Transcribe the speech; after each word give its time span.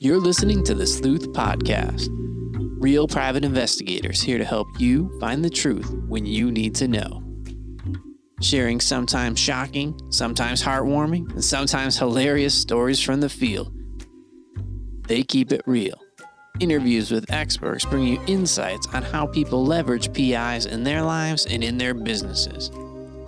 You're 0.00 0.20
listening 0.20 0.62
to 0.62 0.76
the 0.76 0.86
Sleuth 0.86 1.32
Podcast. 1.32 2.06
Real 2.80 3.08
private 3.08 3.44
investigators 3.44 4.22
here 4.22 4.38
to 4.38 4.44
help 4.44 4.68
you 4.78 5.10
find 5.18 5.44
the 5.44 5.50
truth 5.50 5.92
when 6.06 6.24
you 6.24 6.52
need 6.52 6.76
to 6.76 6.86
know. 6.86 7.24
Sharing 8.40 8.80
sometimes 8.80 9.40
shocking, 9.40 9.98
sometimes 10.10 10.62
heartwarming, 10.62 11.32
and 11.32 11.44
sometimes 11.44 11.98
hilarious 11.98 12.54
stories 12.54 13.00
from 13.00 13.20
the 13.20 13.28
field. 13.28 13.72
They 15.08 15.24
keep 15.24 15.50
it 15.50 15.62
real. 15.66 16.00
Interviews 16.60 17.10
with 17.10 17.28
experts 17.32 17.84
bring 17.84 18.06
you 18.06 18.20
insights 18.28 18.86
on 18.94 19.02
how 19.02 19.26
people 19.26 19.66
leverage 19.66 20.12
PIs 20.12 20.66
in 20.66 20.84
their 20.84 21.02
lives 21.02 21.44
and 21.46 21.64
in 21.64 21.76
their 21.76 21.94
businesses. 21.94 22.70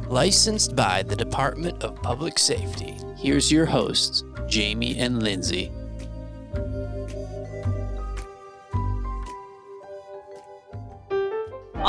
Licensed 0.06 0.76
by 0.76 1.02
the 1.02 1.16
Department 1.16 1.82
of 1.82 2.00
Public 2.00 2.38
Safety. 2.38 2.94
Here's 3.16 3.50
your 3.50 3.66
hosts, 3.66 4.22
Jamie 4.46 4.96
and 4.98 5.20
Lindsay. 5.20 5.72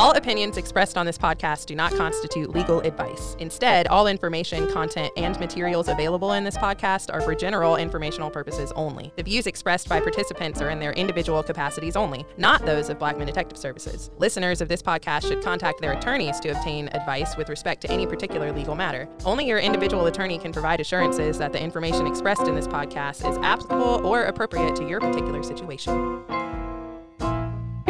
All 0.02 0.14
opinions 0.14 0.58
expressed 0.58 0.98
on 0.98 1.06
this 1.06 1.20
podcast 1.20 1.68
do 1.68 1.76
not 1.76 1.94
constitute 1.94 2.50
legal 2.50 2.80
advice. 2.80 3.36
Instead, 3.38 3.86
all 3.86 4.08
information, 4.08 4.68
content, 4.72 5.14
and 5.16 5.40
materials 5.40 5.90
available 5.90 6.34
in 6.34 6.44
this 6.44 6.58
podcast 6.58 7.14
are 7.14 7.22
for 7.22 7.36
general 7.36 7.76
informational 7.76 8.32
purposes 8.32 8.72
only. 8.72 9.14
The 9.16 9.22
views 9.22 9.46
expressed 9.46 9.88
by 9.88 10.00
participants 10.00 10.60
are 10.60 10.72
in 10.72 10.80
their 10.80 10.94
individual 10.94 11.44
capacities 11.44 11.96
only, 11.96 12.26
not 12.36 12.66
those 12.66 12.90
of 12.90 12.98
Blackman 12.98 13.28
Detective 13.28 13.60
Services. 13.60 14.10
Listeners 14.18 14.60
of 14.60 14.70
this 14.70 14.82
podcast 14.82 15.28
should 15.28 15.44
contact 15.44 15.82
their 15.82 15.94
attorneys 15.94 16.40
to 16.40 16.50
obtain 16.50 16.88
advice 16.94 17.38
with 17.38 17.48
respect 17.48 17.82
to 17.82 17.92
any 17.92 18.08
particular 18.08 18.52
legal 18.52 18.74
matter. 18.74 19.08
Only 19.24 19.46
your 19.46 19.60
individual 19.60 20.08
attorney 20.08 20.40
can 20.40 20.52
provide 20.52 20.80
assurances 20.80 21.38
that 21.38 21.54
the 21.54 21.62
information 21.62 22.08
expressed 22.08 22.48
in 22.48 22.56
this 22.56 22.68
podcast 22.68 23.30
is 23.30 23.38
applicable 23.44 24.04
or 24.04 24.24
appropriate 24.24 24.76
to 24.78 24.88
your 24.88 25.00
particular 25.00 25.44
situation. 25.44 26.24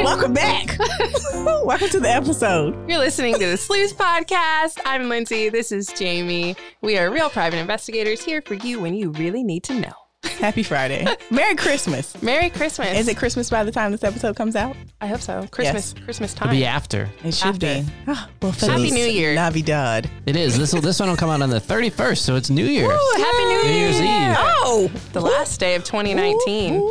Welcome 0.04 0.34
back. 0.34 0.78
Welcome 1.64 1.90
to 1.90 2.00
the 2.00 2.10
episode. 2.10 2.90
You're 2.90 2.98
listening 3.00 3.34
to 3.36 3.46
the 3.46 3.58
Sleuth 3.58 3.98
Podcast. 3.98 4.80
I'm 4.86 5.10
Lindsay. 5.10 5.50
This 5.50 5.72
is 5.72 5.88
Jamie. 5.94 6.56
We 6.82 6.98
are 6.98 7.12
real 7.12 7.30
private 7.30 7.58
investigators 7.58 8.24
here 8.24 8.42
for 8.42 8.56
you 8.56 8.80
when 8.80 8.94
you 8.96 9.12
really 9.12 9.44
need 9.44 9.64
to 9.66 9.74
know. 9.80 9.92
Happy 10.24 10.64
Friday. 10.64 11.06
Merry 11.30 11.56
Christmas. 11.56 12.20
Merry 12.22 12.50
Christmas. 12.50 12.98
Is 12.98 13.08
it 13.08 13.18
Christmas 13.18 13.50
by 13.50 13.64
the 13.64 13.72
time 13.72 13.92
this 13.92 14.04
episode 14.04 14.36
comes 14.36 14.56
out? 14.56 14.76
I 15.02 15.08
hope 15.08 15.22
so. 15.22 15.48
Christmas. 15.52 15.94
Christmas 16.04 16.34
time. 16.34 16.50
It'll 16.50 16.60
be 16.60 16.66
after. 16.66 17.10
It 17.24 17.34
should 17.34 17.64
After. 17.64 17.82
be. 17.84 17.86
Ah, 18.08 18.28
well, 18.42 18.52
Happy 18.52 18.68
Feliz 18.68 18.94
New 18.94 19.06
Year. 19.06 19.34
Navidad. 19.36 20.10
It 20.26 20.36
is. 20.36 20.58
This 20.58 20.74
will, 20.74 20.82
this 20.82 21.00
one 21.00 21.10
will 21.10 21.18
come 21.18 21.30
out 21.30 21.42
on 21.42 21.50
the 21.50 21.60
31st, 21.62 22.18
so 22.18 22.36
it's 22.36 22.50
New 22.50 22.66
Year's. 22.66 22.92
Ooh, 22.92 23.14
Happy 23.18 23.38
New 23.46 23.64
New 23.64 23.70
Year. 23.70 23.90
Year's 23.90 24.00
Eve. 24.02 24.36
Oh, 24.64 24.92
the 25.14 25.22
last 25.22 25.60
day 25.60 25.76
of 25.76 25.84
2019. 25.84 26.82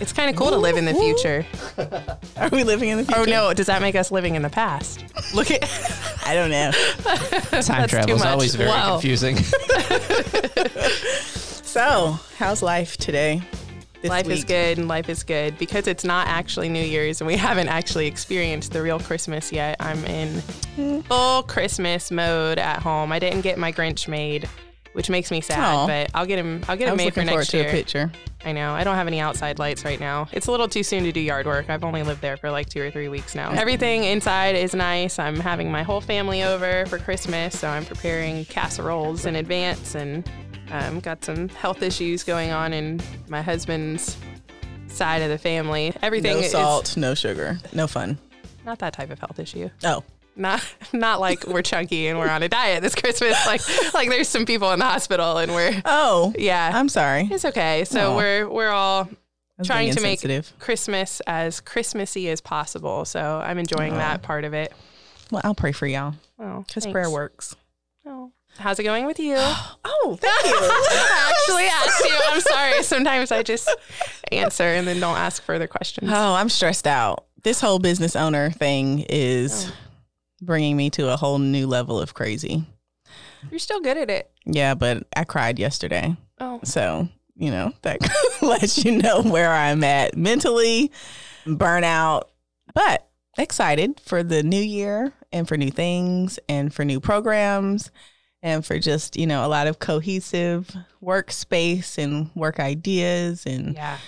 It's 0.00 0.12
kind 0.12 0.28
of 0.28 0.36
cool 0.36 0.50
to 0.50 0.56
live 0.56 0.76
in 0.76 0.84
the 0.84 0.94
future. 0.94 1.46
Are 2.36 2.48
we 2.50 2.64
living 2.64 2.88
in 2.88 2.98
the 2.98 3.04
oh, 3.04 3.22
future? 3.24 3.30
Oh 3.38 3.48
no, 3.48 3.54
does 3.54 3.66
that 3.66 3.80
make 3.80 3.94
us 3.94 4.10
living 4.10 4.34
in 4.34 4.42
the 4.42 4.50
past? 4.50 5.04
Look 5.34 5.50
at 5.50 5.62
I 6.26 6.34
don't 6.34 6.50
know. 6.50 6.70
Time 7.62 7.88
travel 7.88 8.14
is 8.14 8.20
much. 8.20 8.28
always 8.28 8.54
very 8.54 8.68
Wow. 8.70 8.98
confusing. 8.98 9.36
So, 11.72 12.18
how's 12.36 12.62
life 12.62 12.98
today? 12.98 13.40
This 14.02 14.10
life 14.10 14.28
is 14.28 14.40
week? 14.40 14.48
good 14.48 14.78
and 14.78 14.88
life 14.88 15.08
is 15.08 15.22
good 15.22 15.56
because 15.56 15.86
it's 15.86 16.04
not 16.04 16.26
actually 16.26 16.68
New 16.68 16.84
Year's 16.84 17.20
and 17.20 17.28
we 17.28 17.36
haven't 17.36 17.68
actually 17.68 18.06
experienced 18.08 18.72
the 18.72 18.82
real 18.82 18.98
Christmas 18.98 19.50
yet. 19.52 19.76
I'm 19.80 20.04
in 20.04 20.42
mm. 20.76 21.04
full 21.04 21.44
Christmas 21.44 22.10
mode 22.10 22.58
at 22.58 22.82
home. 22.82 23.10
I 23.12 23.18
didn't 23.20 23.40
get 23.42 23.58
my 23.58 23.72
Grinch 23.72 24.06
made, 24.08 24.48
which 24.92 25.08
makes 25.08 25.30
me 25.30 25.40
sad, 25.40 25.58
Aw. 25.60 25.86
but 25.86 26.10
I'll 26.14 26.26
get 26.26 26.38
him. 26.38 26.62
I'll 26.68 26.76
get 26.76 26.88
I 26.88 26.90
him 26.90 26.96
was 26.96 27.04
made 27.04 27.14
for 27.14 27.20
looking 27.20 27.28
forward 27.28 27.38
next 27.40 27.50
to 27.52 27.56
year. 27.58 27.68
a 27.68 27.70
picture. 27.70 28.12
I 28.44 28.52
know. 28.52 28.72
I 28.72 28.82
don't 28.84 28.96
have 28.96 29.06
any 29.06 29.20
outside 29.20 29.58
lights 29.58 29.84
right 29.84 30.00
now. 30.00 30.26
It's 30.32 30.46
a 30.48 30.50
little 30.50 30.68
too 30.68 30.82
soon 30.82 31.04
to 31.04 31.12
do 31.12 31.20
yard 31.20 31.46
work. 31.46 31.70
I've 31.70 31.84
only 31.84 32.02
lived 32.02 32.20
there 32.22 32.36
for 32.36 32.50
like 32.50 32.68
two 32.68 32.82
or 32.82 32.90
three 32.90 33.08
weeks 33.08 33.34
now. 33.34 33.52
Everything 33.52 34.02
inside 34.04 34.56
is 34.56 34.74
nice. 34.74 35.18
I'm 35.18 35.36
having 35.36 35.70
my 35.70 35.82
whole 35.84 36.00
family 36.00 36.42
over 36.42 36.84
for 36.86 36.98
Christmas, 36.98 37.58
so 37.58 37.68
I'm 37.68 37.84
preparing 37.84 38.44
casseroles 38.46 39.26
in 39.26 39.36
advance 39.36 39.94
and 39.94 40.28
um, 40.72 40.98
got 41.00 41.24
some 41.24 41.48
health 41.50 41.82
issues 41.82 42.24
going 42.24 42.50
on 42.50 42.72
in 42.72 43.00
my 43.28 43.42
husband's 43.42 44.16
side 44.88 45.22
of 45.22 45.28
the 45.28 45.38
family. 45.38 45.94
Everything 46.02 46.34
No 46.36 46.42
is 46.42 46.50
salt, 46.52 46.96
no 46.96 47.14
sugar, 47.14 47.58
no 47.72 47.86
fun. 47.86 48.18
not 48.64 48.78
that 48.80 48.92
type 48.92 49.10
of 49.10 49.18
health 49.20 49.38
issue. 49.38 49.70
Oh, 49.84 50.02
Not 50.34 50.64
not 50.92 51.20
like 51.20 51.46
we're 51.46 51.62
chunky 51.62 52.06
and 52.08 52.18
we're 52.18 52.28
on 52.30 52.42
a 52.42 52.48
diet 52.48 52.82
this 52.82 52.94
Christmas. 52.94 53.36
Like 53.46 53.60
like 53.94 54.08
there's 54.08 54.28
some 54.28 54.46
people 54.46 54.70
in 54.72 54.78
the 54.78 54.84
hospital 54.86 55.36
and 55.38 55.52
we're 55.52 55.82
oh, 55.84 56.32
yeah. 56.38 56.70
I'm 56.74 56.88
sorry. 56.88 57.28
it's 57.30 57.44
okay. 57.44 57.84
So 57.84 58.12
Aw. 58.12 58.16
we're 58.16 58.48
we're 58.48 58.70
all 58.70 59.08
trying 59.64 59.86
being 59.86 59.94
to 59.96 60.00
make 60.02 60.24
insensitive. 60.24 60.58
Christmas 60.58 61.20
as 61.26 61.60
Christmassy 61.60 62.28
as 62.30 62.40
possible. 62.40 63.04
So 63.04 63.42
I'm 63.44 63.58
enjoying 63.58 63.94
that 63.94 64.22
part 64.22 64.44
of 64.44 64.54
it. 64.54 64.72
Well, 65.30 65.42
I'll 65.44 65.54
pray 65.54 65.72
for 65.72 65.86
y'all 65.86 66.14
Oh, 66.38 66.64
because 66.66 66.84
thanks. 66.84 66.92
prayer 66.92 67.10
works. 67.10 67.54
Oh. 68.06 68.32
How's 68.58 68.78
it 68.78 68.82
going 68.84 69.06
with 69.06 69.18
you? 69.18 69.36
Oh, 70.04 70.18
thank 70.20 70.46
you. 70.46 70.52
I 70.60 71.32
actually 71.32 71.64
asked 71.66 72.04
you. 72.04 72.18
I'm 72.32 72.40
sorry. 72.40 72.82
Sometimes 72.82 73.30
I 73.30 73.42
just 73.44 73.70
answer 74.32 74.64
and 74.64 74.84
then 74.86 74.98
don't 74.98 75.16
ask 75.16 75.40
further 75.44 75.68
questions. 75.68 76.10
Oh, 76.12 76.34
I'm 76.34 76.48
stressed 76.48 76.88
out. 76.88 77.24
This 77.44 77.60
whole 77.60 77.78
business 77.78 78.16
owner 78.16 78.50
thing 78.50 79.06
is 79.08 79.70
Oh. 79.70 79.74
Bringing 80.42 80.76
me 80.76 80.90
to 80.90 81.12
a 81.12 81.16
whole 81.16 81.38
new 81.38 81.66
level 81.66 82.00
of 82.00 82.14
crazy. 82.14 82.64
You're 83.50 83.58
still 83.58 83.80
good 83.80 83.96
at 83.96 84.10
it. 84.10 84.30
Yeah, 84.44 84.74
but 84.74 85.06
I 85.16 85.24
cried 85.24 85.58
yesterday. 85.58 86.16
Oh, 86.40 86.60
So, 86.64 87.08
you 87.36 87.50
know, 87.50 87.72
that 87.82 87.98
lets 88.42 88.84
you 88.84 89.00
know 89.00 89.22
where 89.22 89.52
I'm 89.52 89.82
at 89.84 90.16
mentally, 90.16 90.92
burnout, 91.46 92.24
but 92.74 93.08
excited 93.38 94.00
for 94.00 94.22
the 94.22 94.42
new 94.42 94.60
year 94.60 95.12
and 95.32 95.48
for 95.48 95.56
new 95.56 95.70
things 95.70 96.38
and 96.48 96.72
for 96.72 96.84
new 96.84 97.00
programs 97.00 97.90
and 98.42 98.64
for 98.66 98.78
just, 98.78 99.16
you 99.16 99.26
know, 99.26 99.46
a 99.46 99.48
lot 99.48 99.66
of 99.66 99.78
cohesive 99.78 100.74
workspace 101.02 101.96
and 101.96 102.30
work 102.34 102.58
ideas. 102.60 103.46
And, 103.46 103.74
yeah. 103.74 103.98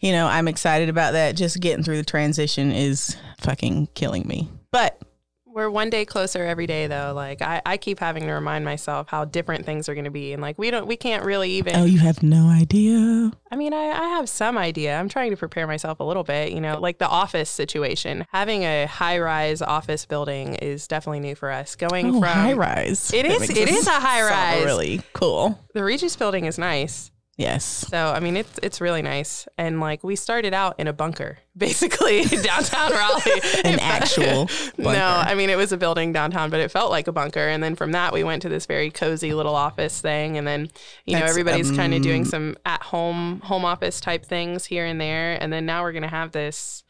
you 0.00 0.12
know, 0.12 0.26
I'm 0.26 0.48
excited 0.48 0.88
about 0.88 1.12
that. 1.12 1.36
Just 1.36 1.60
getting 1.60 1.84
through 1.84 1.98
the 1.98 2.04
transition 2.04 2.72
is 2.72 3.16
fucking 3.40 3.88
killing 3.94 4.26
me. 4.26 4.48
But 4.70 5.00
We're 5.54 5.70
one 5.70 5.88
day 5.88 6.04
closer 6.04 6.44
every 6.44 6.66
day 6.66 6.88
though. 6.88 7.12
Like 7.14 7.40
I, 7.40 7.62
I 7.64 7.76
keep 7.76 8.00
having 8.00 8.24
to 8.24 8.32
remind 8.32 8.64
myself 8.64 9.06
how 9.08 9.24
different 9.24 9.64
things 9.64 9.88
are 9.88 9.94
gonna 9.94 10.10
be. 10.10 10.32
And 10.32 10.42
like 10.42 10.58
we 10.58 10.68
don't 10.72 10.88
we 10.88 10.96
can't 10.96 11.24
really 11.24 11.52
even 11.52 11.76
oh, 11.76 11.84
you 11.84 12.00
have 12.00 12.24
no 12.24 12.48
idea. 12.48 13.30
I 13.52 13.56
mean, 13.56 13.72
I, 13.72 13.84
I 13.90 14.08
have 14.16 14.28
some 14.28 14.58
idea. 14.58 14.98
I'm 14.98 15.08
trying 15.08 15.30
to 15.30 15.36
prepare 15.36 15.68
myself 15.68 16.00
a 16.00 16.04
little 16.04 16.24
bit, 16.24 16.50
you 16.52 16.60
know, 16.60 16.80
like 16.80 16.98
the 16.98 17.06
office 17.06 17.48
situation. 17.48 18.26
Having 18.32 18.64
a 18.64 18.86
high 18.86 19.20
rise 19.20 19.62
office 19.62 20.04
building 20.06 20.56
is 20.56 20.88
definitely 20.88 21.20
new 21.20 21.36
for 21.36 21.52
us. 21.52 21.76
Going 21.76 22.06
Oh, 22.06 22.12
from 22.20 22.22
high 22.24 22.54
rise. 22.54 23.12
It 23.14 23.22
That 23.28 23.42
is- 23.42 23.50
it 23.50 23.68
is 23.68 23.86
a 23.86 23.90
high-rise. 23.92 24.64
Really 24.64 25.02
cool. 25.12 25.56
the 25.72 25.84
Regis 25.84 26.16
building 26.16 26.46
is 26.46 26.58
nice. 26.58 27.12
Yes. 27.36 27.64
So 27.64 28.12
I 28.12 28.20
mean 28.20 28.36
it's 28.36 28.60
it's 28.62 28.80
really 28.80 29.02
nice. 29.02 29.48
And 29.58 29.80
like 29.80 30.04
we 30.04 30.14
started 30.14 30.54
out 30.54 30.78
in 30.78 30.86
a 30.86 30.92
bunker, 30.92 31.38
basically 31.56 32.24
downtown 32.42 32.92
Raleigh. 32.92 33.40
An 33.64 33.78
actual 33.80 34.48
No. 34.78 34.92
I 34.92 35.34
mean 35.34 35.50
it 35.50 35.56
was 35.56 35.72
a 35.72 35.76
building 35.76 36.12
downtown, 36.12 36.50
but 36.50 36.60
it 36.60 36.70
felt 36.70 36.90
like 36.90 37.08
a 37.08 37.12
bunker. 37.12 37.40
And 37.48 37.62
then 37.62 37.74
from 37.74 37.92
that 37.92 38.12
we 38.12 38.22
went 38.22 38.42
to 38.42 38.48
this 38.48 38.66
very 38.66 38.90
cozy 38.90 39.34
little 39.34 39.56
office 39.56 40.00
thing. 40.00 40.38
And 40.38 40.46
then, 40.46 40.70
you 41.06 41.14
know, 41.14 41.20
That's, 41.20 41.30
everybody's 41.30 41.70
kind 41.72 41.92
of 41.94 42.02
doing 42.02 42.22
um, 42.22 42.26
some 42.26 42.56
at 42.64 42.82
home 42.82 43.40
home 43.40 43.64
office 43.64 44.00
type 44.00 44.24
things 44.24 44.66
here 44.66 44.86
and 44.86 45.00
there. 45.00 45.36
And 45.42 45.52
then 45.52 45.66
now 45.66 45.82
we're 45.82 45.92
gonna 45.92 46.08
have 46.08 46.32
this 46.32 46.84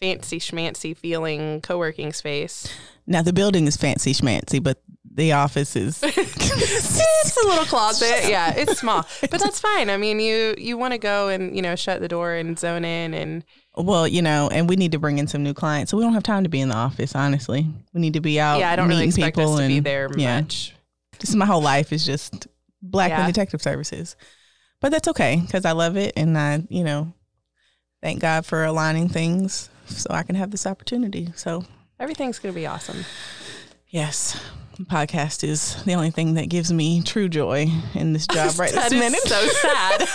fancy 0.00 0.38
schmancy 0.38 0.96
feeling 0.96 1.60
co 1.60 1.78
working 1.78 2.12
space. 2.12 2.72
Now 3.06 3.22
the 3.22 3.32
building 3.32 3.66
is 3.66 3.76
fancy 3.76 4.12
schmancy, 4.12 4.62
but 4.62 4.82
the 5.12 5.32
office 5.32 5.76
is 5.76 6.00
it's 6.02 7.36
a 7.36 7.46
little 7.46 7.64
closet. 7.64 8.08
Yeah, 8.28 8.54
it's 8.56 8.78
small. 8.78 9.06
But 9.20 9.40
that's 9.40 9.60
fine. 9.60 9.90
I 9.90 9.96
mean 9.96 10.20
you 10.20 10.54
you 10.56 10.78
wanna 10.78 10.98
go 10.98 11.28
and, 11.28 11.54
you 11.54 11.62
know, 11.62 11.76
shut 11.76 12.00
the 12.00 12.08
door 12.08 12.32
and 12.34 12.58
zone 12.58 12.84
in 12.84 13.14
and 13.14 13.44
well, 13.76 14.06
you 14.08 14.22
know, 14.22 14.48
and 14.50 14.68
we 14.68 14.76
need 14.76 14.92
to 14.92 14.98
bring 14.98 15.18
in 15.18 15.26
some 15.28 15.42
new 15.42 15.54
clients, 15.54 15.90
so 15.90 15.96
we 15.96 16.02
don't 16.02 16.14
have 16.14 16.24
time 16.24 16.42
to 16.42 16.48
be 16.48 16.60
in 16.60 16.70
the 16.70 16.74
office. 16.74 17.14
Honestly, 17.14 17.66
we 17.92 18.00
need 18.00 18.14
to 18.14 18.20
be 18.20 18.40
out. 18.40 18.58
yeah, 18.58 18.70
I 18.70 18.76
don't 18.76 18.88
really 18.88 19.06
expect 19.06 19.36
people 19.36 19.54
us 19.54 19.60
to 19.60 19.68
be 19.68 19.80
there 19.80 20.10
yeah. 20.16 20.40
much. 20.40 20.74
This 21.20 21.30
is 21.30 21.36
my 21.36 21.46
whole 21.46 21.62
life 21.62 21.92
is 21.92 22.04
just 22.04 22.48
black 22.82 23.10
Yeah. 23.10 23.26
Detective 23.26 23.62
Services, 23.62 24.16
but 24.80 24.90
that's 24.90 25.06
okay 25.08 25.40
because 25.40 25.64
I 25.64 25.72
love 25.72 25.96
it, 25.96 26.14
and 26.16 26.36
I, 26.36 26.62
you 26.68 26.82
know, 26.82 27.12
thank 28.02 28.20
God 28.20 28.44
for 28.44 28.64
aligning 28.64 29.08
things 29.08 29.70
so 29.90 30.08
I 30.10 30.22
can 30.22 30.34
have 30.36 30.50
this 30.50 30.66
opportunity. 30.66 31.32
So 31.36 31.64
Everything's 31.98 32.38
gonna 32.38 32.54
be 32.54 32.66
awesome. 32.66 33.04
yes, 33.88 34.40
podcast 34.84 35.44
is 35.44 35.82
the 35.84 35.92
only 35.94 36.10
thing 36.10 36.34
that 36.34 36.48
gives 36.48 36.72
me 36.72 37.02
true 37.02 37.28
joy 37.28 37.66
in 37.94 38.14
this 38.14 38.26
job 38.32 38.58
right 38.58 38.72
That 38.72 38.90
this 38.90 38.92
is 38.94 38.98
minute. 38.98 39.20
so 39.20 39.46
sad. 39.60 39.98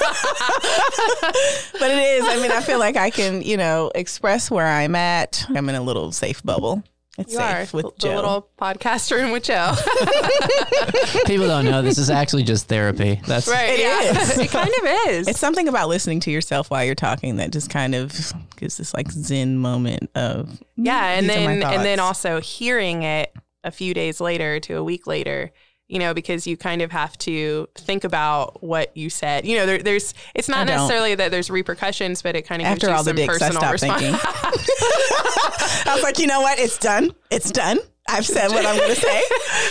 but 1.79 1.91
it 1.91 1.99
is. 2.17 2.25
I 2.27 2.39
mean, 2.41 2.51
I 2.51 2.61
feel 2.61 2.79
like 2.79 2.95
I 2.97 3.09
can, 3.11 3.41
you 3.43 3.57
know, 3.57 3.91
express 3.93 4.49
where 4.49 4.65
I'm 4.67 4.95
at. 4.95 5.45
I'm 5.49 5.69
in 5.69 5.75
a 5.75 5.81
little 5.81 6.11
safe 6.11 6.41
bubble. 6.43 6.83
It's 7.17 7.31
You 7.31 7.39
safe 7.39 7.73
are 7.73 7.77
with 7.77 7.95
the 7.95 8.07
Joe. 8.07 8.15
little 8.15 8.49
podcaster 8.59 9.23
in 9.23 9.31
with 9.31 9.43
Joe. 9.43 9.73
People 11.25 11.47
don't 11.47 11.65
know 11.65 11.81
this 11.81 11.97
is 11.97 12.09
actually 12.09 12.43
just 12.43 12.67
therapy. 12.67 13.21
That's 13.25 13.47
right. 13.47 13.71
It 13.71 13.79
yeah. 13.79 14.21
is. 14.21 14.37
it 14.37 14.51
kind 14.51 14.69
of 14.69 15.09
is. 15.09 15.27
It's 15.27 15.39
something 15.39 15.67
about 15.67 15.87
listening 15.87 16.19
to 16.21 16.31
yourself 16.31 16.69
while 16.69 16.83
you're 16.83 16.95
talking 16.95 17.37
that 17.37 17.51
just 17.51 17.69
kind 17.69 17.95
of 17.95 18.11
gives 18.57 18.77
this 18.77 18.93
like 18.93 19.11
zen 19.11 19.57
moment 19.57 20.09
of 20.15 20.61
yeah, 20.75 21.15
mm, 21.15 21.19
and 21.19 21.29
"These 21.29 21.37
are 21.37 21.39
my 21.39 21.45
then 21.55 21.63
and 21.63 21.85
then 21.85 21.99
also 21.99 22.41
hearing 22.41 23.03
it 23.03 23.33
a 23.63 23.71
few 23.71 23.93
days 23.93 24.19
later 24.19 24.59
to 24.61 24.75
a 24.75 24.83
week 24.83 25.07
later, 25.07 25.51
you 25.87 25.99
know, 25.99 26.13
because 26.13 26.47
you 26.47 26.57
kind 26.57 26.81
of 26.81 26.91
have 26.91 27.17
to 27.19 27.67
think 27.75 28.03
about 28.03 28.63
what 28.63 28.95
you 28.97 29.09
said. 29.09 29.45
You 29.45 29.57
know, 29.57 29.65
there, 29.65 29.77
there's 29.83 30.13
it's 30.33 30.49
not 30.49 30.65
necessarily 30.67 31.15
that 31.15 31.29
there's 31.31 31.49
repercussions, 31.49 32.21
but 32.21 32.35
it 32.35 32.43
kind 32.43 32.61
of 32.61 32.67
After 32.67 32.87
gives 32.87 32.91
you 32.91 32.95
all 32.97 33.03
the 33.03 33.09
some 33.09 33.15
dicks, 33.15 33.35
I 33.41 33.49
personal 33.49 33.61
stopped 33.61 33.73
response. 33.73 34.01
thinking. 34.01 34.19
I 35.87 35.91
was 35.93 36.03
like, 36.03 36.19
you 36.19 36.27
know 36.27 36.41
what? 36.41 36.59
It's 36.59 36.77
done. 36.77 37.11
It's 37.29 37.51
done. 37.51 37.77
I've 38.07 38.25
said 38.25 38.49
what 38.49 38.65
I'm 38.65 38.77
going 38.77 38.93
to 38.93 39.01
say. 39.01 39.21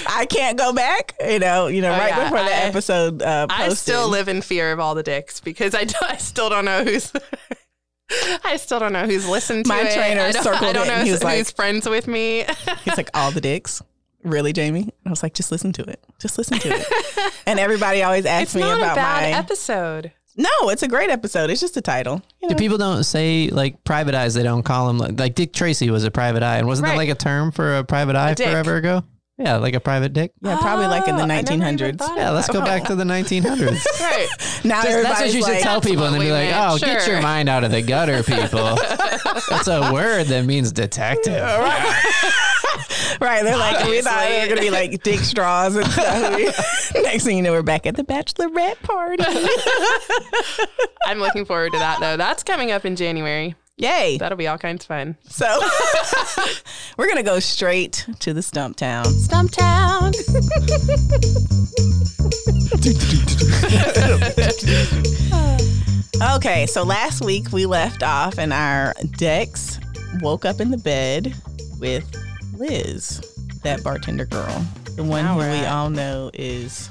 I 0.08 0.26
can't 0.28 0.58
go 0.58 0.72
back. 0.72 1.14
You 1.25 1.38
know, 1.38 1.69
you 1.69 1.81
know, 1.81 1.93
Oh, 1.94 1.99
right 1.99 2.08
yeah. 2.08 2.25
before 2.25 2.38
the 2.44 2.50
I- 2.55 2.58
episode 2.62 3.22
uh. 3.22 3.46
I 3.49 3.69
still 3.70 4.08
live 4.08 4.28
in 4.28 4.43
fear 4.43 4.72
of 4.72 4.81
all 4.81 4.94
the 4.96 5.02
dicks 5.05 5.40
because 5.40 5.75
I, 5.75 5.84
do- 5.84 5.94
I 6.02 6.16
still 6.16 6.49
don't 6.49 6.64
know 6.64 6.82
who's. 6.84 7.12
I 8.44 8.56
still 8.56 8.78
don't 8.81 8.93
know 8.93 9.06
who's 9.06 9.26
listened 9.28 9.64
to 9.66 9.69
My 9.69 9.81
it. 9.82 9.94
trainer 9.94 10.22
I 10.22 10.32
don't, 10.32 10.43
circled 10.43 10.70
I 10.70 10.72
don't 10.72 10.84
it 10.87 10.88
know 10.88 10.94
and 10.94 11.02
he 11.05 11.08
who's, 11.11 11.16
was 11.20 11.25
like- 11.25 11.38
who's 11.38 11.50
friends 11.52 11.88
with 11.88 12.06
me. 12.06 12.44
He's 12.84 12.96
like, 12.96 13.11
all 13.14 13.31
the 13.31 13.40
dicks. 13.40 13.82
Really, 14.25 14.53
Jamie? 14.53 14.88
I 15.06 15.11
was 15.11 15.23
like, 15.23 15.35
just 15.35 15.53
listen 15.53 15.73
to 15.75 15.82
it. 15.82 16.03
Just 16.19 16.38
listen 16.38 16.59
to 16.59 16.69
it. 16.73 17.32
and 17.47 17.61
everybody 17.61 18.03
always 18.03 18.25
asks 18.26 18.55
it's 18.55 18.55
me 18.56 18.62
not 18.62 18.79
about 18.79 18.93
a 18.93 18.97
bad 18.97 19.32
my. 19.32 19.38
episode. 19.38 20.12
no, 20.37 20.49
it's 20.71 20.82
a 20.82 20.88
great 20.88 21.11
episode. 21.11 21.50
It's 21.50 21.61
just 21.61 21.76
a 21.76 21.82
title. 21.82 22.23
You 22.43 22.49
Do 22.49 22.55
people 22.55 22.79
don't 22.79 23.05
say 23.05 23.49
like 23.50 23.85
private 23.85 24.15
eyes? 24.15 24.35
They 24.35 24.43
don't 24.43 24.62
call 24.62 24.87
them 24.88 24.99
like, 24.99 25.19
like 25.21 25.35
Dick 25.35 25.53
Tracy 25.53 25.91
was 25.91 26.05
a 26.05 26.11
private 26.11 26.43
eye, 26.43 26.56
and 26.59 26.67
wasn't 26.67 26.87
Right. 26.87 26.93
that 26.93 26.97
like 26.99 27.09
a 27.11 27.15
term 27.15 27.53
for 27.53 27.76
a 27.76 27.85
private 27.85 28.17
eye 28.17 28.35
dick. 28.35 28.49
forever 28.49 28.76
ago? 28.76 29.05
Yeah, 29.37 29.56
like 29.56 29.75
a 29.75 29.81
private 29.81 30.12
dick. 30.12 30.32
yeah, 30.43 30.56
probably 30.59 30.87
like 30.87 31.09
in 31.09 31.17
the 31.17 31.23
Oh, 31.23 31.25
I 31.25 31.43
never 31.43 31.53
even 31.55 31.61
1900s. 31.99 32.17
Yeah, 32.17 32.31
let's 32.31 32.49
go 32.49 32.61
back 32.61 32.85
to 32.85 32.94
the 32.94 33.03
1900s. 33.05 33.85
Right. 34.00 34.29
Now 34.65 34.81
That's 34.82 35.21
what 35.21 35.26
you 35.26 35.43
should 35.43 35.53
like, 35.53 35.62
tell 35.62 35.81
people, 35.82 36.05
and 36.06 36.15
then 36.15 36.23
be 36.23 36.31
like, 36.32 36.49
meant, 36.49 36.56
"Oh, 36.73 36.79
get 36.79 37.06
your 37.06 37.21
mind 37.21 37.50
out 37.50 37.65
of 37.65 37.71
the 37.71 37.82
gutter, 37.82 38.23
people." 38.23 38.76
That's 39.50 39.67
a 39.69 39.93
word 39.93 40.29
that 40.29 40.47
means 40.47 40.73
detective. 40.73 41.35
Right, 41.43 42.32
they're 43.20 43.56
like, 43.56 43.84
we 43.87 44.00
thought 44.02 44.28
they 44.28 44.43
were 44.43 44.49
gonna 44.49 44.61
be 44.61 44.70
like 44.70 45.02
dick 45.02 45.20
straws 45.20 45.76
and 45.76 45.87
stuff. 45.87 46.94
Next 46.94 47.25
thing 47.25 47.37
you 47.37 47.43
know, 47.43 47.52
we're 47.52 47.62
back 47.62 47.87
at 47.87 47.96
the 47.96 48.05
bachelorette 48.05 48.81
party. 48.82 49.25
I'm 51.06 51.19
looking 51.19 51.44
forward 51.44 51.72
to 51.72 51.78
that 51.78 52.00
though. 52.00 52.16
That's 52.16 52.43
coming 52.43 52.70
up 52.70 52.84
in 52.84 52.96
January. 52.96 53.55
Yay! 53.76 54.19
That'll 54.19 54.38
be 54.38 54.46
all 54.46 54.58
kinds 54.58 54.84
of 54.84 54.88
fun. 54.88 55.16
So 55.28 55.46
we're 56.96 57.08
gonna 57.08 57.25
go 57.25 57.40
straight 57.40 58.06
to 58.20 58.32
the 58.32 58.43
stump 58.43 58.76
town. 58.76 59.05
Stumptown. 59.06 60.14
Okay, 66.37 66.66
so 66.66 66.84
last 66.84 67.25
week 67.25 67.50
we 67.52 67.66
left 67.66 68.05
off, 68.05 68.38
and 68.38 68.52
our 68.52 68.94
Dex 69.16 69.81
woke 70.20 70.44
up 70.44 70.61
in 70.61 70.70
the 70.70 70.78
bed 70.78 71.34
with 71.81 72.05
Liz, 72.56 73.21
that 73.62 73.83
bartender 73.83 74.25
girl, 74.25 74.65
the 74.97 75.03
one 75.03 75.25
who 75.25 75.39
we 75.39 75.65
all 75.67 75.91
know 75.91 76.31
is 76.35 76.91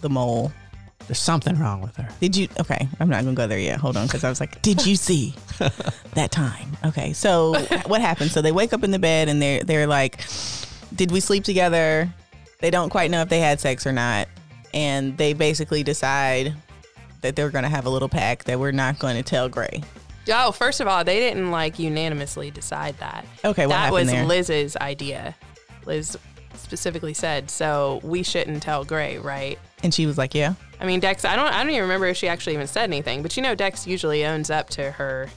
the 0.00 0.08
mole. 0.08 0.52
There's 1.06 1.18
something 1.18 1.58
wrong 1.58 1.80
with 1.80 1.96
her. 1.96 2.08
Did 2.20 2.36
you? 2.36 2.48
Okay, 2.60 2.88
I'm 3.00 3.08
not 3.08 3.24
gonna 3.24 3.34
go 3.34 3.46
there 3.46 3.58
yet. 3.58 3.78
Hold 3.80 3.96
on, 3.96 4.06
because 4.06 4.24
I 4.24 4.28
was 4.28 4.40
like, 4.40 4.62
did 4.62 4.86
you 4.86 4.96
see 4.96 5.34
that 6.14 6.30
time? 6.30 6.76
Okay, 6.84 7.12
so 7.12 7.54
what 7.86 8.00
happened? 8.00 8.30
So 8.30 8.40
they 8.40 8.52
wake 8.52 8.72
up 8.72 8.84
in 8.84 8.90
the 8.90 8.98
bed 8.98 9.28
and 9.28 9.42
they're 9.42 9.62
they're 9.64 9.86
like, 9.86 10.24
did 10.94 11.10
we 11.10 11.20
sleep 11.20 11.44
together? 11.44 12.12
They 12.60 12.70
don't 12.70 12.90
quite 12.90 13.10
know 13.10 13.20
if 13.22 13.28
they 13.28 13.40
had 13.40 13.60
sex 13.60 13.86
or 13.86 13.92
not, 13.92 14.28
and 14.72 15.18
they 15.18 15.32
basically 15.32 15.82
decide 15.82 16.54
that 17.22 17.36
they're 17.36 17.50
gonna 17.50 17.68
have 17.68 17.86
a 17.86 17.90
little 17.90 18.08
pact 18.08 18.46
that 18.46 18.58
we're 18.60 18.72
not 18.72 18.98
going 18.98 19.16
to 19.16 19.22
tell 19.22 19.48
Gray. 19.48 19.82
Oh, 20.30 20.52
first 20.52 20.80
of 20.80 20.86
all, 20.86 21.04
they 21.04 21.18
didn't 21.18 21.50
like 21.50 21.78
unanimously 21.78 22.50
decide 22.50 22.96
that. 22.98 23.24
Okay, 23.44 23.66
what 23.66 23.74
that 23.74 23.92
was 23.92 24.08
there? 24.08 24.24
Liz's 24.24 24.76
idea. 24.76 25.34
Liz 25.84 26.16
specifically 26.54 27.14
said, 27.14 27.50
so 27.50 28.00
we 28.04 28.22
shouldn't 28.22 28.62
tell 28.62 28.84
Gray, 28.84 29.18
right? 29.18 29.58
And 29.82 29.92
she 29.92 30.06
was 30.06 30.16
like, 30.16 30.34
yeah. 30.34 30.54
I 30.80 30.86
mean, 30.86 31.00
Dex, 31.00 31.24
I 31.24 31.34
don't, 31.36 31.52
I 31.52 31.58
don't 31.62 31.70
even 31.70 31.82
remember 31.82 32.06
if 32.06 32.16
she 32.16 32.28
actually 32.28 32.54
even 32.54 32.66
said 32.66 32.84
anything, 32.84 33.22
but 33.22 33.36
you 33.36 33.42
know, 33.42 33.54
Dex 33.54 33.86
usually 33.86 34.24
owns 34.24 34.50
up 34.50 34.70
to 34.70 34.92
her 34.92 35.28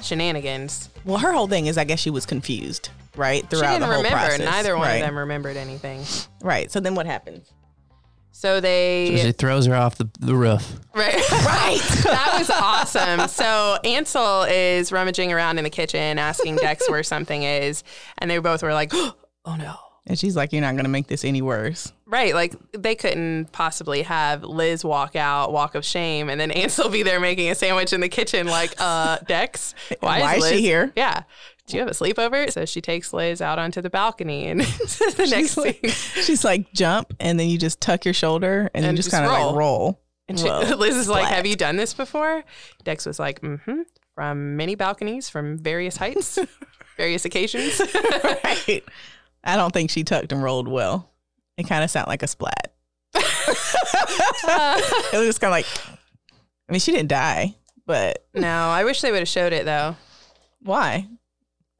shenanigans. 0.00 0.90
Well, 1.04 1.18
her 1.18 1.32
whole 1.32 1.48
thing 1.48 1.66
is, 1.66 1.76
I 1.76 1.84
guess 1.84 1.98
she 1.98 2.10
was 2.10 2.24
confused, 2.24 2.90
right? 3.16 3.48
Throughout 3.50 3.60
She 3.60 3.66
didn't 3.66 3.80
the 3.80 3.86
whole 3.86 3.96
remember. 3.96 4.18
process. 4.18 4.40
Neither 4.40 4.76
one 4.76 4.86
right. 4.86 4.94
of 4.96 5.06
them 5.06 5.18
remembered 5.18 5.56
anything. 5.56 6.02
Right. 6.40 6.70
So 6.70 6.80
then 6.80 6.94
what 6.94 7.06
happens? 7.06 7.50
So 8.32 8.60
they, 8.60 9.16
So 9.16 9.26
she 9.26 9.32
throws 9.32 9.66
her 9.66 9.74
off 9.74 9.96
the, 9.96 10.08
the 10.20 10.34
roof. 10.34 10.80
right, 10.94 11.14
right. 11.30 11.80
that 12.04 12.34
was 12.38 12.48
awesome. 12.50 13.28
So 13.28 13.76
Ansel 13.84 14.44
is 14.44 14.92
rummaging 14.92 15.32
around 15.32 15.58
in 15.58 15.64
the 15.64 15.70
kitchen, 15.70 16.18
asking 16.18 16.56
Dex 16.56 16.88
where 16.88 17.02
something 17.02 17.42
is, 17.42 17.84
and 18.18 18.30
they 18.30 18.38
both 18.38 18.62
were 18.62 18.72
like, 18.72 18.92
"Oh 18.94 19.14
no." 19.58 19.74
And 20.06 20.18
she's 20.18 20.34
like, 20.34 20.52
you're 20.52 20.62
not 20.62 20.72
going 20.72 20.86
to 20.86 20.90
make 20.90 21.06
this 21.06 21.24
any 21.24 21.40
worse. 21.42 21.92
Right, 22.06 22.34
like 22.34 22.54
they 22.72 22.96
couldn't 22.96 23.52
possibly 23.52 24.02
have 24.02 24.42
Liz 24.42 24.82
walk 24.84 25.14
out, 25.14 25.52
walk 25.52 25.76
of 25.76 25.84
shame, 25.84 26.28
and 26.28 26.40
then 26.40 26.50
Ansel 26.50 26.88
be 26.88 27.02
there 27.04 27.20
making 27.20 27.48
a 27.50 27.54
sandwich 27.54 27.92
in 27.92 28.00
the 28.00 28.08
kitchen, 28.08 28.48
like, 28.48 28.74
uh, 28.78 29.18
Dex, 29.28 29.74
why, 30.00 30.20
Why 30.20 30.34
is 30.36 30.44
she 30.48 30.54
Liz- 30.54 30.60
here? 30.60 30.92
Yeah. 30.96 31.22
Do 31.66 31.76
you 31.76 31.80
have 31.80 31.88
a 31.88 31.92
sleepover? 31.94 32.50
So 32.52 32.64
she 32.64 32.80
takes 32.80 33.12
Liz 33.12 33.40
out 33.40 33.58
onto 33.58 33.80
the 33.80 33.90
balcony, 33.90 34.48
and 34.48 34.60
the 34.60 35.28
next 35.30 35.56
like, 35.56 35.80
thing, 35.80 35.90
she's 36.24 36.44
like, 36.44 36.72
jump, 36.72 37.14
and 37.20 37.38
then 37.38 37.48
you 37.48 37.58
just 37.58 37.80
tuck 37.80 38.04
your 38.04 38.14
shoulder 38.14 38.70
and, 38.74 38.84
And 38.84 38.96
you 38.96 39.02
just, 39.02 39.10
kind 39.12 39.24
of 39.24 39.32
like 39.32 39.54
roll. 39.54 40.00
and 40.28 40.38
she, 40.38 40.46
Whoa. 40.46 40.74
Liz 40.76 40.96
is 40.96 41.08
like, 41.08 41.26
"Have 41.26 41.46
you 41.46 41.56
done 41.56 41.76
this 41.76 41.94
before?" 41.94 42.44
Dex 42.84 43.06
was 43.06 43.18
like, 43.18 43.40
"Mm-hmm." 43.40 43.82
From 44.16 44.56
many 44.56 44.74
balconies, 44.74 45.30
from 45.30 45.56
various 45.56 45.96
heights, 45.96 46.38
various 46.96 47.24
occasions. 47.24 47.80
right. 48.24 48.82
I 49.44 49.56
don't 49.56 49.72
think 49.72 49.90
she 49.90 50.04
tucked 50.04 50.32
and 50.32 50.42
rolled 50.42 50.68
well. 50.68 51.10
It 51.56 51.68
kind 51.68 51.84
of 51.84 51.90
sounded 51.90 52.10
like 52.10 52.22
a 52.22 52.26
splat. 52.26 52.74
it 53.14 55.14
was 55.16 55.26
just 55.26 55.40
kind 55.40 55.50
of 55.50 55.52
like, 55.52 55.66
I 56.68 56.72
mean, 56.72 56.80
she 56.80 56.92
didn't 56.92 57.08
die, 57.08 57.54
but 57.86 58.26
no, 58.34 58.48
I 58.68 58.84
wish 58.84 59.00
they 59.00 59.10
would 59.10 59.20
have 59.20 59.28
showed 59.28 59.52
it 59.52 59.64
though. 59.64 59.96
why? 60.62 61.06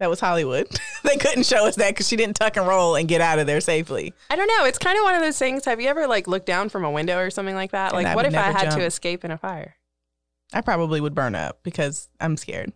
That 0.00 0.08
was 0.08 0.18
Hollywood. 0.18 0.66
they 1.04 1.18
couldn't 1.18 1.44
show 1.44 1.66
us 1.66 1.76
that 1.76 1.90
because 1.90 2.08
she 2.08 2.16
didn't 2.16 2.36
tuck 2.36 2.56
and 2.56 2.66
roll 2.66 2.96
and 2.96 3.06
get 3.06 3.20
out 3.20 3.38
of 3.38 3.46
there 3.46 3.60
safely. 3.60 4.14
I 4.30 4.36
don't 4.36 4.48
know. 4.48 4.64
It's 4.64 4.78
kind 4.78 4.98
of 4.98 5.04
one 5.04 5.14
of 5.14 5.20
those 5.20 5.38
things. 5.38 5.66
Have 5.66 5.78
you 5.80 5.88
ever 5.88 6.06
like 6.06 6.26
looked 6.26 6.46
down 6.46 6.70
from 6.70 6.84
a 6.84 6.90
window 6.90 7.18
or 7.18 7.30
something 7.30 7.54
like 7.54 7.72
that? 7.72 7.92
And 7.92 8.02
Like, 8.02 8.06
I 8.06 8.14
what 8.14 8.24
if 8.24 8.34
I 8.34 8.50
had 8.50 8.70
to 8.70 8.80
escape 8.80 9.24
in 9.24 9.30
a 9.30 9.38
fire? 9.38 9.76
I 10.52 10.62
probably 10.62 11.00
would 11.00 11.14
burn 11.14 11.34
up 11.34 11.60
because 11.62 12.08
I'm 12.18 12.36
scared. 12.36 12.72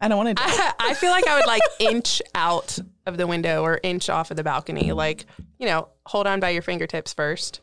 I 0.00 0.08
don't 0.08 0.22
want 0.22 0.36
to. 0.36 0.44
I, 0.44 0.72
I 0.78 0.94
feel 0.94 1.10
like 1.10 1.26
I 1.26 1.36
would 1.36 1.46
like 1.46 1.62
inch 1.78 2.20
out 2.34 2.78
of 3.06 3.16
the 3.16 3.26
window 3.26 3.62
or 3.62 3.80
inch 3.82 4.10
off 4.10 4.30
of 4.32 4.36
the 4.36 4.44
balcony. 4.44 4.92
Like, 4.92 5.24
you 5.58 5.66
know, 5.66 5.88
hold 6.04 6.26
on 6.26 6.40
by 6.40 6.50
your 6.50 6.62
fingertips 6.62 7.14
first 7.14 7.60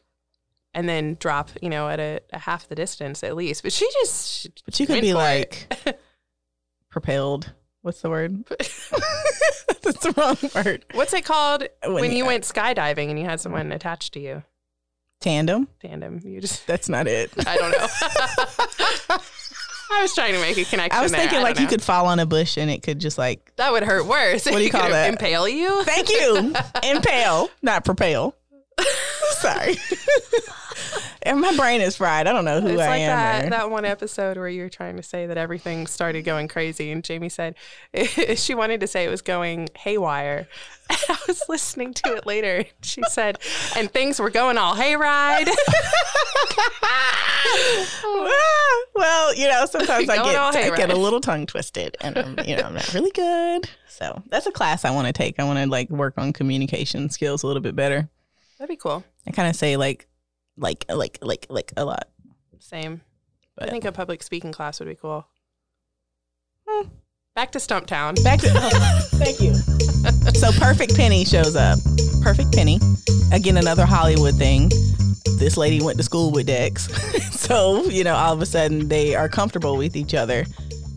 and 0.74 0.88
then 0.88 1.18
drop, 1.20 1.50
you 1.62 1.70
know, 1.70 1.89
at 1.89 2.00
a, 2.00 2.22
a 2.32 2.39
half 2.39 2.68
the 2.70 2.75
distance 2.75 3.22
at 3.24 3.36
least. 3.36 3.63
But 3.63 3.74
she 3.74 3.86
just, 4.01 4.63
But 4.66 4.80
you 4.80 4.88
could 4.88 5.01
be 5.01 5.13
like 5.13 5.68
it. 5.86 6.00
propelled. 6.89 7.51
What's 7.84 8.02
the 8.02 8.10
word? 8.10 8.46
That's 8.50 10.00
the 10.00 10.13
wrong 10.18 10.38
word. 10.66 10.86
what's 10.94 11.13
it 11.13 11.25
called 11.25 11.68
When 11.84 11.94
when, 11.96 12.12
you- 12.13 12.25
went 12.25 12.44
skydiving 12.46 13.10
and 13.10 13.20
you 13.20 13.25
had 13.25 13.40
someone 13.40 13.72
attached 13.72 14.13
to 14.13 14.20
you? 14.20 14.44
Tandem. 15.20 15.68
Tandem. 15.82 16.20
You 16.24 16.42
just, 16.42 16.66
That's 16.68 16.90
not 16.90 17.08
it. 17.08 17.32
I 17.46 17.56
don't 17.58 17.72
know. 17.72 17.88
I 19.96 20.02
was 20.02 20.16
trying 20.16 20.34
to 20.34 20.40
make 20.42 20.58
a 20.58 20.63
connection. 20.66 20.98
I 20.98 21.02
was 21.04 21.12
thinking 21.12 21.32
don't 21.34 21.44
like 21.44 21.60
you 21.60 21.68
could 21.68 21.82
fall 21.84 22.08
on 22.08 22.20
a 22.20 22.25
bush 22.25 22.58
and 22.58 22.72
it 22.72 22.82
could 22.84 23.00
just 23.00 23.18
like 23.18 23.54
That 23.58 23.72
would 23.74 23.84
hurt 23.84 24.06
worse. 24.08 24.46
What 24.46 24.56
do 24.58 24.63
you 24.63 24.72
call 24.72 24.90
that? 24.90 25.10
Impale 25.10 25.48
you? 25.48 25.84
Thank 25.84 26.10
you. 26.10 26.54
Impale, 26.84 27.50
not 27.62 27.86
propel. 27.86 28.34
Sorry. 29.34 29.75
And 31.25 31.42
my 31.42 31.56
brain 31.56 31.82
is 31.82 31.96
fried. 31.98 32.27
I 32.27 32.34
don't 32.34 32.46
know 32.46 32.62
who 32.62 32.68
It's 32.70 32.82
I 32.82 32.88
like 32.88 33.01
am. 33.01 33.08
that, 33.18 33.46
or- 33.46 33.50
that 33.51 33.70
one 33.72 33.86
episode 33.86 34.38
where 34.38 34.48
you 34.50 34.63
were 34.63 34.70
trying 34.70 34.98
to 34.98 35.03
say 35.03 35.25
that 35.25 35.38
everything 35.38 35.88
started 35.88 36.24
going 36.24 36.48
crazy, 36.48 36.92
and 36.92 37.03
Jamie 37.03 37.30
said 37.30 37.56
she 38.36 38.53
wanted 38.56 38.80
to 38.82 38.88
say 38.88 39.06
it 39.06 39.10
was 39.10 39.22
going 39.22 39.68
haywire. 39.75 40.48
I 40.89 41.18
was 41.27 41.44
listening 41.50 41.94
to 41.96 42.15
it 42.15 42.25
later. 42.25 42.58
and 42.58 42.68
She 42.82 43.01
said, 43.10 43.39
and 43.75 43.89
things 43.92 44.20
were 44.20 44.30
going 44.30 44.58
all 44.58 44.75
hayride. 44.75 45.50
Well, 48.96 49.34
you 49.36 49.48
know, 49.48 49.65
sometimes 49.65 50.08
I 50.10 50.18
get 50.18 50.36
I 50.56 50.75
get 50.75 50.92
a 50.92 50.96
little 50.96 51.20
tongue 51.20 51.46
twisted, 51.46 51.98
and 52.01 52.18
I'm, 52.18 52.39
you 52.46 52.56
know, 52.56 52.63
I'm 52.63 52.74
not 52.75 52.94
really 52.94 53.12
good. 53.12 53.68
So 53.89 54.22
that's 54.30 54.46
a 54.46 54.51
class 54.51 54.86
I 54.86 54.92
want 54.92 55.08
to 55.08 55.13
take. 55.13 55.39
I 55.39 55.44
want 55.44 55.60
to 55.60 55.65
like 55.68 55.89
work 55.89 56.13
on 56.18 56.32
communication 56.32 57.10
skills 57.10 57.44
a 57.44 57.48
little 57.48 57.62
bit 57.62 57.75
better. 57.75 58.08
That'd 58.60 58.70
be 58.70 58.75
cool. 58.75 59.03
I 59.27 59.32
kind 59.32 59.50
of 59.50 59.56
say 59.56 59.77
like, 59.77 60.08
like, 60.58 60.86
like, 60.90 61.20
like, 61.22 61.48
like 61.50 61.74
a 61.78 61.86
lot. 61.86 62.10
Same. 62.60 63.02
But- 63.56 63.68
I 63.68 63.72
think 63.72 63.86
a 63.86 63.92
public 63.92 64.24
speaking 64.24 64.52
class 64.52 64.80
would 64.80 64.90
be 64.90 64.96
cool. 64.96 65.28
Hmm. 66.68 66.88
Back 67.36 67.52
to 67.54 67.58
Stumptown. 67.60 68.24
Back 68.24 68.40
to 68.42 68.52
oh, 68.54 69.00
thank 69.14 69.42
you. 69.42 69.56
so 70.34 70.52
Perfect 70.60 70.96
Penny 70.96 71.26
shows 71.26 71.56
up. 71.56 71.80
Perfect 72.22 72.54
Penny, 72.54 72.80
again 73.32 73.58
another 73.58 73.86
Hollywood 73.88 74.36
thing. 74.36 74.70
This 75.40 75.58
lady 75.58 75.82
went 75.82 75.98
to 75.98 76.04
school 76.04 76.32
with 76.32 76.46
Dex, 76.46 76.84
so 77.32 77.84
you 77.86 78.04
know 78.04 78.14
all 78.14 78.34
of 78.34 78.42
a 78.42 78.46
sudden 78.46 78.88
they 78.88 79.16
are 79.16 79.28
comfortable 79.28 79.78
with 79.78 79.96
each 79.96 80.14
other. 80.14 80.46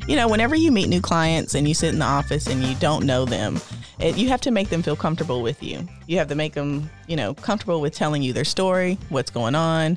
You 0.06 0.14
know, 0.14 0.28
whenever 0.28 0.54
you 0.54 0.70
meet 0.70 0.88
new 0.88 1.00
clients 1.00 1.54
and 1.54 1.66
you 1.66 1.74
sit 1.74 1.92
in 1.92 1.98
the 1.98 2.04
office 2.04 2.46
and 2.46 2.62
you 2.62 2.74
don't 2.76 3.06
know 3.06 3.24
them, 3.24 3.58
it, 3.98 4.16
you 4.16 4.28
have 4.28 4.40
to 4.42 4.50
make 4.50 4.68
them 4.68 4.82
feel 4.82 4.96
comfortable 4.96 5.42
with 5.42 5.62
you. 5.62 5.86
You 6.06 6.18
have 6.18 6.28
to 6.28 6.34
make 6.34 6.52
them, 6.52 6.90
you 7.06 7.16
know, 7.16 7.34
comfortable 7.34 7.80
with 7.80 7.94
telling 7.94 8.22
you 8.22 8.32
their 8.32 8.44
story, 8.44 8.98
what's 9.08 9.30
going 9.30 9.54
on, 9.54 9.96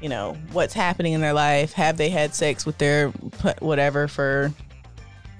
you 0.00 0.08
know, 0.08 0.36
what's 0.52 0.74
happening 0.74 1.12
in 1.12 1.20
their 1.20 1.32
life. 1.32 1.72
Have 1.72 1.96
they 1.96 2.08
had 2.08 2.34
sex 2.34 2.66
with 2.66 2.78
their 2.78 3.08
whatever 3.60 4.08
for, 4.08 4.52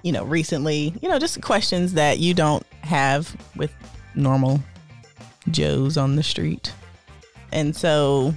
you 0.02 0.12
know, 0.12 0.24
recently? 0.24 0.94
You 1.02 1.08
know, 1.08 1.18
just 1.18 1.40
questions 1.42 1.94
that 1.94 2.18
you 2.18 2.34
don't 2.34 2.64
have 2.82 3.36
with 3.56 3.72
normal 4.14 4.60
Joes 5.50 5.96
on 5.96 6.16
the 6.16 6.22
street. 6.22 6.72
And 7.52 7.74
so 7.74 8.34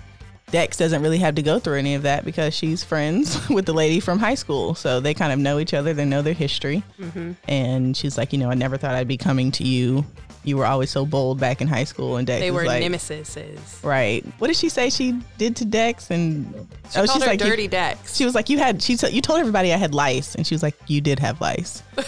Dex 0.52 0.78
doesn't 0.78 1.02
really 1.02 1.18
have 1.20 1.36
to 1.36 1.42
go 1.42 1.60
through 1.60 1.78
any 1.78 1.96
of 1.96 2.04
that 2.04 2.26
because 2.26 2.54
she's 2.54 2.84
friends 2.84 3.48
with 3.50 3.66
the 3.66 3.74
lady 3.74 4.00
from 4.00 4.20
high 4.20 4.36
school. 4.36 4.76
So 4.76 5.00
they 5.00 5.14
kind 5.14 5.32
of 5.32 5.40
know 5.40 5.60
each 5.60 5.74
other, 5.74 5.94
they 5.94 6.06
know 6.06 6.22
their 6.22 6.34
history. 6.34 6.84
Mm-hmm. 7.00 7.32
And 7.48 7.96
she's 7.96 8.18
like, 8.18 8.34
you 8.34 8.40
know, 8.40 8.50
I 8.50 8.54
never 8.56 8.78
thought 8.78 8.94
I'd 8.96 9.08
be 9.08 9.18
coming 9.18 9.52
to 9.54 9.64
you. 9.64 10.06
You 10.44 10.58
were 10.58 10.66
always 10.66 10.90
so 10.90 11.06
bold 11.06 11.40
back 11.40 11.62
in 11.62 11.68
high 11.68 11.84
school. 11.84 12.18
And 12.18 12.26
Dex 12.26 12.42
They 12.42 12.50
were 12.52 12.66
like, 12.66 12.82
nemesis. 12.82 13.38
Right. 13.84 14.26
What 14.40 14.48
did 14.48 14.58
she 14.58 14.70
say 14.70 14.90
she 14.90 15.20
did 15.38 15.56
to 15.58 15.66
Dex? 15.66 16.10
And 16.10 16.68
She 16.92 17.00
oh, 17.00 17.06
she's 17.06 17.24
her 17.24 17.36
dirty 17.38 17.68
Dex. 17.68 18.18
she 18.18 18.26
was 18.26 18.34
like, 18.34 18.50
you 18.50 18.58
had. 18.58 18.82
She 18.82 18.96
said 18.98 19.14
you 19.14 19.22
told 19.22 19.40
everybody 19.40 19.72
I 19.72 19.78
had 19.78 19.94
lice, 19.94 20.34
and 20.34 20.46
she 20.48 20.56
was 20.56 20.64
like, 20.64 20.76
you 20.88 21.00
did 21.00 21.20
have 21.20 21.40
lice. 21.42 21.84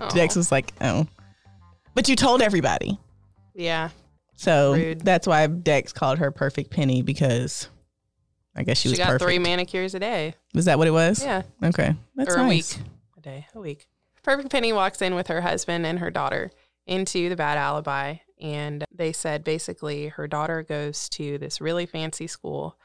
Oh. 0.00 0.08
Dex 0.10 0.36
was 0.36 0.50
like, 0.52 0.72
oh, 0.80 1.06
but 1.94 2.08
you 2.08 2.16
told 2.16 2.42
everybody. 2.42 2.98
yeah. 3.54 3.88
So 4.38 4.72
Rude. 4.74 5.00
that's 5.00 5.26
why 5.26 5.46
Dex 5.48 5.92
called 5.92 6.18
her 6.18 6.30
Perfect 6.30 6.70
Penny 6.70 7.02
because 7.02 7.68
I 8.54 8.62
guess 8.62 8.78
she, 8.78 8.82
She, 8.88 8.92
was 8.92 8.98
got 8.98 9.06
perfect. 9.08 9.24
three 9.24 9.38
manicures 9.40 9.94
a 9.94 9.98
day. 9.98 10.34
was 10.54 10.66
that 10.66 10.78
what 10.78 10.86
it 10.86 10.92
was? 10.92 11.22
Yeah. 11.22 11.42
Okay, 11.62 11.94
that's 12.14 12.34
or 12.34 12.38
a 12.38 12.42
nice. 12.46 12.76
week. 12.78 12.86
A 13.16 13.20
day. 13.20 13.46
A 13.54 13.60
week. 13.60 13.88
Perfect 14.22 14.50
Penny 14.50 14.72
walks 14.72 15.02
in 15.02 15.14
with 15.16 15.26
her 15.26 15.40
husband 15.40 15.84
and 15.86 15.98
her 15.98 16.10
daughter 16.10 16.52
into 16.86 17.28
the 17.28 17.34
bad 17.36 17.58
alibi. 17.58 18.16
And 18.40 18.84
they 18.94 19.12
said 19.12 19.42
basically 19.42 20.08
her 20.08 20.28
daughter 20.28 20.62
goes 20.62 21.08
to 21.10 21.36
this 21.38 21.60
really 21.60 21.86
fancy 21.86 22.28
school 22.28 22.78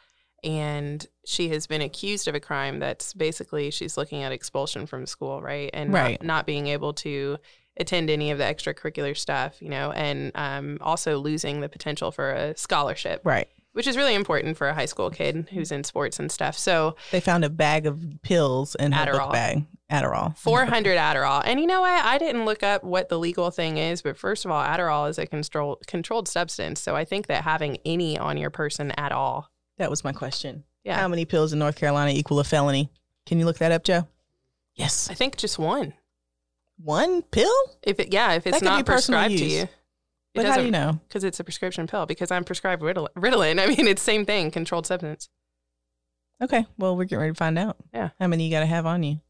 and 0.43 1.05
she 1.25 1.49
has 1.49 1.67
been 1.67 1.81
accused 1.81 2.27
of 2.27 2.33
a 2.35 2.39
crime 2.39 2.79
that's 2.79 3.13
basically 3.13 3.69
she's 3.71 3.95
looking 3.95 4.23
at 4.23 4.31
expulsion 4.31 4.85
from 4.87 5.05
school, 5.05 5.41
right? 5.41 5.69
And 5.73 5.93
Right. 5.93 6.19
Not, 6.21 6.25
not 6.27 6.45
being 6.47 6.67
able 6.67 6.93
to 6.95 7.37
attend 7.77 8.09
any 8.09 8.31
of 8.31 8.37
the 8.37 8.43
extracurricular 8.43 9.17
stuff, 9.17 9.61
you 9.61 9.69
know, 9.69 9.91
and 9.91 10.31
um, 10.35 10.77
also 10.81 11.17
losing 11.17 11.61
the 11.61 11.69
potential 11.69 12.11
for 12.11 12.31
a 12.31 12.55
scholarship, 12.57 13.21
Right. 13.23 13.47
which 13.73 13.87
is 13.87 13.97
really 13.97 14.13
important 14.13 14.57
for 14.57 14.67
a 14.67 14.73
high 14.73 14.85
school 14.85 15.09
kid 15.09 15.47
who's 15.51 15.71
in 15.71 15.83
sports 15.83 16.19
and 16.19 16.31
stuff. 16.31 16.57
So 16.57 16.95
They 17.11 17.19
found 17.19 17.43
a 17.43 17.49
bag 17.49 17.85
of 17.87 17.99
pills 18.21 18.75
in 18.75 18.91
her 18.91 19.11
book 19.11 19.31
bag. 19.31 19.65
Adderall. 19.91 20.35
400 20.37 20.97
Adderall. 20.97 21.43
And 21.45 21.59
you 21.59 21.67
know 21.67 21.81
what? 21.81 22.03
I 22.03 22.17
didn't 22.17 22.45
look 22.45 22.63
up 22.63 22.83
what 22.83 23.09
the 23.09 23.19
legal 23.19 23.51
thing 23.51 23.77
is, 23.77 24.01
but 24.01 24.17
first 24.17 24.43
of 24.43 24.49
all, 24.49 24.63
Adderall 24.63 25.07
is 25.09 25.19
a 25.19 25.27
control, 25.27 25.79
controlled 25.85 26.27
substance. 26.27 26.81
So 26.81 26.95
I 26.95 27.05
think 27.05 27.27
that 27.27 27.43
having 27.43 27.77
any 27.85 28.17
on 28.17 28.37
your 28.37 28.49
person 28.49 28.91
at 28.91 29.11
all. 29.11 29.51
That 29.77 29.89
was 29.91 30.03
my 30.03 30.11
question. 30.11 30.63
Yeah. 30.83 30.97
How 30.99 31.07
many 31.07 31.25
pills 31.25 31.53
in 31.53 31.59
North 31.59 31.75
Carolina 31.75 32.11
equal 32.11 32.39
a 32.39 32.43
felony? 32.43 32.91
Can 33.27 33.37
you 33.39 33.45
look 33.45 33.57
that 33.59 33.71
up, 33.71 33.83
Joe? 33.83 34.07
Yes. 34.75 35.09
I 35.09 35.13
think 35.13 35.37
just 35.37 35.59
one. 35.59 35.93
One 36.77 37.21
pill? 37.21 37.53
If 37.81 37.99
it, 37.99 38.13
yeah, 38.13 38.33
if 38.33 38.47
it's 38.47 38.59
That 38.59 38.65
not 38.65 38.85
prescribed 38.85 39.37
to 39.37 39.45
you. 39.45 39.67
But 40.35 40.45
how 40.45 40.57
do 40.57 40.65
you 40.65 40.71
know? 40.71 40.99
Because 41.07 41.23
it's 41.23 41.39
a 41.39 41.43
prescription 41.43 41.85
pill. 41.87 42.05
Because 42.05 42.31
I'm 42.31 42.43
prescribed 42.43 42.81
Rital- 42.81 43.09
Ritalin. 43.15 43.59
I 43.63 43.67
mean, 43.67 43.87
it's 43.87 44.01
same 44.01 44.25
thing, 44.25 44.51
controlled 44.51 44.87
substance. 44.87 45.29
Okay. 46.41 46.65
Well, 46.77 46.97
we're 46.97 47.05
getting 47.05 47.19
ready 47.19 47.31
to 47.33 47.37
find 47.37 47.57
out. 47.57 47.77
Yeah. 47.93 48.09
How 48.19 48.27
many 48.27 48.45
you 48.45 48.51
got 48.51 48.61
to 48.61 48.65
have 48.65 48.85
on 48.85 49.03
you? 49.03 49.21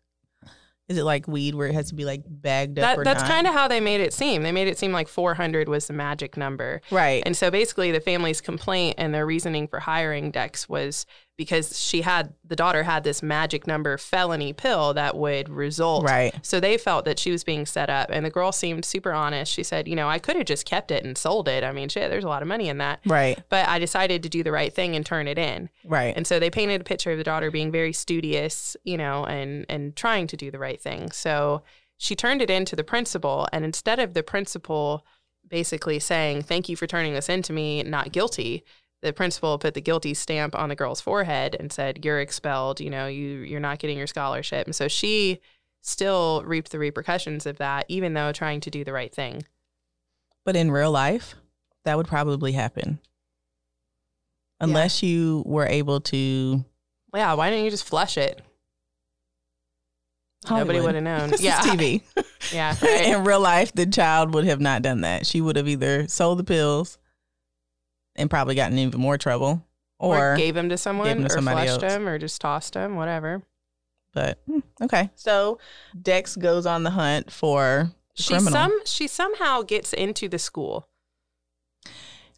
Is 0.89 0.97
it 0.97 1.03
like 1.03 1.27
weed 1.29 1.55
where 1.55 1.67
it 1.67 1.73
has 1.73 1.89
to 1.89 1.95
be 1.95 2.03
like 2.03 2.23
bagged 2.27 2.77
up 2.77 2.83
That, 2.83 2.97
or 2.97 3.03
that's 3.05 3.23
kind 3.23 3.47
of 3.47 3.53
how 3.53 3.69
they 3.69 3.79
made 3.79 4.01
it 4.01 4.13
seem. 4.13 4.43
They 4.43 4.51
made 4.51 4.67
it 4.67 4.77
seem 4.77 4.91
like 4.91 5.07
400 5.07 5.69
was 5.69 5.87
the 5.87 5.93
magic 5.93 6.35
number. 6.35 6.81
right. 6.91 7.23
And 7.25 7.37
so 7.37 7.49
basically, 7.49 7.91
the 7.91 8.01
family's 8.01 8.41
complaint 8.41 8.95
and 8.97 9.13
their 9.13 9.25
reasoning 9.25 9.67
for 9.67 9.79
hiring 9.79 10.29
Dex 10.29 10.67
was 10.67 11.05
because 11.35 11.79
she 11.79 12.01
had 12.01 12.33
the 12.45 12.55
daughter 12.55 12.83
had 12.83 13.03
this 13.03 13.23
magic 13.23 13.65
number 13.65 13.97
felony 13.97 14.53
pill 14.53 14.93
that 14.93 15.17
would 15.17 15.49
result. 15.49 16.03
right. 16.03 16.33
So 16.45 16.59
they 16.59 16.77
felt 16.77 17.05
that 17.05 17.17
she 17.17 17.31
was 17.31 17.43
being 17.43 17.65
set 17.65 17.89
up, 17.89 18.09
and 18.11 18.25
the 18.25 18.29
girl 18.29 18.51
seemed 18.51 18.85
super 18.85 19.11
honest. 19.11 19.51
She 19.51 19.63
said, 19.63 19.87
"You 19.87 19.95
know, 19.95 20.07
I 20.07 20.19
could 20.19 20.35
have 20.35 20.45
just 20.45 20.65
kept 20.65 20.91
it 20.91 21.03
and 21.03 21.17
sold 21.17 21.47
it. 21.47 21.63
I 21.63 21.71
mean, 21.71 21.89
shit, 21.89 22.11
there's 22.11 22.23
a 22.23 22.27
lot 22.29 22.41
of 22.41 22.47
money 22.47 22.69
in 22.69 22.77
that." 22.77 22.99
Right. 23.05 23.39
But 23.49 23.67
I 23.67 23.79
decided 23.79 24.21
to 24.23 24.29
do 24.29 24.43
the 24.43 24.51
right 24.51 24.73
thing 24.73 24.95
and 24.95 25.05
turn 25.05 25.27
it 25.27 25.37
in. 25.39 25.69
Right. 25.83 26.13
And 26.15 26.27
so 26.27 26.39
they 26.39 26.49
painted 26.49 26.81
a 26.81 26.83
picture 26.83 27.11
of 27.11 27.17
the 27.17 27.23
daughter 27.23 27.49
being 27.49 27.71
very 27.71 27.93
studious, 27.93 28.77
you 28.83 28.97
know, 28.97 29.25
and 29.25 29.65
and 29.69 29.95
trying 29.95 30.27
to 30.27 30.37
do 30.37 30.51
the 30.51 30.59
right 30.59 30.79
thing. 30.81 31.11
So 31.11 31.63
she 31.97 32.15
turned 32.15 32.41
it 32.41 32.49
in 32.49 32.65
to 32.65 32.75
the 32.75 32.83
principal, 32.83 33.47
and 33.51 33.65
instead 33.65 33.97
of 33.99 34.13
the 34.13 34.23
principal 34.23 35.05
basically 35.47 35.99
saying, 35.99 36.41
"Thank 36.43 36.69
you 36.69 36.75
for 36.75 36.87
turning 36.87 37.13
this 37.13 37.29
into 37.29 37.53
me, 37.53 37.81
not 37.83 38.11
guilty," 38.11 38.63
the 39.03 39.13
principal 39.13 39.59
put 39.59 39.73
the 39.73 39.81
guilty 39.81 40.13
stamp 40.13 40.55
on 40.55 40.69
the 40.69 40.75
girl's 40.75 41.01
forehead 41.01 41.55
and 41.59 41.71
said, 41.71 42.03
"You're 42.03 42.21
expelled. 42.21 42.79
You 42.79 42.89
know, 42.89 43.05
you 43.05 43.39
you're 43.39 43.59
not 43.59 43.79
getting 43.79 43.97
your 43.97 44.07
scholarship." 44.07 44.65
And 44.65 44.75
so 44.75 44.87
she 44.87 45.39
still 45.81 46.41
reaped 46.45 46.71
the 46.71 46.79
repercussions 46.79 47.45
of 47.45 47.57
that, 47.57 47.85
even 47.89 48.13
though 48.13 48.31
trying 48.31 48.61
to 48.61 48.71
do 48.71 48.83
the 48.83 48.93
right 48.93 49.13
thing. 49.13 49.43
But 50.45 50.55
in 50.55 50.71
real 50.71 50.91
life, 50.91 51.35
that 51.83 51.97
would 51.97 52.07
probably 52.07 52.53
happen. 52.53 52.99
Unless 54.59 55.03
you 55.03 55.43
were 55.45 55.67
able 55.67 55.99
to. 56.01 56.63
Yeah, 57.13 57.33
why 57.33 57.49
didn't 57.49 57.65
you 57.65 57.71
just 57.71 57.85
flush 57.85 58.17
it? 58.17 58.41
Nobody 60.49 60.79
would 60.79 60.95
have 60.95 61.03
known. 61.03 61.33
Yeah, 61.39 61.59
TV. 61.59 62.01
yeah. 62.53 62.75
right. 62.81 63.05
in 63.05 63.23
real 63.23 63.39
life, 63.39 63.73
the 63.73 63.85
child 63.85 64.33
would 64.33 64.45
have 64.45 64.61
not 64.61 64.81
done 64.81 65.01
that. 65.01 65.25
She 65.25 65.41
would 65.41 65.55
have 65.57 65.67
either 65.67 66.07
sold 66.07 66.39
the 66.39 66.43
pills 66.43 66.97
and 68.15 68.29
probably 68.29 68.55
gotten 68.55 68.77
in 68.77 68.87
even 68.87 69.01
more 69.01 69.17
trouble, 69.17 69.65
or, 69.99 70.33
or, 70.33 70.37
gave 70.37 70.55
him 70.55 70.69
to 70.69 70.77
someone, 70.77 71.17
to 71.19 71.25
or 71.25 71.29
somebody 71.29 71.67
flushed 71.67 71.83
else. 71.83 71.93
him, 71.93 72.07
or 72.07 72.17
just 72.19 72.39
tossed 72.41 72.75
him, 72.75 72.95
whatever. 72.95 73.41
but 74.13 74.39
hmm, 74.47 74.59
okay. 74.81 75.09
So 75.15 75.59
Dex 75.99 76.35
goes 76.35 76.65
on 76.65 76.83
the 76.83 76.91
hunt 76.91 77.31
for 77.31 77.91
the 78.15 78.23
She 78.23 78.33
criminal. 78.33 78.51
some 78.53 78.79
she 78.85 79.07
somehow 79.07 79.61
gets 79.63 79.93
into 79.93 80.27
the 80.29 80.37
school 80.39 80.87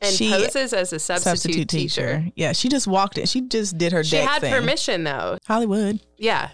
and 0.01 0.13
She- 0.13 0.29
poses 0.29 0.73
as 0.73 0.93
a 0.93 0.99
substitute, 0.99 1.67
teacher. 1.69 2.27
Yeah, 2.35 2.51
she 2.53 2.69
just 2.69 2.87
walked 2.87 3.17
in. 3.17 3.25
She 3.25 3.41
just 3.41 3.77
did 3.77 3.91
her 3.93 4.03
She 4.03 4.17
had 4.17 4.39
thing. 4.41 4.53
permission 4.53 5.03
though. 5.03 5.37
Hollywood. 5.45 5.99
Yeah. 6.17 6.49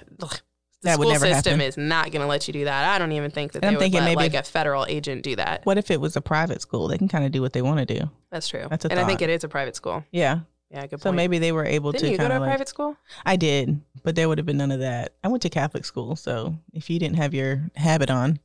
Ugh. 0.84 0.84
The 0.84 0.90
That 0.90 1.00
would 1.00 1.06
school 1.06 1.12
never 1.14 1.26
system 1.36 1.52
happen. 1.60 1.68
is 1.68 1.78
not 1.78 2.12
going 2.12 2.22
to 2.22 2.28
let 2.28 2.48
you 2.48 2.54
do 2.54 2.66
that. 2.66 2.94
I 2.94 2.98
don't 2.98 3.12
even 3.12 3.30
think 3.32 3.52
that 3.54 3.60
And 3.64 3.66
I'm 3.66 3.74
they 3.74 3.78
would 3.78 3.82
thinking 3.84 4.00
let 4.00 4.06
maybe 4.06 4.16
like 4.18 4.34
if- 4.34 4.48
a 4.48 4.52
federal 4.52 4.86
agent 4.88 5.24
do 5.24 5.36
that. 5.36 5.66
What 5.66 5.78
if 5.78 5.92
it 5.92 6.02
was 6.02 6.16
a 6.16 6.22
private 6.22 6.62
school? 6.62 6.88
They 6.88 6.98
can 6.98 7.08
kind 7.08 7.24
of 7.26 7.32
do 7.32 7.42
what 7.42 7.54
they 7.54 7.62
want 7.62 7.86
to 7.88 8.00
do. 8.00 8.10
That's 8.32 8.48
true. 8.48 8.66
That's 8.70 8.86
a 8.86 8.92
and 8.92 9.00
I 9.00 9.06
think 9.06 9.22
it 9.22 9.30
is 9.30 9.44
a 9.44 9.48
private 9.48 9.76
school. 9.76 10.04
Yeah. 10.12 10.40
Yeah, 10.72 10.82
good 10.88 10.92
So 10.92 10.96
point. 10.96 11.02
So 11.04 11.12
maybe 11.14 11.38
they 11.38 11.52
were 11.52 11.66
able 11.66 11.92
Didn't 11.92 12.06
to 12.06 12.12
you 12.14 12.18
go 12.18 12.30
to 12.30 12.38
a 12.38 12.40
like. 12.40 12.48
private 12.50 12.70
school? 12.70 12.96
I 13.26 13.36
did, 13.36 13.82
but 14.04 14.16
there 14.16 14.30
would 14.30 14.38
have 14.38 14.46
been 14.48 14.58
none 14.58 14.72
of 14.72 14.80
that. 14.80 15.14
I 15.24 15.28
went 15.28 15.42
to 15.44 15.50
Catholic 15.50 15.84
school, 15.84 16.16
so 16.16 16.56
if 16.74 16.90
you 16.90 16.98
didn't 16.98 17.18
have 17.18 17.34
your 17.34 17.70
habit 17.76 18.10
on, 18.10 18.40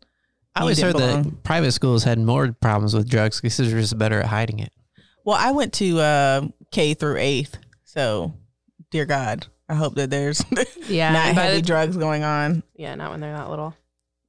I 0.56 0.62
always 0.62 0.80
heard 0.80 0.94
belong. 0.94 1.22
that 1.22 1.42
private 1.44 1.70
schools 1.72 2.02
had 2.02 2.18
more 2.18 2.50
problems 2.52 2.94
with 2.94 3.08
drugs 3.08 3.40
because 3.40 3.56
they're 3.58 3.80
just 3.80 3.96
better 3.96 4.20
at 4.20 4.26
hiding 4.26 4.58
it. 4.58 4.72
Well, 5.24 5.36
I 5.38 5.52
went 5.52 5.72
to 5.74 6.00
uh, 6.00 6.48
K 6.72 6.94
through 6.94 7.18
eighth, 7.18 7.58
so 7.84 8.34
dear 8.90 9.04
God, 9.06 9.46
I 9.68 9.74
hope 9.74 9.94
that 9.96 10.10
there's 10.10 10.44
Yeah. 10.88 11.12
not 11.12 11.34
heavy 11.34 11.56
the- 11.56 11.62
drugs 11.66 11.96
going 11.96 12.22
on. 12.22 12.62
yeah, 12.74 12.94
not 12.94 13.10
when 13.10 13.20
they're 13.20 13.36
that 13.36 13.50
little. 13.50 13.74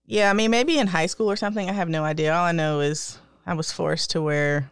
Yeah, 0.06 0.30
I 0.30 0.34
mean 0.34 0.52
maybe 0.52 0.78
in 0.80 0.88
high 0.88 1.06
school 1.08 1.30
or 1.30 1.36
something. 1.36 1.70
I 1.70 1.74
have 1.74 1.90
no 1.90 2.04
idea. 2.04 2.34
All 2.34 2.46
I 2.46 2.54
know 2.54 2.80
is 2.80 3.20
I 3.46 3.54
was 3.54 3.72
forced 3.72 4.12
to 4.12 4.22
wear 4.22 4.72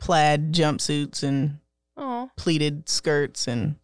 plaid 0.00 0.52
jumpsuits 0.52 1.22
and 1.22 1.58
Oh, 1.96 2.28
pleated 2.36 2.88
skirts, 2.88 3.46
and 3.46 3.76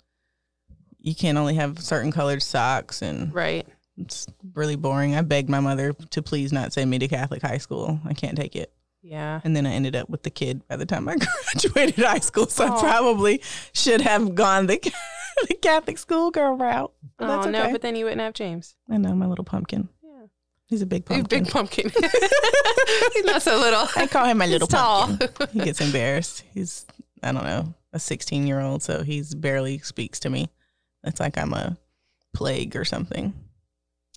you 0.98 1.14
can't 1.14 1.38
only 1.38 1.54
have 1.54 1.78
certain 1.78 2.10
colored 2.10 2.42
socks, 2.42 3.02
and 3.02 3.32
right. 3.32 3.64
it's 3.98 4.26
really 4.54 4.74
boring. 4.74 5.14
I 5.14 5.22
begged 5.22 5.48
my 5.48 5.60
mother 5.60 5.92
to 5.92 6.20
please 6.20 6.52
not 6.52 6.72
send 6.72 6.90
me 6.90 6.98
to 6.98 7.06
Catholic 7.06 7.40
high 7.40 7.58
school. 7.58 8.00
I 8.04 8.12
can't 8.14 8.36
take 8.36 8.56
it. 8.56 8.72
Yeah. 9.02 9.40
And 9.44 9.54
then 9.54 9.64
I 9.64 9.70
ended 9.74 9.94
up 9.94 10.10
with 10.10 10.24
the 10.24 10.30
kid 10.30 10.66
by 10.66 10.74
the 10.76 10.86
time 10.86 11.08
I 11.08 11.16
graduated 11.54 12.04
high 12.04 12.18
school. 12.18 12.46
So 12.48 12.66
Aw. 12.66 12.76
I 12.76 12.80
probably 12.80 13.42
should 13.74 14.00
have 14.00 14.34
gone 14.34 14.66
the, 14.66 14.92
the 15.48 15.54
Catholic 15.54 15.98
schoolgirl 15.98 16.56
route. 16.56 16.92
But 17.18 17.26
that's 17.28 17.46
oh 17.46 17.48
okay. 17.50 17.58
no, 17.66 17.72
but 17.72 17.82
then 17.82 17.96
you 17.96 18.04
wouldn't 18.04 18.20
have 18.20 18.34
James. 18.34 18.76
I 18.90 18.96
know 18.96 19.14
my 19.14 19.26
little 19.26 19.44
pumpkin. 19.44 19.88
Yeah. 20.02 20.26
He's 20.66 20.82
a 20.82 20.86
big 20.86 21.04
pumpkin. 21.04 21.42
big 21.42 21.50
pumpkin. 21.52 21.90
He's 23.14 23.24
not 23.24 23.42
so 23.42 23.58
little. 23.58 23.86
I 23.96 24.06
call 24.06 24.24
him 24.26 24.38
my 24.38 24.44
He's 24.46 24.52
little 24.52 24.68
tall. 24.68 25.06
pumpkin. 25.16 25.48
He 25.52 25.60
gets 25.60 25.80
embarrassed. 25.80 26.44
He's, 26.54 26.86
I 27.22 27.32
don't 27.32 27.44
know, 27.44 27.74
a 27.92 27.98
16 27.98 28.46
year 28.46 28.60
old. 28.60 28.82
So 28.82 29.02
he's 29.02 29.34
barely 29.34 29.78
speaks 29.78 30.20
to 30.20 30.30
me. 30.30 30.50
It's 31.04 31.20
like 31.20 31.38
I'm 31.38 31.52
a 31.52 31.76
plague 32.34 32.76
or 32.76 32.84
something. 32.84 33.32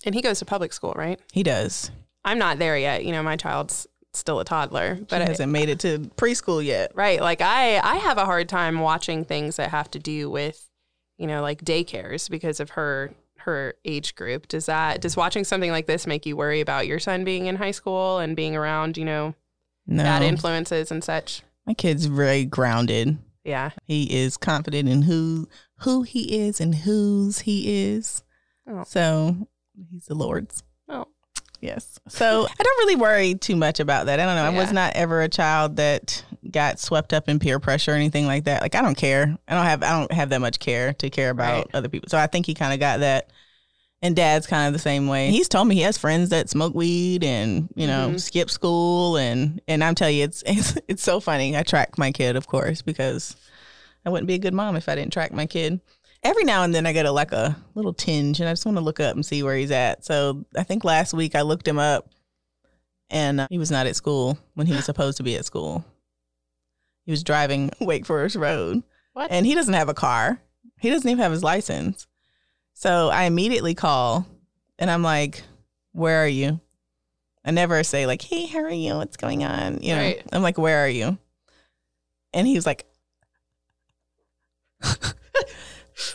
And 0.04 0.14
he 0.14 0.20
goes 0.22 0.38
to 0.40 0.44
public 0.44 0.72
school, 0.72 0.92
right? 0.96 1.18
He 1.32 1.42
does. 1.42 1.90
I'm 2.24 2.38
not 2.38 2.58
there 2.58 2.76
yet. 2.76 3.04
You 3.04 3.12
know, 3.12 3.22
my 3.22 3.36
child's 3.36 3.86
still 4.12 4.38
a 4.40 4.44
toddler. 4.44 4.98
But 5.08 5.22
I- 5.22 5.26
hasn't 5.26 5.50
made 5.52 5.68
it 5.68 5.80
to 5.80 5.98
preschool 6.16 6.64
yet. 6.64 6.92
Right. 6.94 7.20
Like 7.20 7.40
I 7.40 7.78
I 7.78 7.96
have 7.96 8.18
a 8.18 8.24
hard 8.24 8.48
time 8.48 8.80
watching 8.80 9.24
things 9.24 9.56
that 9.56 9.70
have 9.70 9.90
to 9.92 9.98
do 9.98 10.30
with, 10.30 10.68
you 11.18 11.26
know, 11.26 11.42
like 11.42 11.64
daycares 11.64 12.28
because 12.30 12.60
of 12.60 12.70
her 12.70 13.12
her 13.38 13.74
age 13.84 14.14
group. 14.14 14.48
Does 14.48 14.66
that 14.66 15.00
does 15.00 15.16
watching 15.16 15.44
something 15.44 15.70
like 15.70 15.86
this 15.86 16.06
make 16.06 16.24
you 16.26 16.36
worry 16.36 16.60
about 16.60 16.86
your 16.86 16.98
son 16.98 17.24
being 17.24 17.46
in 17.46 17.56
high 17.56 17.72
school 17.72 18.18
and 18.18 18.34
being 18.34 18.56
around, 18.56 18.96
you 18.96 19.04
know, 19.04 19.34
No, 19.86 20.02
bad 20.02 20.22
influences 20.22 20.90
and 20.90 21.02
such? 21.04 21.42
my 21.66 21.74
kid's 21.74 22.06
very 22.06 22.44
grounded. 22.44 23.16
Yeah. 23.44 23.70
He 23.86 24.14
is 24.14 24.36
confident 24.36 24.88
in 24.88 25.02
who 25.02 25.48
who 25.80 26.02
he 26.02 26.38
is 26.46 26.60
and 26.60 26.74
whose 26.74 27.40
he 27.40 27.84
is. 27.92 28.22
Oh. 28.68 28.84
So 28.86 29.48
he's 29.90 30.06
the 30.06 30.14
Lord's. 30.14 30.62
Yes. 31.64 31.98
So 32.08 32.46
I 32.60 32.62
don't 32.62 32.78
really 32.80 32.96
worry 32.96 33.34
too 33.34 33.56
much 33.56 33.80
about 33.80 34.06
that. 34.06 34.20
I 34.20 34.26
don't 34.26 34.34
know. 34.36 34.44
I 34.44 34.62
was 34.62 34.72
not 34.72 34.94
ever 34.94 35.22
a 35.22 35.28
child 35.28 35.76
that 35.76 36.22
got 36.50 36.78
swept 36.78 37.12
up 37.14 37.28
in 37.28 37.38
peer 37.38 37.58
pressure 37.58 37.92
or 37.92 37.94
anything 37.94 38.26
like 38.26 38.44
that. 38.44 38.60
Like 38.62 38.74
I 38.74 38.82
don't 38.82 38.96
care. 38.96 39.36
I 39.48 39.54
don't 39.54 39.64
have 39.64 39.82
I 39.82 39.98
don't 39.98 40.12
have 40.12 40.28
that 40.28 40.40
much 40.40 40.58
care 40.58 40.92
to 40.94 41.08
care 41.10 41.30
about 41.30 41.64
Right. 41.66 41.66
other 41.74 41.88
people. 41.88 42.08
So 42.10 42.18
I 42.18 42.26
think 42.26 42.44
he 42.46 42.54
kind 42.54 42.72
of 42.74 42.80
got 42.80 43.00
that. 43.00 43.30
And 44.02 44.14
dad's 44.14 44.46
kind 44.46 44.66
of 44.66 44.74
the 44.74 44.78
same 44.78 45.08
way. 45.08 45.30
He's 45.30 45.48
told 45.48 45.66
me 45.66 45.76
he 45.76 45.80
has 45.80 45.96
friends 45.96 46.28
that 46.28 46.50
smoke 46.50 46.74
weed 46.74 47.24
and, 47.24 47.70
you 47.74 47.86
know, 47.86 48.10
Mhm. 48.12 48.20
skip 48.20 48.50
school 48.50 49.16
and 49.16 49.62
and 49.66 49.82
I'm 49.82 49.94
telling 49.94 50.16
you 50.18 50.24
it's, 50.24 50.42
it's 50.46 50.76
it's 50.86 51.02
so 51.02 51.20
funny. 51.20 51.56
I 51.56 51.62
track 51.62 51.96
my 51.96 52.12
kid, 52.12 52.36
of 52.36 52.46
course, 52.46 52.82
because 52.82 53.34
I 54.04 54.10
wouldn't 54.10 54.28
be 54.28 54.34
a 54.34 54.38
good 54.38 54.52
mom 54.52 54.76
if 54.76 54.90
I 54.90 54.94
didn't 54.96 55.14
track 55.14 55.32
my 55.32 55.46
kid. 55.46 55.80
Every 56.24 56.44
now 56.44 56.62
and 56.62 56.74
then 56.74 56.86
I 56.86 56.92
get 56.94 57.04
a 57.06 57.12
like 57.12 57.32
a 57.32 57.54
little 57.74 57.92
tinge 57.92 58.40
and 58.40 58.48
I 58.48 58.52
just 58.52 58.64
want 58.64 58.78
to 58.78 58.82
look 58.84 58.98
up 58.98 59.14
and 59.14 59.24
see 59.24 59.42
where 59.42 59.56
he's 59.56 59.70
at. 59.70 60.04
So 60.04 60.44
I 60.56 60.62
think 60.62 60.82
last 60.82 61.12
week 61.12 61.34
I 61.34 61.42
looked 61.42 61.68
him 61.68 61.78
up 61.78 62.08
and 63.10 63.40
uh, 63.42 63.46
he 63.50 63.58
was 63.58 63.70
not 63.70 63.86
at 63.86 63.94
school 63.94 64.38
when 64.54 64.66
he 64.66 64.74
was 64.74 64.84
supposed 64.86 65.18
to 65.18 65.22
be 65.22 65.36
at 65.36 65.44
school. 65.44 65.84
He 67.04 67.10
was 67.10 67.22
driving 67.22 67.70
Wake 67.80 68.06
Forest 68.06 68.36
Road 68.36 68.82
What? 69.12 69.30
and 69.30 69.44
he 69.44 69.54
doesn't 69.54 69.74
have 69.74 69.90
a 69.90 69.94
car. 69.94 70.40
He 70.80 70.88
doesn't 70.90 71.08
even 71.08 71.22
have 71.22 71.32
his 71.32 71.44
license. 71.44 72.06
So 72.72 73.08
I 73.10 73.24
immediately 73.24 73.74
call 73.74 74.26
and 74.78 74.90
I'm 74.90 75.02
like, 75.02 75.42
Where 75.92 76.24
are 76.24 76.28
you? 76.28 76.58
I 77.44 77.50
never 77.50 77.84
say 77.84 78.06
like, 78.06 78.22
Hey, 78.22 78.46
how 78.46 78.60
are 78.60 78.70
you? 78.70 78.94
What's 78.94 79.18
going 79.18 79.44
on? 79.44 79.82
You 79.82 79.94
know, 79.94 80.00
Right. 80.00 80.22
I'm 80.32 80.42
like, 80.42 80.56
Where 80.56 80.78
are 80.84 80.88
you? 80.88 81.18
And 82.32 82.46
he 82.46 82.54
was 82.54 82.64
like, 82.64 82.86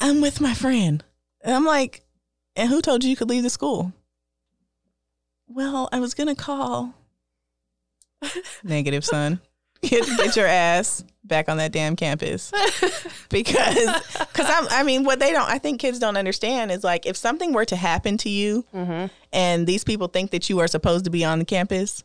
I'm 0.01 0.22
with 0.22 0.41
my 0.41 0.53
friend. 0.53 1.03
And 1.41 1.56
I'm 1.56 1.65
like, 1.65 2.03
And 2.56 2.70
who 2.70 2.82
told 2.82 3.03
you 3.03 3.10
you 3.10 3.15
could 3.15 3.29
leave 3.29 3.44
the 3.44 3.50
school? 3.50 3.94
Well, 5.48 5.89
I 5.91 6.00
was 6.00 6.13
gonna 6.13 6.36
call. 6.36 6.94
Negative, 8.63 9.03
son. 9.03 9.39
Get, 9.82 10.06
get 10.18 10.36
your 10.36 10.46
ass 10.46 11.06
back 11.24 11.48
on 11.48 11.56
that 11.56 11.72
damn 11.72 11.96
campus 11.96 12.51
because 13.29 14.18
because 14.20 14.46
I'm 14.50 14.68
I 14.70 14.84
mean 14.84 15.06
what 15.06 15.20
they 15.20 15.32
don't 15.32 15.50
I 15.50 15.58
think 15.58 15.79
kids 15.79 16.00
don't 16.00 16.18
understand 16.18 16.70
is 16.70 16.84
like 16.84 17.06
if 17.06 17.15
something 17.15 17.53
were 17.53 17.63
to 17.63 17.77
happen 17.77 18.18
to 18.18 18.29
you 18.29 18.65
mm-hmm. 18.74 19.06
and 19.32 19.65
these 19.65 19.86
people 19.86 20.08
think 20.08 20.32
that 20.32 20.50
you 20.50 20.60
are 20.60 20.68
supposed 20.68 21.06
to 21.06 21.12
be 21.12 21.24
on 21.24 21.39
the 21.39 21.46
campus 21.46 22.03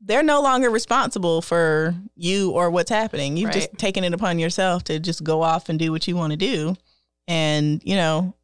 they're 0.00 0.24
no 0.24 0.42
longer 0.42 0.68
responsible 0.68 1.42
for 1.42 1.94
you 2.16 2.50
or 2.50 2.70
what's 2.70 2.90
happening 2.90 3.36
you've 3.36 3.52
just 3.52 3.72
taken 3.78 4.02
it 4.02 4.14
upon 4.14 4.40
yourself 4.40 4.82
to 4.84 4.98
just 4.98 5.22
go 5.22 5.42
off 5.42 5.68
and 5.68 5.78
do 5.78 5.92
what 5.92 6.08
you 6.08 6.16
want 6.16 6.32
to 6.32 6.36
do 6.36 6.74
and 7.28 7.80
you 7.84 7.96
know 7.96 8.34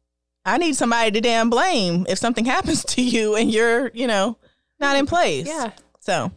I 0.45 0.57
need 0.57 0.75
somebody 0.75 1.11
to 1.11 1.21
damn 1.21 1.49
blame 1.49 2.05
if 2.09 2.17
something 2.17 2.45
happens 2.55 2.83
to 2.85 3.01
you 3.01 3.35
and 3.35 3.51
you're 3.51 3.91
you 3.93 4.07
know 4.07 4.37
not 4.79 4.95
in 4.97 5.05
place. 5.05 5.47
Yeah. 5.47 5.71
so 5.99 6.31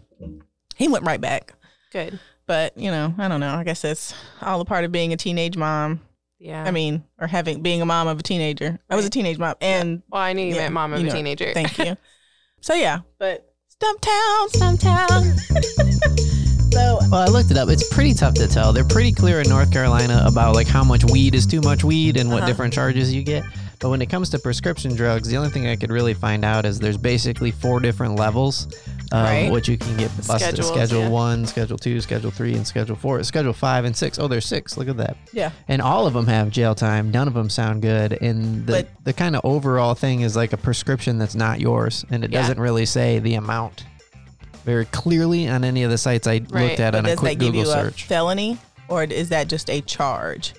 he 0.76 0.88
went 0.88 1.04
right 1.04 1.20
back. 1.20 1.54
Good. 1.92 2.18
but 2.46 2.76
you 2.76 2.90
know 2.90 3.14
i 3.18 3.28
don't 3.28 3.40
know. 3.40 3.54
I 3.54 3.64
guess 3.64 3.82
that's 3.82 4.14
all 4.40 4.60
a 4.60 4.64
part 4.64 4.84
of 4.84 4.92
being 4.92 5.12
a 5.12 5.16
teenage 5.16 5.56
mom. 5.56 6.00
Yeah. 6.38 6.64
i 6.64 6.72
mean 6.72 7.04
or 7.20 7.28
having 7.28 7.62
being 7.62 7.80
a 7.82 7.86
mom 7.86 8.08
of 8.08 8.18
a 8.18 8.22
teenager. 8.22 8.78
I 8.90 8.96
was 8.96 9.06
a 9.06 9.10
teenage 9.10 9.38
mom 9.38 9.54
and 9.60 10.02
well, 10.10 10.22
I 10.22 10.32
knew 10.32 10.42
you 10.46 10.54
Yeah, 10.54 10.62
meant 10.62 10.74
mom 10.74 10.92
of 10.92 11.00
you 11.00 11.08
a 11.08 11.12
teenager. 11.12 11.52
thank 11.54 11.78
you. 11.78 11.96
So 12.60 12.74
yeah. 12.74 13.00
But 13.18 13.52
stumptown 13.82 14.48
stumptown 14.52 16.51
so 16.72 16.98
Well, 17.10 17.14
I 17.22 17.26
looked 17.26 17.50
it 17.50 17.56
up. 17.56 17.68
It's 17.68 17.86
pretty 17.92 18.14
tough 18.14 18.34
to 18.34 18.48
tell. 18.48 18.72
They're 18.72 18.84
pretty 18.84 19.12
clear 19.12 19.40
in 19.40 19.48
North 19.48 19.70
Carolina 19.72 20.22
about 20.26 20.54
like 20.54 20.66
how 20.66 20.84
much 20.84 21.04
weed 21.04 21.34
is 21.34 21.46
too 21.46 21.60
much 21.60 21.84
weed 21.84 22.16
and 22.16 22.28
what 22.30 22.38
Uh-huh. 22.38 22.46
different 22.46 22.72
charges 22.74 23.12
you 23.12 23.22
get. 23.22 23.44
But 23.78 23.90
when 23.90 24.00
it 24.00 24.06
comes 24.06 24.30
to 24.30 24.38
prescription 24.38 24.94
drugs, 24.94 25.26
the 25.28 25.36
only 25.36 25.50
thing 25.50 25.66
I 25.66 25.74
could 25.74 25.90
really 25.90 26.14
find 26.14 26.44
out 26.44 26.64
is 26.64 26.78
there's 26.78 26.96
basically 26.96 27.50
four 27.50 27.80
different 27.80 28.14
levels 28.14 28.68
of 29.10 29.24
Right. 29.24 29.50
what 29.50 29.66
you 29.66 29.76
can 29.76 29.96
get 29.96 30.16
busted. 30.16 30.38
Schedules, 30.40 30.68
schedule 30.68 31.00
yeah. 31.00 31.08
one, 31.08 31.46
schedule 31.46 31.76
two, 31.76 32.00
schedule 32.00 32.30
three, 32.30 32.54
and 32.54 32.64
schedule 32.64 32.94
four. 32.94 33.20
Schedule 33.24 33.52
five 33.52 33.84
and 33.84 33.94
six. 33.96 34.20
Oh, 34.20 34.28
there's 34.28 34.46
six. 34.46 34.76
Look 34.76 34.88
at 34.88 34.98
that. 34.98 35.16
yeah 35.32 35.50
And 35.68 35.82
all 35.82 36.06
of 36.06 36.14
them 36.14 36.28
have 36.28 36.50
jail 36.50 36.76
time. 36.76 37.10
None 37.10 37.26
of 37.26 37.34
them 37.34 37.50
sound 37.50 37.82
good. 37.82 38.12
And 38.12 38.66
the, 38.68 38.72
But- 38.72 38.88
the 39.02 39.12
kind 39.12 39.34
of 39.34 39.40
overall 39.44 39.94
thing 39.94 40.20
is 40.20 40.36
like 40.36 40.52
a 40.52 40.56
prescription 40.56 41.18
that's 41.18 41.34
not 41.34 41.60
yours. 41.60 42.04
And 42.08 42.22
it 42.24 42.30
Yeah. 42.30 42.40
doesn't 42.42 42.60
really 42.60 42.86
say 42.86 43.18
the 43.18 43.34
amount 43.34 43.82
very 44.64 44.84
clearly 44.86 45.48
on 45.48 45.64
any 45.64 45.82
of 45.82 45.90
the 45.90 45.98
sites 45.98 46.26
I 46.26 46.40
Right. 46.50 46.68
looked 46.68 46.80
at 46.80 46.92
but 46.92 46.98
on 47.04 47.06
a 47.06 47.16
quick 47.16 47.38
Google 47.38 47.64
search. 47.64 48.04
felony 48.04 48.58
or 48.88 49.04
is 49.04 49.28
that 49.30 49.48
just 49.48 49.68
a 49.70 49.80
charge 49.82 50.54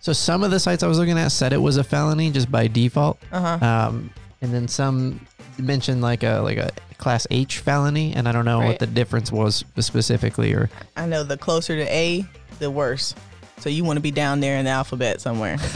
So 0.00 0.12
some 0.12 0.42
of 0.42 0.50
the 0.50 0.58
sites 0.60 0.82
I 0.82 0.86
was 0.88 0.98
looking 0.98 1.18
at 1.18 1.28
said 1.32 1.52
it 1.52 1.58
was 1.62 1.76
a 1.76 1.84
felony 1.84 2.30
just 2.30 2.50
by 2.50 2.66
default. 2.66 3.18
uh-huh 3.30 3.64
Um, 3.64 4.10
and 4.40 4.52
then 4.52 4.66
some 4.68 5.20
mentioned 5.58 6.02
like 6.02 6.22
a 6.24 6.40
like 6.42 6.56
a 6.58 6.70
class 6.98 7.26
H 7.30 7.58
felony, 7.58 8.12
and 8.14 8.28
I 8.28 8.32
don't 8.32 8.44
know 8.44 8.60
what 8.60 8.78
the 8.78 8.86
difference 8.86 9.30
was 9.32 9.64
specifically. 9.78 10.52
Or 10.54 10.70
i 10.96 11.06
know 11.06 11.22
the 11.24 11.36
closer 11.36 11.76
to 11.76 11.82
a 11.92 12.24
the 12.58 12.70
worse 12.70 13.14
so 13.62 13.70
you 13.70 13.84
want 13.84 13.96
to 13.96 14.00
be 14.02 14.10
down 14.10 14.40
there 14.40 14.58
in 14.58 14.64
the 14.64 14.70
alphabet 14.70 15.20
somewhere 15.20 15.52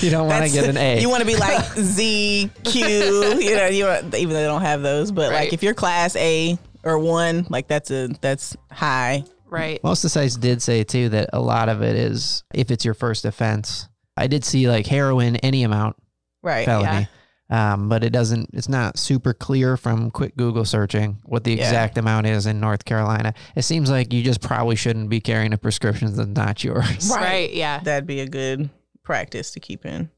you 0.00 0.10
don't 0.10 0.26
want 0.28 0.44
to 0.46 0.50
get 0.52 0.68
an 0.68 0.76
A. 0.76 1.00
You 1.00 1.08
want 1.08 1.20
to 1.20 1.26
be 1.26 1.36
like 1.36 1.64
Z, 1.76 2.50
Q, 2.64 2.84
you 3.40 3.56
know, 3.56 3.66
you 3.66 3.84
want, 3.84 4.14
even 4.14 4.30
though 4.34 4.40
they 4.40 4.46
don't 4.46 4.62
have 4.62 4.82
those, 4.82 5.10
but 5.12 5.30
Right. 5.30 5.44
like 5.44 5.52
if 5.52 5.62
you're 5.62 5.74
class 5.74 6.16
A 6.16 6.58
or 6.82 6.98
one, 6.98 7.46
like 7.48 7.68
that's 7.68 7.90
a 7.90 8.08
that's 8.20 8.56
high. 8.70 9.24
Right. 9.48 9.82
Most 9.84 10.00
of 10.00 10.02
the 10.04 10.08
sites 10.10 10.36
did 10.36 10.60
say 10.62 10.84
too 10.84 11.08
that 11.10 11.30
a 11.32 11.40
lot 11.40 11.68
of 11.68 11.82
it 11.82 11.96
is 11.96 12.42
if 12.52 12.70
it's 12.70 12.84
your 12.84 12.94
first 12.94 13.24
offense. 13.24 13.88
I 14.16 14.26
did 14.26 14.44
see 14.44 14.68
like 14.68 14.86
heroin, 14.86 15.36
any 15.36 15.62
amount 15.62 15.96
Right. 16.42 16.64
felony. 16.66 17.08
Um, 17.50 17.88
but 17.90 18.02
it 18.02 18.10
doesn't. 18.10 18.50
It's 18.54 18.68
not 18.70 18.98
super 18.98 19.34
clear 19.34 19.76
from 19.76 20.10
quick 20.10 20.34
Google 20.36 20.64
searching 20.64 21.18
what 21.24 21.44
the 21.44 21.52
Yeah. 21.54 21.64
exact 21.64 21.98
amount 21.98 22.26
is 22.26 22.46
in 22.46 22.58
North 22.58 22.84
Carolina. 22.86 23.34
It 23.54 23.62
seems 23.62 23.90
like 23.90 24.12
you 24.14 24.22
just 24.22 24.40
probably 24.40 24.76
shouldn't 24.76 25.10
be 25.10 25.20
carrying 25.20 25.52
a 25.52 25.58
prescription 25.58 26.14
that's 26.14 26.28
not 26.28 26.64
yours. 26.64 27.10
Right. 27.10 27.20
Right. 27.22 27.52
Yeah. 27.52 27.80
That'd 27.80 28.06
be 28.06 28.20
a 28.20 28.26
good 28.26 28.70
practice 29.02 29.50
to 29.52 29.60
keep 29.60 29.84
in 29.84 30.10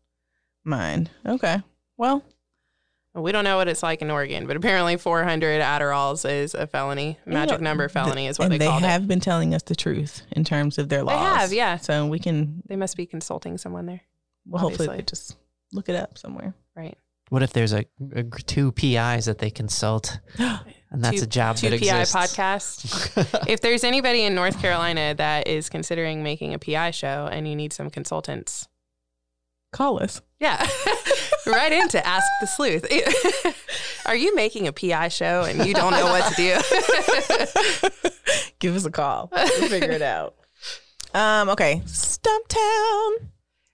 mind. 0.65 1.11
Okay. 1.27 1.59
Well, 1.97 2.23
We 3.15 3.33
don't 3.33 3.45
know 3.45 3.57
what 3.57 3.67
it's 3.67 3.83
like 3.83 4.03
in 4.03 4.11
Oregon, 4.11 4.47
but 4.47 4.57
apparently 4.59 4.97
400 4.99 5.62
Adderalls 5.62 6.29
is 6.31 6.55
a 6.55 6.67
felony. 6.67 7.19
Magic 7.25 7.61
know, 7.61 7.65
number 7.71 7.89
felony 7.89 8.27
is 8.27 8.39
what 8.39 8.45
and 8.45 8.53
they, 8.55 8.59
they 8.59 8.67
called 8.67 8.83
have 8.83 9.09
been 9.09 9.21
telling 9.21 9.55
us 9.55 9.62
the 9.62 9.75
truth 9.75 10.21
in 10.33 10.45
terms 10.45 10.77
of 10.77 10.91
their 10.91 10.99
They 10.99 11.05
laws. 11.07 11.41
have, 11.41 11.53
yeah. 11.53 11.79
So 11.79 12.07
we 12.07 12.19
can 12.19 12.62
They 12.69 12.77
must 12.77 12.95
be 12.97 13.07
consulting 13.07 13.57
someone 13.57 13.87
there. 13.87 14.03
well, 14.47 14.61
hopefully 14.61 14.89
Obviously. 14.89 15.05
just 15.07 15.37
look 15.73 15.89
it 15.89 15.97
up 15.97 16.19
somewhere. 16.19 16.55
Right. 16.77 16.97
What 17.29 17.43
if 17.43 17.53
there's 17.53 17.73
a, 17.73 17.85
a 18.15 18.23
g- 18.23 18.43
two 18.47 18.73
PIs 18.73 19.25
that 19.25 19.39
they 19.39 19.51
consult, 19.51 20.21
and 20.39 20.61
that's 21.05 21.19
Two- 21.19 21.25
a 21.25 21.27
job 21.27 21.57
Two 21.57 21.71
that 21.71 21.81
PI 21.81 22.01
exists? 22.01 22.15
podcast. 22.15 23.47
if 23.49 23.61
there's 23.61 23.83
anybody 23.85 24.23
in 24.23 24.35
North 24.35 24.61
Carolina 24.61 25.15
that 25.17 25.49
is 25.49 25.69
considering 25.69 26.23
making 26.23 26.55
a 26.55 26.59
PI 26.59 26.93
show 26.93 27.29
and 27.31 27.49
you 27.49 27.57
need 27.57 27.73
some 27.73 27.91
consultants, 27.91 28.69
Call 29.73 30.01
us. 30.03 30.23
yeah, 30.39 30.65
right 31.47 31.73
into 31.73 32.05
Ask 32.07 32.25
the 32.41 32.47
Sleuth. 32.47 32.87
Are 34.07 34.15
you 34.17 34.35
making 34.37 34.69
a 34.69 34.73
PI 34.73 35.09
show 35.09 35.43
and 35.43 35.67
you 35.67 35.75
don't 35.75 35.91
know 35.93 36.05
what 36.07 36.33
to 36.33 36.37
do? 36.37 36.57
Give 38.61 38.75
us 38.77 38.85
a 38.87 38.91
call. 38.91 39.29
We'll 39.33 39.69
figure 39.69 39.91
it 39.91 40.03
out. 40.03 40.37
Um, 41.12 41.49
okay. 41.51 41.83
Stumptown. 41.85 42.57
All 42.59 43.19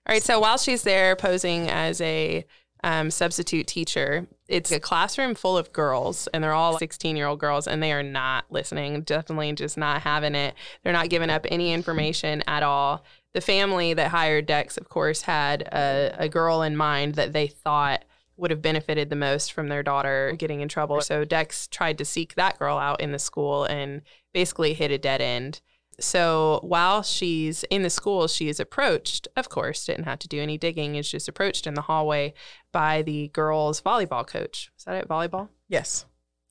right. 0.09 0.23
So 0.23 0.39
while 0.39 0.57
she's 0.57 0.81
there 0.83 1.15
posing 1.15 1.69
as 1.69 2.01
a 2.01 2.45
um, 2.83 3.09
substitute 3.09 3.67
teacher, 3.67 4.27
it's 4.47 4.71
a 4.71 4.79
classroom 4.79 5.35
full 5.35 5.57
of 5.57 5.71
girls, 5.71 6.27
and 6.33 6.43
they're 6.43 6.53
all 6.53 6.77
16 6.77 7.15
year 7.15 7.27
old 7.27 7.39
girls, 7.39 7.67
and 7.67 7.81
they 7.81 7.93
are 7.93 8.03
not 8.03 8.45
listening, 8.49 9.01
definitely 9.01 9.53
just 9.53 9.77
not 9.77 10.01
having 10.01 10.35
it. 10.35 10.53
They're 10.83 10.93
not 10.93 11.09
giving 11.09 11.29
up 11.29 11.45
any 11.49 11.73
information 11.73 12.43
at 12.47 12.61
all. 12.63 13.03
The 13.33 13.41
family 13.41 13.93
that 13.93 14.09
hired 14.09 14.45
Dex, 14.45 14.77
of 14.77 14.89
course, 14.89 15.21
had 15.21 15.63
a, 15.63 16.15
a 16.19 16.29
girl 16.29 16.61
in 16.61 16.77
mind 16.77 17.15
that 17.15 17.33
they 17.33 17.47
thought 17.47 18.05
would 18.35 18.51
have 18.51 18.61
benefited 18.61 19.09
the 19.09 19.15
most 19.15 19.53
from 19.53 19.69
their 19.69 19.83
daughter 19.83 20.33
getting 20.37 20.61
in 20.61 20.67
trouble. 20.67 21.01
So 21.01 21.23
Dex 21.23 21.67
tried 21.67 21.97
to 21.99 22.05
seek 22.05 22.35
that 22.35 22.59
girl 22.59 22.77
out 22.77 22.99
in 22.99 23.11
the 23.11 23.19
school 23.19 23.63
and 23.65 24.01
basically 24.33 24.73
hit 24.73 24.91
a 24.91 24.97
dead 24.97 25.21
end. 25.21 25.61
So 25.99 26.59
while 26.63 27.03
she's 27.03 27.63
in 27.69 27.83
the 27.83 27.89
school, 27.89 28.27
she 28.27 28.49
is 28.49 28.59
approached, 28.59 29.27
of 29.35 29.49
course, 29.49 29.85
didn't 29.85 30.05
have 30.05 30.19
to 30.19 30.27
do 30.27 30.41
any 30.41 30.57
digging, 30.57 30.95
is 30.95 31.09
just 31.09 31.27
approached 31.27 31.67
in 31.67 31.75
the 31.75 31.83
hallway 31.83 32.33
by 32.73 33.01
the 33.03 33.29
girls' 33.29 33.81
volleyball 33.81 34.27
coach. 34.27 34.69
Is 34.77 34.83
that 34.83 34.95
it? 34.95 35.07
Volleyball? 35.07 35.47
Yes. 35.69 36.05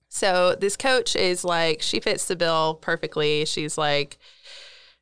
So 0.08 0.56
this 0.58 0.76
coach 0.76 1.14
is 1.14 1.44
like, 1.44 1.82
she 1.82 2.00
fits 2.00 2.26
the 2.26 2.36
bill 2.36 2.74
perfectly. 2.74 3.44
She's 3.44 3.76
like 3.76 4.18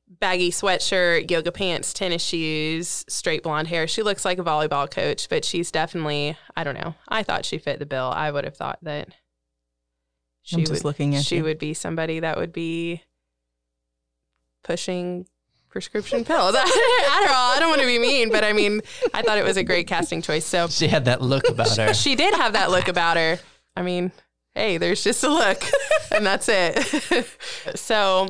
baggy 0.09 0.51
sweatshirt, 0.51 1.31
yoga 1.31 1.53
pants, 1.53 1.93
tennis 1.93 2.25
shoes, 2.25 3.05
straight 3.09 3.45
blonde 3.45 3.69
hair. 3.69 3.87
She 3.87 4.03
looks 4.03 4.25
like 4.25 4.39
a 4.39 4.45
volleyball 4.45 4.91
coach, 4.91 5.29
but 5.29 5.45
she's 5.45 5.71
definitely, 5.71 6.37
I 6.57 6.65
don't 6.65 6.75
know. 6.75 6.95
I 7.09 7.23
thought 7.23 7.45
she 7.45 7.59
fit 7.59 7.79
the 7.79 7.87
bill. 7.87 8.11
I 8.15 8.31
would 8.31 8.45
have 8.45 8.57
thought 8.57 8.79
that 8.83 9.11
she 10.43 10.57
I'm 10.57 10.61
just 10.63 10.73
would 10.73 10.85
looking 10.85 11.15
at 11.15 11.25
she 11.25 11.37
you. 11.37 11.45
would 11.45 11.59
be 11.59 11.75
somebody 11.75 12.21
that 12.21 12.37
would 12.37 12.53
be 12.53 13.03
pushing 14.63 15.27
prescription 15.69 16.25
pills. 16.25 16.55
I 16.59 16.63
don't 17.21 17.27
know. 17.27 17.35
I 17.35 17.57
don't 17.61 17.69
want 17.71 17.81
to 17.81 17.87
be 17.87 17.99
mean, 17.99 18.10
but 18.29 18.45
I 18.45 18.53
mean, 18.53 18.83
I 19.15 19.23
thought 19.23 19.39
it 19.39 19.45
was 19.45 19.57
a 19.57 19.65
great 19.65 19.87
casting 19.87 20.21
choice. 20.23 20.45
So 20.45 20.69
She 20.69 20.89
had 20.89 21.07
that 21.07 21.23
look 21.23 21.49
about 21.49 21.77
her. 21.77 21.95
she 21.95 22.15
did 22.15 22.35
have 22.35 22.53
that 22.53 22.71
look 22.71 22.89
about 22.89 23.17
her. 23.17 23.39
I 23.77 23.83
mean, 23.83 24.13
hey, 24.55 24.77
there's 24.79 25.03
just 25.03 25.25
a 25.25 25.29
look, 25.31 25.63
and 26.13 26.27
that's 26.27 26.49
it. 26.49 27.27
so 27.77 28.29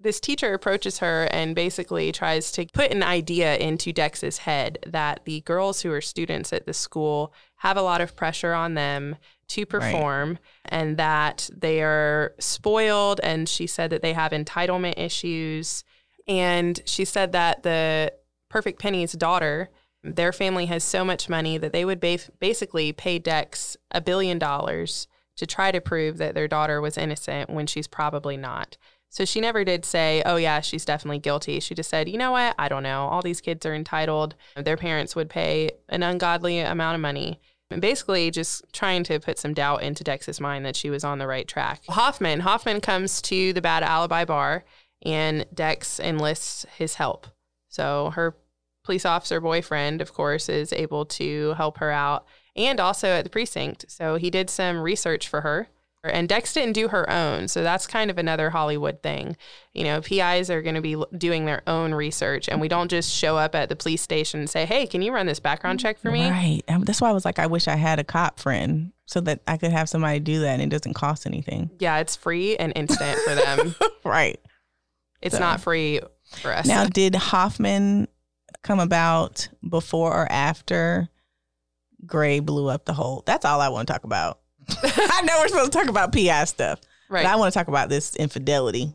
this 0.00 0.18
teacher 0.18 0.52
approaches 0.52 0.98
her 0.98 1.28
and 1.30 1.54
basically 1.54 2.10
tries 2.10 2.50
to 2.52 2.66
put 2.72 2.90
an 2.90 3.04
idea 3.04 3.56
into 3.56 3.92
Dex's 3.92 4.38
head 4.38 4.78
that 4.86 5.20
the 5.26 5.42
girls 5.42 5.82
who 5.82 5.92
are 5.92 6.00
students 6.00 6.52
at 6.52 6.66
the 6.66 6.74
school 6.74 7.32
have 7.58 7.76
a 7.76 7.82
lot 7.82 8.00
of 8.00 8.16
pressure 8.16 8.52
on 8.52 8.74
them 8.74 9.14
to 9.48 9.64
perform 9.64 10.38
and 10.64 10.96
that 10.96 11.48
they 11.56 11.82
are 11.82 12.34
spoiled. 12.40 13.20
And 13.22 13.48
she 13.48 13.68
said 13.68 13.90
that 13.90 14.02
they 14.02 14.12
have 14.14 14.32
entitlement 14.32 14.94
issues. 14.98 15.84
And 16.26 16.80
she 16.84 17.04
said 17.04 17.30
that 17.32 17.62
the 17.62 18.12
Perfect 18.52 18.78
Penny's 18.78 19.12
daughter, 19.12 19.70
their 20.04 20.30
family 20.30 20.66
has 20.66 20.84
so 20.84 21.06
much 21.06 21.30
money 21.30 21.56
that 21.56 21.72
they 21.72 21.86
would 21.86 22.00
ba- 22.00 22.18
basically 22.38 22.92
pay 22.92 23.18
Dex 23.18 23.78
a 23.90 24.02
billion 24.02 24.38
dollars 24.38 25.06
to 25.36 25.46
try 25.46 25.72
to 25.72 25.80
prove 25.80 26.18
that 26.18 26.34
their 26.34 26.46
daughter 26.46 26.78
was 26.78 26.98
innocent 26.98 27.48
when 27.48 27.66
she's 27.66 27.86
probably 27.86 28.36
not. 28.36 28.76
So 29.08 29.24
she 29.24 29.40
never 29.40 29.64
did 29.64 29.86
say, 29.86 30.22
oh, 30.26 30.36
yeah, 30.36 30.60
she's 30.60 30.84
definitely 30.84 31.18
guilty. 31.18 31.60
She 31.60 31.74
just 31.74 31.88
said, 31.88 32.10
you 32.10 32.18
know 32.18 32.32
what? 32.32 32.54
I 32.58 32.68
don't 32.68 32.82
know. 32.82 33.08
All 33.08 33.22
these 33.22 33.40
kids 33.40 33.64
are 33.64 33.74
entitled. 33.74 34.34
Their 34.54 34.76
parents 34.76 35.16
would 35.16 35.30
pay 35.30 35.70
an 35.88 36.02
ungodly 36.02 36.58
amount 36.60 36.96
of 36.96 37.00
money. 37.00 37.40
And 37.70 37.80
basically, 37.80 38.30
just 38.30 38.70
trying 38.74 39.02
to 39.04 39.18
put 39.18 39.38
some 39.38 39.54
doubt 39.54 39.82
into 39.82 40.04
Dex's 40.04 40.40
mind 40.40 40.66
that 40.66 40.76
she 40.76 40.90
was 40.90 41.04
on 41.04 41.18
the 41.18 41.26
right 41.26 41.48
track. 41.48 41.82
Hoffman, 41.88 42.40
Hoffman 42.40 42.82
comes 42.82 43.22
to 43.22 43.54
the 43.54 43.62
bad 43.62 43.82
alibi 43.82 44.26
bar, 44.26 44.64
and 45.00 45.46
Dex 45.54 45.98
enlists 45.98 46.66
his 46.76 46.96
help. 46.96 47.26
So 47.68 48.10
her 48.10 48.36
police 48.84 49.04
officer 49.04 49.40
boyfriend, 49.40 50.00
of 50.00 50.12
course, 50.12 50.48
is 50.48 50.72
able 50.72 51.04
to 51.06 51.54
help 51.54 51.78
her 51.78 51.90
out, 51.90 52.26
and 52.56 52.80
also 52.80 53.08
at 53.08 53.24
the 53.24 53.30
precinct. 53.30 53.84
So 53.88 54.16
he 54.16 54.30
did 54.30 54.50
some 54.50 54.80
research 54.80 55.28
for 55.28 55.40
her. 55.42 55.68
And 56.04 56.28
Dex 56.28 56.52
didn't 56.52 56.72
do 56.72 56.88
her 56.88 57.08
own. 57.08 57.46
So 57.46 57.62
that's 57.62 57.86
kind 57.86 58.10
of 58.10 58.18
another 58.18 58.50
Hollywood 58.50 59.04
thing. 59.04 59.36
You 59.72 59.84
know, 59.84 60.00
PIs 60.00 60.50
are 60.50 60.60
going 60.60 60.74
to 60.74 60.80
be 60.80 61.00
doing 61.16 61.44
their 61.44 61.62
own 61.68 61.94
research, 61.94 62.48
and 62.48 62.60
we 62.60 62.66
don't 62.66 62.88
just 62.90 63.08
show 63.08 63.36
up 63.38 63.54
at 63.54 63.68
the 63.68 63.76
police 63.76 64.02
station 64.02 64.40
and 64.40 64.50
say, 64.50 64.66
hey, 64.66 64.88
can 64.88 65.00
you 65.00 65.12
run 65.14 65.26
this 65.26 65.38
background 65.38 65.78
check 65.78 65.98
for 66.00 66.10
me? 66.10 66.28
Right. 66.28 66.62
That's 66.66 67.00
why 67.00 67.08
I 67.08 67.12
was 67.12 67.24
like, 67.24 67.38
I 67.38 67.46
wish 67.46 67.68
I 67.68 67.76
had 67.76 68.00
a 68.00 68.04
cop 68.04 68.40
friend 68.40 68.90
so 69.06 69.20
that 69.20 69.42
I 69.46 69.56
could 69.56 69.70
have 69.70 69.88
somebody 69.88 70.18
do 70.18 70.40
that 70.40 70.58
and 70.58 70.62
it 70.62 70.76
doesn't 70.76 70.94
cost 70.94 71.24
anything. 71.24 71.70
Yeah, 71.78 71.98
it's 71.98 72.16
free 72.16 72.56
and 72.56 72.72
instant 72.74 73.20
for 73.20 73.36
them. 73.36 73.74
Right. 74.04 74.40
It's 75.20 75.36
So- 75.36 75.40
not 75.40 75.60
free 75.60 76.00
for 76.40 76.50
us. 76.52 76.66
Now, 76.66 76.86
did 76.86 77.14
Hoffman 77.14 78.08
come 78.62 78.80
about 78.80 79.48
before 79.68 80.12
or 80.12 80.30
after 80.30 81.08
Gray 82.06 82.40
blew 82.40 82.68
up 82.68 82.84
the 82.84 82.92
hole? 82.92 83.22
That's 83.26 83.44
all 83.44 83.60
I 83.60 83.68
want 83.68 83.86
to 83.86 83.92
talk 83.92 84.04
about. 84.04 84.40
I 84.82 85.22
know 85.22 85.38
we're 85.40 85.48
supposed 85.48 85.72
to 85.72 85.78
talk 85.78 85.88
about 85.88 86.12
PI 86.12 86.44
stuff, 86.44 86.80
right. 87.08 87.24
but 87.24 87.30
I 87.30 87.36
want 87.36 87.52
to 87.52 87.58
talk 87.58 87.68
about 87.68 87.88
this 87.88 88.16
infidelity 88.16 88.94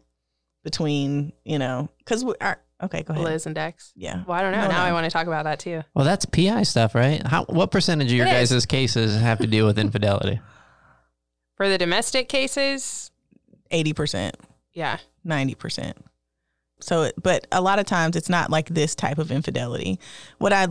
between, 0.64 1.34
you 1.44 1.60
know, 1.60 1.90
because 2.00 2.24
we 2.24 2.34
are, 2.42 2.60
okay, 2.82 3.04
go 3.04 3.14
ahead. 3.14 3.26
Liz 3.26 3.46
and 3.46 3.56
Dex. 3.56 3.92
Yeah. 3.96 4.24
Well, 4.26 4.38
I 4.38 4.42
don't 4.42 4.52
know. 4.52 4.62
No, 4.62 4.68
now 4.70 4.84
no. 4.84 4.90
I 4.90 4.92
want 4.94 5.06
to 5.06 5.12
talk 5.12 5.28
about 5.28 5.44
that 5.44 5.60
too. 5.60 5.82
Well, 5.94 6.06
that's 6.06 6.26
PI 6.26 6.64
stuff, 6.64 6.96
right? 6.96 7.26
How 7.26 7.46
what 7.46 7.72
percentage 7.72 8.08
of 8.08 8.18
your 8.18 8.28
It 8.28 8.32
guys' 8.32 8.66
cases 8.66 9.20
have 9.20 9.40
to 9.40 9.48
deal 9.48 9.66
with 9.66 9.78
infidelity? 9.78 10.40
For 11.56 11.68
the 11.68 11.78
domestic 11.78 12.30
cases, 12.30 13.12
80%, 13.72 14.34
yeah. 14.74 15.00
90%. 15.26 15.94
So, 16.80 17.12
but 17.22 17.48
a 17.52 17.62
lot 17.62 17.80
of 17.80 17.86
times 17.86 18.16
it's 18.16 18.30
not 18.30 18.50
like 18.50 18.70
this 18.70 18.96
type 18.96 19.18
of 19.18 19.32
infidelity. 19.32 20.00
What 20.38 20.54
I, 20.54 20.68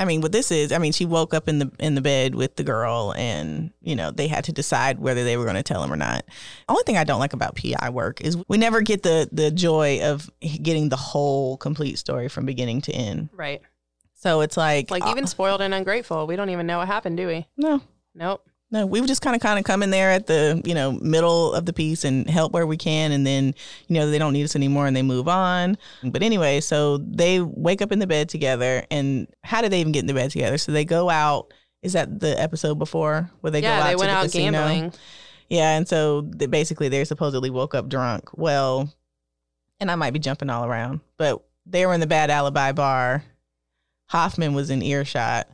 I 0.00 0.04
mean, 0.04 0.20
what 0.20 0.32
this 0.32 0.50
is, 0.50 0.72
I 0.72 0.78
mean, 0.78 0.92
she 0.92 1.06
woke 1.06 1.34
up 1.34 1.48
in 1.48 1.58
the 1.58 1.70
in 1.78 1.94
the 1.94 2.00
bed 2.00 2.34
with 2.34 2.56
the 2.56 2.64
girl, 2.64 3.14
and 3.16 3.72
you 3.80 3.96
know 3.96 4.10
they 4.10 4.28
had 4.28 4.44
to 4.44 4.52
decide 4.52 4.98
whether 4.98 5.24
they 5.24 5.36
were 5.36 5.44
going 5.44 5.56
to 5.56 5.62
tell 5.62 5.82
him 5.82 5.92
or 5.92 5.96
not. 5.96 6.24
Only 6.68 6.82
thing 6.84 6.96
I 6.96 7.04
don't 7.04 7.20
like 7.20 7.32
about 7.32 7.56
PI 7.56 7.90
work 7.90 8.20
is 8.20 8.36
we 8.48 8.58
never 8.58 8.80
get 8.80 9.02
the 9.02 9.28
the 9.32 9.50
joy 9.50 10.00
of 10.02 10.30
getting 10.40 10.88
the 10.88 10.96
whole 10.96 11.56
complete 11.56 11.98
story 11.98 12.28
from 12.28 12.46
beginning 12.46 12.80
to 12.82 12.92
end. 12.92 13.30
Right. 13.32 13.62
So 14.14 14.40
it's 14.40 14.56
like, 14.56 14.90
Like 14.90 15.04
uh, 15.04 15.10
even 15.10 15.28
spoiled 15.28 15.60
and 15.60 15.72
ungrateful. 15.72 16.26
We 16.26 16.34
don't 16.34 16.50
even 16.50 16.66
know 16.66 16.78
what 16.78 16.88
happened, 16.88 17.16
do 17.16 17.28
we? 17.28 17.46
no, 17.56 17.80
Nope. 18.14 18.47
No, 18.70 18.84
we 18.84 19.00
would 19.00 19.08
just 19.08 19.22
kind 19.22 19.34
of 19.34 19.40
kind 19.40 19.58
of 19.58 19.64
come 19.64 19.82
in 19.82 19.88
there 19.90 20.10
at 20.10 20.26
the 20.26 20.60
you 20.64 20.74
know 20.74 20.92
middle 20.92 21.54
of 21.54 21.64
the 21.64 21.72
piece 21.72 22.04
and 22.04 22.28
help 22.28 22.52
where 22.52 22.66
we 22.66 22.76
can, 22.76 23.12
and 23.12 23.26
then 23.26 23.54
you 23.86 23.94
know 23.94 24.10
they 24.10 24.18
don't 24.18 24.34
need 24.34 24.44
us 24.44 24.54
anymore 24.56 24.86
and 24.86 24.94
they 24.94 25.02
move 25.02 25.26
on. 25.26 25.78
But 26.02 26.22
anyway, 26.22 26.60
so 26.60 26.98
they 26.98 27.40
wake 27.40 27.80
up 27.80 27.92
in 27.92 27.98
the 27.98 28.06
bed 28.06 28.28
together, 28.28 28.84
and 28.90 29.26
how 29.42 29.62
did 29.62 29.72
they 29.72 29.80
even 29.80 29.92
get 29.92 30.00
in 30.00 30.06
the 30.06 30.14
bed 30.14 30.30
together? 30.30 30.58
So 30.58 30.72
they 30.72 30.84
go 30.84 31.08
out. 31.08 31.52
Is 31.80 31.92
that 31.94 32.20
the 32.20 32.38
episode 32.40 32.74
before 32.78 33.30
where 33.40 33.50
they 33.50 33.62
yeah, 33.62 33.68
go 33.68 33.74
out 33.74 33.84
Yeah, 33.84 33.90
they 33.90 33.96
went 33.96 34.10
the 34.10 34.16
out 34.16 34.22
casino? 34.24 34.58
gambling. 34.58 34.92
Yeah, 35.48 35.76
and 35.76 35.88
so 35.88 36.22
they, 36.22 36.46
basically 36.46 36.88
they're 36.90 37.04
supposedly 37.06 37.48
woke 37.50 37.74
up 37.74 37.88
drunk. 37.88 38.28
Well, 38.36 38.92
and 39.80 39.90
I 39.90 39.94
might 39.94 40.12
be 40.12 40.18
jumping 40.18 40.50
all 40.50 40.66
around, 40.66 41.00
but 41.16 41.42
they 41.64 41.86
were 41.86 41.94
in 41.94 42.00
the 42.00 42.06
bad 42.06 42.30
alibi 42.30 42.72
bar. 42.72 43.24
Hoffman 44.06 44.52
was 44.54 44.68
in 44.70 44.82
earshot, 44.82 45.48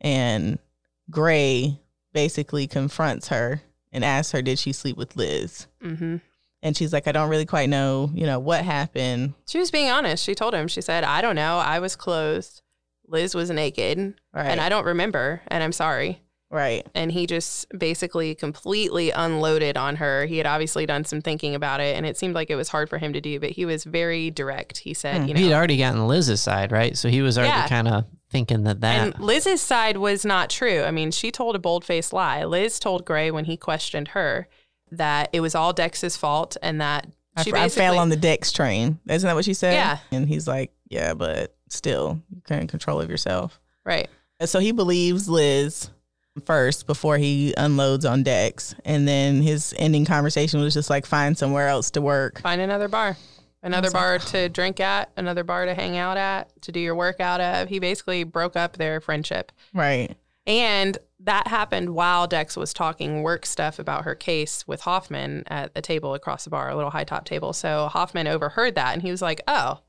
and 0.00 0.58
Gray 1.10 1.80
basically 2.14 2.66
confronts 2.66 3.28
her 3.28 3.60
and 3.92 4.02
asks 4.02 4.32
her, 4.32 4.40
"Did 4.40 4.58
she 4.58 4.72
sleep 4.72 4.96
with 4.96 5.14
Liz?" 5.16 5.66
hmm 5.82 6.16
And 6.62 6.74
she's 6.74 6.94
like, 6.94 7.06
"I 7.06 7.12
don't 7.12 7.28
really 7.28 7.44
quite 7.44 7.68
know, 7.68 8.10
you 8.14 8.24
know, 8.24 8.38
what 8.38 8.64
happened." 8.64 9.34
She 9.46 9.58
was 9.58 9.70
being 9.70 9.90
honest. 9.90 10.24
She 10.24 10.34
told 10.34 10.54
him, 10.54 10.66
she 10.68 10.80
said, 10.80 11.04
I 11.04 11.20
don't 11.20 11.36
know. 11.36 11.58
I 11.58 11.78
was 11.80 11.94
clothed. 11.94 12.62
Liz 13.06 13.34
was 13.34 13.50
naked, 13.50 14.14
Right, 14.32 14.46
and 14.46 14.62
I 14.62 14.70
don't 14.70 14.86
remember, 14.86 15.42
and 15.48 15.62
I'm 15.62 15.72
sorry. 15.72 16.22
right, 16.50 16.86
And 16.94 17.12
he 17.12 17.26
just 17.26 17.66
basically 17.76 18.34
completely 18.34 19.10
unloaded 19.10 19.76
on 19.76 19.96
her. 19.96 20.24
He 20.24 20.38
had 20.38 20.46
obviously 20.46 20.86
done 20.86 21.04
some 21.04 21.20
thinking 21.20 21.54
about 21.54 21.80
it, 21.80 21.96
and 21.96 22.06
it 22.06 22.16
seemed 22.16 22.34
like 22.34 22.48
it 22.48 22.56
was 22.56 22.68
hard 22.70 22.88
for 22.88 22.96
him 22.96 23.12
to 23.12 23.20
do, 23.20 23.38
but 23.40 23.50
he 23.50 23.66
was 23.66 23.84
very 23.84 24.30
direct. 24.30 24.78
He 24.78 24.94
said, 24.94 25.20
Hmm. 25.22 25.28
you 25.28 25.34
know, 25.34 25.40
He'd 25.40 25.52
already 25.52 25.76
gotten 25.76 26.06
Liz's 26.08 26.40
side, 26.40 26.72
right? 26.72 26.96
So 26.96 27.10
he 27.10 27.20
was 27.20 27.36
already 27.36 27.50
Yeah. 27.52 27.68
kind 27.68 27.88
of 27.88 28.04
thinking 28.34 28.64
that 28.64 28.80
that. 28.80 29.14
And 29.14 29.20
Liz's 29.20 29.60
side 29.60 29.96
was 29.96 30.24
not 30.24 30.50
true. 30.50 30.82
I 30.82 30.90
mean, 30.90 31.12
she 31.12 31.30
told 31.30 31.54
a 31.54 31.58
bold 31.60 31.84
faced 31.84 32.12
lie. 32.12 32.42
Liz 32.44 32.80
told 32.80 33.04
Gray 33.04 33.30
when 33.30 33.44
he 33.44 33.56
questioned 33.56 34.08
her 34.08 34.48
that 34.90 35.30
it 35.32 35.40
was 35.40 35.54
all 35.54 35.72
Dex's 35.72 36.16
fault 36.16 36.56
and 36.60 36.80
that 36.80 37.06
I, 37.36 37.44
she 37.44 37.50
f- 37.52 37.56
I 37.56 37.64
basically 37.64 37.82
fell 37.84 37.98
on 37.98 38.08
the 38.08 38.16
Dex 38.16 38.50
train. 38.50 38.98
Isn't 39.08 39.28
that 39.28 39.34
what 39.34 39.44
she 39.44 39.54
said? 39.54 39.74
Yeah. 39.74 39.98
And 40.10 40.28
he's 40.28 40.48
like, 40.48 40.72
"Yeah, 40.90 41.14
but 41.14 41.54
still, 41.68 42.20
you 42.34 42.42
can't 42.46 42.68
control 42.68 43.00
of 43.00 43.08
yourself." 43.08 43.60
right. 43.84 44.08
And 44.40 44.48
So 44.48 44.58
he 44.58 44.72
believes 44.72 45.28
Liz 45.28 45.90
first 46.44 46.88
before 46.88 47.18
he 47.18 47.54
unloads 47.56 48.04
on 48.04 48.24
Dex. 48.24 48.74
And 48.84 49.06
then 49.06 49.42
his 49.42 49.72
ending 49.78 50.04
conversation 50.04 50.60
was 50.60 50.74
just 50.74 50.90
like, 50.90 51.06
find 51.06 51.38
somewhere 51.38 51.68
else 51.68 51.92
to 51.92 52.00
work. 52.00 52.40
Find 52.40 52.60
another 52.60 52.88
bar. 52.88 53.16
Another 53.64 53.88
like, 53.88 53.94
bar 53.94 54.18
to 54.18 54.48
drink 54.50 54.78
at, 54.78 55.10
another 55.16 55.42
bar 55.42 55.64
to 55.64 55.74
hang 55.74 55.96
out 55.96 56.18
at, 56.18 56.50
to 56.62 56.70
do 56.70 56.78
your 56.78 56.94
work 56.94 57.18
out 57.18 57.40
of. 57.40 57.68
He 57.68 57.78
basically 57.78 58.22
broke 58.22 58.56
up 58.56 58.76
their 58.76 59.00
friendship. 59.00 59.50
Right. 59.72 60.14
And 60.46 60.98
that 61.20 61.48
happened 61.48 61.94
while 61.94 62.26
Dex 62.26 62.56
was 62.56 62.74
talking 62.74 63.22
work 63.22 63.46
stuff 63.46 63.78
about 63.78 64.04
her 64.04 64.14
case 64.14 64.68
with 64.68 64.82
Hoffman 64.82 65.44
at 65.46 65.72
a 65.74 65.80
table 65.80 66.12
across 66.12 66.44
the 66.44 66.50
bar, 66.50 66.68
a 66.68 66.76
little 66.76 66.90
high 66.90 67.04
top 67.04 67.24
table. 67.24 67.54
So 67.54 67.88
Hoffman 67.88 68.26
overheard 68.26 68.74
that 68.74 68.92
and 68.92 69.00
he 69.00 69.10
was 69.10 69.22
like, 69.22 69.40
Oh, 69.48 69.80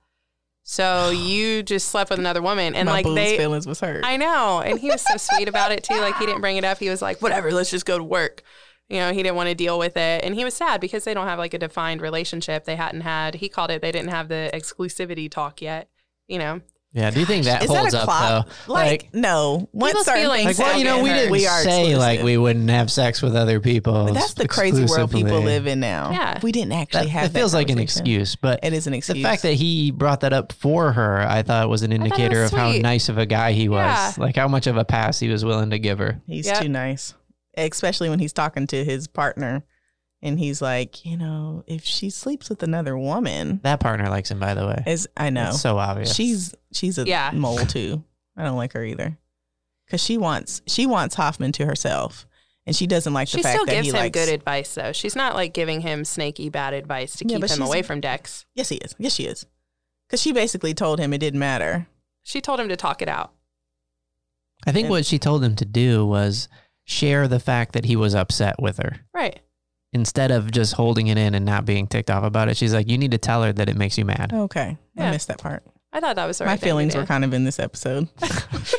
so 0.64 1.10
you 1.12 1.62
just 1.62 1.90
slept 1.90 2.10
with 2.10 2.20
another 2.20 2.42
woman. 2.42 2.76
And 2.76 2.88
My 2.88 3.02
like 3.02 3.06
they, 3.06 3.38
feelings 3.38 3.68
was 3.68 3.82
hurt. 3.82 4.06
I 4.06 4.16
know. 4.16 4.62
And 4.62 4.80
he 4.80 4.90
was 4.90 5.02
so 5.02 5.18
sweet 5.18 5.50
about 5.50 5.74
it 5.74 5.84
too. 5.84 6.00
Like 6.00 6.16
he 6.16 6.26
didn't 6.26 6.42
bring 6.42 6.56
it 6.56 6.64
up. 6.64 6.80
He 6.80 6.90
was 6.90 7.02
like, 7.02 7.22
Whatever, 7.22 7.52
let's 7.52 7.72
just 7.72 7.86
go 7.86 7.98
to 7.98 8.04
work. 8.04 8.42
You 8.89 8.98
know, 9.00 9.12
he 9.12 9.24
didn't 9.24 9.36
want 9.36 9.50
to 9.50 9.56
deal 9.56 9.80
with 9.80 9.98
it. 9.98 10.24
And 10.24 10.36
he 10.36 10.43
was 10.43 10.54
sad 10.54 10.80
because 10.80 11.04
they 11.06 11.13
don't 11.13 11.28
have 11.28 11.39
like 11.39 11.54
a 11.54 11.60
defined 11.60 12.02
relationship. 12.02 12.65
They 12.65 12.76
hadn't 12.76 13.02
had, 13.02 13.36
he 13.36 13.50
called 13.50 13.71
it, 13.71 13.82
they 13.82 13.91
didn't 13.91 14.10
have 14.12 14.28
the 14.28 14.50
exclusivity 14.54 15.30
talk 15.30 15.62
yet, 15.62 15.89
you 16.28 16.38
know? 16.39 16.62
yeah, 16.93 17.10
do 17.12 17.19
you 17.19 17.26
think 17.26 17.43
that 17.43 17.62
Is 17.62 17.69
holds 17.69 17.91
that 17.91 17.98
up 18.00 18.06
clock? 18.06 18.48
though? 18.67 18.74
Like, 18.74 19.13
no. 19.13 19.67
Once 19.74 19.91
People's 19.91 20.06
certain 20.06 20.21
feelings 20.21 20.60
like, 20.60 20.67
well, 20.67 20.78
you 20.78 20.86
know, 20.86 21.04
we 21.04 21.10
didn't 21.10 21.32
we 21.32 21.45
are 21.45 21.62
say 21.62 21.98
like 21.98 22.21
we 22.24 22.38
wouldn't 22.38 22.69
have 22.69 22.89
sex 22.89 23.21
with 23.21 23.36
other 23.36 23.60
people. 23.60 24.06
But 24.06 24.13
that's 24.13 24.34
the 24.36 24.48
crazy 24.48 24.86
world 24.86 25.12
people 25.12 25.41
live 25.41 25.67
in 25.67 25.82
now. 25.82 26.12
Yeah. 26.12 26.39
We 26.41 26.54
didn't 26.54 26.71
actually 26.71 27.06
That, 27.06 27.10
have 27.10 27.26
it 27.26 27.34
that 27.34 27.39
feels 27.39 27.54
like 27.54 27.69
an 27.69 27.80
excuse, 27.80 28.38
but 28.38 28.62
It 28.63 28.71
is 28.71 28.88
an 28.88 28.93
excuse. 28.93 29.17
the 29.17 29.24
fact 29.24 29.41
that 29.41 29.56
he 29.56 29.91
brought 29.91 30.21
that 30.21 30.32
up 30.32 30.54
for 30.54 30.93
her, 30.93 31.19
I 31.21 31.41
thought 31.41 31.67
was 31.69 31.82
an 31.82 31.91
indicator 31.91 32.43
was 32.43 32.54
of 32.54 32.58
how 32.60 32.71
nice 32.71 33.10
of 33.10 33.17
a 33.17 33.26
guy 33.26 33.52
he 33.52 33.67
was. 33.67 33.80
Yeah. 33.84 34.13
Like 34.17 34.38
how 34.38 34.48
much 34.48 34.65
of 34.67 34.78
a 34.78 34.86
pass 34.86 35.19
he 35.19 35.28
was 35.28 35.43
willing 35.43 35.71
to 35.71 35.80
give 35.80 35.98
her. 36.00 36.21
He's 36.28 36.45
Yep. 36.45 36.62
too 36.62 36.69
nice. 36.69 37.13
Especially 37.58 38.10
when 38.10 38.20
he's 38.20 38.34
talking 38.34 38.68
to 38.68 38.84
his 38.84 39.08
partner 39.08 39.63
and 40.22 40.39
he's 40.39 40.62
like, 40.62 41.06
you 41.06 41.18
know, 41.18 41.63
if 41.68 41.84
she 41.84 42.10
sleeps 42.10 42.50
with 42.50 42.63
another 42.63 42.98
woman, 42.98 43.60
That 43.63 43.80
partner 43.80 44.10
likes 44.10 44.32
him, 44.32 44.39
by 44.39 44.54
the 44.54 44.65
way. 44.65 44.84
is 44.88 45.08
I 45.15 45.30
know 45.30 45.50
It's 45.50 45.62
so 45.62 45.78
obvious. 45.78 46.13
she's 46.15 46.54
she's 46.74 46.98
a 46.98 47.06
Yeah. 47.06 47.32
mole 47.36 47.58
too. 47.60 48.04
I 48.38 48.44
don't 48.44 48.58
like 48.58 48.74
her 48.74 48.84
either 48.84 49.18
because 49.86 50.02
she 50.04 50.18
wants 50.18 50.62
she 50.68 50.86
wants 50.86 51.15
Hoffman 51.15 51.52
to 51.54 51.65
herself, 51.65 52.26
and 52.65 52.76
she 52.76 52.88
doesn't 52.88 53.13
like 53.13 53.30
the 53.30 53.38
fact 53.39 53.44
that 53.44 53.52
he 53.52 53.58
She 53.58 53.60
still 53.60 53.76
gives 53.84 53.88
him 53.89 53.94
likes. 53.96 54.13
good 54.13 54.30
advice 54.34 54.74
though. 54.76 54.91
She's 54.94 55.15
not 55.15 55.36
like 55.36 55.54
giving 55.54 55.82
him 55.82 56.04
snaky 56.06 56.50
bad 56.50 56.74
advice 56.74 57.15
to 57.18 57.26
Yeah, 57.28 57.38
keep 57.39 57.50
him 57.50 57.62
away 57.62 57.82
from 57.84 58.02
Dex. 58.02 58.46
yes, 58.56 58.70
he 58.70 58.78
is. 58.78 58.96
Yes, 58.98 59.13
she 59.13 59.24
is. 59.26 59.46
Because 60.08 60.22
she 60.22 60.32
basically 60.34 60.74
told 60.74 61.00
him 61.00 61.13
it 61.13 61.20
didn't 61.20 61.39
matter. 61.39 61.88
She 62.24 62.41
told 62.41 62.60
him 62.60 62.70
to 62.70 62.76
talk 62.76 63.02
it 63.02 63.08
out. 63.08 63.32
I 64.68 64.72
think 64.72 64.86
And- 64.86 64.91
what 64.91 65.06
she 65.06 65.20
told 65.20 65.44
him 65.44 65.56
to 65.58 65.65
do 65.65 66.06
was 66.06 66.48
share 66.86 67.28
the 67.28 67.39
fact 67.39 67.74
that 67.74 67.86
he 67.86 67.95
was 67.95 68.15
upset 68.15 68.56
with 68.62 68.78
her. 68.78 68.98
Right. 69.13 69.39
Instead 69.93 70.32
of 70.32 70.52
just 70.52 70.74
holding 70.74 71.08
it 71.08 71.17
in 71.17 71.34
and 71.36 71.45
not 71.45 71.65
being 71.65 71.88
ticked 71.88 72.10
off 72.12 72.24
about 72.24 72.50
it, 72.50 72.58
she's 72.58 72.74
like, 72.74 72.89
you 72.89 72.98
need 72.98 73.12
to 73.12 73.17
tell 73.17 73.43
her 73.43 73.54
that 73.54 73.69
it 73.69 73.78
makes 73.78 73.98
you 73.98 74.06
mad. 74.06 74.32
Okay, 74.34 74.78
I 74.98 75.04
Yeah. 75.04 75.12
missed 75.12 75.28
that 75.30 75.38
part. 75.39 75.63
I 75.96 76.00
thought 76.02 76.18
that 76.18 76.26
was 76.26 76.38
the 76.38 76.46
My 76.46 76.52
right 76.52 76.60
thing 76.60 76.68
to 76.68 76.70
feelings 76.72 76.94
do. 76.94 77.00
were 77.00 77.06
kind 77.06 77.24
of 77.24 77.34
in 77.34 77.44
this 77.46 77.58
episode. 77.60 78.10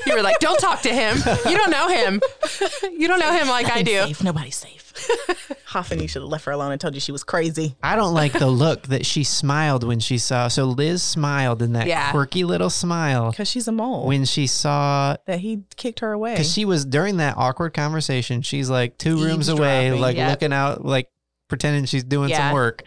You 0.07 0.15
were 0.15 0.23
like, 0.23 0.39
"Don't 0.41 0.59
talk 0.61 0.83
to 0.83 0.93
him. 0.93 1.17
You 1.49 1.57
don't 1.57 1.71
know 1.71 1.89
him. 1.89 2.21
you 2.97 3.09
don't 3.09 3.19
know 3.21 3.33
him 3.33 3.49
like 3.49 3.71
I 3.71 3.83
do." 3.83 3.93
Safe. 4.07 4.23
Nobody's 4.23 4.57
safe. 4.57 4.83
Hoffman, 5.67 6.01
you 6.01 6.09
should 6.09 6.23
have 6.23 6.29
left 6.31 6.45
her 6.47 6.53
alone 6.53 6.73
and 6.73 6.81
told 6.81 6.95
you 6.95 7.01
she 7.01 7.13
was 7.13 7.23
crazy. 7.25 7.77
I 7.83 7.97
don't 7.97 8.15
like 8.15 8.33
the 8.33 8.47
look 8.49 8.85
that 8.89 9.05
she 9.07 9.25
smiled 9.25 9.85
when 9.85 10.01
she 10.01 10.19
saw. 10.19 10.49
So 10.49 10.65
Liz 10.65 11.03
smiled 11.03 11.61
in 11.63 11.73
that 11.75 11.87
Yeah. 11.87 12.11
quirky 12.13 12.45
little 12.45 12.71
smile 12.71 13.31
Because 13.31 13.49
she's 13.49 13.69
a 13.69 13.73
mole. 13.73 14.07
when 14.07 14.25
she 14.25 14.47
saw 14.47 15.17
that 15.27 15.41
he 15.41 15.63
kicked 15.77 16.01
her 16.01 16.13
away. 16.13 16.33
because 16.35 16.53
she 16.53 16.65
was 16.65 16.85
during 16.85 17.17
that 17.19 17.37
awkward 17.37 17.75
conversation. 17.75 18.43
She's 18.43 18.71
like 18.71 18.97
two 18.99 19.23
rooms 19.23 19.49
away, 19.49 19.93
like 19.93 20.17
Yep. 20.17 20.31
looking 20.31 20.53
out, 20.53 20.85
like 20.85 21.11
pretending 21.49 21.85
she's 21.85 22.05
doing 22.05 22.31
Yeah. 22.31 22.49
some 22.49 22.55
work, 22.55 22.83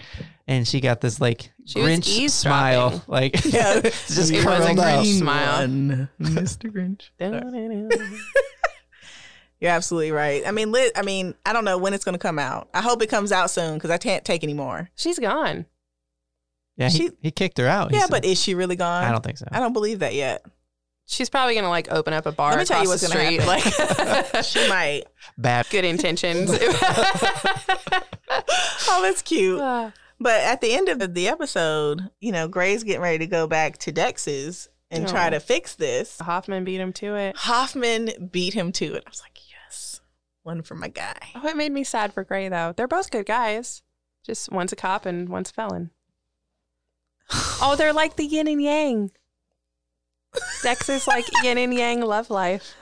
and 0.47 0.67
she 0.67 0.79
got 0.81 0.99
this 1.01 1.19
like 1.21 1.51
She 1.69 1.79
was 1.81 1.89
Grinch 1.99 2.29
smile, 2.31 3.03
like 3.07 3.35
yeah, 3.45 3.79
just 3.81 4.09
It 4.11 4.17
was 4.17 4.31
a 4.31 4.43
curled 4.43 4.79
up. 4.79 5.03
Grinch 5.03 5.19
smile. 5.19 5.59
one, 5.61 6.09
Mr. 6.19 6.71
Grinch. 6.71 7.09
You're 9.59 9.71
absolutely 9.71 10.11
right. 10.11 10.41
I 10.47 10.51
mean, 10.51 10.71
Liz, 10.71 10.91
I 10.95 11.01
mean, 11.01 11.35
I 11.45 11.51
don't 11.53 11.65
know 11.65 11.77
when 11.77 11.93
it's 11.93 12.05
going 12.05 12.13
to 12.13 12.19
come 12.19 12.39
out. 12.39 12.69
I 12.73 12.81
hope 12.81 13.01
it 13.01 13.07
comes 13.07 13.31
out 13.33 13.49
soon 13.51 13.73
because 13.75 13.89
I 13.91 13.97
can't 13.97 14.23
take 14.23 14.41
anymore. 14.43 14.89
She's 14.95 15.19
gone. 15.19 15.65
Yeah, 16.77 16.87
he, 16.89 16.97
She- 16.97 17.11
he 17.21 17.31
kicked 17.31 17.57
her 17.57 17.67
out. 17.67 17.91
he 17.91 17.97
yeah, 17.97 18.03
said. 18.03 18.09
but 18.11 18.23
is 18.25 18.41
she 18.41 18.55
really 18.55 18.77
gone? 18.77 19.03
I 19.03 19.11
don't 19.11 19.21
think 19.23 19.37
so. 19.37 19.45
I 19.51 19.59
don't 19.59 19.73
believe 19.73 19.99
that 19.99 20.13
yet. 20.15 20.45
She's 21.07 21.29
probably 21.29 21.55
gonna 21.55 21.69
like 21.69 21.91
open 21.91 22.13
up 22.13 22.25
a 22.27 22.31
bar 22.31 22.51
Let 22.51 22.59
me 22.59 22.65
tell 22.65 22.83
you 22.83 22.87
what's 22.89 23.01
the 23.01 23.07
gonna 23.13 23.25
street. 23.25 23.41
happen. 23.41 24.33
Like 24.33 24.43
She 24.45 24.69
might. 24.69 25.03
Bad. 25.37 25.65
good 25.71 25.83
intentions. 25.83 26.51
Oh, 28.91 28.99
that's 29.01 29.21
cute. 29.23 29.59
Ah. 29.59 29.91
But 30.19 30.41
at 30.41 30.61
the 30.61 30.73
end 30.73 30.89
of 30.89 31.13
the 31.13 31.27
episode, 31.27 32.09
you 32.19 32.31
know, 32.31 32.47
Gray's 32.47 32.83
getting 32.83 33.01
ready 33.01 33.19
to 33.19 33.27
go 33.27 33.47
back 33.47 33.77
to 33.79 33.91
Dex's 33.91 34.69
and 34.91 35.07
try 35.07 35.27
oh. 35.27 35.29
to 35.31 35.39
fix 35.39 35.75
this. 35.75 36.19
Hoffman 36.19 36.63
beat 36.63 36.81
him 36.81 36.93
to 36.93 37.15
it. 37.15 37.37
Hoffman 37.37 38.29
beat 38.31 38.53
him 38.53 38.71
to 38.73 38.95
it. 38.95 39.03
I 39.05 39.09
was 39.09 39.21
like, 39.21 39.39
yes, 39.49 40.01
one 40.43 40.61
for 40.61 40.75
my 40.75 40.89
guy. 40.89 41.29
Oh, 41.35 41.47
it 41.47 41.55
made 41.55 41.71
me 41.71 41.83
sad 41.83 42.13
for 42.13 42.23
Gray 42.23 42.49
though. 42.49 42.73
They're 42.75 42.87
both 42.87 43.11
good 43.11 43.25
guys. 43.25 43.81
Just 44.25 44.51
one's 44.51 44.73
a 44.73 44.75
cop 44.75 45.05
and 45.05 45.29
one's 45.29 45.51
a 45.51 45.53
felon. 45.53 45.91
Oh, 47.61 47.75
they're 47.75 47.91
like 47.91 48.15
the 48.15 48.25
yin 48.25 48.47
and 48.47 48.61
yang. 48.61 49.11
Dex 50.63 50.87
is 50.87 51.07
like 51.07 51.25
yin 51.43 51.57
and 51.57 51.73
yang 51.73 51.99
love 51.99 52.29
life. 52.29 52.73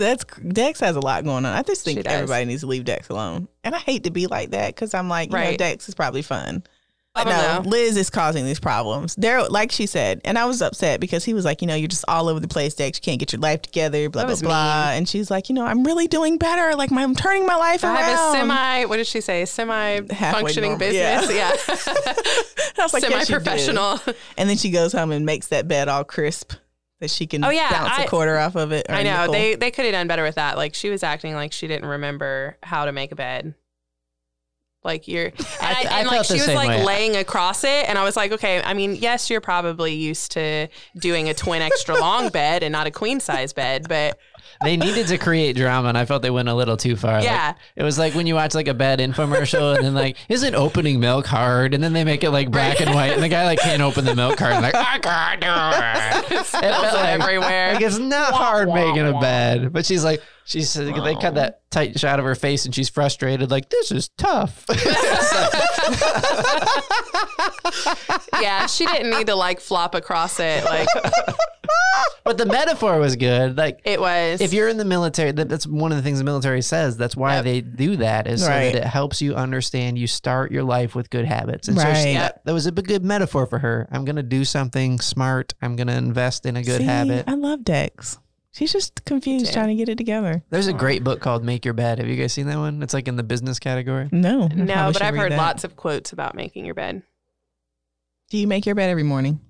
That's 0.00 0.24
Dex 0.24 0.80
has 0.80 0.96
a 0.96 1.00
lot 1.00 1.24
going 1.24 1.44
on. 1.44 1.52
I 1.54 1.62
just 1.62 1.84
think 1.84 2.04
everybody 2.06 2.44
needs 2.46 2.62
to 2.62 2.66
leave 2.66 2.84
Dex 2.84 3.08
alone. 3.08 3.48
And 3.62 3.74
I 3.74 3.78
hate 3.78 4.04
to 4.04 4.10
be 4.10 4.26
like 4.26 4.50
that 4.50 4.74
because 4.74 4.94
I'm 4.94 5.08
like, 5.08 5.30
you 5.30 5.36
know, 5.36 5.44
Right. 5.44 5.58
Dex 5.58 5.88
is 5.88 5.94
probably 5.94 6.22
fun. 6.22 6.64
I 7.12 7.24
But 7.24 7.30
don't 7.30 7.42
no, 7.42 7.62
know. 7.62 7.68
Liz 7.68 7.96
is 7.96 8.08
causing 8.08 8.44
these 8.44 8.60
problems. 8.60 9.16
There, 9.16 9.42
like 9.48 9.72
she 9.72 9.86
said, 9.86 10.20
and 10.24 10.38
I 10.38 10.44
was 10.44 10.62
upset 10.62 11.00
because 11.00 11.24
he 11.24 11.34
was 11.34 11.44
like, 11.44 11.60
you 11.60 11.66
know, 11.66 11.74
you're 11.74 11.88
just 11.88 12.04
all 12.06 12.28
over 12.28 12.38
the 12.38 12.46
place, 12.46 12.72
Dex. 12.74 12.98
You 12.98 13.02
can't 13.02 13.18
get 13.18 13.32
your 13.32 13.40
life 13.40 13.62
together, 13.62 14.08
blah 14.08 14.26
blah 14.26 14.36
blah. 14.36 14.90
And 14.92 15.08
she's 15.08 15.28
like, 15.28 15.48
you 15.48 15.56
know, 15.56 15.66
I'm 15.66 15.82
really 15.82 16.06
doing 16.06 16.38
better. 16.38 16.76
Like, 16.76 16.92
my, 16.92 17.02
I'm 17.02 17.16
turning 17.16 17.46
my 17.46 17.56
life 17.56 17.84
I 17.84 17.88
around. 17.94 18.04
have 18.04 18.34
a 18.34 18.38
semi. 18.38 18.84
What 18.84 18.96
did 18.98 19.08
she 19.08 19.20
say? 19.20 19.44
Semi 19.44 20.02
functioning 20.02 20.70
normal, 20.70 20.92
yeah. 20.92 21.20
business. 21.20 21.36
Yeah. 21.36 21.52
I 22.78 22.82
was 22.82 22.92
like, 22.94 23.02
semi 23.02 23.16
yes, 23.16 23.28
professional. 23.30 23.98
And 24.38 24.48
then 24.48 24.56
she 24.56 24.70
goes 24.70 24.92
home 24.92 25.10
and 25.10 25.26
makes 25.26 25.48
that 25.48 25.66
bed 25.66 25.88
all 25.88 26.04
crisp 26.04 26.52
that 27.00 27.10
she 27.10 27.26
can 27.26 27.44
Oh, 27.44 27.50
yeah, 27.50 27.70
bounce 27.70 27.98
a 27.98 28.02
I- 28.02 28.06
quarter 28.06 28.38
off 28.38 28.54
of 28.56 28.72
it. 28.72 28.86
I 28.88 29.02
know 29.02 29.30
they 29.30 29.54
they 29.56 29.70
could 29.70 29.84
have 29.86 29.92
done 29.92 30.06
better 30.06 30.22
with 30.22 30.36
that. 30.36 30.56
Like 30.56 30.74
she 30.74 30.90
was 30.90 31.02
acting 31.02 31.34
like 31.34 31.52
she 31.52 31.66
didn't 31.66 31.88
remember 31.88 32.56
how 32.62 32.84
to 32.84 32.92
make 32.92 33.10
a 33.12 33.16
bed. 33.16 33.54
Like 34.82 35.06
you're, 35.08 35.26
and, 35.26 35.34
I, 35.60 35.84
I 35.90 35.98
and 36.00 36.08
like 36.08 36.24
she 36.24 36.34
was 36.34 36.48
like 36.48 36.68
way. 36.68 36.84
laying 36.84 37.16
across 37.16 37.64
it, 37.64 37.86
and 37.88 37.98
I 37.98 38.04
was 38.04 38.16
like, 38.16 38.32
okay. 38.32 38.62
I 38.62 38.72
mean, 38.72 38.94
yes, 38.94 39.28
you're 39.28 39.42
probably 39.42 39.92
used 39.94 40.32
to 40.32 40.68
doing 40.98 41.28
a 41.28 41.34
twin 41.34 41.60
extra 41.60 42.00
long 42.00 42.28
bed 42.32 42.62
and 42.62 42.72
not 42.72 42.86
a 42.86 42.90
queen 42.90 43.20
size 43.20 43.52
bed, 43.52 43.86
but 43.88 44.18
They 44.62 44.76
needed 44.76 45.06
to 45.08 45.18
create 45.18 45.56
drama, 45.56 45.88
and 45.88 45.98
I 45.98 46.04
felt 46.04 46.22
they 46.22 46.30
went 46.30 46.48
a 46.48 46.54
little 46.54 46.76
too 46.76 46.96
far. 46.96 47.14
Like, 47.14 47.24
Yeah. 47.24 47.54
it 47.76 47.82
was 47.82 47.98
like 47.98 48.14
when 48.14 48.26
you 48.26 48.34
watch 48.34 48.54
like 48.54 48.68
a 48.68 48.74
bad 48.74 48.98
infomercial, 48.98 49.74
and 49.76 49.84
then 49.84 49.94
like, 49.94 50.16
isn't 50.28 50.54
opening 50.54 51.00
milk 51.00 51.26
hard? 51.26 51.74
And 51.74 51.82
then 51.82 51.92
they 51.92 52.04
make 52.04 52.22
it 52.24 52.30
like 52.30 52.50
black 52.50 52.80
and 52.80 52.94
white, 52.94 53.12
and 53.12 53.22
the 53.22 53.28
guy 53.28 53.44
like 53.44 53.60
can't 53.60 53.82
open 53.82 54.04
the 54.04 54.14
milk 54.14 54.36
card, 54.36 54.52
and 54.54 54.62
like 54.62 54.74
I 54.74 54.98
can't 54.98 55.40
do 55.40 56.36
it. 56.36 56.40
it 56.64 56.70
like- 56.70 57.20
everywhere. 57.20 57.74
Like 57.74 57.82
it's 57.82 57.98
not 57.98 58.32
hard 58.34 58.68
making 58.68 59.06
a 59.06 59.18
bed, 59.20 59.72
but 59.72 59.86
she's 59.86 60.04
like, 60.04 60.22
she's 60.50 60.72
they 60.74 61.14
cut 61.14 61.36
that 61.36 61.70
tight 61.70 61.98
shot 61.98 62.18
of 62.18 62.24
her 62.24 62.34
face, 62.34 62.64
and 62.64 62.74
she's 62.74 62.88
frustrated, 62.88 63.50
like 63.50 63.70
this 63.70 63.92
is 63.92 64.08
tough. 64.18 64.64
yeah, 68.40 68.66
she 68.66 68.86
didn't 68.86 69.10
need 69.10 69.26
to 69.28 69.34
like 69.34 69.60
flop 69.60 69.94
across 69.94 70.40
it. 70.40 70.64
Like 70.64 70.88
but 72.24 72.38
the 72.38 72.46
metaphor 72.46 72.98
was 72.98 73.16
good. 73.16 73.56
Like 73.56 73.80
it 73.84 74.00
was. 74.00 74.40
if 74.40 74.52
you're 74.52 74.68
in 74.68 74.76
the 74.76 74.84
military, 74.84 75.32
that, 75.32 75.48
that's 75.48 75.66
one 75.66 75.92
of 75.92 75.96
the 75.96 76.02
things 76.02 76.18
the 76.18 76.24
military 76.24 76.62
says. 76.62 76.96
That's 76.96 77.16
why 77.16 77.36
Yep. 77.36 77.44
they 77.44 77.60
do 77.60 77.96
that, 77.96 78.26
is 78.26 78.42
so 78.42 78.48
that 78.48 78.74
it 78.74 78.84
helps 78.84 79.22
you 79.22 79.34
understand. 79.34 79.98
You 79.98 80.06
start 80.06 80.50
your 80.50 80.64
life 80.64 80.94
with 80.94 81.10
good 81.10 81.24
habits, 81.24 81.68
and 81.68 81.78
so 81.78 81.84
Right. 81.84 81.96
she, 81.96 82.14
that, 82.14 82.44
that 82.44 82.52
was 82.52 82.66
a 82.66 82.72
good 82.72 83.04
metaphor 83.04 83.46
for 83.46 83.58
her. 83.60 83.88
I'm 83.92 84.04
gonna 84.04 84.22
do 84.22 84.44
something 84.44 85.00
smart. 85.00 85.54
I'm 85.62 85.76
gonna 85.76 85.96
invest 85.96 86.46
in 86.46 86.56
a 86.56 86.62
good 86.62 86.78
See, 86.78 86.84
habit. 86.86 87.24
I 87.28 87.34
love 87.34 87.64
Dex. 87.64 88.18
She's 88.60 88.72
just 88.74 89.06
confused 89.06 89.46
Yeah. 89.46 89.52
trying 89.52 89.68
to 89.68 89.74
get 89.74 89.88
it 89.88 89.96
together. 89.96 90.42
There's 90.50 90.66
a 90.66 90.74
great 90.74 91.02
book 91.02 91.20
called 91.22 91.42
Make 91.42 91.64
Your 91.64 91.72
Bed. 91.72 91.98
Have 91.98 92.06
you 92.08 92.16
guys 92.16 92.34
seen 92.34 92.46
that 92.48 92.58
one? 92.58 92.82
It's 92.82 92.92
like 92.92 93.08
in 93.08 93.16
the 93.16 93.22
business 93.22 93.58
category. 93.58 94.10
No, 94.12 94.48
no, 94.48 94.90
but 94.92 95.00
I've 95.00 95.16
heard 95.16 95.32
that. 95.32 95.38
lots 95.38 95.64
of 95.64 95.76
quotes 95.76 96.12
about 96.12 96.34
making 96.34 96.66
your 96.66 96.74
bed. 96.74 97.02
Do 98.28 98.36
you 98.36 98.46
make 98.46 98.66
your 98.66 98.74
bed 98.74 98.90
every 98.90 99.02
morning? 99.02 99.40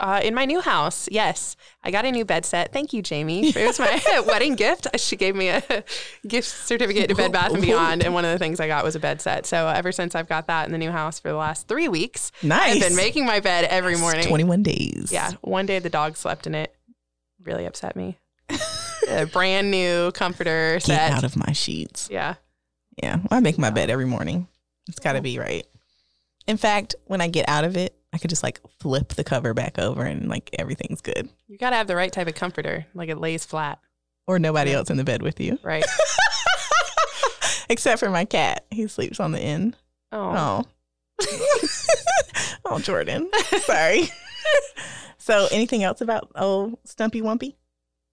Uh, 0.00 0.20
in 0.20 0.34
my 0.34 0.46
new 0.46 0.60
house, 0.60 1.08
yes, 1.12 1.54
I 1.84 1.92
got 1.92 2.04
a 2.06 2.10
new 2.10 2.24
bed 2.24 2.44
set. 2.44 2.72
Thank 2.72 2.92
you, 2.92 3.02
Jamie. 3.02 3.50
It 3.50 3.66
was 3.68 3.78
my 3.78 4.02
wedding 4.26 4.56
gift. 4.56 4.88
She 4.98 5.14
gave 5.14 5.36
me 5.36 5.48
a 5.50 5.62
gift 6.26 6.48
certificate 6.48 7.08
to 7.10 7.14
Bed 7.14 7.30
Bath 7.30 7.52
and 7.52 7.62
Beyond, 7.62 8.02
and 8.02 8.12
one 8.14 8.24
of 8.24 8.32
the 8.32 8.38
things 8.40 8.58
I 8.58 8.66
got 8.66 8.82
was 8.82 8.96
a 8.96 9.00
bed 9.00 9.20
set. 9.22 9.46
So 9.46 9.68
ever 9.68 9.92
since 9.92 10.16
I've 10.16 10.28
got 10.28 10.48
that 10.48 10.66
in 10.66 10.72
the 10.72 10.78
new 10.78 10.90
house 10.90 11.20
for 11.20 11.28
the 11.28 11.36
last 11.36 11.68
three 11.68 11.86
weeks, 11.86 12.32
Nice. 12.42 12.74
I've 12.74 12.80
been 12.88 12.96
making 12.96 13.26
my 13.26 13.38
bed 13.38 13.64
every 13.66 13.96
morning. 13.96 14.26
21 14.26 14.64
days. 14.64 15.10
Yeah, 15.12 15.30
one 15.42 15.66
day 15.66 15.78
the 15.78 15.88
dog 15.88 16.16
slept 16.16 16.48
in 16.48 16.56
it. 16.56 16.74
Really 17.44 17.64
upset 17.64 17.94
me. 17.94 18.18
A 19.08 19.26
brand 19.26 19.70
new 19.70 20.10
comforter 20.12 20.74
Get 20.74 20.82
set. 20.82 21.12
out 21.12 21.24
of 21.24 21.36
my 21.36 21.52
sheets. 21.52 22.08
yeah. 22.10 22.34
Yeah. 23.02 23.18
I 23.30 23.40
make 23.40 23.58
my 23.58 23.70
bed 23.70 23.90
every 23.90 24.06
morning. 24.06 24.48
It's 24.88 24.98
got 25.00 25.12
to 25.14 25.20
be 25.20 25.38
right. 25.38 25.66
In 26.46 26.56
fact, 26.56 26.94
when 27.06 27.20
I 27.20 27.28
get 27.28 27.48
out 27.48 27.64
of 27.64 27.76
it, 27.76 27.94
I 28.12 28.18
could 28.18 28.30
just 28.30 28.42
like 28.42 28.60
flip 28.80 29.10
the 29.14 29.24
cover 29.24 29.52
back 29.52 29.78
over 29.78 30.02
and 30.04 30.28
like 30.28 30.48
everything's 30.58 31.00
good. 31.02 31.28
You 31.48 31.58
got 31.58 31.70
to 31.70 31.76
have 31.76 31.88
the 31.88 31.96
right 31.96 32.12
type 32.12 32.28
of 32.28 32.34
comforter. 32.34 32.86
Like 32.94 33.08
it 33.10 33.18
lays 33.18 33.44
flat, 33.44 33.80
Or 34.26 34.38
nobody 34.38 34.72
else 34.72 34.88
in 34.88 34.96
the 34.96 35.04
bed 35.04 35.20
with 35.22 35.38
you, 35.40 35.58
right? 35.62 35.84
except 37.68 38.00
for 38.00 38.08
my 38.10 38.24
cat. 38.24 38.64
He 38.70 38.86
sleeps 38.86 39.20
on 39.20 39.32
the 39.32 39.40
end. 39.40 39.76
Oh. 40.12 40.64
Oh. 41.20 41.28
oh, 42.66 42.78
Jordan. 42.78 43.28
Sorry. 43.60 44.08
so, 45.18 45.48
anything 45.50 45.82
else 45.82 46.00
about 46.00 46.30
old 46.36 46.78
Stumpy 46.84 47.20
Wumpy? 47.20 47.56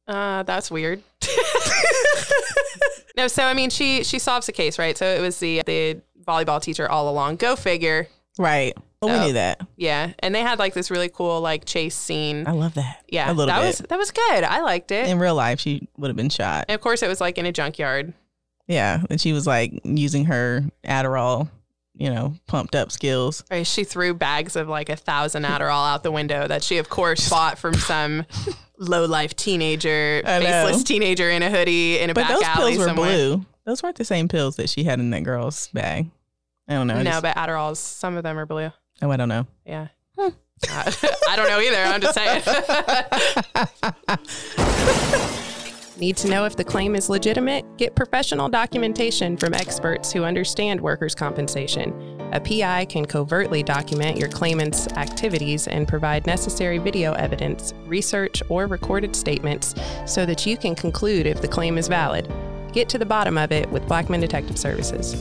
Uh, 0.07 0.43
that's 0.43 0.69
weird. 0.71 1.01
no, 3.17 3.27
so 3.27 3.43
I 3.43 3.53
mean, 3.53 3.69
she 3.69 4.03
she 4.03 4.19
solves 4.19 4.45
the 4.47 4.51
case, 4.51 4.79
right? 4.79 4.97
So 4.97 5.05
it 5.05 5.21
was 5.21 5.39
the 5.39 5.61
the 5.65 6.01
volleyball 6.25 6.61
teacher 6.61 6.89
all 6.89 7.09
along. 7.09 7.37
Go 7.37 7.55
figure. 7.55 8.07
Right. 8.37 8.73
Well, 9.01 9.11
we 9.13 9.17
Oh. 9.19 9.27
knew 9.27 9.33
that. 9.33 9.61
Yeah, 9.75 10.13
and 10.19 10.33
they 10.33 10.41
had 10.41 10.59
like 10.59 10.73
this 10.73 10.89
really 10.89 11.09
cool 11.09 11.41
like 11.41 11.65
chase 11.65 11.95
scene. 11.95 12.47
I 12.47 12.51
love 12.51 12.73
that. 12.75 13.03
Yeah, 13.09 13.27
A 13.29 13.33
little 13.33 13.47
that 13.53 13.59
bit. 13.61 13.67
was 13.67 13.77
that 13.89 13.97
was 13.97 14.11
good. 14.11 14.43
I 14.43 14.61
liked 14.61 14.91
it. 14.91 15.07
In 15.07 15.19
real 15.19 15.35
life, 15.35 15.59
she 15.59 15.87
would 15.97 16.07
have 16.07 16.15
been 16.17 16.29
shot. 16.29 16.65
and 16.69 16.75
of 16.75 16.81
course, 16.81 17.03
it 17.03 17.07
was 17.07 17.21
like 17.21 17.37
in 17.37 17.45
a 17.45 17.51
junkyard. 17.51 18.13
Yeah. 18.67 19.01
And 19.09 19.19
she 19.19 19.33
was 19.33 19.45
like 19.45 19.73
using 19.83 20.25
her 20.25 20.63
Adderall, 20.85 21.49
you 21.95 22.09
know, 22.09 22.33
pumped 22.47 22.75
up 22.75 22.91
skills. 22.91 23.43
Right, 23.51 23.65
She 23.67 23.83
threw 23.83 24.13
bags 24.13 24.55
of 24.55 24.67
like 24.67 24.89
a 24.89 24.95
thousand 24.95 25.43
Adderall 25.43 25.91
out 25.93 26.03
the 26.03 26.11
window 26.11 26.47
that 26.47 26.63
she, 26.63 26.77
of 26.77 26.89
course, 26.89 27.29
bought 27.29 27.57
from 27.59 27.73
some 27.75 28.25
low 28.77 29.05
life 29.05 29.35
teenager, 29.35 30.21
faceless 30.25 30.83
teenager 30.83 31.29
in 31.29 31.43
a 31.43 31.49
hoodie 31.49 31.99
in 31.99 32.09
a 32.09 32.13
But 32.13 32.21
back 32.21 32.29
those 32.31 32.43
alley 32.43 32.71
pills 32.73 32.77
were 32.79 32.85
somewhere. 32.87 33.09
blue. 33.15 33.45
Those 33.65 33.81
weren't 33.83 33.95
the 33.97 34.05
same 34.05 34.27
pills 34.27 34.55
that 34.57 34.69
she 34.69 34.83
had 34.83 34.99
in 34.99 35.09
that 35.11 35.23
girl's 35.23 35.67
bag. 35.69 36.09
I 36.67 36.73
don't 36.73 36.87
know. 36.87 36.95
I 36.95 37.03
no, 37.03 37.11
just- 37.11 37.21
but 37.23 37.35
Adderall's, 37.35 37.79
some 37.79 38.17
of 38.17 38.23
them 38.23 38.37
are 38.39 38.45
blue. 38.45 38.71
oh, 39.01 39.11
I 39.11 39.15
don't 39.17 39.29
know. 39.29 39.45
Yeah. 39.65 39.87
Uh, 40.17 40.31
I 41.29 41.35
don't 41.35 41.47
know 41.49 41.59
either. 41.59 41.83
I'm 41.83 42.01
just 42.01 42.15
saying. 42.15 42.41
Need 45.97 46.17
to 46.17 46.27
know 46.27 46.45
if 46.45 46.55
the 46.55 46.63
claim 46.63 46.95
is 46.95 47.07
legitimate? 47.07 47.65
Get 47.77 47.95
professional 47.95 48.49
documentation 48.49 49.37
from 49.37 49.53
experts 49.53 50.11
who 50.11 50.23
understand 50.23 50.81
workers' 50.81 51.13
compensation. 51.13 52.19
A 52.33 52.39
PI 52.39 52.85
can 52.85 53.05
covertly 53.05 53.61
document 53.61 54.17
your 54.17 54.29
claimant's 54.29 54.87
activities 54.93 55.67
and 55.67 55.87
provide 55.87 56.25
necessary 56.25 56.79
video 56.79 57.13
evidence, 57.13 57.75
research, 57.85 58.41
or 58.49 58.65
recorded 58.65 59.15
statements 59.15 59.75
so 60.07 60.25
that 60.25 60.47
you 60.47 60.57
can 60.57 60.73
conclude 60.73 61.27
if 61.27 61.41
the 61.41 61.47
claim 61.47 61.77
is 61.77 61.87
valid. 61.87 62.27
Get 62.71 62.89
to 62.89 62.97
the 62.97 63.05
bottom 63.05 63.37
of 63.37 63.51
it 63.51 63.69
with 63.69 63.87
Blackman 63.87 64.19
Detective 64.19 64.57
Services. 64.57 65.13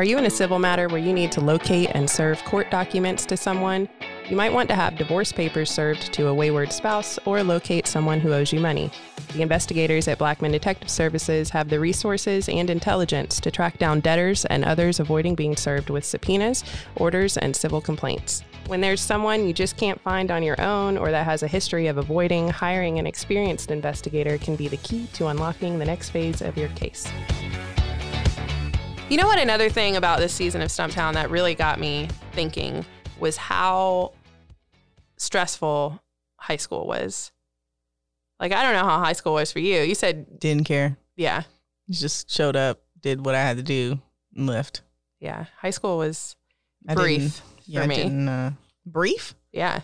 Are 0.00 0.04
you 0.12 0.16
in 0.16 0.24
a 0.24 0.30
civil 0.30 0.58
matter 0.58 0.88
where 0.88 0.98
you 0.98 1.12
need 1.12 1.30
to 1.32 1.42
locate 1.42 1.90
and 1.92 2.08
serve 2.08 2.42
court 2.44 2.70
documents 2.70 3.26
to 3.26 3.36
someone? 3.36 3.86
You 4.30 4.34
might 4.34 4.50
want 4.50 4.70
to 4.70 4.74
have 4.74 4.96
divorce 4.96 5.30
papers 5.30 5.70
served 5.70 6.14
to 6.14 6.28
a 6.28 6.34
wayward 6.34 6.72
spouse 6.72 7.18
or 7.26 7.42
locate 7.42 7.86
someone 7.86 8.18
who 8.18 8.32
owes 8.32 8.50
you 8.50 8.60
money. 8.60 8.90
The 9.34 9.42
investigators 9.42 10.08
at 10.08 10.16
Blackman 10.16 10.52
Detective 10.52 10.88
Services 10.88 11.50
have 11.50 11.68
the 11.68 11.78
resources 11.78 12.48
and 12.48 12.70
intelligence 12.70 13.40
to 13.40 13.50
track 13.50 13.76
down 13.76 14.00
debtors 14.00 14.46
and 14.46 14.64
others 14.64 15.00
avoiding 15.00 15.34
being 15.34 15.54
served 15.54 15.90
with 15.90 16.06
subpoenas, 16.06 16.64
orders, 16.96 17.36
and 17.36 17.54
civil 17.54 17.82
complaints. 17.82 18.42
When 18.68 18.80
there's 18.80 19.02
someone 19.02 19.46
you 19.46 19.52
just 19.52 19.76
can't 19.76 20.00
find 20.00 20.30
on 20.30 20.42
your 20.42 20.58
own 20.62 20.96
or 20.96 21.10
that 21.10 21.26
has 21.26 21.42
a 21.42 21.46
history 21.46 21.88
of 21.88 21.98
avoiding, 21.98 22.48
hiring 22.48 22.98
an 22.98 23.06
experienced 23.06 23.70
investigator 23.70 24.38
can 24.38 24.56
be 24.56 24.66
the 24.66 24.78
key 24.78 25.08
to 25.12 25.26
unlocking 25.26 25.78
the 25.78 25.84
next 25.84 26.08
phase 26.08 26.40
of 26.40 26.56
your 26.56 26.68
case. 26.70 27.06
You 29.10 29.16
know 29.16 29.26
what? 29.26 29.40
Another 29.40 29.68
thing 29.68 29.96
about 29.96 30.20
this 30.20 30.32
season 30.32 30.62
of 30.62 30.68
Stumptown 30.68 31.14
that 31.14 31.30
really 31.30 31.56
got 31.56 31.80
me 31.80 32.08
thinking 32.32 32.84
was 33.18 33.36
how 33.36 34.12
stressful 35.16 36.00
high 36.36 36.56
school 36.56 36.86
was. 36.86 37.32
Like, 38.38 38.52
I 38.52 38.62
don't 38.62 38.72
know 38.74 38.88
how 38.88 39.00
high 39.00 39.12
school 39.14 39.34
was 39.34 39.50
for 39.50 39.58
you. 39.58 39.80
You 39.80 39.96
said, 39.96 40.38
Didn't 40.38 40.64
care. 40.64 40.96
yeah, 41.16 41.42
Just 41.90 42.30
showed 42.30 42.54
up, 42.54 42.80
did 43.00 43.24
what 43.26 43.34
I 43.34 43.42
had 43.42 43.56
to 43.56 43.62
do, 43.64 43.98
and 44.36 44.46
left. 44.46 44.82
yeah. 45.18 45.46
High 45.58 45.70
school 45.70 45.98
was 45.98 46.36
I 46.88 46.94
brief 46.94 47.20
didn't- 47.20 47.42
Yeah, 47.66 47.80
for 47.80 47.84
I 47.84 47.86
me. 47.88 47.96
didn't, 47.96 48.28
uh, 48.28 48.50
brief? 48.86 49.34
Yeah. 49.52 49.80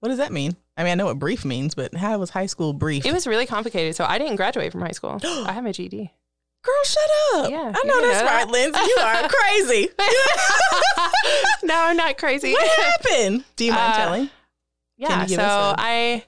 What 0.00 0.08
does 0.08 0.18
that 0.18 0.32
mean? 0.32 0.56
I 0.78 0.84
mean, 0.84 0.92
I 0.92 0.94
know 0.94 1.04
what 1.06 1.18
brief 1.18 1.44
means, 1.44 1.74
but 1.74 1.94
how 1.94 2.16
was 2.18 2.30
high 2.30 2.46
school 2.46 2.72
brief? 2.72 3.04
It 3.04 3.12
was 3.12 3.26
really 3.26 3.44
complicated. 3.46 3.94
So 3.94 4.06
I 4.06 4.16
didn't 4.16 4.36
graduate 4.36 4.72
from 4.72 4.80
high 4.80 4.92
school. 4.92 5.20
I 5.22 5.52
have 5.52 5.62
my 5.62 5.72
GED. 5.72 6.10
Girl, 6.62 6.84
shut 6.84 7.10
up. 7.34 7.50
Yeah, 7.50 7.72
I 7.74 7.86
know 7.86 8.00
that's 8.02 8.20
know 8.20 8.26
right, 8.26 8.46
that? 8.46 8.50
Lindsay. 8.50 8.80
You 8.80 8.96
are 9.00 9.28
crazy. 9.28 9.88
no, 11.62 11.74
I'm 11.74 11.96
not 11.96 12.18
crazy. 12.18 12.52
what 12.52 12.78
happened? 12.80 13.44
Do 13.56 13.64
you 13.64 13.72
mind 13.72 13.94
Uh, 13.94 13.96
telling? 13.96 14.30
Yeah. 14.98 15.24
So 15.26 15.42
a- 15.42 15.74
I, 15.78 16.24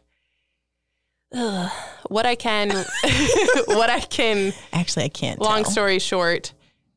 Ugh. 1.34 1.70
what 2.08 2.24
I 2.26 2.34
can, 2.34 2.70
what 3.66 3.90
I 3.90 4.00
can 4.00 4.52
Actually, 4.72 5.04
I 5.06 5.08
can't. 5.08 5.40
long 5.40 5.64
tell. 5.64 5.72
story 5.72 5.98
short 5.98 6.52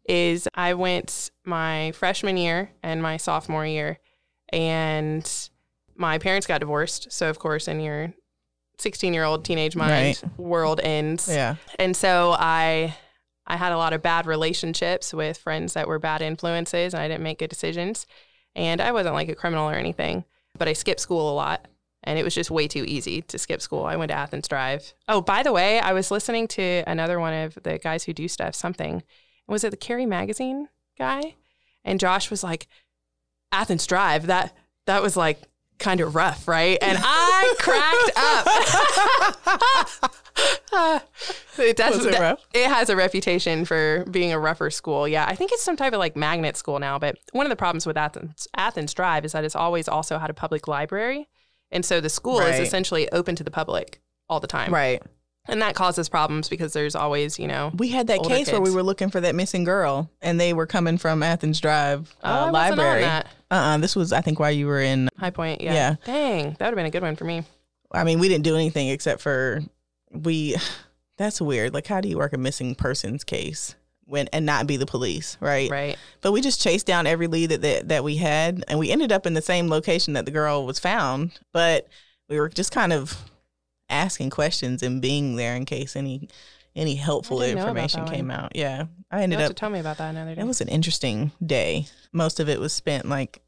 is 0.08 0.48
I 0.56 0.74
went 0.76 1.32
my 1.46 1.92
freshman 1.94 2.38
year 2.38 2.70
and 2.84 3.02
my 3.02 3.18
sophomore 3.18 3.66
year, 3.66 4.00
and 4.54 5.30
my 5.96 6.18
parents 6.20 6.48
got 6.48 6.60
divorced. 6.60 7.12
So 7.12 7.30
of 7.30 7.40
course, 7.40 7.68
in 7.68 7.80
your 7.80 8.14
16 8.78 9.14
year 9.14 9.24
old 9.24 9.44
teenage 9.46 9.76
mind, 9.76 9.92
Right. 10.24 10.38
world 10.40 10.80
ends. 10.82 11.28
Yeah. 11.30 11.56
And 11.80 11.96
so 11.98 12.36
I 12.38 12.96
I 13.48 13.58
had 13.58 13.72
a 13.72 13.78
lot 13.78 13.94
of 13.94 14.02
bad 14.02 14.26
relationships 14.26 15.14
with 15.14 15.38
friends 15.38 15.74
that 15.74 15.88
were 15.88 16.00
bad 16.00 16.22
influences 16.22 16.94
and 16.94 17.02
I 17.02 17.08
didn't 17.08 17.24
make 17.24 17.40
good 17.40 17.50
decisions. 17.50 18.08
And 18.56 18.82
I 18.82 18.92
wasn't 18.92 19.16
like 19.16 19.30
a 19.30 19.36
criminal 19.36 19.70
or 19.70 19.74
anything, 19.74 20.24
but 20.58 20.68
I 20.68 20.74
skipped 20.74 21.02
school 21.02 21.32
a 21.32 21.36
lot 21.36 21.68
and 22.04 22.20
it 22.20 22.24
was 22.24 22.36
just 22.36 22.52
way 22.52 22.68
too 22.68 22.86
easy 22.86 23.22
to 23.24 23.38
skip 23.38 23.62
school. 23.62 23.86
I 23.86 23.96
went 23.96 24.10
to 24.10 24.16
Athens 24.16 24.48
Drive. 24.48 24.94
Oh, 25.08 25.22
by 25.22 25.44
the 25.44 25.52
way, 25.52 25.80
I 25.80 25.94
was 25.94 26.12
listening 26.12 26.48
to 26.50 26.84
another 26.88 27.20
one 27.20 27.34
of 27.34 27.58
the 27.64 27.80
guys 27.80 28.04
who 28.04 28.14
do 28.14 28.28
stuff, 28.28 28.56
something. 28.56 29.04
Was 29.48 29.64
it 29.64 29.72
the 29.72 29.78
Cary 29.78 30.06
Magazine 30.06 30.70
guy? 30.98 31.36
And 31.84 32.00
Josh 32.00 32.30
was 32.30 32.44
like, 32.44 32.68
Athens 33.52 33.86
Drive, 33.88 34.28
that 34.28 34.56
that 34.86 35.02
was 35.02 35.18
like 35.18 35.40
kind 35.80 36.02
of 36.02 36.16
rough, 36.16 36.48
right? 36.48 36.78
And 36.82 36.98
I 37.02 37.54
cracked 37.60 38.12
up. 38.18 38.48
it 41.58 41.78
does, 41.78 41.98
Was 41.98 42.06
it 42.06 42.20
rough? 42.20 42.46
it 42.54 42.68
has 42.68 42.90
a 42.90 42.96
reputation 42.96 43.66
for 43.66 44.06
being 44.10 44.32
a 44.34 44.40
rougher 44.40 44.70
school. 44.70 45.08
Yeah, 45.08 45.26
I 45.28 45.36
think 45.36 45.52
it's 45.52 45.64
some 45.64 45.78
type 45.78 45.94
of 45.94 46.00
like 46.00 46.16
magnet 46.16 46.58
school 46.58 46.80
now. 46.80 47.00
But 47.00 47.18
one 47.32 47.46
of 47.46 47.50
the 47.50 47.56
problems 47.56 47.86
with 47.86 47.98
Athens 47.98 48.48
Athens 48.56 48.94
Drive 48.94 49.26
is 49.26 49.32
that 49.34 49.44
it's 49.44 49.56
always 49.56 49.88
also 49.88 50.18
had 50.18 50.30
a 50.30 50.34
public 50.34 50.68
library, 50.68 51.28
and 51.72 51.86
so 51.86 52.02
the 52.02 52.10
school 52.10 52.40
Right. 52.40 52.54
is 52.56 52.60
essentially 52.60 53.12
open 53.12 53.36
to 53.36 53.44
the 53.44 53.52
public 53.52 54.02
all 54.30 54.40
the 54.40 54.48
time. 54.48 54.74
Right. 54.74 55.02
and 55.48 55.62
that 55.62 55.76
causes 55.76 56.10
problems 56.10 56.50
because 56.50 56.74
there's 56.74 56.96
always 56.96 57.38
you 57.40 57.48
know. 57.48 57.72
We 57.78 57.90
had 57.90 58.08
that 58.08 58.24
case 58.24 58.52
where 58.52 58.62
we 58.62 58.72
were 58.72 58.84
looking 58.84 59.10
for 59.10 59.22
that 59.22 59.36
missing 59.36 59.64
girl, 59.64 60.10
and 60.22 60.40
they 60.40 60.54
were 60.54 60.66
coming 60.66 60.98
from 60.98 61.24
Athens 61.24 61.60
Drive 61.62 62.16
Oh, 62.24 62.30
uh, 62.30 62.46
on 62.48 62.54
library. 62.54 63.06
That. 63.50 63.56
Uh, 63.56 63.76
uh 63.76 63.78
this 63.78 63.96
was 63.96 64.14
I 64.14 64.22
think 64.22 64.40
while 64.40 64.52
you 64.52 64.68
were 64.68 64.82
in. 64.82 65.10
High 65.18 65.32
Point, 65.32 65.62
yeah. 65.62 65.74
Yeah. 65.74 65.96
Dang, 66.06 66.44
that 66.44 66.60
would 66.60 66.66
have 66.66 66.76
been 66.76 66.86
a 66.86 66.92
good 66.92 67.04
one 67.04 67.16
for 67.16 67.26
me. 67.26 67.44
I 67.92 68.04
mean, 68.04 68.20
we 68.20 68.28
didn't 68.28 68.44
do 68.44 68.56
anything 68.56 68.90
except 68.90 69.22
for 69.22 69.64
we. 70.12 70.56
That's 71.18 71.40
weird. 71.40 71.74
Like, 71.74 71.88
how 71.88 72.02
do 72.02 72.10
you 72.10 72.18
work 72.18 72.34
a 72.34 72.38
missing 72.38 72.76
persons 72.76 73.24
case 73.24 73.76
when 74.04 74.28
and 74.34 74.46
not 74.46 74.68
be 74.68 74.76
the 74.76 74.86
police, 74.86 75.38
right? 75.40 75.72
Right. 75.72 75.98
But 76.20 76.34
we 76.34 76.42
just 76.42 76.62
chased 76.62 76.86
down 76.86 77.08
every 77.08 77.28
lead 77.28 77.52
that, 77.52 77.62
that 77.62 77.88
that 77.88 78.04
we 78.04 78.18
had, 78.18 78.66
and 78.68 78.80
we 78.80 78.92
ended 78.92 79.14
up 79.14 79.26
in 79.26 79.34
the 79.34 79.42
same 79.42 79.70
location 79.70 80.14
that 80.14 80.26
the 80.26 80.32
girl 80.32 80.66
was 80.66 80.78
found. 80.78 81.40
But 81.54 81.88
we 82.28 82.38
were 82.40 82.50
just 82.50 82.72
kind 82.72 82.92
of 82.92 83.18
asking 83.90 84.30
questions 84.32 84.82
and 84.84 85.02
being 85.02 85.36
there 85.36 85.56
in 85.56 85.66
case 85.66 85.96
any 85.96 86.28
any 86.76 86.96
helpful 86.96 87.40
didn't 87.40 87.56
know 87.56 87.62
about 87.64 87.70
information 87.78 88.06
came 88.06 88.28
one. 88.28 88.38
out. 88.38 88.56
Yeah, 88.56 88.86
I 89.12 89.22
ended 89.24 89.40
have 89.40 89.52
up. 89.52 89.56
tell 89.56 89.70
me 89.70 89.80
about 89.80 89.98
that 89.98 90.10
another 90.10 90.36
day. 90.36 90.42
It 90.42 90.46
was 90.46 90.62
an 90.62 90.68
interesting 90.68 91.32
day. 91.46 91.86
Most 92.12 92.40
of 92.40 92.50
it 92.50 92.60
was 92.60 92.74
spent 92.74 93.08
like 93.08 93.42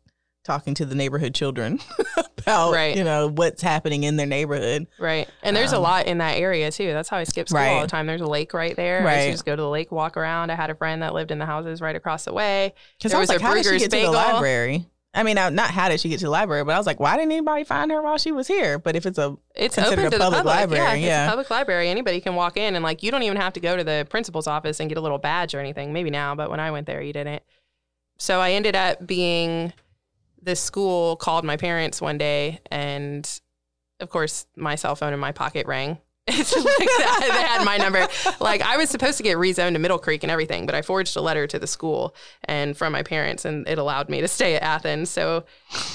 talking 0.46 0.74
to 0.74 0.86
the 0.86 0.96
neighborhood 0.96 1.36
children 1.36 1.78
about 2.38 2.72
Right. 2.72 2.96
you 2.96 3.04
know 3.04 3.28
what's 3.28 3.62
happening 3.62 4.04
in 4.06 4.16
their 4.16 4.26
neighborhood. 4.26 4.88
Right. 4.98 5.28
And 5.44 5.54
there's 5.58 5.74
a 5.74 5.76
Um, 5.76 5.82
lot 5.84 6.06
in 6.06 6.20
that 6.20 6.38
area 6.38 6.72
too. 6.72 6.94
That's 6.94 7.10
how 7.10 7.18
I 7.18 7.26
skip 7.26 7.50
school 7.50 7.60
all 7.60 7.82
the 7.82 7.88
time. 7.88 8.08
There's 8.08 8.22
a 8.22 8.26
lake 8.28 8.54
right 8.54 8.74
there. 8.76 9.00
I 9.00 9.02
used 9.02 9.06
Right. 9.06 9.26
to 9.26 9.32
just 9.34 9.46
go 9.46 9.56
to 9.58 9.62
the 9.62 9.70
lake, 9.70 9.92
walk 9.92 10.16
around. 10.16 10.50
I 10.50 10.56
had 10.56 10.70
a 10.70 10.76
friend 10.76 11.02
that 11.02 11.14
lived 11.14 11.32
in 11.32 11.38
the 11.40 11.46
houses 11.46 11.82
right 11.82 11.96
across 11.98 12.24
the 12.24 12.34
way. 12.34 12.74
Because 12.98 13.12
There 13.12 13.18
I 13.18 13.22
was, 13.22 13.28
was 13.28 13.36
like, 13.36 13.42
a 13.42 13.44
how 13.46 13.54
did 13.56 13.66
she 13.66 13.78
get 13.80 13.92
to 13.92 13.98
the 13.98 14.10
library? 14.12 14.86
I 15.18 15.24
mean, 15.24 15.38
I- 15.38 15.50
not 15.50 15.72
how 15.72 15.90
did 15.90 16.00
she 16.00 16.10
get 16.10 16.20
to 16.20 16.26
the 16.26 16.32
library, 16.32 16.64
but 16.64 16.74
I 16.74 16.78
was 16.78 16.86
like, 16.88 17.00
why 17.00 17.18
didn't 17.18 17.32
anybody 17.32 17.64
find 17.64 17.92
her 17.92 18.02
while 18.02 18.18
she 18.18 18.32
was 18.32 18.48
here? 18.48 18.78
But 18.80 18.96
if 18.96 19.06
it's 19.06 19.18
a 19.18 19.36
It's 19.56 19.76
Considered 19.76 19.94
open 20.00 20.06
a 20.06 20.10
to 20.12 20.18
the 20.18 20.24
public 20.24 20.38
public. 20.44 20.56
library, 20.56 21.04
yeah, 21.04 21.24
it's 21.26 21.30
a 21.30 21.32
public 21.32 21.50
library. 21.50 21.90
Anybody 21.90 22.22
can 22.22 22.36
walk 22.36 22.56
in 22.58 22.76
and 22.76 22.84
like 22.84 23.04
you 23.04 23.12
don't 23.12 23.24
even 23.24 23.38
have 23.38 23.54
to 23.54 23.60
go 23.60 23.76
to 23.76 23.84
the 23.84 24.06
principal's 24.10 24.48
office 24.48 24.80
and 24.80 24.90
get 24.90 24.98
a 24.98 25.02
little 25.02 25.18
badge 25.18 25.54
or 25.56 25.60
anything. 25.60 25.92
Maybe 25.92 26.10
now, 26.10 26.36
but 26.36 26.50
when 26.50 26.60
I 26.60 26.72
went 26.72 26.86
there, 26.88 27.02
you 27.02 27.14
didn't. 27.14 27.44
So 28.20 28.40
I 28.40 28.52
ended 28.52 28.76
up 28.76 29.06
being 29.06 29.74
this 30.42 30.60
school 30.62 31.16
called 31.18 31.44
my 31.44 31.58
parents 31.58 32.00
one 32.00 32.18
day 32.18 32.60
and 32.72 33.30
of 34.00 34.10
course 34.10 34.46
my 34.56 34.76
cell 34.76 34.96
phone 34.96 35.14
in 35.14 35.20
my 35.20 35.32
pocket 35.32 35.66
rang. 35.68 35.98
It's 36.40 36.54
like 36.54 36.66
that. 36.66 37.20
They 37.22 37.42
had 37.42 37.64
my 37.64 37.78
number. 37.78 38.06
Like 38.42 38.62
I 38.62 38.76
was 38.78 38.90
supposed 38.90 39.18
to 39.18 39.24
get 39.24 39.38
rezoned 39.38 39.74
to 39.74 39.80
Middle 39.80 39.98
Creek 39.98 40.24
and 40.24 40.32
everything, 40.32 40.66
but 40.66 40.76
I 40.76 40.82
forged 40.82 41.16
a 41.16 41.22
letter 41.22 41.48
to 41.48 41.58
the 41.58 41.68
school 41.68 42.14
and 42.44 42.76
from 42.76 42.92
my 42.92 43.02
parents, 43.02 43.46
and 43.46 43.68
it 43.68 43.78
allowed 43.78 44.10
me 44.10 44.20
to 44.22 44.28
stay 44.28 44.56
at 44.56 44.62
Athens. 44.62 45.10
So 45.10 45.46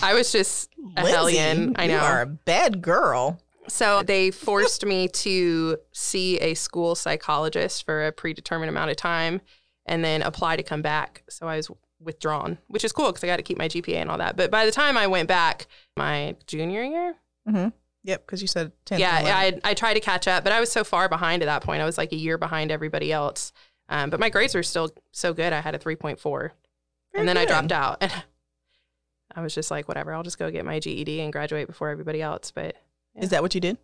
I 0.02 0.14
was 0.14 0.32
just 0.32 0.70
a 0.96 1.02
Lindsay, 1.02 1.12
hellion. 1.12 1.74
I 1.76 1.86
know. 1.86 1.94
you 1.94 2.00
are 2.00 2.22
a 2.22 2.26
bad 2.26 2.80
girl. 2.80 3.40
So 3.68 4.02
they 4.02 4.30
forced 4.30 4.84
me 4.86 5.08
to 5.08 5.76
see 5.92 6.38
a 6.38 6.54
school 6.54 6.94
psychologist 6.94 7.84
for 7.84 8.06
a 8.06 8.10
predetermined 8.12 8.70
amount 8.70 8.90
of 8.90 8.96
time 8.96 9.40
and 9.86 10.02
then 10.04 10.22
apply 10.22 10.56
to 10.56 10.62
come 10.62 10.82
back. 10.82 11.22
So 11.28 11.46
I 11.46 11.56
was 11.56 11.70
withdrawn, 12.00 12.58
which 12.68 12.84
is 12.84 12.92
cool 12.92 13.06
because 13.06 13.22
I 13.22 13.26
got 13.28 13.36
to 13.36 13.42
keep 13.42 13.58
my 13.58 13.68
GPA 13.68 13.96
and 13.96 14.10
all 14.10 14.18
that. 14.18 14.36
But 14.36 14.50
by 14.50 14.64
the 14.66 14.72
time 14.72 14.96
I 14.96 15.06
went 15.06 15.28
back, 15.28 15.66
my 15.96 16.36
junior 16.46 16.82
year, 16.82 17.16
Mm-hmm. 17.48 17.68
Yep, 18.04 18.26
because 18.26 18.42
you 18.42 18.48
said 18.48 18.72
10. 18.86 18.98
yeah, 18.98 19.20
I, 19.22 19.60
I 19.64 19.74
tried 19.74 19.94
to 19.94 20.00
catch 20.00 20.26
up, 20.26 20.42
but 20.42 20.52
I 20.52 20.60
was 20.60 20.72
so 20.72 20.82
far 20.82 21.08
behind 21.08 21.42
at 21.42 21.46
that 21.46 21.62
point. 21.62 21.82
I 21.82 21.84
was 21.84 21.96
like 21.98 22.12
a 22.12 22.16
year 22.16 22.36
behind 22.36 22.70
everybody 22.70 23.12
else. 23.12 23.52
Um, 23.88 24.10
but 24.10 24.18
my 24.18 24.28
grades 24.28 24.54
were 24.54 24.62
still 24.62 24.90
so 25.12 25.32
good. 25.32 25.52
I 25.52 25.60
had 25.60 25.74
a 25.74 25.78
3.4. 25.78 26.50
and 27.14 27.28
then 27.28 27.36
I 27.36 27.44
dropped 27.44 27.72
out. 27.72 27.98
And 28.00 28.12
I 29.36 29.40
was 29.40 29.54
just 29.54 29.70
like, 29.70 29.86
whatever, 29.88 30.12
I'll 30.12 30.22
just 30.22 30.38
go 30.38 30.50
get 30.50 30.64
my 30.64 30.80
GED 30.80 31.20
and 31.20 31.32
graduate 31.32 31.66
before 31.66 31.90
everybody 31.90 32.20
else. 32.20 32.50
But 32.50 32.76
Is 33.14 33.30
that 33.30 33.42
what 33.42 33.54
you 33.54 33.60
did? 33.60 33.78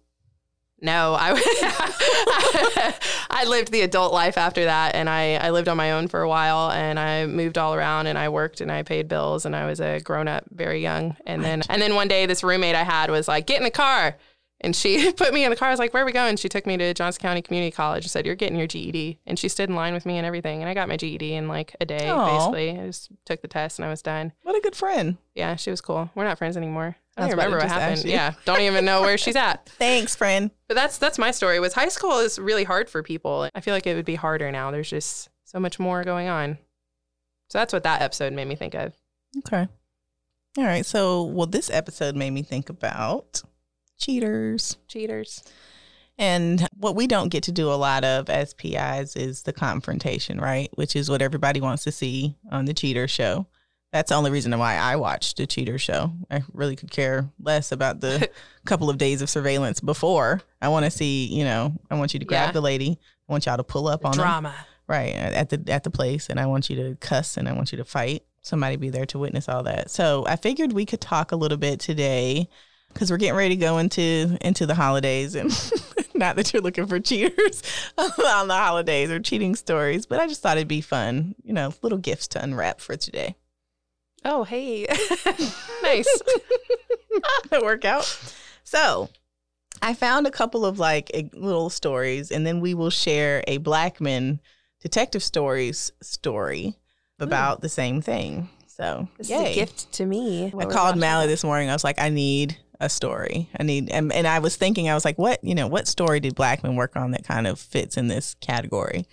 No, 0.81 1.17
I 1.19 1.33
I 3.31 3.45
lived 3.45 3.73
the 3.73 3.81
adult 3.81 4.13
life 4.13 4.39
after 4.39 4.65
that, 4.65 4.95
and 4.95 5.09
I 5.11 5.35
I 5.35 5.51
lived 5.51 5.69
on 5.69 5.77
my 5.77 5.93
own 5.93 6.07
for 6.07 6.23
a 6.23 6.29
while, 6.29 6.71
and 6.71 7.01
I 7.01 7.27
moved 7.27 7.59
all 7.59 7.75
around, 7.75 8.07
and 8.07 8.17
I 8.17 8.29
worked, 8.29 8.61
and 8.61 8.71
I 8.71 8.85
paid 8.85 9.09
bills, 9.09 9.45
and 9.45 9.57
I 9.57 9.67
was 9.67 9.81
a 9.81 9.99
grown 10.01 10.29
up 10.29 10.45
very 10.51 10.81
young, 10.81 11.17
and 11.27 11.45
then 11.45 11.63
and 11.69 11.83
then 11.83 11.95
one 11.97 12.07
day 12.07 12.27
this 12.27 12.45
roommate 12.45 12.77
I 12.77 12.85
had 12.85 13.11
was 13.11 13.27
like, 13.27 13.47
"Get 13.47 13.59
in 13.59 13.65
the 13.65 13.71
car." 13.71 14.17
And 14.61 14.75
she 14.75 15.13
put 15.17 15.33
me 15.33 15.45
in 15.45 15.51
the 15.51 15.57
car. 15.57 15.69
I 15.69 15.73
was 15.73 15.79
like, 15.81 15.93
"Where 15.93 16.05
are 16.05 16.07
we 16.07 16.13
going?" 16.13 16.37
She 16.37 16.49
took 16.49 16.67
me 16.67 16.77
to 16.77 16.95
Johnson 16.95 17.23
County 17.23 17.43
Community 17.43 17.73
College 17.73 18.05
and 18.05 18.11
said, 18.11 18.25
"You're 18.25 18.35
getting 18.37 18.57
your 18.57 18.67
GED." 18.69 19.19
And 19.27 19.37
she 19.37 19.49
stood 19.49 19.69
in 19.69 19.75
line 19.75 19.95
with 19.95 20.07
me 20.07 20.17
and 20.17 20.27
everything. 20.27 20.61
And 20.61 20.69
I 20.69 20.75
got 20.75 20.89
my 20.89 20.97
GED 20.97 21.35
in 21.35 21.49
like 21.49 21.75
a 21.81 21.87
day, 21.87 22.09
Aw. 22.09 22.39
basically. 22.39 22.71
I 22.71 22.87
just 22.87 23.11
took 23.25 23.43
the 23.43 23.49
test 23.49 23.79
and 23.79 23.87
I 23.87 23.89
was 23.91 24.03
done. 24.03 24.33
What 24.43 24.57
a 24.57 24.61
good 24.61 24.77
friend. 24.77 25.17
Yeah, 25.35 25.57
she 25.57 25.71
was 25.71 25.81
cool. 25.81 26.11
We're 26.15 26.25
not 26.25 26.39
friends 26.39 26.57
anymore. 26.57 26.97
I 27.19 27.23
don't 27.23 27.31
remember 27.31 27.59
what 27.59 27.69
happened. 27.69 28.05
Yeah, 28.05 28.35
don't 28.45 28.61
even 28.61 28.85
know 28.85 29.03
where 29.03 29.19
she's 29.19 29.37
at. 29.37 29.69
Thanks, 29.79 30.15
friend. 30.15 30.51
But 30.69 30.75
that's 30.75 30.99
that's 30.99 31.19
my 31.19 31.31
story. 31.31 31.59
Was 31.61 31.75
high 31.75 31.89
school 31.89 32.19
is 32.19 32.39
really 32.39 32.65
hard 32.65 32.89
for 32.89 33.03
people. 33.03 33.49
I 33.55 33.61
feel 33.61 33.75
like 33.75 33.87
it 33.87 33.95
would 33.95 34.05
be 34.05 34.15
harder 34.15 34.51
now. 34.53 34.71
There's 34.71 34.91
just 34.91 35.29
so 35.45 35.59
much 35.59 35.79
more 35.79 36.05
going 36.05 36.29
on. 36.29 36.59
So 37.49 37.59
that's 37.59 37.73
what 37.73 37.83
that 37.85 38.03
episode 38.03 38.33
made 38.33 38.47
me 38.47 38.55
think 38.55 38.75
of. 38.75 38.95
Okay. 39.39 39.67
All 40.57 40.65
right. 40.65 40.85
So, 40.85 41.23
well, 41.25 41.47
this 41.47 41.71
episode 41.71 42.17
made 42.17 42.31
me 42.31 42.43
think 42.43 42.69
about 42.69 43.43
cheaters. 43.99 44.77
Cheaters. 44.87 45.43
And 46.19 46.67
what 46.77 46.97
we 46.97 47.07
don't 47.07 47.29
get 47.29 47.45
to 47.45 47.53
do 47.53 47.71
a 47.71 47.75
lot 47.75 48.05
of 48.05 48.29
as 48.29 48.53
PIs 48.55 49.15
is 49.15 49.43
the 49.43 49.53
confrontation, 49.53 50.41
right? 50.41 50.69
Which 50.75 50.97
is 50.97 51.09
what 51.09 51.23
everybody 51.23 51.61
wants 51.61 51.85
to 51.85 51.93
see 51.93 52.37
on 52.51 52.65
the 52.65 52.75
cheater 52.75 53.07
show. 53.07 53.47
That's 53.93 54.11
the 54.11 54.17
only 54.17 54.31
reason 54.31 54.57
why 54.59 54.77
I 54.77 54.97
watched 54.97 55.39
the 55.39 55.47
cheater 55.47 55.79
show. 55.79 56.13
I 56.31 56.43
really 56.53 56.77
could 56.77 56.91
care 56.91 57.29
less 57.41 57.73
about 57.73 58.01
the 58.01 58.29
couple 58.67 58.91
of 58.91 58.99
days 58.99 59.23
of 59.23 59.31
surveillance 59.31 59.81
before. 59.81 60.43
I 60.61 60.69
want 60.69 60.85
to 60.85 60.91
see, 60.91 61.27
you 61.27 61.45
know, 61.45 61.73
I 61.91 61.95
want 61.95 62.13
you 62.13 62.21
to 62.21 62.27
grab 62.27 62.49
Yeah. 62.49 62.53
the 62.53 62.61
lady. 62.61 62.99
I 63.29 63.33
want 63.33 63.47
y'all 63.47 63.57
to 63.57 63.65
pull 63.65 63.89
up 63.89 64.05
on 64.05 64.13
them. 64.13 64.21
Drama. 64.21 64.55
right 64.87 65.13
uh, 65.15 65.35
at 65.35 65.49
the 65.51 65.63
at 65.73 65.85
the 65.85 65.91
place 65.91 66.31
and 66.31 66.41
i 66.41 66.47
want 66.47 66.71
you 66.71 66.77
to 66.77 66.97
cuss 66.97 67.37
and 67.37 67.47
i 67.47 67.53
want 67.53 67.73
you 67.73 67.77
to 67.77 67.85
fight 67.85 68.23
somebody 68.41 68.77
be 68.77 68.89
there 68.89 69.05
to 69.05 69.19
witness 69.19 69.47
all 69.47 69.63
that 69.65 69.91
so 69.91 70.25
i 70.27 70.35
figured 70.35 70.73
we 70.73 70.87
could 70.87 71.01
talk 71.01 71.31
a 71.31 71.37
little 71.37 71.59
bit 71.59 71.79
today 71.79 72.49
because 72.95 73.11
we're 73.11 73.19
getting 73.19 73.37
ready 73.37 73.55
to 73.55 73.61
go 73.61 73.77
into 73.77 74.39
into 74.41 74.65
the 74.65 74.75
holidays 74.75 75.35
and 75.35 75.51
not 76.15 76.37
that 76.37 76.51
you're 76.55 76.63
looking 76.63 76.87
for 76.87 76.99
cheaters 76.99 77.63
on 77.99 78.49
the 78.49 78.55
holidays 78.57 79.11
or 79.11 79.21
cheating 79.21 79.55
stories 79.55 80.07
but 80.07 80.19
i 80.21 80.27
just 80.27 80.41
thought 80.41 80.57
it'd 80.57 80.67
be 80.67 80.81
fun 80.81 81.35
you 81.45 81.53
know 81.53 81.75
little 81.83 81.99
gifts 81.99 82.27
to 82.29 82.43
unwrap 82.43 82.81
for 82.81 82.97
today 82.97 83.37
Oh, 84.25 84.45
hey. 84.45 84.87
nice. 85.83 86.23
that 87.51 87.63
work 87.63 87.85
out 87.85 88.05
so 88.65 89.09
i 89.83 89.95
found 89.95 90.27
a 90.27 90.31
couple 90.31 90.65
of 90.65 90.79
like 90.79 91.11
little 91.35 91.71
stories 91.71 92.31
and 92.31 92.47
then 92.47 92.61
we 92.61 92.75
will 92.75 92.91
share 92.91 93.43
a 93.47 93.59
blackman 93.59 94.41
detective 94.81 95.23
stories 95.23 95.91
story 96.03 96.77
hmm. 97.19 97.25
about 97.25 97.61
the 97.61 97.69
same 97.69 98.01
thing 98.01 98.49
so 98.67 99.09
This 99.19 99.29
yay. 99.29 99.37
is 99.37 99.51
a 99.51 99.55
gift 99.55 99.93
to 99.95 100.07
me. 100.07 100.53
I 100.57 100.65
called 100.67 100.97
Mally 100.97 101.27
this 101.27 101.43
morning. 101.43 101.69
I 101.69 101.73
was 101.73 101.83
like, 101.83 101.99
I 101.99 102.11
need 102.11 102.57
a 102.79 102.89
story. 102.89 103.49
I 103.59 103.65
need, 103.65 103.91
and, 103.91 104.13
and 104.13 104.25
I 104.25 104.39
was 104.39 104.55
thinking, 104.55 104.89
I 104.89 104.95
was 104.95 105.05
like, 105.05 105.19
what, 105.19 105.43
you 105.43 105.57
know, 105.57 105.67
what 105.67 105.89
story 105.89 106.21
did 106.21 106.37
Blackman 106.37 106.77
work 106.77 106.95
on 106.95 107.11
that 107.11 107.25
kind 107.25 107.49
of 107.49 107.59
fits 107.59 107.97
in 107.97 108.07
this 108.07 108.37
category? 108.41 109.05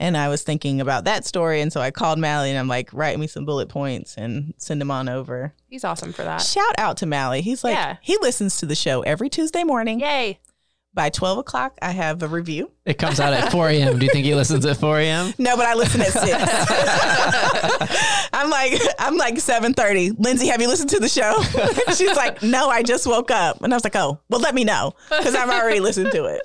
And 0.00 0.16
I 0.16 0.28
was 0.28 0.42
thinking 0.42 0.80
about 0.80 1.04
that 1.04 1.26
story. 1.26 1.60
And 1.60 1.72
so 1.72 1.80
I 1.80 1.90
called 1.90 2.18
Mally 2.18 2.50
and 2.50 2.58
I'm 2.58 2.68
like, 2.68 2.92
write 2.92 3.18
me 3.18 3.26
some 3.26 3.44
bullet 3.44 3.68
points 3.68 4.16
and 4.16 4.54
send 4.56 4.80
them 4.80 4.90
on 4.92 5.08
over. 5.08 5.54
He's 5.68 5.82
awesome 5.84 6.12
for 6.12 6.22
that. 6.22 6.40
Shout 6.40 6.74
out 6.78 6.98
to 6.98 7.06
Mally. 7.06 7.40
He's 7.40 7.64
like, 7.64 7.74
Yeah. 7.74 7.96
he 8.00 8.16
listens 8.20 8.58
to 8.58 8.66
the 8.66 8.76
show 8.76 9.02
every 9.02 9.28
Tuesday 9.28 9.64
morning. 9.64 10.00
Yay. 10.00 10.38
By 10.94 11.10
12 11.10 11.38
o'clock, 11.38 11.76
I 11.82 11.90
have 11.92 12.22
a 12.22 12.28
review. 12.28 12.70
It 12.84 12.98
comes 12.98 13.20
out 13.20 13.32
at 13.32 13.52
4 13.52 13.68
a.m. 13.68 13.98
Do 13.98 14.06
you 14.06 14.10
think 14.10 14.24
he 14.24 14.34
listens 14.34 14.64
at 14.66 14.78
4 14.78 14.98
a.m.? 15.00 15.32
No, 15.38 15.56
but 15.56 15.66
I 15.66 15.74
listen 15.74 16.00
at 16.00 16.08
six. 16.08 16.28
I'm 18.32 18.50
like, 18.50 18.80
I'm 18.98 19.16
like 19.16 19.38
seven 19.40 19.74
thirty. 19.74 20.10
Lindsay, 20.12 20.48
have 20.48 20.60
you 20.60 20.68
listened 20.68 20.90
to 20.90 21.00
the 21.00 21.08
show? 21.08 21.40
She's 21.94 22.16
like, 22.16 22.42
No, 22.42 22.68
I 22.68 22.82
just 22.82 23.06
woke 23.06 23.30
up, 23.30 23.62
and 23.62 23.72
I 23.72 23.76
was 23.76 23.84
like, 23.84 23.96
Oh, 23.96 24.20
well, 24.28 24.40
let 24.40 24.54
me 24.54 24.64
know 24.64 24.94
because 25.08 25.34
I've 25.34 25.50
already 25.50 25.80
listened 25.80 26.12
to 26.12 26.24
it. 26.26 26.42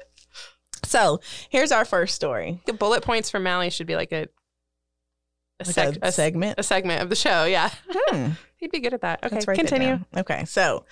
So 0.94 1.20
here's 1.50 1.72
our 1.72 1.86
first 1.86 2.14
story. 2.14 2.62
The 2.68 2.74
bullet 2.74 3.02
points 3.04 3.32
from 3.32 3.42
Mally 3.42 3.72
should 3.72 3.88
be 3.88 3.96
like 3.96 4.12
a 4.12 4.28
a, 5.60 5.66
Like 5.66 5.74
sec- 5.76 5.96
a 6.04 6.08
a, 6.08 6.12
segment. 6.12 6.56
a 6.60 6.64
segment 6.64 7.02
of 7.02 7.10
the 7.10 7.16
show. 7.16 7.46
Yeah. 7.46 7.70
Hmm, 7.92 8.28
He'd 8.58 8.70
be 8.72 8.80
good 8.80 8.94
at 8.94 9.02
that. 9.02 9.24
Okay, 9.24 9.36
let's 9.36 9.46
continue. 9.46 10.00
Okay, 10.16 10.46
so 10.46 10.86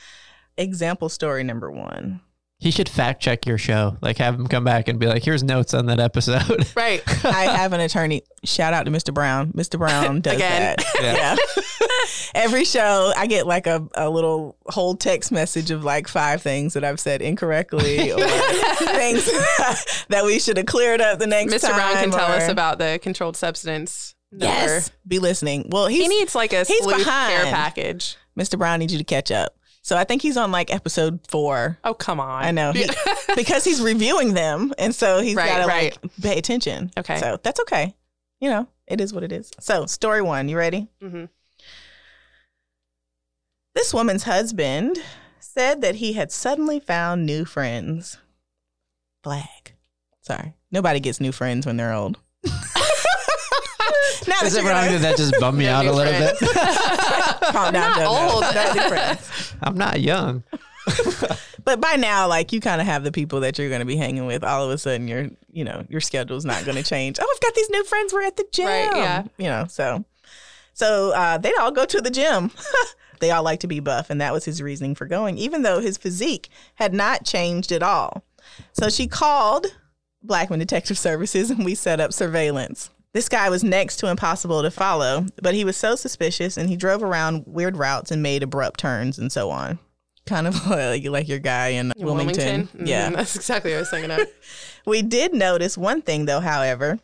example 0.57 1.07
story 1.07 1.43
number 1.43 1.69
one. 1.69 2.19
He 2.61 2.69
should 2.69 2.87
fact 2.87 3.23
check 3.23 3.47
your 3.47 3.57
show. 3.57 3.97
Like 4.01 4.17
have 4.19 4.35
him 4.35 4.45
come 4.45 4.63
back 4.63 4.87
and 4.87 4.99
be 4.99 5.07
like, 5.07 5.23
here's 5.23 5.41
notes 5.43 5.73
on 5.73 5.87
that 5.87 5.99
episode. 5.99 6.67
Right. 6.75 7.01
I 7.25 7.45
have 7.57 7.73
an 7.73 7.79
attorney. 7.79 8.21
Shout 8.43 8.73
out 8.75 8.85
to 8.85 8.91
Mr. 8.91 9.11
Brown. 9.13 9.51
Mr. 9.53 9.79
Brown 9.79 10.21
does 10.21 10.35
Again. 10.35 10.75
that. 10.77 10.85
Yeah. 11.01 11.15
Yeah. 11.15 11.35
Every 12.35 12.63
show, 12.63 13.11
I 13.17 13.25
get 13.27 13.47
like 13.47 13.65
a, 13.67 13.87
a 13.95 14.09
little 14.09 14.57
whole 14.67 14.95
text 14.95 15.31
message 15.31 15.71
of 15.71 15.83
like 15.83 16.07
five 16.07 16.41
things 16.43 16.73
that 16.73 16.83
I've 16.83 16.99
said 16.99 17.21
incorrectly 17.23 18.11
or 18.11 18.17
things 18.19 19.25
that 20.09 20.21
we 20.23 20.39
should 20.39 20.57
have 20.57 20.67
cleared 20.67 21.01
up 21.01 21.17
the 21.19 21.27
next 21.27 21.53
Mr. 21.53 21.61
time. 21.69 21.75
Brown 21.75 21.93
can 21.95 22.11
tell 22.11 22.31
us 22.31 22.47
about 22.47 22.77
the 22.77 22.99
controlled 23.01 23.35
substance. 23.37 24.13
number. 24.31 24.45
Yes. 24.45 24.91
Be 25.07 25.17
listening. 25.19 25.67
Well, 25.71 25.87
he's, 25.87 26.03
He 26.03 26.07
needs 26.07 26.35
like 26.35 26.53
a 26.53 26.63
he's 26.63 26.85
behind. 26.85 27.03
care 27.33 27.45
package. 27.51 28.17
Mr. 28.39 28.57
Brown 28.57 28.79
needs 28.79 28.93
you 28.93 28.99
to 28.99 29.05
catch 29.05 29.31
up. 29.31 29.55
So 29.83 29.97
I 29.97 30.03
think 30.03 30.21
he's 30.21 30.37
on 30.37 30.51
like 30.51 30.73
episode 30.73 31.19
four. 31.27 31.77
Oh, 31.83 31.93
come 31.95 32.19
on. 32.19 32.43
I 32.43 32.51
know. 32.51 32.71
He, 32.71 32.85
because 33.35 33.63
he's 33.63 33.81
reviewing 33.81 34.33
them. 34.33 34.73
And 34.77 34.93
so 34.93 35.21
he's 35.21 35.35
Right, 35.35 35.47
got 35.49 35.61
to 35.63 35.67
right. 35.67 35.97
like 36.03 36.21
pay 36.21 36.37
attention. 36.37 36.91
Okay. 36.97 37.17
So 37.19 37.39
that's 37.41 37.59
okay. 37.61 37.95
You 38.39 38.49
know, 38.49 38.67
it 38.87 39.01
is 39.01 39.13
what 39.13 39.23
it 39.23 39.31
is. 39.31 39.51
So, 39.59 39.85
story 39.87 40.21
one, 40.21 40.49
you 40.49 40.57
ready? 40.57 40.87
Mhm. 41.01 41.29
This 43.73 43.93
woman's 43.93 44.23
husband 44.23 44.97
said 45.39 45.81
that 45.81 45.95
he 45.95 46.13
had 46.13 46.31
suddenly 46.31 46.79
found 46.79 47.25
new 47.25 47.45
friends. 47.45 48.17
Flag. 49.23 49.75
Sorry. 50.21 50.53
Nobody 50.71 50.99
gets 50.99 51.19
new 51.21 51.31
friends 51.31 51.65
when 51.65 51.77
they're 51.77 51.93
old. 51.93 52.17
Now 54.27 54.39
Is 54.43 54.55
it 54.55 54.63
wrong 54.63 54.85
gonna- 54.85 54.91
that 54.97 55.01
that 55.01 55.17
just 55.17 55.33
bummed 55.39 55.57
me 55.57 55.67
out 55.67 55.85
a 55.85 55.91
little 55.91 56.13
friends. 56.13 56.39
bit? 56.39 56.49
Calm 57.53 57.73
down, 57.73 57.73
not 57.73 57.97
Joe. 57.97 58.05
old. 58.07 58.55
No 58.55 58.73
new 58.73 58.89
friends. 58.89 59.53
I'm 59.61 59.77
not 59.77 59.99
young. 60.01 60.43
But 61.63 61.79
by 61.79 61.95
now, 61.95 62.27
like 62.27 62.51
you 62.51 62.59
kind 62.59 62.81
of 62.81 62.87
have 62.87 63.03
the 63.03 63.11
people 63.11 63.41
that 63.41 63.59
you're 63.59 63.69
going 63.69 63.81
to 63.81 63.85
be 63.85 63.95
hanging 63.95 64.25
with. 64.25 64.43
All 64.43 64.65
of 64.65 64.71
a 64.71 64.79
sudden, 64.79 65.07
your 65.07 65.29
you 65.51 65.63
know 65.63 65.85
your 65.89 66.01
schedule's 66.01 66.43
not 66.43 66.65
going 66.65 66.75
to 66.75 66.81
change. 66.81 67.19
Oh, 67.21 67.31
I've 67.35 67.39
got 67.39 67.53
these 67.53 67.69
new 67.69 67.83
friends. 67.83 68.11
We're 68.11 68.23
at 68.23 68.35
the 68.35 68.47
gym. 68.51 68.65
Right, 68.65 68.89
yeah. 68.95 69.23
You 69.37 69.45
know, 69.45 69.65
so 69.69 70.03
so 70.73 71.11
uh, 71.13 71.37
they'd 71.37 71.53
all 71.59 71.69
go 71.71 71.85
to 71.85 72.01
the 72.01 72.09
gym. 72.09 72.49
they 73.19 73.29
all 73.29 73.43
like 73.43 73.59
to 73.59 73.67
be 73.67 73.79
buff, 73.79 74.09
and 74.09 74.19
that 74.21 74.33
was 74.33 74.43
his 74.43 74.59
reasoning 74.59 74.95
for 74.95 75.05
going, 75.05 75.37
even 75.37 75.61
though 75.61 75.81
his 75.81 75.97
physique 75.99 76.49
had 76.75 76.95
not 76.95 77.25
changed 77.25 77.71
at 77.71 77.83
all. 77.83 78.23
So 78.73 78.89
she 78.89 79.05
called 79.05 79.67
Blackman 80.23 80.59
Detective 80.59 80.97
Services, 80.97 81.49
and 81.49 81.65
we 81.65 81.75
set 81.75 81.99
up 81.99 82.13
surveillance. 82.13 82.89
This 83.13 83.27
guy 83.27 83.49
was 83.49 83.63
next 83.63 83.97
to 83.97 84.07
impossible 84.07 84.61
to 84.61 84.71
follow, 84.71 85.25
but 85.41 85.53
he 85.53 85.65
was 85.65 85.75
so 85.75 85.95
suspicious, 85.95 86.55
and 86.57 86.69
he 86.69 86.77
drove 86.77 87.03
around 87.03 87.43
weird 87.45 87.75
routes 87.77 88.11
and 88.11 88.23
made 88.23 88.41
abrupt 88.43 88.79
turns 88.79 89.17
and 89.19 89.31
so 89.31 89.49
on. 89.51 89.79
Kind 90.25 90.47
of 90.47 90.67
like, 90.69 91.03
like 91.05 91.27
your 91.27 91.39
guy 91.39 91.69
in 91.69 91.91
In 91.97 92.05
Wilmington. 92.05 92.67
Mhm, 92.67 92.87
Yeah. 92.87 93.09
That's 93.09 93.35
exactly 93.35 93.71
what 93.71 93.77
I 93.77 93.79
was 93.81 93.89
thinking 93.89 94.11
of. 94.11 94.21
We 94.85 95.03
did 95.03 95.33
notice 95.35 95.77
one 95.77 96.01
thing, 96.01 96.25
though, 96.25 96.39
however. 96.39 96.99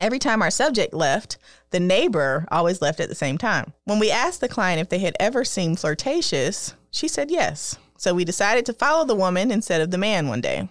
Every 0.00 0.18
time 0.20 0.40
our 0.42 0.50
subject 0.52 0.92
left, 0.94 1.36
the 1.70 1.80
neighbor 1.80 2.46
always 2.50 2.80
left 2.82 3.00
at 3.00 3.08
the 3.08 3.14
same 3.16 3.38
time. 3.38 3.72
When 3.84 3.98
we 3.98 4.10
asked 4.10 4.40
the 4.40 4.48
client 4.48 4.80
if 4.80 4.88
they 4.88 4.98
had 5.00 5.16
ever 5.18 5.44
seemed 5.44 5.78
flirtatious, 5.80 6.74
she 6.90 7.08
said 7.08 7.30
yes. 7.30 7.76
So 7.98 8.14
we 8.14 8.24
decided 8.24 8.66
to 8.66 8.72
follow 8.72 9.04
the 9.04 9.14
woman 9.16 9.50
instead 9.50 9.80
of 9.80 9.90
the 9.90 9.98
man 9.98 10.28
one 10.28 10.40
day. 10.40 10.68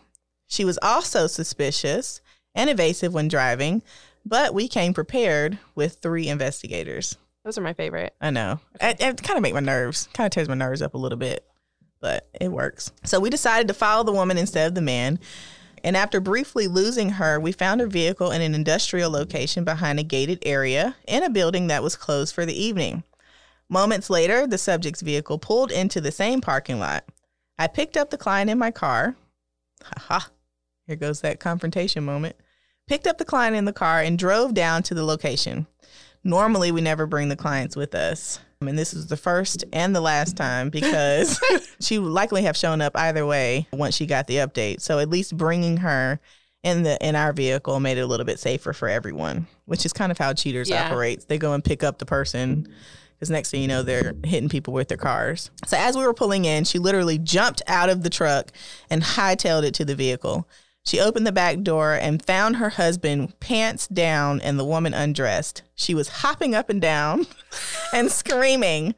She 0.52 0.66
was 0.66 0.78
also 0.82 1.28
suspicious 1.28 2.20
and 2.54 2.70
evasive 2.70 3.14
when 3.14 3.30
driving, 3.30 3.84
but 4.26 4.54
we 4.54 4.68
came 4.68 4.93
prepared 4.93 5.58
with 5.76 5.99
three 6.02 6.28
investigators. 6.28 7.18
Those 7.45 7.58
are 7.58 7.62
my 7.62 7.72
favorite. 7.72 8.14
I 8.20 8.32
know. 8.32 8.60
It, 8.82 8.99
it 8.99 9.24
kind 9.24 9.38
of 9.38 9.43
make 9.43 9.54
my 9.54 9.62
nerves, 9.62 10.10
kind 10.14 10.26
of 10.26 10.32
tears 10.32 10.49
my 10.49 10.56
nerves 10.56 10.82
up 10.82 10.93
a 10.93 10.97
little 10.97 11.18
bit, 11.18 11.45
but 12.02 12.28
it 12.39 12.52
works. 12.52 12.91
So 13.06 13.22
we 13.22 13.30
decided 13.30 13.70
to 13.70 13.74
follow 13.74 14.04
the 14.04 14.12
woman 14.12 14.38
instead 14.38 14.68
of 14.68 14.76
the 14.76 14.82
man. 14.82 15.20
And 15.86 15.95
after 15.95 16.20
briefly 16.20 16.68
losing 16.68 17.12
her, 17.12 17.39
we 17.39 17.54
found 17.54 17.80
her 17.80 17.88
vehicle 17.88 18.32
in 18.32 18.41
an 18.41 18.54
industrial 18.54 19.10
location 19.10 19.64
behind 19.64 19.99
a 20.02 20.04
gated 20.04 20.39
area 20.45 20.97
in 21.08 21.24
a 21.24 21.30
building 21.30 21.68
that 21.68 21.82
was 21.82 21.95
closed 21.95 22.36
for 22.36 22.45
the 22.45 22.62
evening. 22.62 23.04
Moments 23.70 24.10
later, 24.10 24.45
the 24.45 24.58
subject's 24.58 25.02
vehicle 25.02 25.39
pulled 25.39 25.72
into 25.72 26.02
the 26.02 26.12
same 26.12 26.41
parking 26.41 26.78
lot. 26.78 27.06
I 27.58 27.68
picked 27.68 27.95
up 27.95 28.10
the 28.10 28.18
client 28.18 28.49
in 28.49 28.60
my 28.60 28.72
car. 28.72 29.16
Haha. 29.82 30.28
Here 30.88 30.95
goes 30.95 31.21
that 31.21 31.39
confrontation 31.39 32.03
moment. 32.03 32.36
Picked 32.88 33.07
up 33.07 33.17
the 33.17 33.25
client 33.25 33.55
in 33.55 33.65
the 33.65 33.73
car 33.73 34.01
and 34.01 34.17
drove 34.17 34.53
down 34.53 34.84
to 34.84 34.93
the 34.93 35.03
location. 35.05 35.67
Normally, 36.23 36.71
we 36.71 36.82
never 36.82 37.05
bring 37.05 37.29
the 37.29 37.36
clients 37.36 37.75
with 37.75 37.95
us. 37.95 38.39
Um, 38.61 38.67
and 38.67 38.77
this 38.77 38.93
is 38.93 39.07
the 39.07 39.17
first 39.17 39.63
and 39.73 39.95
the 39.95 40.01
last 40.01 40.38
time 40.38 40.69
because 40.69 41.39
she 41.79 41.97
would 41.97 42.11
likely 42.11 42.43
have 42.43 42.55
shown 42.57 42.82
up 42.82 42.95
either 42.95 43.25
way 43.25 43.67
once 43.73 43.95
she 43.95 44.05
got 44.05 44.27
the 44.27 44.38
update. 44.38 44.82
So 44.82 44.99
at 44.99 45.09
least 45.09 45.36
bringing 45.36 45.77
her 45.77 46.19
in 46.63 46.84
the 46.84 46.95
in 47.03 47.15
our 47.15 47.34
vehicle 47.34 47.79
made 47.79 47.97
it 47.97 48.01
a 48.01 48.05
little 48.05 48.25
bit 48.25 48.39
safer 48.39 48.71
for 48.71 48.88
everyone, 48.88 49.47
which 49.65 49.84
is 49.84 49.93
kind 49.93 50.11
of 50.11 50.19
how 50.19 50.34
cheaters 50.34 50.69
Yeah. 50.69 50.86
operate. 50.88 51.27
They 51.27 51.39
go 51.39 51.53
and 51.53 51.63
pick 51.63 51.82
up 51.84 51.97
the 51.97 52.05
person 52.05 52.67
because 53.15 53.32
next 53.32 53.49
thing 53.49 53.63
you 53.63 53.67
know, 53.67 53.82
they're 53.82 54.13
hitting 54.23 54.49
people 54.49 54.73
with 54.73 54.89
their 54.89 54.97
cars. 54.97 55.49
So 55.65 55.75
as 55.77 55.97
we 55.97 56.05
were 56.05 56.13
pulling 56.13 56.45
in, 56.45 56.63
she 56.65 56.77
literally 56.77 57.17
jumped 57.17 57.63
out 57.65 57.89
of 57.89 58.03
the 58.03 58.11
truck 58.11 58.51
and 58.91 59.01
hightailed 59.01 59.63
it 59.63 59.73
to 59.75 59.86
the 59.86 59.95
vehicle. 59.95 60.47
She 60.84 60.99
opened 60.99 61.27
the 61.27 61.32
back 61.32 61.61
door 61.61 61.93
and 61.93 62.23
found 62.25 62.55
her 62.55 62.69
husband 62.69 63.39
pants 63.39 63.88
down 63.88 64.41
and 64.41 64.59
the 64.59 64.65
woman 64.65 64.93
undressed. 64.93 65.61
She 65.75 65.93
was 65.93 66.07
hopping 66.09 66.55
up 66.55 66.69
and 66.69 66.82
down 66.82 67.27
and 67.93 68.11
screaming, 68.11 68.95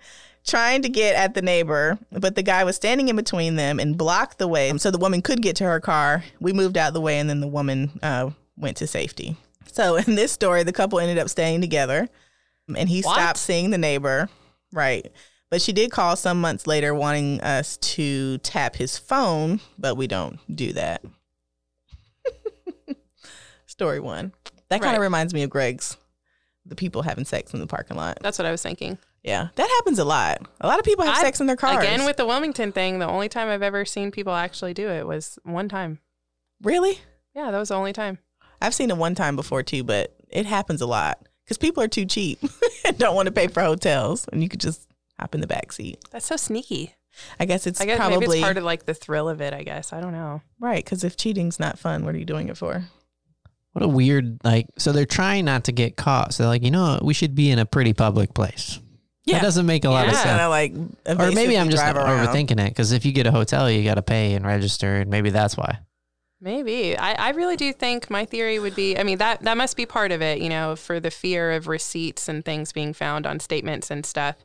trying 0.48 0.82
to 0.84 0.90
get 0.90 1.16
at 1.16 1.34
the 1.34 1.42
neighbor, 1.42 2.00
but 2.12 2.36
the 2.36 2.42
guy 2.44 2.64
was 2.64 2.78
standing 2.78 3.10
in 3.10 3.16
between 3.18 3.56
them 3.58 3.80
and 3.80 3.98
blocked 3.98 4.38
the 4.38 4.48
way 4.48 4.76
so 4.78 4.92
the 4.92 4.98
woman 4.98 5.22
could 5.22 5.42
get 5.42 5.56
to 5.58 5.66
her 5.66 5.80
car. 5.82 6.24
We 6.40 6.54
moved 6.54 6.78
out 6.78 6.88
of 6.90 6.94
the 6.94 7.02
way 7.02 7.20
and 7.20 7.30
then 7.30 7.42
the 7.42 7.48
woman 7.48 8.00
uh, 8.02 8.30
went 8.58 8.78
to 8.78 8.88
safety. 8.88 9.36
So 9.72 9.96
in 10.08 10.16
this 10.16 10.32
story, 10.32 10.64
the 10.64 10.74
couple 10.74 11.00
ended 11.00 11.18
up 11.18 11.30
staying 11.30 11.60
together 11.62 12.08
and 12.76 12.88
he 12.88 13.02
What? 13.02 13.14
stopped 13.16 13.40
seeing 13.40 13.72
the 13.72 13.78
neighbor. 13.78 14.30
Right. 14.72 15.12
But 15.50 15.62
she 15.62 15.74
did 15.74 15.92
call 15.92 16.16
some 16.16 16.40
months 16.42 16.66
later 16.66 16.96
wanting 16.96 17.40
us 17.42 17.78
to 17.78 18.38
tap 18.40 18.76
his 18.78 18.98
phone, 18.98 19.60
but 19.78 19.96
we 19.98 20.08
don't 20.08 20.40
do 20.56 20.74
that. 20.74 21.04
Story 23.74 24.00
one. 24.00 24.34
That 24.70 24.82
kind 24.82 24.92
Right. 24.92 24.96
of 24.98 25.02
reminds 25.02 25.34
me 25.34 25.42
of 25.42 25.50
Greg's, 25.50 25.98
the 26.64 26.76
people 26.76 27.02
having 27.02 27.26
sex 27.26 27.56
in 27.56 27.60
the 27.60 27.66
parking 27.66 27.98
lot. 27.98 28.20
That's 28.22 28.38
what 28.38 28.46
I 28.46 28.52
was 28.52 28.62
thinking. 28.62 29.00
Yeah, 29.24 29.48
that 29.56 29.68
happens 29.68 29.98
a 29.98 30.06
lot. 30.06 30.42
A 30.62 30.68
lot 30.68 30.78
of 30.78 30.86
people 30.86 31.06
have 31.06 31.18
I- 31.18 31.22
sex 31.22 31.42
in 31.42 31.48
their 31.48 31.56
cars. 31.56 31.84
Again, 31.84 32.06
with 32.06 32.18
the 32.18 32.26
Wilmington 32.28 32.72
thing, 32.72 33.00
the 33.00 33.08
only 33.08 33.30
time 33.30 33.48
I've 33.50 33.64
ever 33.64 33.84
seen 33.84 34.12
people 34.12 34.34
actually 34.34 34.76
do 34.76 34.90
it 34.90 35.08
was 35.08 35.40
one 35.44 35.68
time. 35.68 36.00
really, 36.62 37.00
Yeah, 37.36 37.50
that 37.50 37.58
was 37.58 37.70
the 37.70 37.76
only 37.76 37.94
time. 37.94 38.20
I've 38.62 38.76
seen 38.76 38.92
it 38.92 38.98
one 38.98 39.16
time 39.16 39.36
before 39.36 39.64
too, 39.64 39.84
but 39.84 40.16
it 40.30 40.46
happens 40.46 40.82
a 40.82 40.86
lot 40.86 41.28
because 41.44 41.58
people 41.58 41.82
are 41.82 41.88
too 41.88 42.06
cheap 42.06 42.40
and 42.86 42.96
don't 43.00 43.16
want 43.16 43.26
to 43.26 43.32
pay 43.32 43.48
for 43.48 43.62
hotels, 43.64 44.28
and 44.32 44.44
you 44.44 44.50
could 44.50 44.60
just 44.62 44.88
hop 45.20 45.34
in 45.34 45.42
the 45.42 45.48
back 45.48 45.72
seat. 45.72 45.98
That's 46.12 46.28
so 46.28 46.36
sneaky. 46.38 46.94
I 47.40 47.46
guess 47.46 47.66
it's 47.68 47.82
I 47.82 47.86
guess 47.86 47.98
probably 47.98 48.20
maybe 48.20 48.34
it's 48.40 48.44
part 48.44 48.58
of 48.58 48.64
like 48.64 48.86
the 48.86 48.94
thrill 48.94 49.30
of 49.30 49.42
it. 49.42 49.52
I 49.54 49.64
guess 49.64 49.92
I 49.94 50.00
don't 50.00 50.14
know. 50.14 50.42
right 50.60 50.84
because 50.84 51.04
if 51.04 51.18
cheating's 51.18 51.60
not 51.60 51.80
fun, 51.80 52.06
what 52.06 52.14
are 52.16 52.18
you 52.18 52.26
doing 52.26 52.50
it 52.50 52.58
for? 52.58 52.86
What 53.74 53.84
a 53.84 53.88
weird 53.88 54.40
like. 54.44 54.68
So 54.78 54.92
they're 54.92 55.06
trying 55.06 55.46
not 55.46 55.66
to 55.66 55.72
get 55.72 55.96
caught. 55.98 56.34
So 56.34 56.44
they're 56.44 56.50
like, 56.50 56.64
you 56.64 56.72
know, 56.72 56.94
what? 56.94 57.04
we 57.06 57.14
should 57.14 57.36
be 57.36 57.50
in 57.52 57.60
a 57.60 57.66
pretty 57.66 57.94
public 57.94 58.34
place. 58.34 58.80
Yeah. 59.26 59.36
That 59.40 59.44
doesn't 59.44 59.66
make 59.66 59.84
a 59.86 59.90
lot 59.90 60.08
of 60.08 60.14
sense. 60.16 60.26
Kind 60.26 60.42
of 60.42 60.50
like, 60.50 60.74
Or 61.20 61.32
maybe 61.32 61.58
I'm 61.58 61.70
just 61.70 61.82
around. 61.82 61.96
overthinking 61.96 62.60
it 62.60 62.70
because 62.70 62.92
if 62.92 63.06
you 63.06 63.12
get 63.14 63.26
a 63.26 63.32
hotel, 63.32 63.72
you 63.72 63.84
got 63.84 63.96
to 63.96 64.02
pay 64.02 64.34
and 64.34 64.46
register, 64.46 64.98
and 64.98 65.10
maybe 65.10 65.30
that's 65.30 65.56
why. 65.58 65.80
Maybe 66.42 66.98
I, 66.98 67.14
I 67.14 67.30
really 67.30 67.56
do 67.56 67.72
think 67.72 68.10
my 68.10 68.26
theory 68.26 68.60
would 68.60 68.76
be. 68.76 68.98
I 68.98 69.04
mean 69.04 69.18
that 69.20 69.44
that 69.44 69.56
must 69.58 69.78
be 69.78 69.86
part 69.86 70.12
of 70.12 70.22
it. 70.22 70.40
You 70.42 70.50
know, 70.50 70.76
for 70.76 71.00
the 71.00 71.10
fear 71.10 71.54
of 71.54 71.68
receipts 71.68 72.28
and 72.28 72.44
things 72.44 72.74
being 72.74 72.94
found 72.94 73.26
on 73.26 73.40
statements 73.40 73.90
and 73.90 74.06
stuff. 74.06 74.36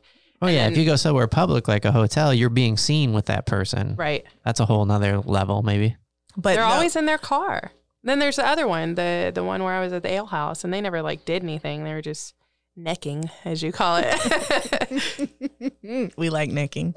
Oh 0.41 0.47
yeah, 0.47 0.63
And- 0.65 0.71
if 0.73 0.79
you 0.79 0.85
go 0.85 0.95
somewhere 0.95 1.27
public 1.27 1.67
like 1.67 1.83
a 1.83 1.91
hotel, 1.91 2.33
you're 2.33 2.49
being 2.49 2.77
seen 2.77 3.11
with 3.11 3.25
that 3.25 3.45
person. 3.45 3.95
Right. 3.97 4.25
That's 4.45 4.61
a 4.61 4.65
whole 4.65 4.85
nother 4.85 5.17
level, 5.19 5.61
maybe. 5.61 5.97
But 6.37 6.53
They're 6.55 6.63
no- 6.63 6.71
always 6.75 6.95
in 6.95 7.05
their 7.05 7.17
car. 7.17 7.73
Then 8.03 8.19
there's 8.19 8.37
the 8.37 8.47
other 8.47 8.67
one, 8.67 8.95
the 8.95 9.31
the 9.33 9.43
one 9.43 9.63
where 9.63 9.73
I 9.73 9.81
was 9.81 9.93
at 9.93 10.03
the 10.03 10.11
ale 10.11 10.27
house, 10.27 10.63
and 10.63 10.73
they 10.73 10.81
never 10.81 11.01
like 11.01 11.25
did 11.25 11.43
anything. 11.43 11.83
They 11.83 11.93
were 11.93 12.01
just 12.01 12.35
necking, 12.75 13.29
as 13.43 13.61
you 13.61 13.71
call 13.71 14.01
it. 14.03 16.13
we 16.17 16.29
like 16.29 16.49
necking. 16.49 16.95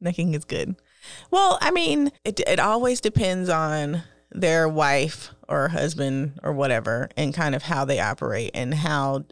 Necking 0.00 0.34
is 0.34 0.44
good. 0.44 0.76
Well, 1.30 1.58
I 1.60 1.70
mean, 1.70 2.12
it 2.24 2.40
it 2.46 2.60
always 2.60 3.00
depends 3.00 3.48
on 3.48 4.02
their 4.30 4.68
wife 4.68 5.30
or 5.48 5.68
husband 5.68 6.38
or 6.42 6.52
whatever 6.52 7.08
and 7.16 7.34
kind 7.34 7.54
of 7.54 7.62
how 7.62 7.84
they 7.84 7.98
operate 7.98 8.50
and 8.54 8.74
how 8.74 9.24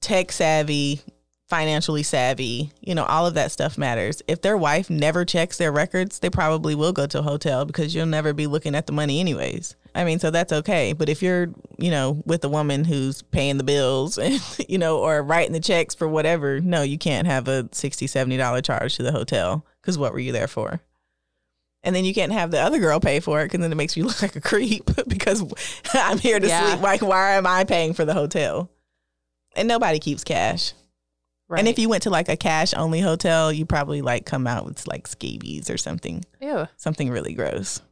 tech 0.00 0.32
savvy, 0.32 1.02
financially 1.50 2.02
savvy, 2.04 2.70
you 2.80 2.94
know, 2.94 3.04
all 3.04 3.26
of 3.26 3.34
that 3.34 3.50
stuff 3.50 3.76
matters. 3.76 4.22
If 4.28 4.40
their 4.40 4.56
wife 4.56 4.88
never 4.88 5.24
checks 5.24 5.58
their 5.58 5.72
records, 5.72 6.20
they 6.20 6.30
probably 6.30 6.74
will 6.76 6.92
go 6.92 7.06
to 7.08 7.18
a 7.18 7.22
hotel 7.22 7.64
because 7.64 7.94
you'll 7.94 8.06
never 8.06 8.32
be 8.32 8.46
looking 8.46 8.74
at 8.76 8.86
the 8.86 8.92
money 8.92 9.18
anyways. 9.20 9.74
I 9.94 10.04
mean, 10.04 10.20
so 10.20 10.30
that's 10.30 10.52
okay. 10.52 10.92
But 10.92 11.08
if 11.08 11.20
you're, 11.22 11.48
you 11.76 11.90
know, 11.90 12.22
with 12.24 12.44
a 12.44 12.48
woman 12.48 12.84
who's 12.84 13.22
paying 13.22 13.58
the 13.58 13.64
bills 13.64 14.16
and, 14.16 14.40
you 14.68 14.78
know, 14.78 14.98
or 15.00 15.22
writing 15.22 15.52
the 15.52 15.60
checks 15.60 15.94
for 15.94 16.06
whatever, 16.06 16.60
no, 16.60 16.82
you 16.82 16.96
can't 16.96 17.26
have 17.26 17.48
a 17.48 17.64
$60, 17.64 18.04
$70 18.06 18.64
charge 18.64 18.94
to 18.96 19.02
the 19.02 19.10
hotel 19.12 19.66
because 19.82 19.98
what 19.98 20.12
were 20.12 20.20
you 20.20 20.30
there 20.32 20.46
for? 20.48 20.80
And 21.82 21.96
then 21.96 22.04
you 22.04 22.14
can't 22.14 22.30
have 22.32 22.50
the 22.52 22.60
other 22.60 22.78
girl 22.78 23.00
pay 23.00 23.18
for 23.20 23.40
it 23.40 23.46
because 23.46 23.60
then 23.60 23.72
it 23.72 23.76
makes 23.76 23.96
you 23.96 24.04
look 24.06 24.22
like 24.22 24.36
a 24.36 24.40
creep 24.40 24.88
because 25.08 25.42
I'm 25.94 26.18
here 26.18 26.38
to 26.38 26.46
Yeah. 26.46 26.70
sleep. 26.70 26.82
Like, 26.82 27.02
why 27.02 27.32
am 27.32 27.46
I 27.46 27.64
paying 27.64 27.92
for 27.94 28.04
the 28.04 28.14
hotel? 28.14 28.70
And 29.56 29.66
nobody 29.66 29.98
keeps 29.98 30.22
cash. 30.22 30.74
Right. 31.50 31.58
And 31.58 31.68
if 31.68 31.78
you 31.78 31.88
went 31.88 32.04
to 32.04 32.10
like 32.10 32.28
a 32.30 32.36
cash 32.36 32.72
only 32.74 33.00
hotel, 33.00 33.52
you 33.52 33.66
probably 33.66 34.00
like 34.02 34.24
come 34.24 34.46
out 34.46 34.64
with 34.64 34.86
like 34.86 35.06
scabies 35.06 35.68
or 35.68 35.76
something, 35.76 36.24
Ew, 36.40 36.66
something 36.78 37.10
really 37.10 37.34
gross. 37.34 37.82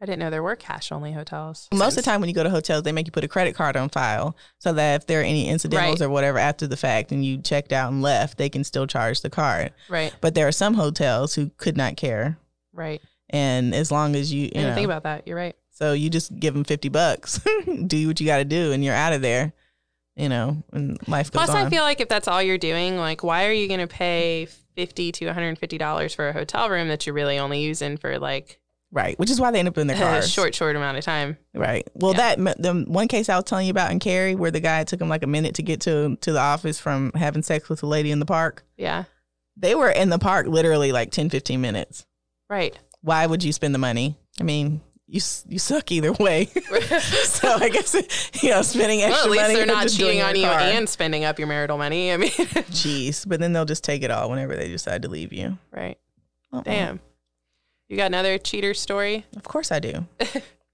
I 0.00 0.04
didn't 0.04 0.18
know 0.18 0.28
there 0.28 0.42
were 0.42 0.56
cash 0.56 0.92
only 0.92 1.12
hotels. 1.12 1.68
Most 1.72 1.96
of 1.96 2.04
the 2.04 2.10
time 2.10 2.20
when 2.20 2.28
you 2.28 2.34
go 2.34 2.42
to 2.42 2.50
hotels, 2.50 2.82
they 2.82 2.92
make 2.92 3.06
you 3.06 3.12
put 3.12 3.24
a 3.24 3.28
credit 3.28 3.54
card 3.54 3.76
on 3.78 3.88
file 3.88 4.36
so 4.58 4.74
that 4.74 5.00
if 5.00 5.06
there 5.06 5.20
are 5.20 5.24
any 5.24 5.48
incidentals 5.48 6.00
Right. 6.00 6.06
or 6.06 6.10
whatever 6.10 6.38
after 6.38 6.66
the 6.66 6.76
fact 6.76 7.12
and 7.12 7.24
you 7.24 7.38
checked 7.38 7.72
out 7.72 7.90
and 7.90 8.02
left, 8.02 8.36
they 8.36 8.50
can 8.50 8.62
still 8.62 8.86
charge 8.86 9.22
the 9.22 9.30
card. 9.30 9.72
Right, 9.88 10.14
But 10.20 10.34
there 10.34 10.46
are 10.46 10.52
some 10.52 10.74
hotels 10.74 11.34
who 11.34 11.50
could 11.56 11.76
not 11.78 11.96
care. 11.96 12.38
right. 12.74 13.00
And 13.30 13.74
as 13.74 13.90
long 13.90 14.14
as 14.14 14.32
you, 14.32 14.42
you 14.42 14.46
I 14.48 14.50
didn't 14.50 14.68
know, 14.68 14.74
think 14.76 14.84
about 14.84 15.02
that. 15.02 15.26
You're 15.26 15.36
right. 15.36 15.56
so 15.72 15.94
you 15.94 16.10
just 16.10 16.38
give 16.38 16.52
them 16.54 16.62
50 16.62 16.90
bucks, 16.90 17.40
do 17.86 18.06
what 18.06 18.20
you 18.20 18.26
got 18.26 18.36
to 18.38 18.44
do 18.44 18.70
and 18.72 18.84
you're 18.84 18.94
out 18.94 19.12
of 19.14 19.20
there, 19.22 19.52
you 20.16 20.28
know, 20.28 20.62
and 20.72 20.98
life 21.08 21.30
goes 21.30 21.44
Plus, 21.46 21.50
on. 21.56 21.66
I 21.66 21.70
feel 21.70 21.82
like 21.82 22.00
if 22.00 22.08
that's 22.08 22.26
all 22.28 22.42
you're 22.42 22.58
doing, 22.58 22.96
like, 22.96 23.22
why 23.22 23.46
are 23.46 23.52
you 23.52 23.68
going 23.68 23.80
to 23.80 23.86
pay 23.86 24.48
fifty 24.74 25.12
to 25.12 25.26
one 25.26 25.34
hundred 25.34 25.48
and 25.48 25.58
fifty 25.58 25.78
dollars 25.78 26.14
for 26.14 26.28
a 26.28 26.32
hotel 26.32 26.68
room 26.68 26.88
that 26.88 27.06
you're 27.06 27.14
really 27.14 27.38
only 27.38 27.60
using 27.62 27.96
for 27.96 28.18
like 28.18 28.60
right. 28.92 29.18
Which 29.18 29.30
is 29.30 29.40
why 29.40 29.50
they 29.50 29.58
end 29.58 29.68
up 29.68 29.76
in 29.78 29.86
their 29.86 29.96
a 29.98 30.00
cars. 30.00 30.30
short, 30.30 30.54
short 30.54 30.74
amount 30.76 30.96
of 30.98 31.04
time? 31.04 31.36
Right. 31.54 31.86
Well, 31.94 32.12
Yeah. 32.14 32.34
that 32.36 32.62
the 32.62 32.84
one 32.88 33.08
case 33.08 33.28
I 33.28 33.36
was 33.36 33.44
telling 33.44 33.66
you 33.66 33.70
about 33.70 33.90
in 33.90 33.98
Cary, 33.98 34.34
where 34.34 34.50
the 34.50 34.60
guy 34.60 34.84
took 34.84 35.00
him 35.00 35.08
like 35.08 35.22
a 35.22 35.26
minute 35.26 35.54
to 35.56 35.62
get 35.62 35.80
to 35.82 36.16
to 36.20 36.32
the 36.32 36.40
office 36.40 36.78
from 36.78 37.12
having 37.14 37.42
sex 37.42 37.68
with 37.68 37.82
a 37.82 37.86
lady 37.86 38.10
in 38.10 38.18
the 38.20 38.26
park. 38.26 38.64
Yeah, 38.76 39.04
They 39.56 39.74
were 39.74 39.90
in 39.90 40.08
the 40.10 40.18
park 40.18 40.46
literally 40.46 40.92
like 40.92 41.10
10, 41.10 41.30
15 41.30 41.60
minutes. 41.60 42.06
right. 42.48 42.78
Why 43.02 43.24
would 43.26 43.44
you 43.44 43.52
spend 43.52 43.72
the 43.74 43.78
money? 43.78 44.16
I 44.40 44.42
mean, 44.42 44.80
you 45.08 45.20
you 45.48 45.58
suck 45.58 45.92
either 45.92 46.12
way. 46.12 46.46
so 47.24 47.48
I 47.48 47.68
guess 47.68 47.94
you 48.42 48.50
know 48.50 48.62
spending 48.62 49.02
extra 49.02 49.12
well, 49.12 49.24
at 49.26 49.30
least 49.30 49.42
money. 49.42 49.54
they're 49.54 49.66
not 49.66 49.88
cheating 49.88 50.22
on 50.22 50.36
you 50.36 50.46
car. 50.46 50.58
and 50.58 50.88
spending 50.88 51.24
up 51.24 51.38
your 51.38 51.48
marital 51.48 51.78
money. 51.78 52.12
I 52.12 52.16
mean, 52.16 52.30
Jeez, 52.70 53.26
but 53.28 53.40
then 53.40 53.52
they'll 53.52 53.64
just 53.64 53.84
take 53.84 54.02
it 54.02 54.10
all 54.10 54.28
whenever 54.30 54.56
they 54.56 54.68
decide 54.68 55.02
to 55.02 55.08
leave 55.08 55.32
you. 55.32 55.58
right. 55.70 55.98
Uh-uh. 56.52 56.62
Damn. 56.62 57.00
You 57.88 57.96
got 57.96 58.06
another 58.06 58.38
cheater 58.38 58.74
story? 58.74 59.26
Of 59.36 59.44
course 59.44 59.70
I 59.70 59.78
do. 59.78 60.06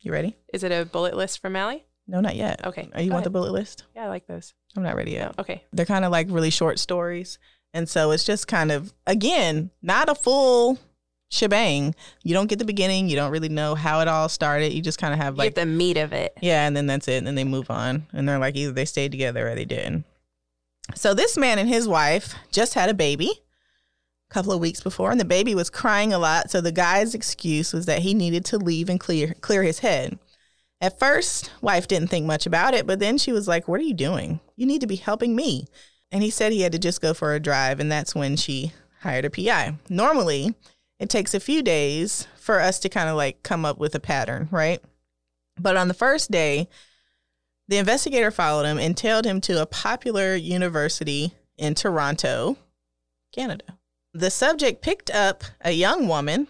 You 0.01 0.13
ready? 0.13 0.37
Is 0.53 0.65
it 0.65 0.73
a 0.73 0.85
bullet 0.85 1.17
list 1.17 1.41
from 1.41 1.53
Mally? 1.53 1.85
No, 2.07 2.21
not 2.21 2.37
yet. 2.37 2.67
Okay. 2.67 2.89
Oh, 2.95 3.01
you 3.01 3.11
want 3.13 3.25
the 3.25 3.31
bullet 3.31 3.53
list? 3.53 3.85
Yeah, 3.95 4.05
I 4.05 4.09
like 4.09 4.27
those. 4.27 4.55
I'm 4.77 4.83
not 4.83 4.97
ready 4.97 5.13
yet. 5.13 5.35
Yeah. 5.37 5.41
Okay. 5.41 5.65
They're 5.73 5.87
kind 5.87 6.05
of 6.05 6.11
like 6.11 6.27
really 6.31 6.51
short 6.51 6.79
stories. 6.79 7.39
And 7.75 7.89
so 7.89 8.11
it's 8.11 8.25
just 8.25 8.49
kind 8.49 8.73
of, 8.73 8.93
again, 9.07 9.71
not 9.81 10.09
a 10.09 10.15
full 10.15 10.79
shebang. 11.33 11.95
You 12.23 12.35
don't 12.35 12.47
get 12.47 12.59
the 12.59 12.65
beginning. 12.65 13.09
You 13.09 13.17
don't 13.17 13.33
really 13.33 13.49
know 13.49 13.75
how 13.75 14.01
it 14.01 14.09
all 14.09 14.29
started. 14.29 14.73
You 14.73 14.83
just 14.83 14.99
kind 14.99 15.15
of 15.15 15.19
have 15.19 15.37
like, 15.37 15.55
get 15.55 15.61
the 15.61 15.67
meat 15.67 15.97
of 15.97 16.13
it. 16.13 16.35
yeah, 16.41 16.67
and 16.67 16.77
then 16.77 16.87
that's 16.87 17.09
it. 17.09 17.17
And 17.17 17.27
then 17.27 17.35
they 17.35 17.45
move 17.45 17.71
on. 17.71 18.07
And 18.13 18.29
they're 18.29 18.39
like, 18.39 18.55
either 18.55 18.73
they 18.73 18.85
stayed 18.85 19.13
together 19.13 19.49
or 19.49 19.55
they 19.55 19.65
didn't. 19.65 20.05
So 20.95 21.15
this 21.15 21.39
man 21.39 21.59
and 21.59 21.69
his 21.69 21.89
wife 21.89 22.35
just 22.51 22.75
had 22.75 22.91
a 22.91 22.95
baby 22.95 23.31
a 24.31 24.35
couple 24.35 24.53
of 24.53 24.61
weeks 24.61 24.81
before, 24.83 25.11
and 25.11 25.21
the 25.21 25.25
baby 25.25 25.55
was 25.55 25.71
crying 25.71 26.13
a 26.13 26.19
lot. 26.19 26.51
So 26.51 26.61
the 26.61 26.73
guy's 26.73 27.15
excuse 27.15 27.73
was 27.73 27.87
that 27.87 28.01
he 28.01 28.15
needed 28.15 28.45
to 28.47 28.59
leave 28.59 28.89
and 28.89 29.01
clear 29.01 29.35
clear 29.41 29.63
his 29.63 29.79
head. 29.79 30.19
At 30.81 30.99
first, 30.99 31.51
wife 31.61 31.87
didn't 31.87 32.09
think 32.09 32.27
much 32.27 32.45
about 32.45 32.75
it, 32.75 32.87
but 32.87 32.99
then 32.99 33.17
she 33.17 33.33
was 33.33 33.47
like, 33.49 33.69
"What 33.69 33.81
are 33.81 33.85
you 33.85 33.95
doing? 33.95 34.41
You 34.57 34.67
need 34.67 34.81
to 34.81 34.87
be 34.87 34.97
helping 34.97 35.35
me." 35.35 35.67
And 36.11 36.23
he 36.23 36.29
said 36.31 36.53
he 36.53 36.61
had 36.63 36.73
to 36.73 36.79
just 36.79 37.01
go 37.01 37.15
for 37.15 37.33
a 37.33 37.41
drive, 37.41 37.81
and 37.81 37.91
that's 37.91 38.15
when 38.15 38.37
she 38.37 38.73
hired 39.01 39.25
a 39.25 39.31
PI. 39.31 39.77
Normally, 39.89 40.55
it 41.03 41.11
takes 41.11 41.35
a 41.35 41.41
few 41.41 41.65
days 41.65 42.29
for 42.37 42.61
us 42.61 42.79
to 42.79 42.89
kind 42.89 43.09
of 43.09 43.17
like 43.17 43.43
come 43.43 43.65
up 43.65 43.77
with 43.77 43.93
a 43.97 44.01
pattern, 44.01 44.49
right? 44.53 44.81
But 45.59 45.77
on 45.77 45.89
the 45.89 45.95
first 45.95 46.31
day, 46.31 46.69
the 47.67 47.79
investigator 47.79 48.31
followed 48.31 48.67
him 48.67 48.79
and 48.79 48.97
tailed 48.97 49.25
him 49.25 49.41
to 49.43 49.61
a 49.61 49.67
popular 49.67 50.37
university 50.37 51.33
in 51.59 51.75
Toronto, 51.75 52.57
Canada. 53.35 53.79
The 54.15 54.31
subject 54.31 54.81
picked 54.81 55.11
up 55.11 55.43
a 55.63 55.73
young 55.73 56.07
woman, 56.07 56.47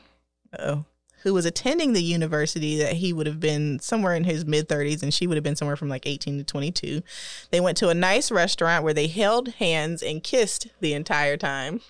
who 1.23 1.33
was 1.33 1.47
attending 1.47 1.95
the 1.95 2.03
university 2.03 2.77
that 2.77 2.95
he 2.95 3.15
would 3.15 3.27
have 3.27 3.41
been 3.41 3.79
somewhere 3.79 4.15
in 4.15 4.25
his 4.25 4.45
mid 4.45 4.69
30s 4.69 5.03
and 5.03 5.15
she 5.15 5.27
would 5.27 5.39
have 5.39 5.45
been 5.45 5.57
somewhere 5.57 5.77
from 5.77 5.89
like 5.89 6.07
18 6.07 6.37
to 6.37 6.45
22. 6.45 7.03
They 7.51 7.61
went 7.61 7.79
to 7.79 7.89
a 7.89 7.95
nice 7.95 8.31
restaurant 8.31 8.85
where 8.85 8.93
they 8.93 9.07
held 9.07 9.49
hands 9.55 10.03
and 10.03 10.23
kissed 10.23 10.67
the 10.81 10.93
entire 10.93 11.39
time. 11.39 11.81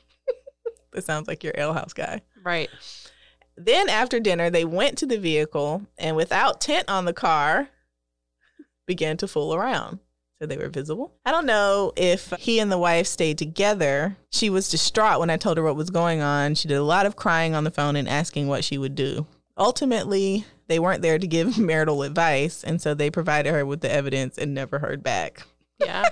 That 0.93 1.05
sounds 1.05 1.29
like 1.29 1.43
your 1.45 1.55
ale 1.57 1.73
house 1.73 1.93
guy. 1.93 2.23
Right. 2.43 2.71
Then 3.57 3.89
after 3.89 4.21
dinner, 4.21 4.51
they 4.51 4.65
went 4.65 4.99
to 4.99 5.07
the 5.07 5.19
vehicle 5.19 5.83
and 5.99 6.17
without 6.17 6.61
tent 6.61 6.89
on 6.89 7.05
the 7.05 7.13
car, 7.13 7.69
began 8.87 9.17
to 9.19 9.29
fool 9.29 9.55
around. 9.55 9.99
So 10.39 10.47
they 10.47 10.57
were 10.57 10.69
visible. 10.69 11.15
I 11.25 11.31
don't 11.31 11.47
know 11.47 11.93
if 11.95 12.33
he 12.39 12.59
and 12.59 12.73
the 12.73 12.79
wife 12.79 13.07
stayed 13.07 13.39
together. 13.39 14.17
She 14.31 14.51
was 14.51 14.69
distraught 14.69 15.21
when 15.21 15.31
I 15.31 15.37
told 15.37 15.57
her 15.57 15.63
what 15.63 15.77
was 15.77 15.91
going 15.91 16.21
on. 16.21 16.57
She 16.57 16.67
did 16.67 16.79
a 16.79 16.83
lot 16.83 17.07
of 17.07 17.15
crying 17.15 17.55
on 17.55 17.63
the 17.63 17.71
phone 17.71 17.95
and 17.95 18.09
asking 18.09 18.49
what 18.49 18.65
she 18.65 18.77
would 18.77 18.97
do. 18.97 19.27
Ultimately, 19.57 20.45
they 20.67 20.81
weren't 20.81 21.03
there 21.03 21.19
to 21.19 21.27
give 21.29 21.59
marital 21.61 22.03
advice, 22.03 22.65
and 22.65 22.83
so 22.83 22.93
they 22.93 23.09
provided 23.09 23.53
her 23.53 23.65
with 23.65 23.83
the 23.83 23.93
evidence 23.93 24.37
and 24.37 24.53
never 24.53 24.81
heard 24.81 25.03
back. 25.05 25.45
Yeah. 25.79 26.09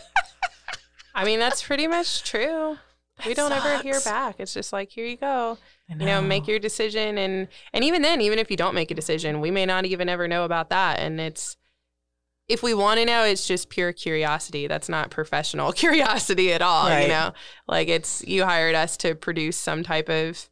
I 1.14 1.24
mean, 1.24 1.40
that's 1.40 1.62
pretty 1.62 1.88
much 1.88 2.22
true. 2.22 2.78
We 3.26 3.34
don't 3.34 3.52
ever 3.52 3.78
hear 3.78 4.00
back. 4.00 4.36
It's 4.38 4.54
just 4.54 4.72
like, 4.72 4.90
here 4.90 5.06
you 5.06 5.16
go. 5.16 5.58
I 5.90 5.94
You 5.94 6.06
know, 6.06 6.22
make 6.22 6.46
your 6.46 6.58
decision 6.58 7.18
and 7.18 7.48
and 7.72 7.84
even 7.84 8.02
then, 8.02 8.20
even 8.20 8.38
if 8.38 8.50
you 8.50 8.56
don't 8.56 8.74
make 8.74 8.90
a 8.90 8.94
decision, 8.94 9.40
we 9.40 9.50
may 9.50 9.66
not 9.66 9.84
even 9.84 10.08
ever 10.08 10.28
know 10.28 10.44
about 10.44 10.70
that. 10.70 11.00
And 11.00 11.20
it's 11.20 11.56
if 12.48 12.64
we 12.64 12.74
want 12.74 12.98
to 12.98 13.06
know, 13.06 13.22
it's 13.22 13.46
just 13.46 13.70
pure 13.70 13.92
curiosity. 13.92 14.66
That's 14.66 14.88
not 14.88 15.10
professional 15.10 15.72
curiosity 15.84 16.52
at 16.52 16.62
all. 16.62 16.88
Right. 16.88 17.02
You 17.02 17.08
know, 17.08 17.32
like 17.68 17.88
it's 17.88 18.24
you 18.26 18.44
hired 18.44 18.74
us 18.74 18.96
to 18.98 19.14
produce 19.14 19.56
some 19.56 19.82
type 19.82 20.08
of 20.08 20.48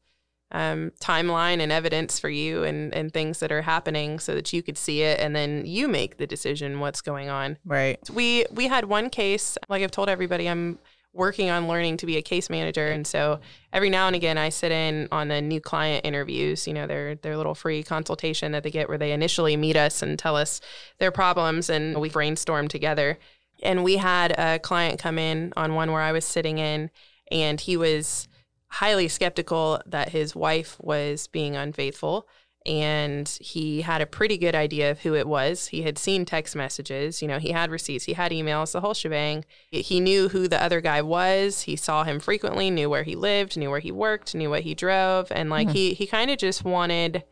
um, 0.50 0.92
timeline 1.00 1.60
and 1.60 1.70
evidence 1.70 2.18
for 2.18 2.30
you 2.30 2.64
and 2.64 2.94
and 2.94 3.12
things 3.12 3.40
that 3.40 3.52
are 3.52 3.62
happening 3.62 4.18
so 4.18 4.34
that 4.34 4.52
you 4.52 4.62
could 4.62 4.78
see 4.78 5.02
it 5.02 5.20
and 5.20 5.36
then 5.36 5.66
you 5.66 5.88
make 5.88 6.16
the 6.16 6.26
decision 6.26 6.80
what's 6.80 7.02
going 7.02 7.28
on. 7.28 7.58
right. 7.66 7.98
We 8.10 8.46
we 8.50 8.68
had 8.68 8.86
one 8.86 9.10
case, 9.10 9.58
like 9.68 9.82
I've 9.82 9.90
told 9.90 10.08
everybody, 10.08 10.48
I'm 10.48 10.78
working 11.18 11.50
on 11.50 11.68
learning 11.68 11.98
to 11.98 12.06
be 12.06 12.16
a 12.16 12.22
case 12.22 12.48
manager, 12.48 12.86
and 12.86 13.06
so 13.06 13.40
every 13.72 13.90
now 13.90 14.06
and 14.06 14.16
again 14.16 14.38
I 14.38 14.48
sit 14.48 14.72
in 14.72 15.08
on 15.12 15.28
the 15.28 15.42
new 15.42 15.60
client 15.60 16.06
interviews. 16.06 16.66
You 16.66 16.72
know, 16.72 16.86
their 16.86 17.16
their 17.16 17.36
little 17.36 17.54
free 17.54 17.82
consultation 17.82 18.52
that 18.52 18.62
they 18.62 18.70
get 18.70 18.88
where 18.88 18.96
they 18.96 19.12
initially 19.12 19.56
meet 19.56 19.76
us 19.76 20.00
and 20.00 20.18
tell 20.18 20.36
us 20.36 20.60
their 20.98 21.10
problems, 21.10 21.68
and 21.68 22.00
we 22.00 22.08
brainstorm 22.08 22.68
together. 22.68 23.18
And 23.62 23.82
we 23.82 23.96
had 23.96 24.38
a 24.38 24.60
client 24.60 25.00
come 25.00 25.18
in 25.18 25.52
on 25.56 25.74
one 25.74 25.90
where 25.90 26.00
I 26.00 26.12
was 26.12 26.24
sitting 26.24 26.58
in, 26.58 26.90
and 27.30 27.60
he 27.60 27.76
was 27.76 28.28
highly 28.68 29.08
skeptical 29.08 29.82
that 29.86 30.10
his 30.10 30.36
wife 30.36 30.76
was 30.80 31.26
being 31.26 31.56
unfaithful 31.56 32.28
and 32.68 33.26
he 33.40 33.80
had 33.80 34.02
a 34.02 34.06
pretty 34.06 34.36
good 34.36 34.54
idea 34.54 34.90
of 34.90 35.00
who 35.00 35.14
it 35.14 35.26
was. 35.26 35.68
He 35.68 35.82
had 35.82 35.96
seen 35.96 36.26
text 36.26 36.54
messages, 36.54 37.22
you 37.22 37.26
know, 37.26 37.38
he 37.38 37.50
had 37.50 37.70
receipts, 37.70 38.04
he 38.04 38.12
had 38.12 38.30
emails, 38.30 38.72
the 38.72 38.82
whole 38.82 38.92
shebang. 38.92 39.46
He 39.70 40.00
knew 40.00 40.28
who 40.28 40.46
the 40.48 40.62
other 40.62 40.82
guy 40.82 41.00
was. 41.00 41.62
He 41.62 41.76
saw 41.76 42.04
him 42.04 42.20
frequently, 42.20 42.70
knew 42.70 42.90
where 42.90 43.04
he 43.04 43.16
lived, 43.16 43.56
knew 43.56 43.70
where 43.70 43.80
he 43.80 43.90
worked, 43.90 44.34
knew 44.34 44.50
what 44.50 44.62
he 44.62 44.74
drove, 44.74 45.32
and 45.32 45.48
like 45.48 45.68
mm-hmm. 45.68 45.76
he 45.76 45.94
he 45.94 46.06
kind 46.06 46.30
of 46.30 46.36
just 46.36 46.62
wanted 46.62 47.24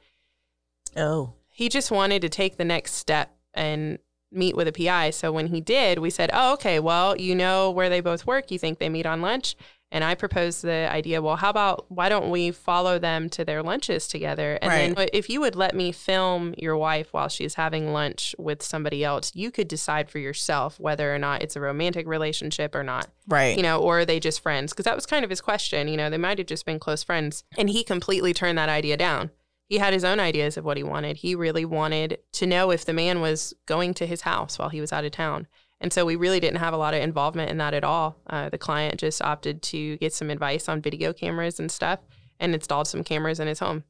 Oh. 0.97 1.34
he 1.51 1.68
just 1.68 1.91
wanted 1.91 2.22
to 2.22 2.30
take 2.30 2.57
the 2.57 2.64
next 2.64 2.95
step 2.95 3.37
and 3.53 3.99
meet 4.32 4.57
with 4.57 4.68
a 4.68 4.72
PI. 4.72 5.11
So 5.11 5.32
when 5.32 5.49
he 5.49 5.61
did, 5.61 5.99
we 5.99 6.09
said, 6.09 6.30
"Oh, 6.32 6.55
okay. 6.55 6.80
Well, 6.80 7.14
you 7.16 7.34
know 7.34 7.70
where 7.70 7.91
they 7.91 8.01
both 8.01 8.26
work. 8.26 8.51
You 8.51 8.59
think 8.59 8.78
they 8.78 8.89
meet 8.89 9.05
on 9.05 9.20
lunch?" 9.20 9.55
And 9.93 10.03
I 10.03 10.16
proposed 10.16 10.62
the 10.62 10.89
idea. 10.91 11.22
Well, 11.22 11.37
how 11.37 11.51
about 11.51 11.87
why 11.89 12.09
don't 12.09 12.28
we 12.30 12.51
follow 12.51 12.99
them 12.99 13.28
to 13.30 13.45
their 13.45 13.62
lunches 13.62 14.09
together? 14.09 14.59
And 14.61 14.97
then 14.97 15.09
if 15.12 15.30
you 15.30 15.41
would 15.41 15.55
let 15.55 15.76
me 15.76 15.93
film 15.93 16.55
your 16.59 16.76
wife 16.76 17.12
while 17.12 17.28
she's 17.28 17.55
having 17.55 17.93
lunch 17.93 18.34
with 18.37 18.62
somebody 18.62 19.05
else, 19.05 19.30
you 19.34 19.51
could 19.53 19.68
decide 19.68 20.11
for 20.11 20.18
yourself 20.18 20.80
whether 20.80 21.14
or 21.14 21.18
not 21.18 21.43
it's 21.43 21.55
a 21.55 21.61
romantic 21.61 22.07
relationship 22.07 22.74
or 22.74 22.82
not 22.82 23.09
Right. 23.28 23.57
you 23.57 23.62
know, 23.62 23.80
or 23.80 24.01
are 24.01 24.05
they 24.05 24.18
just 24.18 24.41
friends? 24.41 24.72
Because 24.72 24.84
that 24.87 24.97
was 24.97 25.07
kind 25.07 25.24
of 25.24 25.30
his 25.30 25.41
question. 25.41 25.87
You 25.87 25.97
know, 25.97 26.11
they 26.11 26.18
might 26.18 26.39
have 26.39 26.49
just 26.49 26.66
been 26.66 26.80
close 26.80 27.05
friends. 27.05 27.45
And 27.57 27.70
he 27.70 27.84
completely 27.84 28.34
turned 28.34 28.59
that 28.59 28.68
idea 28.68 28.97
down. 28.97 29.30
He 29.68 29.78
had 29.78 29.93
his 29.93 30.05
own 30.05 30.20
ideas 30.20 30.57
of 30.57 30.64
what 30.64 30.76
he 30.76 30.82
wanted. 30.84 31.18
He 31.18 31.34
really 31.34 31.64
wanted 31.64 32.18
to 32.34 32.47
know 32.47 32.70
if 32.70 32.84
the 32.84 32.93
man 32.93 33.20
was 33.20 33.53
going 33.66 33.95
to 33.95 34.07
his 34.07 34.20
house 34.22 34.59
while 34.59 34.68
he 34.68 34.80
was 34.80 34.93
out 34.93 35.05
of 35.05 35.11
town. 35.12 35.47
And 35.81 35.93
so 35.93 36.07
we 36.07 36.16
really 36.16 36.41
didn't 36.41 36.61
have 36.61 36.72
a 36.72 36.79
lot 36.79 36.95
of 36.95 37.03
involvement 37.03 37.51
in 37.51 37.59
that 37.59 37.74
at 37.74 37.85
all. 37.85 38.16
Uh, 38.27 38.49
the 38.49 38.59
client 38.59 38.99
just 38.99 39.20
opted 39.20 39.61
to 39.62 39.97
get 39.99 40.12
some 40.12 40.31
advice 40.31 40.68
on 40.68 40.81
video 40.81 41.12
cameras 41.12 41.61
and 41.61 41.70
stuff 41.70 42.01
and 42.41 42.55
installed 42.55 42.89
some 42.89 43.05
cameras 43.05 43.41
in 43.41 43.47
his 43.47 43.59
home 43.59 43.85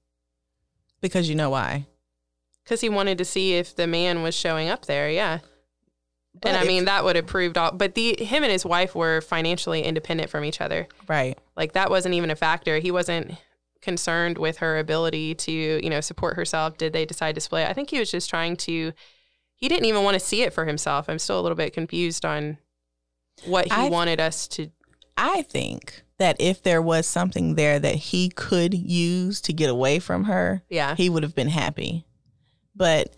because 1.01 1.28
you 1.28 1.34
know 1.34 1.51
why. 1.51 1.87
because 2.64 2.80
he 2.80 2.89
wanted 2.89 3.18
to 3.18 3.24
see 3.24 3.55
if 3.55 3.76
the 3.76 3.87
man 3.87 4.22
was 4.22 4.34
showing 4.34 4.68
up 4.68 4.87
there. 4.87 5.09
Yeah. 5.11 5.41
But 6.41 6.51
and 6.51 6.57
I 6.59 6.64
mean, 6.64 6.84
that 6.84 7.03
would 7.05 7.16
have 7.16 7.26
proved 7.26 7.57
all, 7.57 7.72
but 7.72 7.95
the 7.95 8.16
him 8.22 8.43
and 8.43 8.53
his 8.53 8.66
wife 8.66 8.95
were 8.95 9.20
financially 9.20 9.82
independent 9.82 10.28
from 10.28 10.45
each 10.45 10.61
other. 10.61 10.87
Right. 11.09 11.39
like 11.57 11.72
that 11.72 11.89
wasn't 11.89 12.14
even 12.14 12.30
a 12.30 12.37
factor 12.37 12.78
he 12.78 12.91
wasn't 12.91 13.32
concerned 13.80 14.37
with 14.37 14.59
her 14.59 14.78
ability 14.78 15.34
to 15.34 15.53
you 15.53 15.89
know 15.89 16.01
support 16.01 16.34
herself 16.34 16.76
did 16.76 16.93
they 16.93 17.05
decide 17.05 17.37
to 17.37 17.41
split 17.41 17.68
i 17.68 17.72
think 17.72 17.89
he 17.89 18.01
was 18.01 18.11
just 18.11 18.28
trying 18.28 18.57
to 18.57 18.93
he 19.57 19.68
didn't 19.68 19.86
even 19.86 20.04
want 20.04 20.14
to 20.14 20.20
see 20.20 20.42
it 20.42 20.52
for 20.52 20.64
himself 20.64 21.09
i'm 21.09 21.18
still 21.18 21.40
a 21.40 21.42
little 21.42 21.57
bit 21.57 21.72
confused 21.72 22.24
on 22.24 22.57
what 23.44 23.66
he 23.66 23.72
I- 23.72 23.88
wanted 23.88 24.20
us 24.20 24.46
to 24.48 24.70
I 25.16 25.42
think 25.42 26.02
that 26.18 26.36
if 26.40 26.62
there 26.62 26.82
was 26.82 27.07
something 27.07 27.54
there 27.54 27.78
that 27.78 27.94
he 27.94 28.28
could 28.28 28.74
use 28.74 29.40
to 29.42 29.52
get 29.54 29.70
away 29.70 29.98
from 29.98 30.24
her, 30.24 30.62
yeah 30.68 30.94
he 30.94 31.09
would 31.09 31.22
have 31.22 31.34
been 31.34 31.48
happy. 31.48 32.04
But 32.74 33.14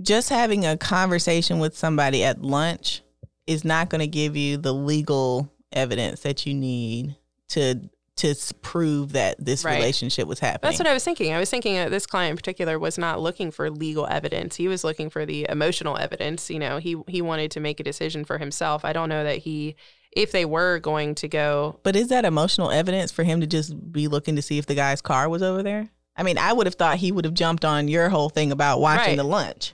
just 0.00 0.28
having 0.28 0.64
a 0.64 0.76
conversation 0.76 1.58
with 1.58 1.76
somebody 1.76 2.22
at 2.22 2.42
lunch 2.42 3.02
is 3.46 3.64
not 3.64 3.90
going 3.90 4.00
to 4.00 4.06
give 4.06 4.36
you 4.36 4.56
the 4.56 4.72
legal 4.72 5.52
evidence 5.72 6.20
that 6.20 6.46
you 6.46 6.54
need 6.54 7.16
to 7.48 7.90
to 8.16 8.34
prove 8.60 9.12
that 9.12 9.36
this 9.42 9.64
Right. 9.64 9.76
relationship 9.76 10.28
was 10.28 10.38
happening. 10.38 10.68
that's 10.70 10.78
what 10.78 10.86
i 10.86 10.92
was 10.92 11.02
thinking 11.02 11.32
i 11.32 11.38
was 11.38 11.48
thinking 11.48 11.74
that 11.76 11.90
this 11.90 12.06
client 12.06 12.32
in 12.32 12.36
particular 12.36 12.78
was 12.78 12.98
not 12.98 13.20
looking 13.20 13.50
for 13.50 13.70
legal 13.70 14.06
evidence 14.06 14.56
he 14.56 14.68
was 14.68 14.84
looking 14.84 15.08
for 15.08 15.24
the 15.24 15.46
emotional 15.48 15.96
evidence 15.96 16.50
you 16.50 16.58
know 16.58 16.76
he 16.78 16.96
he 17.08 17.22
wanted 17.22 17.50
to 17.50 17.58
make 17.60 17.80
a 17.80 17.82
decision 17.82 18.24
for 18.24 18.36
himself 18.38 18.84
i 18.84 18.92
don't 18.92 19.08
know 19.08 19.24
that 19.24 19.38
he 19.38 19.74
if 20.14 20.30
they 20.30 20.44
were 20.44 20.78
going 20.78 21.14
to 21.14 21.26
go 21.26 21.80
But 21.84 21.96
is 21.96 22.08
that 22.08 22.26
emotional 22.26 22.70
evidence 22.70 23.10
for 23.10 23.22
him 23.24 23.40
to 23.40 23.46
just 23.46 23.90
be 23.90 24.08
looking 24.08 24.36
to 24.36 24.42
see 24.42 24.58
if 24.58 24.66
the 24.66 24.74
guy's 24.74 25.00
car 25.00 25.26
was 25.30 25.42
over 25.42 25.62
there? 25.62 25.88
I 26.14 26.22
mean, 26.22 26.36
I 26.36 26.52
would 26.52 26.66
have 26.66 26.74
thought 26.74 26.98
he 26.98 27.10
would 27.12 27.24
have 27.24 27.32
jumped 27.32 27.64
on 27.64 27.88
your 27.88 28.10
whole 28.10 28.28
thing 28.28 28.52
about 28.52 28.78
watching 28.78 29.12
Right. 29.12 29.16
the 29.16 29.24
lunch. 29.24 29.72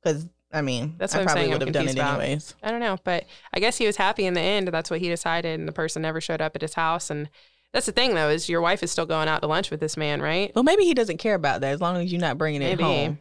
Because, 0.00 0.28
I 0.52 0.62
mean, 0.62 0.94
That's 0.98 1.12
I 1.12 1.18
what 1.18 1.20
I'm 1.22 1.26
probably 1.26 1.40
saying 1.42 1.52
I'm 1.54 1.58
would 1.58 1.66
have 1.66 1.72
done 1.74 1.88
it 1.88 1.94
about. 1.96 2.20
anyways. 2.20 2.54
I 2.62 2.70
don't 2.70 2.78
know, 2.78 2.96
but 3.02 3.24
I 3.52 3.58
guess 3.58 3.76
he 3.76 3.86
was 3.88 3.96
happy 3.96 4.24
in 4.24 4.34
the 4.34 4.40
end. 4.40 4.68
That's 4.68 4.88
what 4.88 5.00
he 5.00 5.08
decided, 5.08 5.58
and 5.58 5.66
the 5.66 5.72
person 5.72 6.00
never 6.02 6.20
showed 6.20 6.40
up 6.40 6.54
at 6.54 6.62
his 6.62 6.74
house. 6.74 7.10
And 7.10 7.28
that's 7.72 7.86
the 7.86 7.92
thing, 7.92 8.14
though, 8.14 8.28
is 8.28 8.48
your 8.48 8.60
wife 8.60 8.82
is 8.82 8.90
still 8.90 9.06
going 9.06 9.28
out 9.28 9.40
to 9.40 9.46
lunch 9.46 9.70
with 9.70 9.80
this 9.80 9.96
man, 9.96 10.20
right? 10.20 10.52
Well, 10.54 10.64
maybe 10.64 10.84
he 10.84 10.94
doesn't 10.94 11.18
care 11.18 11.34
about 11.34 11.62
that 11.62 11.72
as 11.72 11.80
long 11.80 11.96
as 11.96 12.12
you're 12.12 12.20
not 12.20 12.38
bringing 12.38 12.62
it 12.62 12.78
Maybe. 12.78 12.82
home. 12.82 13.18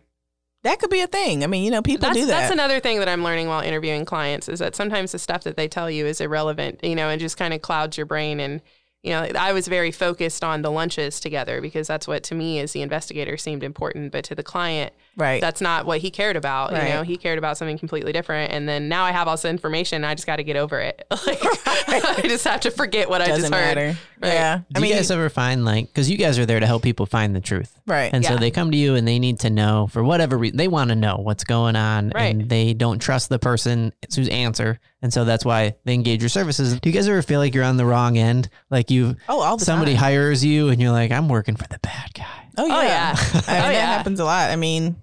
That 0.63 0.79
could 0.79 0.91
be 0.91 1.01
a 1.01 1.07
thing. 1.07 1.43
I 1.43 1.47
mean, 1.47 1.63
you 1.63 1.71
know, 1.71 1.81
people 1.81 2.01
That's 2.07 2.19
do 2.19 2.25
that. 2.27 2.41
that's 2.41 2.53
another 2.53 2.79
thing 2.79 2.99
that 2.99 3.09
I'm 3.09 3.23
learning 3.23 3.47
while 3.47 3.61
interviewing 3.61 4.05
clients 4.05 4.47
is 4.47 4.59
that 4.59 4.75
sometimes 4.75 5.11
the 5.11 5.19
stuff 5.19 5.43
that 5.45 5.57
they 5.57 5.67
tell 5.67 5.89
you 5.89 6.05
is 6.05 6.21
irrelevant, 6.21 6.83
you 6.83 6.95
know, 6.95 7.09
and 7.09 7.19
just 7.19 7.35
kind 7.37 7.53
of 7.53 7.63
clouds 7.63 7.97
your 7.97 8.05
brain. 8.05 8.39
And 8.39 8.61
you 9.01 9.09
know, 9.09 9.27
I 9.35 9.53
was 9.53 9.67
very 9.67 9.91
focused 9.91 10.43
on 10.43 10.61
the 10.61 10.69
lunches 10.69 11.19
together 11.19 11.61
because 11.61 11.87
that's 11.87 12.07
what 12.07 12.21
to 12.25 12.35
me 12.35 12.59
as 12.59 12.73
the 12.73 12.83
investigator 12.83 13.37
seemed 13.37 13.63
important, 13.63 14.11
but 14.11 14.23
to 14.25 14.35
the 14.35 14.43
client, 14.43 14.93
right. 15.17 15.41
that's 15.41 15.61
not 15.61 15.85
what 15.85 15.99
he 15.99 16.09
cared 16.11 16.35
about. 16.35 16.71
Right. 16.71 16.87
You 16.87 16.93
know, 16.93 17.03
he 17.03 17.17
cared 17.17 17.37
about 17.37 17.57
something 17.57 17.77
completely 17.77 18.11
different. 18.11 18.51
And 18.53 18.67
then 18.67 18.89
now 18.89 19.03
I 19.03 19.11
have 19.11 19.27
all 19.27 19.33
this 19.35 19.45
information. 19.45 20.03
I 20.03 20.15
just 20.15 20.25
got 20.27 20.37
to 20.37 20.43
get 20.43 20.55
over 20.55 20.79
it. 20.79 21.05
Like, 21.87 22.03
I 22.05 22.21
just 22.23 22.45
have 22.45 22.61
to 22.61 22.71
forget 22.71 23.09
what 23.09 23.21
I 23.21 23.25
doesn't 23.27 23.41
just 23.51 23.53
heard. 23.53 23.75
matter. 23.75 23.97
Right. 24.21 24.33
Yeah. 24.33 24.59
Do 24.71 24.85
you 24.85 24.93
guys 24.93 25.11
ever 25.11 25.29
find 25.29 25.65
like 25.65 25.87
because 25.87 26.09
you 26.09 26.17
guys 26.17 26.39
are 26.39 26.45
there 26.45 26.59
to 26.59 26.65
help 26.65 26.83
people 26.83 27.05
find 27.05 27.35
the 27.35 27.41
truth, 27.41 27.77
right. 27.85 28.09
and 28.13 28.23
so 28.23 28.37
they 28.37 28.49
come 28.49 28.71
to 28.71 28.77
you 28.77 28.95
and 28.95 29.05
they 29.05 29.19
need 29.19 29.39
to 29.41 29.49
know 29.49 29.87
for 29.91 30.01
whatever 30.03 30.37
reason 30.37 30.55
they 30.57 30.69
want 30.69 30.89
to 30.89 30.95
know 30.95 31.17
what's 31.17 31.43
going 31.43 31.75
on, 31.75 32.11
Right. 32.15 32.33
and 32.33 32.47
they 32.47 32.73
don't 32.73 32.99
trust 32.99 33.27
the 33.29 33.39
person 33.39 33.91
whose 34.15 34.29
answer, 34.29 34.79
and 35.01 35.11
so 35.11 35.25
that's 35.25 35.43
why 35.43 35.75
they 35.85 35.93
engage 35.93 36.21
your 36.21 36.29
services. 36.29 36.79
Do 36.79 36.89
you 36.89 36.93
guys 36.93 37.07
ever 37.07 37.21
feel 37.21 37.39
like 37.39 37.55
you're 37.55 37.63
on 37.63 37.77
the 37.77 37.85
wrong 37.85 38.17
end, 38.17 38.49
like 38.69 38.91
you 38.91 39.15
oh, 39.27 39.41
all 39.41 39.57
the 39.57 39.65
somebody 39.65 39.93
time. 39.93 40.01
hires 40.01 40.45
you 40.45 40.69
and 40.69 40.81
you're 40.81 40.91
like, 40.91 41.11
I'm 41.11 41.27
working 41.27 41.55
for 41.55 41.67
the 41.67 41.79
bad 41.79 42.13
guy. 42.13 42.49
Oh, 42.57 42.67
yeah. 42.67 42.75
Oh, 42.75 42.81
yeah. 42.83 43.15
I 43.17 43.17
oh, 43.17 43.33
mean, 43.33 43.41
Oh, 43.41 43.43
that 43.45 43.73
yeah. 43.73 43.85
happens 43.85 44.19
a 44.19 44.25
lot. 44.25 44.51
I 44.51 44.55
mean, 44.55 44.95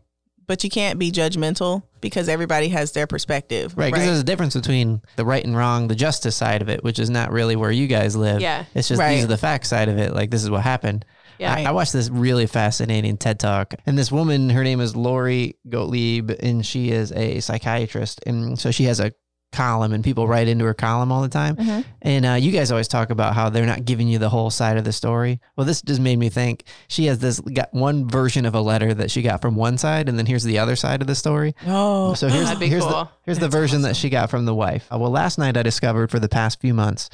but 0.47 0.65
you 0.65 0.71
can't 0.71 0.99
be 0.99 1.11
judgmental 1.11 1.83
because 2.01 2.29
everybody 2.29 2.69
has 2.69 2.93
their 2.93 3.07
perspective. 3.07 3.75
Right, 3.77 3.93
because 3.93 4.07
there's 4.07 4.21
a 4.21 4.25
difference 4.25 4.55
between 4.55 5.03
the 5.17 5.25
right 5.25 5.45
and 5.45 5.57
wrong, 5.57 5.89
the 5.89 5.95
justice 5.95 6.37
side 6.37 6.63
of 6.63 6.69
it, 6.69 6.83
which 6.85 6.99
is 6.99 7.11
not 7.11 7.33
really 7.33 7.57
where 7.57 7.71
you 7.71 7.87
guys 7.87 8.17
live. 8.17 8.41
Yeah. 8.41 8.65
It's 8.75 8.89
just 8.89 8.99
Right. 8.99 9.17
these 9.17 9.25
are 9.25 9.29
the 9.29 9.37
facts 9.37 9.69
side 9.69 9.89
of 9.89 9.99
it. 9.99 10.15
Like 10.15 10.31
this 10.31 10.43
is 10.43 10.51
what 10.51 10.63
happened. 10.63 11.05
Yeah. 11.39 11.55
I, 11.55 11.65
I 11.65 11.71
watched 11.73 11.93
this 11.93 12.09
really 12.09 12.47
fascinating 12.47 13.17
TED 13.17 13.39
talk, 13.39 13.75
and 13.87 13.97
this 13.97 14.11
woman, 14.11 14.51
her 14.51 14.65
name 14.65 14.81
is 14.81 14.97
Lori 14.97 15.57
Gottlieb, 15.69 16.33
and 16.41 16.67
she 16.67 16.91
is 16.91 17.13
a 17.13 17.41
psychiatrist, 17.41 18.21
and 18.27 18.59
so 18.59 18.71
she 18.73 18.85
has 18.85 18.99
a 18.99 19.13
column, 19.53 19.93
and 19.93 20.05
people 20.05 20.27
write 20.29 20.49
into 20.49 20.65
her 20.65 20.75
column 20.75 21.11
all 21.11 21.23
the 21.23 21.29
time. 21.29 21.57
Mm-hmm. 21.57 21.81
And 22.03 22.27
uh, 22.27 22.33
you 22.35 22.53
guys 22.53 22.71
always 22.71 22.89
talk 22.89 23.11
about 23.11 23.35
how 23.35 23.49
they're 23.49 23.67
not 23.67 23.85
giving 23.85 24.09
you 24.09 24.19
the 24.19 24.29
whole 24.29 24.51
side 24.51 24.77
of 24.77 24.85
the 24.85 24.93
story. 24.93 25.41
Well, 25.57 25.67
this 25.67 25.83
just 25.83 26.01
made 26.01 26.19
me 26.19 26.29
think 26.29 26.65
she 26.89 27.07
has 27.07 27.19
this 27.19 27.41
got 27.41 27.73
one 27.73 28.09
version 28.09 28.47
of 28.47 28.55
a 28.55 28.61
letter 28.61 28.93
that 28.95 29.11
she 29.11 29.23
got 29.23 29.41
from 29.41 29.57
one 29.57 29.79
side, 29.79 30.09
and 30.09 30.19
then 30.19 30.27
here's 30.27 30.45
the 30.45 30.59
other 30.59 30.77
side 30.77 31.01
of 31.01 31.07
the 31.07 31.15
story. 31.15 31.55
Oh, 31.67 32.15
So 32.15 32.29
here's 32.29 32.51
here's 32.61 32.85
the 32.85 32.91
cool. 32.91 33.11
here's 33.25 33.39
the 33.39 33.49
version 33.49 33.83
that 33.83 33.97
she 33.97 34.11
got 34.11 34.31
from 34.31 34.45
the 34.45 34.55
wife. 34.55 34.87
Uh, 34.93 34.99
well, 34.99 35.11
last 35.11 35.39
night 35.39 35.57
I 35.57 35.63
discovered 35.63 36.11
for 36.11 36.19
the 36.19 36.29
past 36.29 36.61
few 36.61 36.75
months 36.75 37.09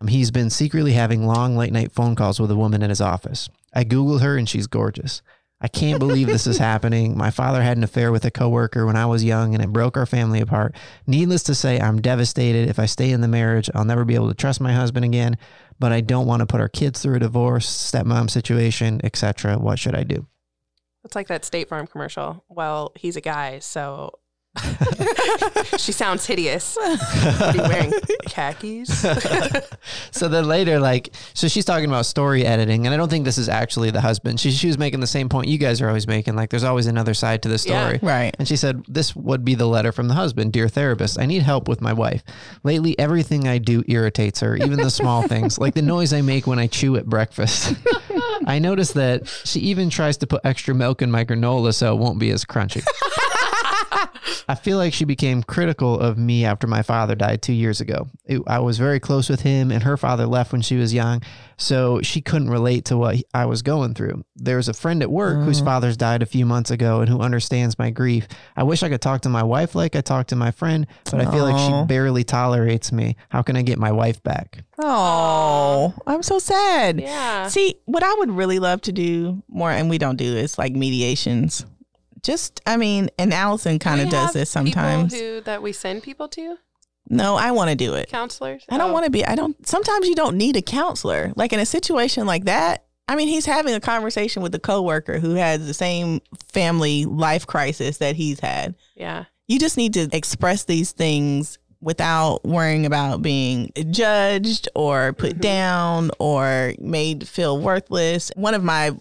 um, 0.00 0.08
he's 0.08 0.30
been 0.30 0.50
secretly 0.50 0.92
having 0.92 1.26
long 1.26 1.56
late 1.56 1.72
night 1.72 1.92
phone 1.92 2.14
calls 2.14 2.40
with 2.40 2.50
a 2.50 2.56
woman 2.56 2.82
in 2.82 2.90
his 2.90 3.00
office. 3.00 3.48
I 3.74 3.84
googled 3.84 4.20
her 4.20 4.36
and 4.36 4.48
she's 4.48 4.66
gorgeous. 4.66 5.22
I 5.62 5.68
can't 5.68 6.00
believe 6.00 6.26
this 6.26 6.48
is 6.48 6.58
happening. 6.58 7.16
My 7.16 7.30
father 7.30 7.62
had 7.62 7.76
an 7.76 7.84
affair 7.84 8.10
with 8.10 8.24
a 8.24 8.32
coworker 8.32 8.84
when 8.84 8.96
I 8.96 9.06
was 9.06 9.22
young 9.22 9.54
and 9.54 9.62
it 9.62 9.72
broke 9.72 9.96
our 9.96 10.06
family 10.06 10.40
apart. 10.40 10.74
Needless 11.06 11.44
to 11.44 11.54
say, 11.54 11.78
I'm 11.78 12.02
devastated. 12.02 12.68
If 12.68 12.80
I 12.80 12.86
stay 12.86 13.12
in 13.12 13.20
the 13.20 13.28
marriage, 13.28 13.70
I'll 13.72 13.84
never 13.84 14.04
be 14.04 14.16
able 14.16 14.28
to 14.28 14.34
trust 14.34 14.60
my 14.60 14.72
husband 14.72 15.04
again, 15.04 15.38
but 15.78 15.92
I 15.92 16.00
don't 16.00 16.26
want 16.26 16.40
to 16.40 16.46
put 16.46 16.60
our 16.60 16.68
kids 16.68 17.00
through 17.00 17.14
a 17.14 17.20
divorce, 17.20 17.68
stepmom 17.68 18.28
situation, 18.28 19.00
etc. 19.04 19.56
What 19.56 19.78
should 19.78 19.94
I 19.94 20.02
do? 20.02 20.26
It's 21.04 21.14
like 21.14 21.28
that 21.28 21.44
State 21.44 21.68
Farm 21.68 21.86
commercial. 21.86 22.44
Well, 22.48 22.92
he's 22.96 23.16
a 23.16 23.20
guy, 23.20 23.60
so 23.60 24.10
she 25.78 25.92
sounds 25.92 26.26
hideous. 26.26 26.76
Are 26.76 27.54
you 27.54 27.62
wearing 27.62 27.92
khakis? 28.26 28.88
so 30.10 30.28
then 30.28 30.46
later, 30.46 30.78
like, 30.78 31.14
so 31.34 31.48
she's 31.48 31.64
talking 31.64 31.86
about 31.88 32.04
story 32.06 32.44
editing, 32.44 32.86
and 32.86 32.92
I 32.94 32.98
don't 32.98 33.08
think 33.08 33.24
this 33.24 33.38
is 33.38 33.48
actually 33.48 33.90
the 33.90 34.00
husband. 34.00 34.38
She, 34.40 34.50
she 34.50 34.66
was 34.66 34.76
making 34.78 35.00
the 35.00 35.06
same 35.06 35.28
point 35.28 35.48
you 35.48 35.58
guys 35.58 35.80
are 35.80 35.88
always 35.88 36.06
making. 36.06 36.36
Like, 36.36 36.50
there's 36.50 36.64
always 36.64 36.86
another 36.86 37.14
side 37.14 37.42
to 37.42 37.48
the 37.48 37.62
Yeah. 37.66 37.86
story. 37.88 37.98
right. 38.02 38.34
And 38.38 38.46
she 38.46 38.56
said, 38.56 38.84
This 38.88 39.16
would 39.16 39.44
be 39.44 39.54
the 39.54 39.66
letter 39.66 39.90
from 39.92 40.08
the 40.08 40.14
husband. 40.14 40.52
Dear 40.52 40.68
therapist, 40.68 41.18
I 41.18 41.26
need 41.26 41.42
help 41.42 41.66
with 41.68 41.80
my 41.80 41.92
wife. 41.92 42.22
Lately, 42.62 42.98
everything 42.98 43.48
I 43.48 43.58
do 43.58 43.82
irritates 43.88 44.40
her, 44.40 44.56
even 44.56 44.76
the 44.78 44.90
small 44.90 45.22
things, 45.28 45.58
like 45.58 45.74
the 45.74 45.82
noise 45.82 46.12
I 46.12 46.20
make 46.20 46.46
when 46.46 46.58
I 46.58 46.66
chew 46.66 46.96
at 46.96 47.06
breakfast. 47.06 47.74
I 48.46 48.58
notice 48.58 48.92
that 48.92 49.28
she 49.44 49.60
even 49.60 49.88
tries 49.88 50.16
to 50.18 50.26
put 50.26 50.40
extra 50.44 50.74
milk 50.74 51.00
in 51.00 51.10
my 51.10 51.24
granola 51.24 51.72
so 51.74 51.94
it 51.94 51.98
won't 51.98 52.18
be 52.18 52.30
as 52.30 52.44
crunchy. 52.44 52.84
I 54.48 54.54
feel 54.54 54.76
like 54.76 54.92
she 54.92 55.04
became 55.04 55.42
critical 55.42 55.98
of 55.98 56.18
me 56.18 56.44
after 56.44 56.66
my 56.66 56.82
father 56.82 57.14
died 57.14 57.42
two 57.42 57.52
years 57.52 57.80
ago. 57.80 58.08
It- 58.24 58.42
I 58.46 58.58
was 58.58 58.78
very 58.78 59.00
close 59.00 59.28
with 59.28 59.40
him, 59.42 59.70
and 59.70 59.82
her 59.82 59.96
father 59.96 60.26
left 60.26 60.52
when 60.52 60.62
she 60.62 60.76
was 60.76 60.92
young, 60.94 61.22
so 61.56 62.00
she 62.02 62.20
couldn't 62.20 62.50
relate 62.50 62.84
to 62.86 62.96
what 62.96 63.16
I 63.32 63.46
was 63.46 63.62
going 63.62 63.94
through. 63.94 64.24
There's 64.36 64.68
a 64.68 64.74
friend 64.74 65.02
at 65.02 65.10
work 65.10 65.44
whose 65.44 65.62
mm. 65.62 65.64
father's 65.64 65.96
died 65.96 66.22
a 66.22 66.26
few 66.26 66.44
months 66.44 66.70
ago 66.70 67.00
and 67.00 67.08
who 67.08 67.20
understands 67.20 67.78
my 67.78 67.90
grief. 67.90 68.26
I 68.56 68.64
wish 68.64 68.82
I 68.82 68.88
could 68.88 69.00
talk 69.00 69.22
to 69.22 69.28
my 69.28 69.42
wife 69.42 69.74
like 69.74 69.94
I 69.94 70.00
talked 70.00 70.30
to 70.30 70.36
my 70.36 70.50
friend, 70.50 70.86
but 71.04 71.20
I 71.20 71.30
feel 71.30 71.44
like 71.44 71.58
she 71.58 71.86
barely 71.86 72.24
tolerates 72.24 72.92
me. 72.92 73.16
How 73.28 73.42
can 73.42 73.56
I 73.56 73.62
get 73.62 73.78
my 73.78 73.92
wife 73.92 74.22
back? 74.22 74.64
Oh, 74.78 75.94
I'm 76.06 76.22
so 76.22 76.38
sad. 76.38 77.00
yeah. 77.00 77.48
See, 77.48 77.76
what 77.84 78.02
I 78.02 78.12
would 78.14 78.30
really 78.30 78.58
love 78.58 78.80
to 78.82 78.92
do 78.92 79.42
more, 79.48 79.70
and 79.70 79.88
we 79.88 79.98
don't 79.98 80.16
do 80.16 80.32
this, 80.32 80.58
like 80.58 80.72
mediations. 80.72 81.64
Just, 82.22 82.60
I 82.66 82.76
mean, 82.76 83.10
and 83.18 83.32
Allison 83.34 83.78
kind 83.78 84.00
of 84.00 84.08
does 84.08 84.32
this 84.32 84.48
sometimes. 84.50 85.12
Who, 85.14 85.40
that 85.42 85.62
we 85.62 85.72
send 85.72 86.02
people 86.04 86.28
to 86.28 86.56
No, 87.10 87.34
I 87.36 87.50
want 87.50 87.70
to 87.70 87.76
do 87.76 87.94
it. 87.94 88.08
counselors. 88.08 88.64
I 88.68 88.78
don't 88.78 88.90
Oh, 88.90 88.92
want 88.92 89.04
to 89.06 89.10
be. 89.10 89.24
I 89.26 89.34
don't. 89.34 89.66
Sometimes 89.66 90.06
you 90.06 90.14
don't 90.14 90.36
need 90.36 90.56
a 90.56 90.62
counselor. 90.62 91.32
Like 91.34 91.52
in 91.52 91.58
a 91.60 91.66
situation 91.66 92.26
like 92.26 92.44
that. 92.44 92.84
I 93.08 93.16
mean, 93.16 93.26
he's 93.26 93.44
having 93.46 93.74
a 93.74 93.80
conversation 93.80 94.42
with 94.42 94.54
a 94.54 94.60
coworker 94.60 95.18
who 95.18 95.34
has 95.34 95.66
the 95.66 95.74
same 95.74 96.20
family 96.52 97.04
life 97.04 97.46
crisis 97.46 97.98
that 97.98 98.14
he's 98.14 98.38
had. 98.38 98.76
Yeah. 98.94 99.24
You 99.48 99.58
just 99.58 99.76
need 99.76 99.92
to 99.94 100.08
express 100.12 100.64
these 100.64 100.92
things 100.92 101.58
without 101.80 102.44
worrying 102.44 102.86
about 102.86 103.20
being 103.22 103.72
judged 103.90 104.68
or 104.76 105.12
put 105.14 105.38
Mhm. 105.38 105.40
down 105.40 106.10
or 106.20 106.74
made 106.78 107.26
feel 107.26 107.58
worthless. 107.58 108.30
One 108.36 108.54
of 108.54 108.62
my 108.62 108.92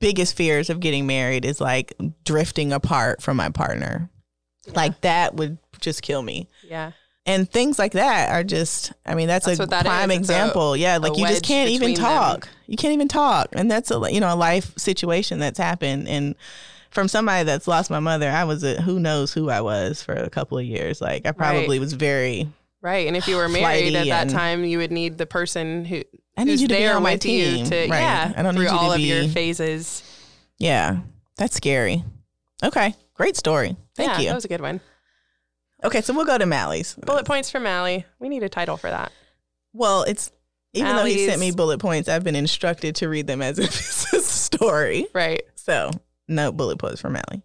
biggest 0.00 0.36
fears 0.36 0.70
of 0.70 0.80
getting 0.80 1.06
married 1.06 1.44
is 1.44 1.60
like 1.60 1.94
drifting 2.24 2.72
apart 2.72 3.22
from 3.22 3.36
my 3.36 3.48
partner. 3.50 4.10
Like 4.74 5.00
that 5.02 5.34
would 5.34 5.58
just 5.80 6.02
kill 6.02 6.22
me 6.22 6.48
Yeah. 6.68 6.92
and 7.26 7.48
things 7.50 7.78
like 7.78 7.92
that 7.92 8.30
are 8.32 8.42
just 8.42 8.92
i 9.04 9.14
mean 9.14 9.28
that's, 9.28 9.44
That's 9.44 9.60
a 9.60 9.66
that 9.66 9.84
prime 9.84 10.10
is. 10.10 10.20
It's 10.20 10.28
a- 10.30 10.32
example 10.32 10.74
yeah 10.76 10.96
like 10.96 11.16
you 11.18 11.26
just 11.28 11.44
can't 11.44 11.68
even 11.68 11.90
between 11.90 12.02
them. 12.02 12.04
talk 12.18 12.48
you 12.66 12.76
can't 12.78 12.94
even 12.94 13.08
talk 13.08 13.48
and 13.52 13.70
that's 13.70 13.90
a 13.90 14.00
you 14.10 14.20
know 14.20 14.32
a 14.32 14.34
life 14.34 14.72
situation 14.78 15.38
that's 15.38 15.58
happened 15.58 16.08
and 16.08 16.34
from 16.90 17.08
somebody 17.08 17.44
that's 17.44 17.68
lost 17.68 17.90
my 17.90 18.00
mother 18.00 18.30
i 18.30 18.42
was 18.44 18.64
a 18.64 18.80
who 18.80 18.98
knows 18.98 19.34
who 19.34 19.50
i 19.50 19.60
was 19.60 20.02
for 20.02 20.14
a 20.14 20.30
couple 20.30 20.56
of 20.56 20.64
years 20.64 21.00
like 21.02 21.26
i 21.26 21.30
probably 21.32 21.76
Right. 21.76 21.80
was 21.80 21.92
very 21.92 22.48
Right. 22.82 23.06
And 23.08 23.16
if 23.16 23.26
you 23.28 23.36
were 23.36 23.48
married 23.48 23.96
at 23.96 24.06
that 24.06 24.28
time, 24.30 24.62
you 24.64 24.78
would 24.78 24.92
need 24.92 25.18
the 25.18 25.26
person 25.26 25.84
who 25.84 26.02
i 26.36 26.44
need 26.44 26.60
you 26.60 26.68
to 26.68 26.74
there 26.74 26.90
be 26.90 26.94
on 26.96 27.02
my 27.02 27.16
team 27.16 27.64
to 27.66 27.76
right 27.88 27.88
yeah 28.00 28.32
i 28.36 28.42
don't 28.42 28.54
through 28.54 28.64
need 28.64 28.70
you 28.70 28.76
all 28.76 28.88
to 28.88 28.94
of 28.94 28.96
be 28.98 29.04
your 29.04 29.28
phases. 29.28 30.02
yeah 30.58 30.98
that's 31.36 31.56
scary 31.56 32.04
okay 32.62 32.94
great 33.14 33.36
story 33.36 33.76
thank 33.94 34.10
yeah, 34.12 34.18
you 34.20 34.28
That 34.28 34.34
was 34.34 34.44
a 34.44 34.48
good 34.48 34.60
one. 34.60 34.80
okay 35.84 36.00
so 36.00 36.14
we'll 36.14 36.24
go 36.26 36.38
to 36.38 36.46
mally's 36.46 36.94
Bullet 36.96 37.26
points 37.26 37.50
for 37.50 37.60
Mally. 37.60 38.04
We 38.18 38.28
need 38.28 38.42
a 38.42 38.48
title 38.48 38.76
for 38.76 38.90
that. 38.90 39.12
well 39.72 40.02
it's 40.02 40.30
even 40.72 40.94
though 40.96 41.04
he 41.04 41.26
sent 41.26 41.40
me 41.40 41.50
bullet 41.52 41.78
points 41.80 42.08
i've 42.08 42.24
been 42.24 42.36
instructed 42.36 42.94
to 42.96 43.08
read 43.08 43.26
them 43.26 43.40
as 43.42 43.58
if 43.60 43.68
it's 43.68 44.12
a 44.12 44.20
story 44.20 45.06
Right. 45.14 45.42
So 45.54 45.90
no 46.28 46.52
bullet 46.52 46.78
points 46.78 47.00
for 47.00 47.10
Mally. 47.10 47.42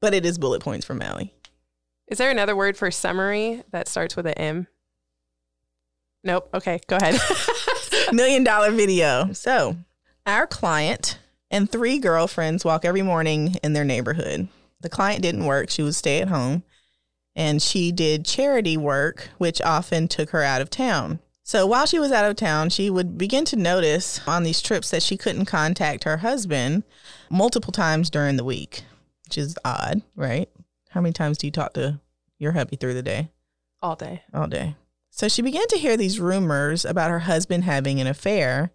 But 0.00 0.12
it 0.14 0.26
is 0.26 0.36
bullet 0.38 0.60
points 0.62 0.84
for 0.84 0.94
Mally. 0.94 1.32
Is 2.08 2.18
there 2.18 2.30
another 2.30 2.54
word 2.54 2.76
for 2.76 2.90
summary 2.90 3.62
that 3.70 3.88
starts 3.88 4.14
with 4.16 4.26
an 4.26 4.34
M? 4.34 4.66
Nope. 6.22 6.50
Okay, 6.54 6.80
go 6.88 6.96
ahead. 6.96 7.14
Million 8.24 8.44
dollar 8.44 8.70
video. 8.70 9.32
So 9.32 9.76
our 10.24 10.46
client 10.46 11.18
and 11.50 11.68
three 11.68 11.98
girlfriends 11.98 12.64
walk 12.64 12.84
every 12.84 13.02
morning 13.02 13.56
in 13.64 13.72
their 13.72 13.84
neighborhood. 13.84 14.48
The 14.80 14.88
client 14.88 15.22
didn't 15.22 15.46
work, 15.46 15.68
she 15.68 15.82
would 15.82 15.96
stay 15.96 16.20
at 16.20 16.28
home. 16.28 16.62
And 17.34 17.60
she 17.60 17.90
did 17.90 18.24
charity 18.24 18.76
work, 18.76 19.30
which 19.38 19.60
often 19.60 20.06
took 20.06 20.30
her 20.30 20.42
out 20.42 20.60
of 20.60 20.70
town. 20.70 21.18
So 21.42 21.66
while 21.66 21.86
she 21.86 21.98
was 21.98 22.12
out 22.12 22.30
of 22.30 22.36
town, 22.36 22.70
she 22.70 22.88
would 22.88 23.18
begin 23.18 23.44
to 23.46 23.56
notice 23.56 24.20
on 24.28 24.44
these 24.44 24.62
trips 24.62 24.90
that 24.90 25.02
she 25.02 25.16
couldn't 25.16 25.46
contact 25.46 26.04
her 26.04 26.18
husband 26.18 26.84
multiple 27.28 27.72
times 27.72 28.10
during 28.10 28.36
the 28.36 28.44
week, 28.44 28.84
which 29.24 29.36
is 29.36 29.58
odd, 29.64 30.02
right? 30.14 30.48
How 30.90 31.00
many 31.00 31.12
times 31.12 31.38
do 31.38 31.48
you 31.48 31.50
talk 31.50 31.74
to 31.74 32.00
your 32.38 32.52
hubby 32.52 32.76
through 32.76 32.94
the 32.94 33.02
day? 33.02 33.30
All 33.82 33.96
day. 33.96 34.22
all 34.32 34.46
day. 34.46 34.76
So 35.16 35.28
she 35.28 35.42
began 35.42 35.68
to 35.68 35.78
hear 35.78 35.96
these 35.96 36.18
rumors 36.18 36.84
about 36.84 37.08
her 37.08 37.20
husband 37.20 37.62
having 37.62 38.00
an 38.00 38.08
affair 38.08 38.72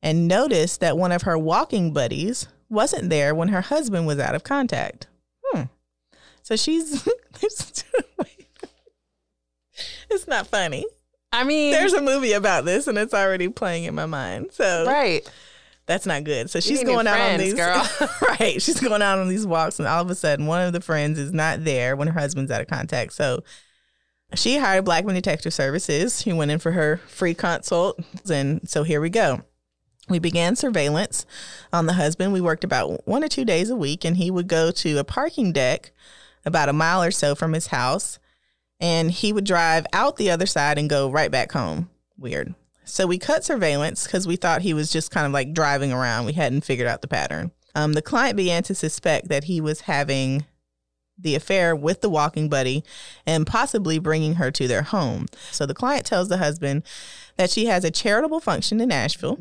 and 0.00 0.26
noticed 0.26 0.80
that 0.80 0.96
one 0.96 1.12
of 1.12 1.20
her 1.22 1.36
walking 1.36 1.92
buddies 1.92 2.48
wasn't 2.70 3.10
there 3.10 3.34
when 3.34 3.48
her 3.48 3.60
husband 3.60 4.06
was 4.06 4.18
out 4.18 4.34
of 4.34 4.44
contact. 4.44 5.08
Hmm. 5.44 5.64
So 6.42 6.56
she's. 6.56 7.06
it's 7.42 7.84
not 10.26 10.46
funny. 10.46 10.86
I 11.30 11.44
mean, 11.44 11.72
There's 11.72 11.92
a 11.92 12.00
movie 12.00 12.32
about 12.32 12.64
this 12.64 12.86
and 12.86 12.96
it's 12.96 13.12
already 13.12 13.48
playing 13.48 13.84
in 13.84 13.94
my 13.94 14.06
mind. 14.06 14.52
So 14.52 14.86
right. 14.86 15.30
that's 15.84 16.06
not 16.06 16.24
good. 16.24 16.48
So 16.48 16.60
she's 16.60 16.82
going 16.82 17.06
out 17.06 17.20
on 17.20 17.38
these 17.38 17.52
girl. 17.52 17.86
right. 18.40 18.62
She's 18.62 18.80
going 18.80 19.02
out 19.02 19.18
on 19.18 19.28
these 19.28 19.46
walks, 19.46 19.78
and 19.78 19.86
all 19.86 20.00
of 20.00 20.08
a 20.08 20.14
sudden, 20.14 20.46
one 20.46 20.66
of 20.66 20.72
the 20.72 20.80
friends 20.80 21.18
is 21.18 21.34
not 21.34 21.62
there 21.62 21.94
when 21.94 22.08
her 22.08 22.18
husband's 22.18 22.50
out 22.50 22.62
of 22.62 22.68
contact. 22.68 23.12
So 23.12 23.44
she 24.34 24.58
hired 24.58 24.84
Blackman 24.84 25.14
Detective 25.14 25.54
Services. 25.54 26.22
He 26.22 26.32
went 26.32 26.50
in 26.50 26.58
for 26.58 26.72
her 26.72 26.98
free 27.06 27.34
consult, 27.34 28.00
and 28.30 28.68
so 28.68 28.82
here 28.82 29.00
we 29.00 29.10
go. 29.10 29.42
We 30.08 30.18
began 30.18 30.54
surveillance 30.54 31.24
on 31.72 31.86
the 31.86 31.94
husband. 31.94 32.32
We 32.32 32.40
worked 32.40 32.64
about 32.64 33.06
one 33.06 33.24
or 33.24 33.28
two 33.28 33.44
days 33.44 33.70
a 33.70 33.76
week, 33.76 34.04
and 34.04 34.16
he 34.16 34.30
would 34.30 34.48
go 34.48 34.70
to 34.70 34.98
a 34.98 35.04
parking 35.04 35.52
deck 35.52 35.92
about 36.44 36.68
a 36.68 36.74
mile 36.74 37.02
or 37.02 37.10
so 37.10 37.34
from 37.34 37.54
his 37.54 37.68
house, 37.68 38.18
and 38.80 39.10
he 39.10 39.32
would 39.32 39.44
drive 39.44 39.86
out 39.92 40.16
the 40.16 40.30
other 40.30 40.46
side 40.46 40.78
and 40.78 40.90
go 40.90 41.10
right 41.10 41.30
back 41.30 41.52
home. 41.52 41.88
Weird. 42.18 42.54
So 42.84 43.06
we 43.06 43.18
cut 43.18 43.44
surveillance 43.44 44.04
because 44.04 44.26
we 44.26 44.36
thought 44.36 44.60
he 44.60 44.74
was 44.74 44.92
just 44.92 45.10
kind 45.10 45.26
of 45.26 45.32
like 45.32 45.54
driving 45.54 45.90
around. 45.90 46.26
We 46.26 46.34
hadn't 46.34 46.64
figured 46.64 46.86
out 46.86 47.00
the 47.00 47.08
pattern. 47.08 47.50
Um, 47.74 47.94
the 47.94 48.02
client 48.02 48.36
began 48.36 48.62
to 48.64 48.74
suspect 48.74 49.28
that 49.28 49.44
he 49.44 49.60
was 49.60 49.82
having 49.82 50.44
the 51.18 51.34
affair 51.34 51.76
with 51.76 52.00
the 52.00 52.10
walking 52.10 52.48
buddy 52.48 52.84
and 53.26 53.46
possibly 53.46 53.98
bringing 53.98 54.34
her 54.34 54.50
to 54.50 54.66
their 54.66 54.82
home. 54.82 55.26
So 55.50 55.66
the 55.66 55.74
client 55.74 56.06
tells 56.06 56.28
the 56.28 56.38
husband 56.38 56.82
that 57.36 57.50
she 57.50 57.66
has 57.66 57.84
a 57.84 57.90
charitable 57.90 58.40
function 58.40 58.80
in 58.80 58.90
Asheville 58.90 59.38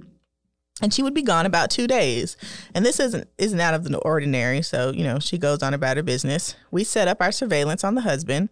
and 0.82 0.94
she 0.94 1.04
would 1.04 1.14
be 1.14 1.22
gone 1.22 1.46
about 1.46 1.70
two 1.70 1.88
days. 1.88 2.36
And 2.74 2.86
this 2.86 3.00
isn't 3.00 3.28
isn't 3.38 3.60
out 3.60 3.74
of 3.74 3.84
the 3.84 3.98
ordinary. 4.00 4.62
So 4.62 4.92
you 4.92 5.04
know 5.04 5.20
she 5.20 5.38
goes 5.38 5.62
on 5.62 5.74
about 5.74 5.98
her 5.98 6.04
business. 6.04 6.56
We 6.72 6.84
set 6.84 7.08
up 7.08 7.22
our 7.22 7.32
surveillance 7.32 7.84
on 7.84 7.96
the 7.96 8.02
husband. 8.02 8.50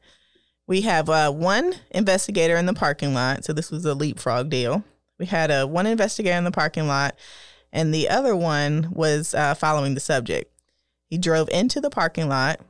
We 0.67 0.81
have 0.81 1.09
uh, 1.09 1.31
one 1.31 1.75
investigator 1.89 2.55
in 2.55 2.65
the 2.65 2.73
parking 2.73 3.13
lot. 3.13 3.43
So 3.43 3.53
this 3.53 3.71
was 3.71 3.85
a 3.85 3.95
leapfrog 3.95 4.49
deal. 4.49 4.83
We 5.19 5.25
had 5.25 5.51
a 5.51 5.67
one 5.67 5.87
investigator 5.87 6.37
in 6.37 6.43
the 6.43 6.51
parking 6.51 6.87
lot, 6.87 7.15
and 7.71 7.93
the 7.93 8.09
other 8.09 8.35
one 8.35 8.89
was 8.91 9.33
uh, 9.33 9.55
following 9.55 9.95
the 9.95 9.99
subject. 9.99 10.51
He 11.07 11.17
drove 11.17 11.49
into 11.49 11.81
the 11.81 11.89
parking 11.89 12.29
lot 12.29 12.61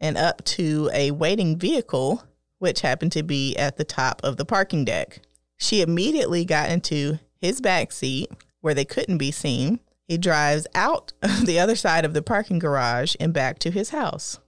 and 0.00 0.16
up 0.16 0.42
to 0.44 0.90
a 0.92 1.10
waiting 1.10 1.58
vehicle 1.58 2.24
which 2.58 2.82
happened 2.82 3.12
to 3.12 3.22
be 3.22 3.56
at 3.56 3.76
the 3.78 3.84
top 3.84 4.20
of 4.22 4.36
the 4.36 4.44
parking 4.44 4.84
deck. 4.84 5.20
She 5.56 5.80
immediately 5.80 6.44
got 6.44 6.68
into 6.70 7.18
his 7.40 7.60
back 7.60 7.90
seat 7.92 8.30
where 8.60 8.74
they 8.74 8.84
couldn't 8.84 9.16
be 9.18 9.30
seen. 9.30 9.80
He 10.06 10.18
drives 10.18 10.66
out 10.74 11.12
the 11.44 11.58
other 11.58 11.74
side 11.76 12.04
of 12.04 12.12
the 12.14 12.20
parking 12.22 12.58
garage 12.58 13.14
and 13.18 13.32
back 13.32 13.58
to 13.60 13.70
his 13.70 13.90
house. 13.90 14.38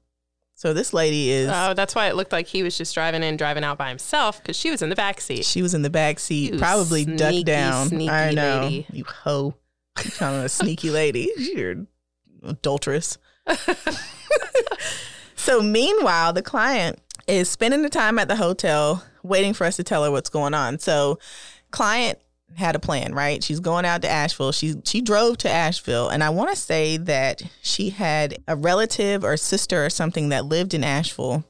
So 0.54 0.74
this 0.74 0.92
lady 0.92 1.30
is 1.30 1.48
Oh, 1.52 1.72
that's 1.74 1.94
why 1.94 2.08
it 2.08 2.16
looked 2.16 2.32
like 2.32 2.46
he 2.46 2.62
was 2.62 2.76
just 2.76 2.94
driving 2.94 3.22
in, 3.22 3.36
driving 3.36 3.64
out 3.64 3.78
by 3.78 3.88
himself 3.88 4.42
because 4.42 4.56
she 4.56 4.70
was 4.70 4.82
in 4.82 4.90
the 4.90 4.94
back 4.96 5.20
seat. 5.20 5.44
she 5.44 5.62
was 5.62 5.72
in 5.74 5.82
the 5.82 5.90
back 5.90 6.18
seat, 6.20 6.52
You 6.52 6.58
probably 6.58 7.04
sneaky, 7.04 7.16
ducked 7.16 7.46
down. 7.46 7.88
sneaky 7.88 8.10
I 8.10 8.30
know. 8.32 8.60
lady. 8.64 8.86
You 8.92 9.04
hoe. 9.04 9.54
You 10.04 10.10
kind 10.12 10.36
of 10.36 10.44
a 10.44 10.48
sneaky 10.48 10.90
lady. 10.90 11.30
You're 11.36 11.86
adulteress. 12.44 13.16
so 15.42 15.60
meanwhile, 15.60 16.32
the 16.32 16.42
client 16.42 17.00
is 17.26 17.48
spending 17.48 17.82
the 17.82 17.90
time 17.90 18.18
at 18.20 18.28
the 18.28 18.36
hotel 18.36 19.04
waiting 19.24 19.54
for 19.54 19.64
us 19.64 19.76
to 19.76 19.82
tell 19.82 20.04
her 20.04 20.10
what's 20.10 20.30
going 20.30 20.54
on. 20.54 20.78
So 20.78 21.18
client 21.72 22.20
had 22.54 22.76
a 22.76 22.78
plan, 22.78 23.12
right? 23.12 23.42
She's 23.42 23.58
going 23.58 23.84
out 23.84 24.02
to 24.02 24.08
Asheville. 24.08 24.52
She 24.52 24.74
she 24.84 25.00
drove 25.00 25.38
to 25.38 25.50
Asheville 25.50 26.08
and 26.10 26.22
I 26.22 26.30
want 26.30 26.50
to 26.50 26.56
say 26.56 26.96
that 26.98 27.42
she 27.60 27.90
had 27.90 28.38
a 28.46 28.54
relative 28.54 29.24
or 29.24 29.36
sister 29.36 29.84
or 29.84 29.90
something 29.90 30.28
that 30.28 30.44
lived 30.44 30.74
in 30.74 30.84
Asheville. 30.84 31.44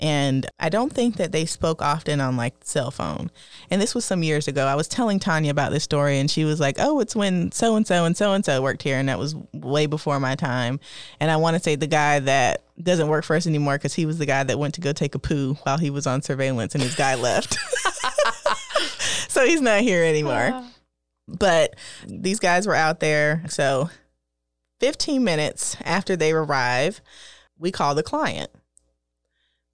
And 0.00 0.46
I 0.58 0.70
don't 0.70 0.92
think 0.92 1.16
that 1.16 1.30
they 1.30 1.44
spoke 1.44 1.82
often 1.82 2.20
on 2.20 2.36
like 2.36 2.54
cell 2.62 2.90
phone. 2.90 3.30
And 3.70 3.82
this 3.82 3.94
was 3.94 4.04
some 4.04 4.22
years 4.22 4.48
ago. 4.48 4.66
I 4.66 4.74
was 4.74 4.88
telling 4.88 5.18
Tanya 5.18 5.50
about 5.50 5.72
this 5.72 5.84
story 5.84 6.18
and 6.18 6.30
she 6.30 6.44
was 6.44 6.58
like, 6.58 6.76
"Oh, 6.78 7.00
it's 7.00 7.14
when 7.14 7.52
so 7.52 7.76
and 7.76 7.86
so 7.86 8.06
and 8.06 8.16
so 8.16 8.32
and 8.32 8.42
so 8.42 8.62
worked 8.62 8.82
here." 8.82 8.96
And 8.96 9.10
that 9.10 9.18
was 9.18 9.34
way 9.52 9.84
before 9.84 10.18
my 10.18 10.34
time. 10.36 10.80
And 11.20 11.30
I 11.30 11.36
want 11.36 11.56
to 11.56 11.62
say 11.62 11.76
the 11.76 11.86
guy 11.86 12.18
that 12.20 12.64
doesn't 12.82 13.08
work 13.08 13.24
for 13.24 13.36
us 13.36 13.46
anymore 13.46 13.78
cuz 13.78 13.92
he 13.92 14.06
was 14.06 14.16
the 14.16 14.24
guy 14.24 14.42
that 14.42 14.58
went 14.58 14.74
to 14.74 14.80
go 14.80 14.92
take 14.94 15.14
a 15.14 15.18
poo 15.18 15.54
while 15.64 15.76
he 15.76 15.90
was 15.90 16.06
on 16.06 16.22
surveillance 16.22 16.74
and 16.74 16.82
his 16.82 16.94
guy 16.94 17.14
left. 17.16 17.58
so 19.28 19.44
he's 19.44 19.60
not 19.60 19.82
here 19.82 20.02
anymore. 20.02 20.64
But 21.28 21.76
these 22.06 22.40
guys 22.40 22.66
were 22.66 22.74
out 22.74 23.00
there. 23.00 23.44
So 23.48 23.90
15 24.80 25.22
minutes 25.22 25.76
after 25.84 26.16
they 26.16 26.32
arrive, 26.32 27.02
we 27.58 27.70
call 27.70 27.94
the 27.94 28.02
client. 28.02 28.50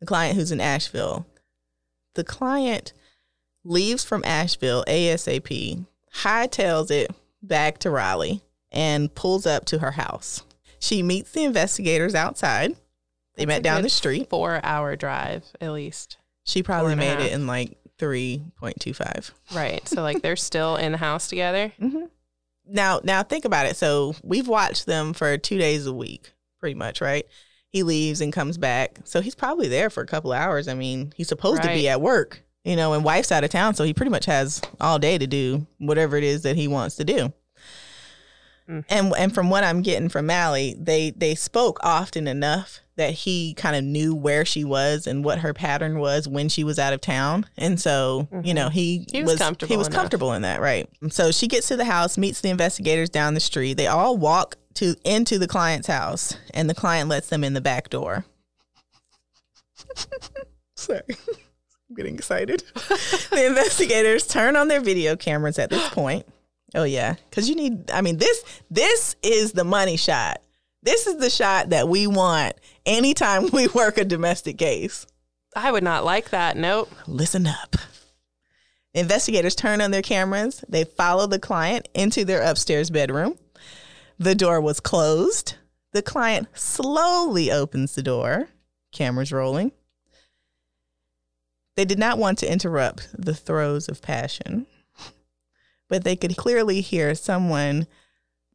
The 0.00 0.06
client 0.06 0.36
who's 0.36 0.52
in 0.52 0.60
Asheville. 0.60 1.26
The 2.14 2.24
client 2.24 2.92
leaves 3.64 4.04
from 4.04 4.24
Asheville 4.24 4.84
ASAP, 4.86 5.86
hightails 6.14 6.90
it 6.90 7.10
back 7.42 7.78
to 7.78 7.90
Raleigh, 7.90 8.42
and 8.70 9.14
pulls 9.14 9.46
up 9.46 9.64
to 9.66 9.78
her 9.78 9.92
house. 9.92 10.42
She 10.78 11.02
meets 11.02 11.32
the 11.32 11.44
investigators 11.44 12.14
outside. 12.14 12.76
They 13.34 13.44
That's 13.44 13.56
met 13.56 13.62
down 13.62 13.82
the 13.82 13.90
street. 13.90 14.28
Four 14.30 14.60
hour 14.62 14.96
drive 14.96 15.44
at 15.60 15.72
least. 15.72 16.16
She 16.44 16.62
probably 16.62 16.94
made 16.94 17.18
it 17.18 17.32
in 17.32 17.46
like 17.46 17.76
3.25. 17.98 19.32
Right. 19.54 19.86
So 19.88 20.02
like 20.02 20.22
they're 20.22 20.36
still 20.36 20.76
in 20.76 20.92
the 20.92 20.98
house 20.98 21.28
together. 21.28 21.72
Mm-hmm. 21.80 22.04
Now, 22.68 23.00
now 23.02 23.22
think 23.22 23.44
about 23.44 23.66
it. 23.66 23.76
So 23.76 24.14
we've 24.22 24.48
watched 24.48 24.86
them 24.86 25.12
for 25.12 25.36
two 25.38 25.58
days 25.58 25.86
a 25.86 25.92
week, 25.92 26.32
pretty 26.60 26.74
much, 26.74 27.00
right? 27.00 27.26
He 27.70 27.82
leaves 27.82 28.20
and 28.20 28.32
comes 28.32 28.56
back, 28.58 29.00
so 29.04 29.20
he's 29.20 29.34
probably 29.34 29.68
there 29.68 29.90
for 29.90 30.02
a 30.02 30.06
couple 30.06 30.32
of 30.32 30.38
hours. 30.38 30.66
I 30.68 30.74
mean, 30.74 31.12
he's 31.16 31.28
supposed 31.28 31.62
to 31.62 31.68
be 31.68 31.88
at 31.88 32.00
work, 32.00 32.42
you 32.64 32.76
know, 32.76 32.94
and 32.94 33.04
wife's 33.04 33.30
out 33.32 33.44
of 33.44 33.50
town, 33.50 33.74
so 33.74 33.84
he 33.84 33.92
pretty 33.92 34.10
much 34.10 34.24
has 34.26 34.62
all 34.80 34.98
day 34.98 35.18
to 35.18 35.26
do 35.26 35.66
whatever 35.78 36.16
it 36.16 36.24
is 36.24 36.42
that 36.42 36.56
he 36.56 36.68
wants 36.68 36.96
to 36.96 37.04
do. 37.04 37.32
Mm. 38.68 38.84
And 38.88 39.12
and 39.16 39.34
from 39.34 39.48
what 39.50 39.62
I'm 39.62 39.82
getting 39.82 40.08
from 40.08 40.26
Mally, 40.26 40.74
they 40.78 41.10
they 41.10 41.34
spoke 41.34 41.78
often 41.82 42.26
enough 42.26 42.80
that 42.96 43.10
he 43.12 43.52
kind 43.54 43.76
of 43.76 43.84
knew 43.84 44.14
where 44.14 44.44
she 44.44 44.64
was 44.64 45.06
and 45.06 45.22
what 45.22 45.40
her 45.40 45.52
pattern 45.52 45.98
was 45.98 46.26
when 46.26 46.48
she 46.48 46.64
was 46.64 46.78
out 46.78 46.92
of 46.92 47.00
town, 47.00 47.46
and 47.56 47.80
so 47.80 48.26
you 48.42 48.54
know 48.54 48.68
he 48.68 49.00
Mm-hmm. 49.00 49.16
He 49.18 49.22
was 49.22 49.38
comfortable 49.38 49.72
He 49.72 49.76
was 49.76 49.86
enough. 49.88 50.00
comfortable 50.00 50.32
in 50.32 50.42
that, 50.42 50.60
right? 50.60 50.88
So 51.10 51.30
she 51.30 51.46
gets 51.46 51.68
to 51.68 51.76
the 51.76 51.84
house, 51.84 52.16
meets 52.18 52.40
the 52.40 52.48
investigators 52.48 53.10
down 53.10 53.34
the 53.34 53.40
street. 53.40 53.74
They 53.74 53.86
all 53.86 54.16
walk 54.16 54.56
to 54.76 54.96
into 55.04 55.38
the 55.38 55.48
client's 55.48 55.88
house, 55.88 56.36
and 56.54 56.68
the 56.68 56.74
client 56.74 57.08
lets 57.08 57.28
them 57.28 57.44
in 57.44 57.54
the 57.54 57.60
back 57.60 57.90
door. 57.90 58.24
Sorry. 60.76 61.02
I'm 61.08 61.94
getting 61.96 62.14
excited. 62.14 62.62
the 63.30 63.46
investigators 63.46 64.26
turn 64.26 64.56
on 64.56 64.68
their 64.68 64.80
video 64.80 65.16
cameras 65.16 65.58
at 65.58 65.70
this 65.70 65.88
point. 65.90 66.26
Oh 66.74 66.84
yeah, 66.84 67.14
cuz 67.30 67.48
you 67.48 67.54
need 67.54 67.90
I 67.90 68.00
mean 68.00 68.18
this 68.18 68.44
this 68.70 69.16
is 69.22 69.52
the 69.52 69.64
money 69.64 69.96
shot. 69.96 70.40
This 70.82 71.06
is 71.06 71.16
the 71.16 71.30
shot 71.30 71.70
that 71.70 71.88
we 71.88 72.06
want 72.06 72.56
anytime 72.84 73.50
we 73.52 73.68
work 73.68 73.98
a 73.98 74.04
domestic 74.04 74.58
case. 74.58 75.06
I 75.54 75.72
would 75.72 75.84
not 75.84 76.04
like 76.04 76.30
that. 76.30 76.56
Nope. 76.56 76.90
Listen 77.06 77.46
up. 77.46 77.76
Investigators 78.92 79.54
turn 79.54 79.80
on 79.80 79.90
their 79.90 80.02
cameras. 80.02 80.64
They 80.68 80.84
follow 80.84 81.26
the 81.26 81.38
client 81.38 81.88
into 81.94 82.24
their 82.24 82.42
upstairs 82.42 82.90
bedroom. 82.90 83.38
The 84.18 84.34
door 84.34 84.60
was 84.60 84.80
closed. 84.80 85.56
The 85.92 86.02
client 86.02 86.48
slowly 86.54 87.50
opens 87.50 87.94
the 87.94 88.02
door. 88.02 88.48
Cameras 88.92 89.32
rolling. 89.32 89.72
They 91.76 91.84
did 91.84 91.98
not 91.98 92.18
want 92.18 92.38
to 92.38 92.50
interrupt 92.50 93.08
the 93.12 93.34
throes 93.34 93.88
of 93.88 94.00
passion, 94.00 94.66
but 95.88 96.04
they 96.04 96.16
could 96.16 96.36
clearly 96.36 96.80
hear 96.80 97.14
someone, 97.14 97.86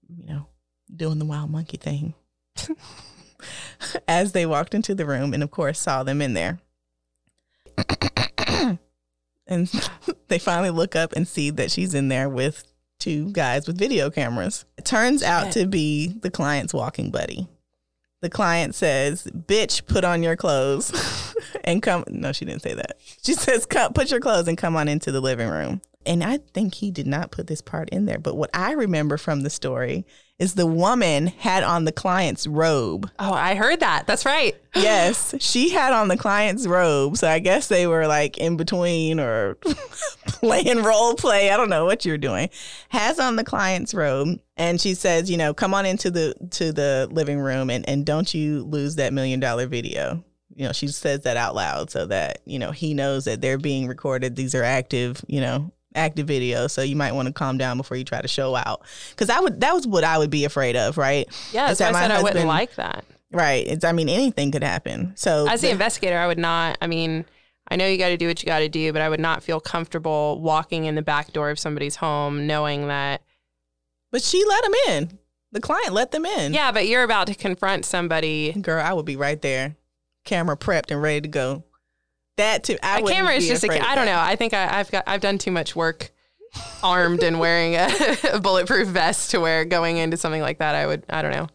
you 0.07 0.25
know, 0.25 0.47
doing 0.93 1.19
the 1.19 1.25
wild 1.25 1.51
monkey 1.51 1.77
thing 1.77 2.15
as 4.07 4.31
they 4.31 4.47
walked 4.47 4.73
into 4.73 4.95
the 4.95 5.05
room 5.05 5.35
and, 5.35 5.43
of 5.43 5.51
course, 5.51 5.79
saw 5.79 6.01
them 6.01 6.19
in 6.19 6.33
there. 6.33 6.59
and 9.47 9.71
they 10.27 10.39
finally 10.39 10.71
look 10.71 10.95
up 10.95 11.13
and 11.13 11.27
see 11.27 11.51
that 11.51 11.69
she's 11.69 11.93
in 11.93 12.07
there 12.07 12.27
with 12.27 12.70
two 13.01 13.31
guys 13.31 13.67
with 13.67 13.77
video 13.77 14.09
cameras. 14.09 14.65
It 14.77 14.85
turns 14.85 15.23
out 15.23 15.51
to 15.53 15.65
be 15.65 16.07
the 16.21 16.31
client's 16.31 16.73
walking 16.73 17.11
buddy. 17.11 17.47
The 18.21 18.29
client 18.29 18.75
says, 18.75 19.23
"Bitch, 19.25 19.85
put 19.87 20.05
on 20.05 20.21
your 20.23 20.35
clothes 20.35 21.35
and 21.63 21.81
come." 21.81 22.03
No, 22.07 22.31
she 22.31 22.45
didn't 22.45 22.61
say 22.61 22.75
that. 22.75 22.97
She 23.23 23.33
says, 23.33 23.65
"Come, 23.65 23.93
put 23.93 24.11
your 24.11 24.19
clothes 24.19 24.47
and 24.47 24.57
come 24.57 24.75
on 24.75 24.87
into 24.87 25.11
the 25.11 25.21
living 25.21 25.49
room." 25.49 25.81
And 26.05 26.23
I 26.23 26.37
think 26.37 26.75
he 26.75 26.91
did 26.91 27.07
not 27.07 27.31
put 27.31 27.47
this 27.47 27.61
part 27.61 27.89
in 27.89 28.05
there, 28.05 28.19
but 28.19 28.37
what 28.37 28.49
I 28.53 28.73
remember 28.73 29.17
from 29.17 29.41
the 29.41 29.49
story 29.49 30.05
is 30.41 30.55
the 30.55 30.65
woman 30.65 31.27
had 31.27 31.63
on 31.63 31.85
the 31.85 31.91
client's 31.91 32.47
robe. 32.47 33.07
Oh, 33.19 33.31
I 33.31 33.53
heard 33.53 33.79
that. 33.81 34.07
That's 34.07 34.25
right. 34.25 34.55
Yes, 34.73 35.35
she 35.39 35.71
had 35.71 35.91
on 35.91 36.07
the 36.07 36.15
client's 36.15 36.65
robe. 36.65 37.17
So 37.17 37.27
I 37.27 37.39
guess 37.39 37.67
they 37.67 37.87
were 37.87 38.07
like 38.07 38.37
in 38.37 38.55
between 38.55 39.19
or 39.19 39.55
playing 40.27 40.81
role 40.81 41.13
play. 41.15 41.51
I 41.51 41.57
don't 41.57 41.69
know 41.69 41.83
what 41.83 42.05
you're 42.05 42.17
doing. 42.17 42.49
Has 42.87 43.19
on 43.19 43.35
the 43.35 43.43
client's 43.43 43.93
robe 43.93 44.39
and 44.55 44.79
she 44.79 44.93
says, 44.93 45.29
you 45.29 45.35
know, 45.35 45.53
come 45.53 45.73
on 45.73 45.85
into 45.85 46.09
the 46.09 46.35
to 46.51 46.71
the 46.71 47.09
living 47.11 47.37
room 47.37 47.69
and 47.69 47.87
and 47.89 48.05
don't 48.05 48.33
you 48.33 48.63
lose 48.63 48.95
that 48.95 49.11
million 49.11 49.41
dollar 49.41 49.67
video. 49.67 50.23
You 50.55 50.67
know, 50.67 50.71
she 50.71 50.87
says 50.87 51.23
that 51.23 51.35
out 51.35 51.53
loud 51.53 51.91
so 51.91 52.05
that, 52.05 52.39
you 52.45 52.57
know, 52.57 52.71
he 52.71 52.93
knows 52.93 53.25
that 53.25 53.41
they're 53.41 53.57
being 53.57 53.87
recorded. 53.87 54.37
These 54.37 54.55
are 54.55 54.63
active, 54.63 55.21
you 55.27 55.41
know, 55.41 55.73
active 55.95 56.27
video 56.27 56.67
So 56.67 56.81
you 56.81 56.95
might 56.95 57.11
want 57.13 57.27
to 57.27 57.33
calm 57.33 57.57
down 57.57 57.77
before 57.77 57.97
you 57.97 58.03
try 58.03 58.21
to 58.21 58.27
show 58.27 58.55
out. 58.55 58.81
Cuz 59.17 59.29
I 59.29 59.39
would 59.39 59.61
that 59.61 59.73
was 59.73 59.85
what 59.87 60.03
I 60.03 60.17
would 60.17 60.29
be 60.29 60.45
afraid 60.45 60.75
of, 60.75 60.97
right? 60.97 61.27
Yeah, 61.51 61.67
that's 61.67 61.79
why 61.79 61.89
I 61.89 61.93
said 61.93 62.11
I 62.11 62.21
wouldn't 62.21 62.47
like 62.47 62.75
that. 62.75 63.05
Right. 63.31 63.65
It's 63.67 63.85
I 63.85 63.91
mean 63.91 64.09
anything 64.09 64.51
could 64.51 64.63
happen. 64.63 65.13
So 65.15 65.47
As 65.47 65.61
the 65.61 65.67
the- 65.67 65.73
investigator, 65.73 66.17
I 66.17 66.27
would 66.27 66.37
not. 66.39 66.77
I 66.81 66.87
mean, 66.87 67.25
I 67.69 67.77
know 67.77 67.87
you 67.87 67.97
got 67.97 68.09
to 68.09 68.17
do 68.17 68.27
what 68.27 68.41
you 68.41 68.45
got 68.45 68.59
to 68.59 68.67
do, 68.67 68.91
but 68.91 69.01
I 69.01 69.07
would 69.07 69.19
not 69.21 69.43
feel 69.43 69.61
comfortable 69.61 70.41
walking 70.41 70.83
in 70.85 70.95
the 70.95 71.01
back 71.01 71.31
door 71.31 71.49
of 71.49 71.57
somebody's 71.57 71.95
home 71.97 72.45
knowing 72.45 72.87
that. 72.89 73.21
But 74.11 74.21
she 74.21 74.43
let 74.45 74.65
him 74.65 74.73
in. 74.89 75.19
The 75.53 75.61
client 75.61 75.93
let 75.93 76.11
them 76.11 76.25
in. 76.25 76.53
Yeah, 76.53 76.71
but 76.73 76.87
you're 76.87 77.03
about 77.03 77.27
to 77.27 77.35
confront 77.35 77.85
somebody. 77.85 78.51
Girl, 78.53 78.83
I 78.83 78.91
would 78.93 79.05
be 79.05 79.15
right 79.15 79.41
there, 79.41 79.75
camera 80.25 80.57
prepped 80.57 80.91
and 80.91 81.01
ready 81.01 81.21
to 81.21 81.27
go. 81.29 81.63
That 82.41 82.63
too. 82.63 82.77
I 82.83 82.99
a 82.99 83.03
camera 83.03 83.33
is 83.33 83.47
just 83.47 83.63
a. 83.63 83.71
I 83.87 83.95
don't 83.95 84.05
know. 84.05 84.19
I 84.19 84.35
think 84.35 84.53
I, 84.53 84.79
I've 84.79 84.91
got. 84.91 85.03
I've 85.07 85.21
done 85.21 85.37
too 85.37 85.51
much 85.51 85.75
work, 85.75 86.11
armed 86.83 87.23
and 87.23 87.39
wearing 87.39 87.75
a, 87.75 87.89
a 88.33 88.39
bulletproof 88.39 88.87
vest 88.87 89.31
to 89.31 89.39
wear 89.39 89.65
going 89.65 89.97
into 89.97 90.17
something 90.17 90.41
like 90.41 90.59
that, 90.59 90.75
I 90.75 90.85
would. 90.87 91.03
I 91.09 91.21
don't 91.21 91.31
know. 91.31 91.47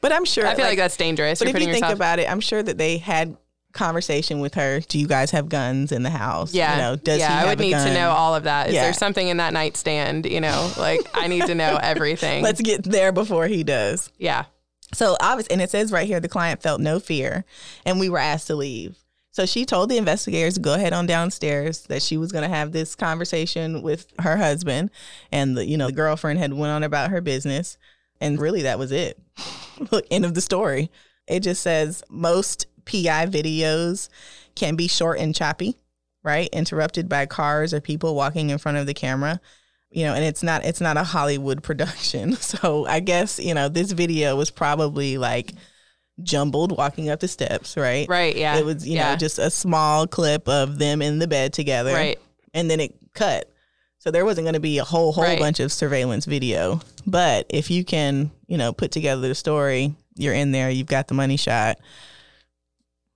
But 0.00 0.12
I'm 0.12 0.24
sure. 0.24 0.46
I 0.46 0.54
feel 0.54 0.66
like, 0.66 0.76
that's 0.78 0.96
dangerous. 0.96 1.38
But 1.38 1.48
You're 1.48 1.56
if 1.56 1.62
you 1.62 1.66
think 1.72 1.80
yourself. 1.82 1.94
about 1.96 2.18
it, 2.18 2.30
I'm 2.30 2.40
sure 2.40 2.62
that 2.62 2.76
they 2.78 2.98
had 2.98 3.36
conversation 3.72 4.38
with 4.40 4.54
her. 4.54 4.80
Do 4.80 4.98
you 4.98 5.06
guys 5.08 5.30
have 5.32 5.48
guns 5.48 5.90
in 5.92 6.02
the 6.02 6.10
house? 6.10 6.54
yeah, 6.54 6.74
You 6.76 6.82
know, 6.82 6.96
does 6.96 7.18
yeah. 7.18 7.40
he 7.40 7.44
I 7.46 7.48
would 7.48 7.58
need 7.58 7.72
to 7.72 7.92
know 7.94 8.10
all 8.10 8.34
of 8.34 8.44
that. 8.44 8.68
Is 8.68 8.74
Yeah. 8.74 8.82
there 8.84 8.92
something 8.92 9.26
in 9.26 9.38
that 9.38 9.52
nightstand? 9.52 10.26
You 10.26 10.40
know, 10.40 10.70
like 10.78 11.00
I 11.14 11.26
need 11.26 11.46
to 11.46 11.54
know 11.54 11.76
everything. 11.82 12.42
Let's 12.42 12.60
get 12.60 12.84
there 12.84 13.12
before 13.12 13.46
he 13.46 13.64
does. 13.64 14.10
yeah. 14.18 14.44
So 14.92 15.16
obviously, 15.20 15.54
and 15.54 15.62
it 15.62 15.70
says 15.70 15.90
right 15.90 16.06
here, 16.06 16.20
the 16.20 16.28
client 16.28 16.62
felt 16.62 16.80
no 16.80 17.00
fear, 17.00 17.44
and 17.84 17.98
we 17.98 18.08
were 18.08 18.18
asked 18.18 18.46
to 18.46 18.54
leave. 18.54 18.96
So 19.34 19.46
she 19.46 19.64
told 19.64 19.88
the 19.88 19.96
investigators 19.96 20.54
to 20.54 20.60
go 20.60 20.74
ahead 20.74 20.92
on 20.92 21.06
downstairs 21.06 21.82
that 21.88 22.02
she 22.02 22.16
was 22.16 22.30
going 22.30 22.48
to 22.48 22.56
have 22.56 22.70
this 22.70 22.94
conversation 22.94 23.82
with 23.82 24.06
her 24.20 24.36
husband, 24.36 24.92
and 25.32 25.56
the 25.56 25.66
you 25.66 25.76
know 25.76 25.88
the 25.88 25.92
girlfriend 25.92 26.38
had 26.38 26.52
went 26.52 26.70
on 26.70 26.84
about 26.84 27.10
her 27.10 27.20
business, 27.20 27.76
and 28.20 28.40
really 28.40 28.62
that 28.62 28.78
was 28.78 28.92
it. 28.92 29.18
End 30.12 30.24
of 30.24 30.34
the 30.34 30.40
story. 30.40 30.88
It 31.26 31.40
just 31.40 31.62
says 31.62 32.04
most 32.08 32.68
PI 32.84 33.26
videos 33.26 34.08
can 34.54 34.76
be 34.76 34.86
short 34.86 35.18
and 35.18 35.34
choppy, 35.34 35.78
right? 36.22 36.48
Interrupted 36.52 37.08
by 37.08 37.26
cars 37.26 37.74
or 37.74 37.80
people 37.80 38.14
walking 38.14 38.50
in 38.50 38.58
front 38.58 38.78
of 38.78 38.86
the 38.86 38.94
camera. 38.94 39.40
You 39.90 40.04
know, 40.04 40.14
and 40.14 40.24
it's 40.24 40.44
not 40.44 40.64
it's 40.64 40.80
not 40.80 40.96
a 40.96 41.02
Hollywood 41.02 41.60
production. 41.64 42.34
So 42.34 42.86
I 42.86 43.00
guess, 43.00 43.40
you 43.40 43.54
know, 43.54 43.68
this 43.68 43.90
video 43.90 44.36
was 44.36 44.52
probably 44.52 45.18
like 45.18 45.54
jumbled 46.22 46.76
walking 46.76 47.10
up 47.10 47.20
the 47.20 47.28
steps, 47.28 47.76
right? 47.76 48.08
Right. 48.08 48.36
Yeah. 48.36 48.56
It 48.56 48.64
was, 48.64 48.86
you 48.86 48.96
yeah. 48.96 49.10
know, 49.12 49.16
just 49.16 49.38
a 49.38 49.50
small 49.50 50.06
clip 50.06 50.48
of 50.48 50.78
them 50.78 51.02
in 51.02 51.18
the 51.18 51.26
bed 51.26 51.52
together. 51.52 51.92
right. 51.92 52.18
And 52.52 52.70
then 52.70 52.80
it 52.80 52.94
cut. 53.14 53.50
So 53.98 54.10
there 54.10 54.24
wasn't 54.24 54.44
going 54.44 54.54
to 54.54 54.60
be 54.60 54.78
a 54.78 54.84
whole 54.84 55.12
whole 55.12 55.24
Right. 55.24 55.38
bunch 55.38 55.60
of 55.60 55.72
surveillance 55.72 56.24
video. 56.26 56.80
But 57.06 57.46
if 57.48 57.70
you 57.70 57.84
can, 57.84 58.30
you 58.46 58.58
know, 58.58 58.72
put 58.72 58.92
together 58.92 59.26
the 59.26 59.34
story, 59.34 59.94
you're 60.14 60.34
in 60.34 60.52
there, 60.52 60.70
you've 60.70 60.86
got 60.86 61.08
the 61.08 61.14
money 61.14 61.36
shot. 61.36 61.78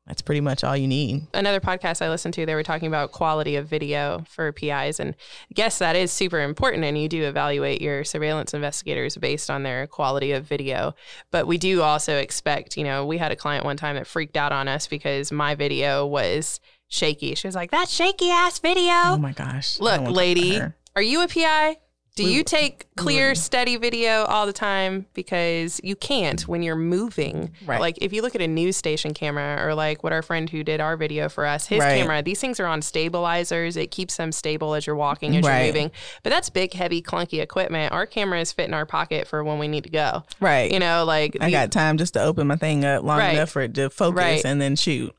That's 0.08 0.22
pretty 0.22 0.40
much 0.40 0.64
all 0.64 0.74
you 0.74 0.88
need. 0.88 1.26
another 1.34 1.60
podcast 1.60 2.00
I 2.00 2.08
listened 2.08 2.32
to, 2.34 2.46
they 2.46 2.54
were 2.54 2.62
talking 2.62 2.88
about 2.88 3.12
quality 3.12 3.56
of 3.56 3.68
video 3.68 4.24
for 4.26 4.52
PIs. 4.52 4.98
And 4.98 5.14
yes, 5.54 5.78
that 5.78 5.96
is 5.96 6.10
super 6.10 6.40
important. 6.40 6.82
And 6.84 6.96
you 6.96 7.10
do 7.10 7.24
evaluate 7.24 7.82
your 7.82 8.04
surveillance 8.04 8.54
investigators 8.54 9.18
based 9.18 9.50
on 9.50 9.64
their 9.64 9.86
quality 9.86 10.32
of 10.32 10.46
video. 10.46 10.94
But 11.30 11.46
we 11.46 11.58
do 11.58 11.82
also 11.82 12.16
expect, 12.16 12.78
you 12.78 12.84
know, 12.84 13.04
we 13.04 13.18
had 13.18 13.32
a 13.32 13.36
client 13.36 13.66
one 13.66 13.76
time 13.76 13.96
that 13.96 14.06
freaked 14.06 14.38
out 14.38 14.50
on 14.50 14.66
us 14.66 14.86
because 14.86 15.30
my 15.30 15.54
video 15.54 16.06
was 16.06 16.58
shaky. 16.88 17.34
She 17.34 17.46
was 17.46 17.54
like, 17.54 17.70
that 17.72 17.90
shaky 17.90 18.30
ass 18.30 18.58
video. 18.60 18.92
Oh 18.94 19.18
my 19.18 19.32
gosh. 19.32 19.78
Look, 19.78 20.08
lady, 20.08 20.58
are 20.96 21.02
you 21.02 21.22
a 21.22 21.28
PI? 21.28 21.76
Do 22.18 22.24
We- 22.24 22.32
you 22.34 22.42
take 22.44 22.86
clear, 22.96 23.28
wouldn't. 23.28 23.38
steady 23.38 23.76
video 23.76 24.24
all 24.24 24.44
the 24.44 24.52
time? 24.52 25.06
Because 25.14 25.80
you 25.84 25.94
can't 25.96 26.40
when 26.48 26.62
you're 26.62 26.76
moving. 26.76 27.52
Right. 27.64 27.80
Like 27.80 27.96
if 28.02 28.12
you 28.12 28.22
look 28.22 28.34
at 28.34 28.40
a 28.40 28.46
news 28.48 28.76
station 28.76 29.14
camera 29.14 29.64
or 29.64 29.74
like 29.74 30.02
what 30.02 30.12
our 30.12 30.22
friend 30.22 30.50
who 30.50 30.62
did 30.64 30.80
our 30.80 30.96
video 30.96 31.28
for 31.28 31.46
us, 31.46 31.66
his 31.68 31.78
Right. 31.80 31.98
camera, 32.00 32.22
these 32.22 32.40
things 32.40 32.58
are 32.60 32.66
on 32.66 32.82
stabilizers. 32.82 33.76
It 33.76 33.90
keeps 33.90 34.16
them 34.16 34.32
stable 34.32 34.74
as 34.74 34.86
you're 34.86 34.96
walking, 34.96 35.36
as 35.36 35.44
Right. 35.44 35.58
you're 35.58 35.66
moving. 35.68 35.90
But 36.22 36.30
that's 36.30 36.50
big, 36.50 36.72
heavy, 36.74 37.00
clunky 37.00 37.40
equipment. 37.40 37.92
Our 37.92 38.04
cameras 38.04 38.52
fit 38.52 38.66
in 38.66 38.74
our 38.74 38.84
pocket 38.86 39.26
for 39.28 39.44
when 39.44 39.58
we 39.58 39.68
need 39.68 39.84
to 39.84 39.90
go. 39.90 40.24
Right. 40.40 40.72
You 40.72 40.80
know, 40.80 41.04
like 41.04 41.36
I 41.40 41.46
the- 41.46 41.52
got 41.52 41.70
time 41.72 41.98
just 41.98 42.14
to 42.14 42.22
open 42.22 42.46
my 42.48 42.56
thing 42.56 42.84
up 42.84 43.04
long 43.04 43.18
Right. 43.18 43.34
enough 43.34 43.50
for 43.50 43.62
it 43.62 43.74
to 43.74 43.90
focus 43.90 44.44
and 44.44 44.60
then 44.60 44.74
shoot. 44.76 45.14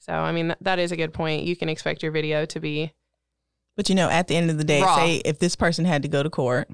so 0.00 0.12
I 0.12 0.32
mean 0.32 0.46
th- 0.48 0.58
that 0.60 0.78
is 0.78 0.92
a 0.92 0.96
good 0.96 1.14
point. 1.14 1.44
You 1.44 1.56
can 1.56 1.68
expect 1.70 2.02
your 2.02 2.12
video 2.12 2.44
to 2.44 2.60
be 2.60 2.92
But 3.76 3.88
you 3.88 3.94
know, 3.94 4.08
at 4.08 4.28
the 4.28 4.36
end 4.36 4.50
of 4.50 4.58
the 4.58 4.64
day, 4.64 4.82
Raw. 4.82 4.96
say 4.96 5.16
if 5.24 5.38
this 5.38 5.56
person 5.56 5.84
had 5.84 6.02
to 6.02 6.08
go 6.08 6.22
to 6.22 6.30
court, 6.30 6.68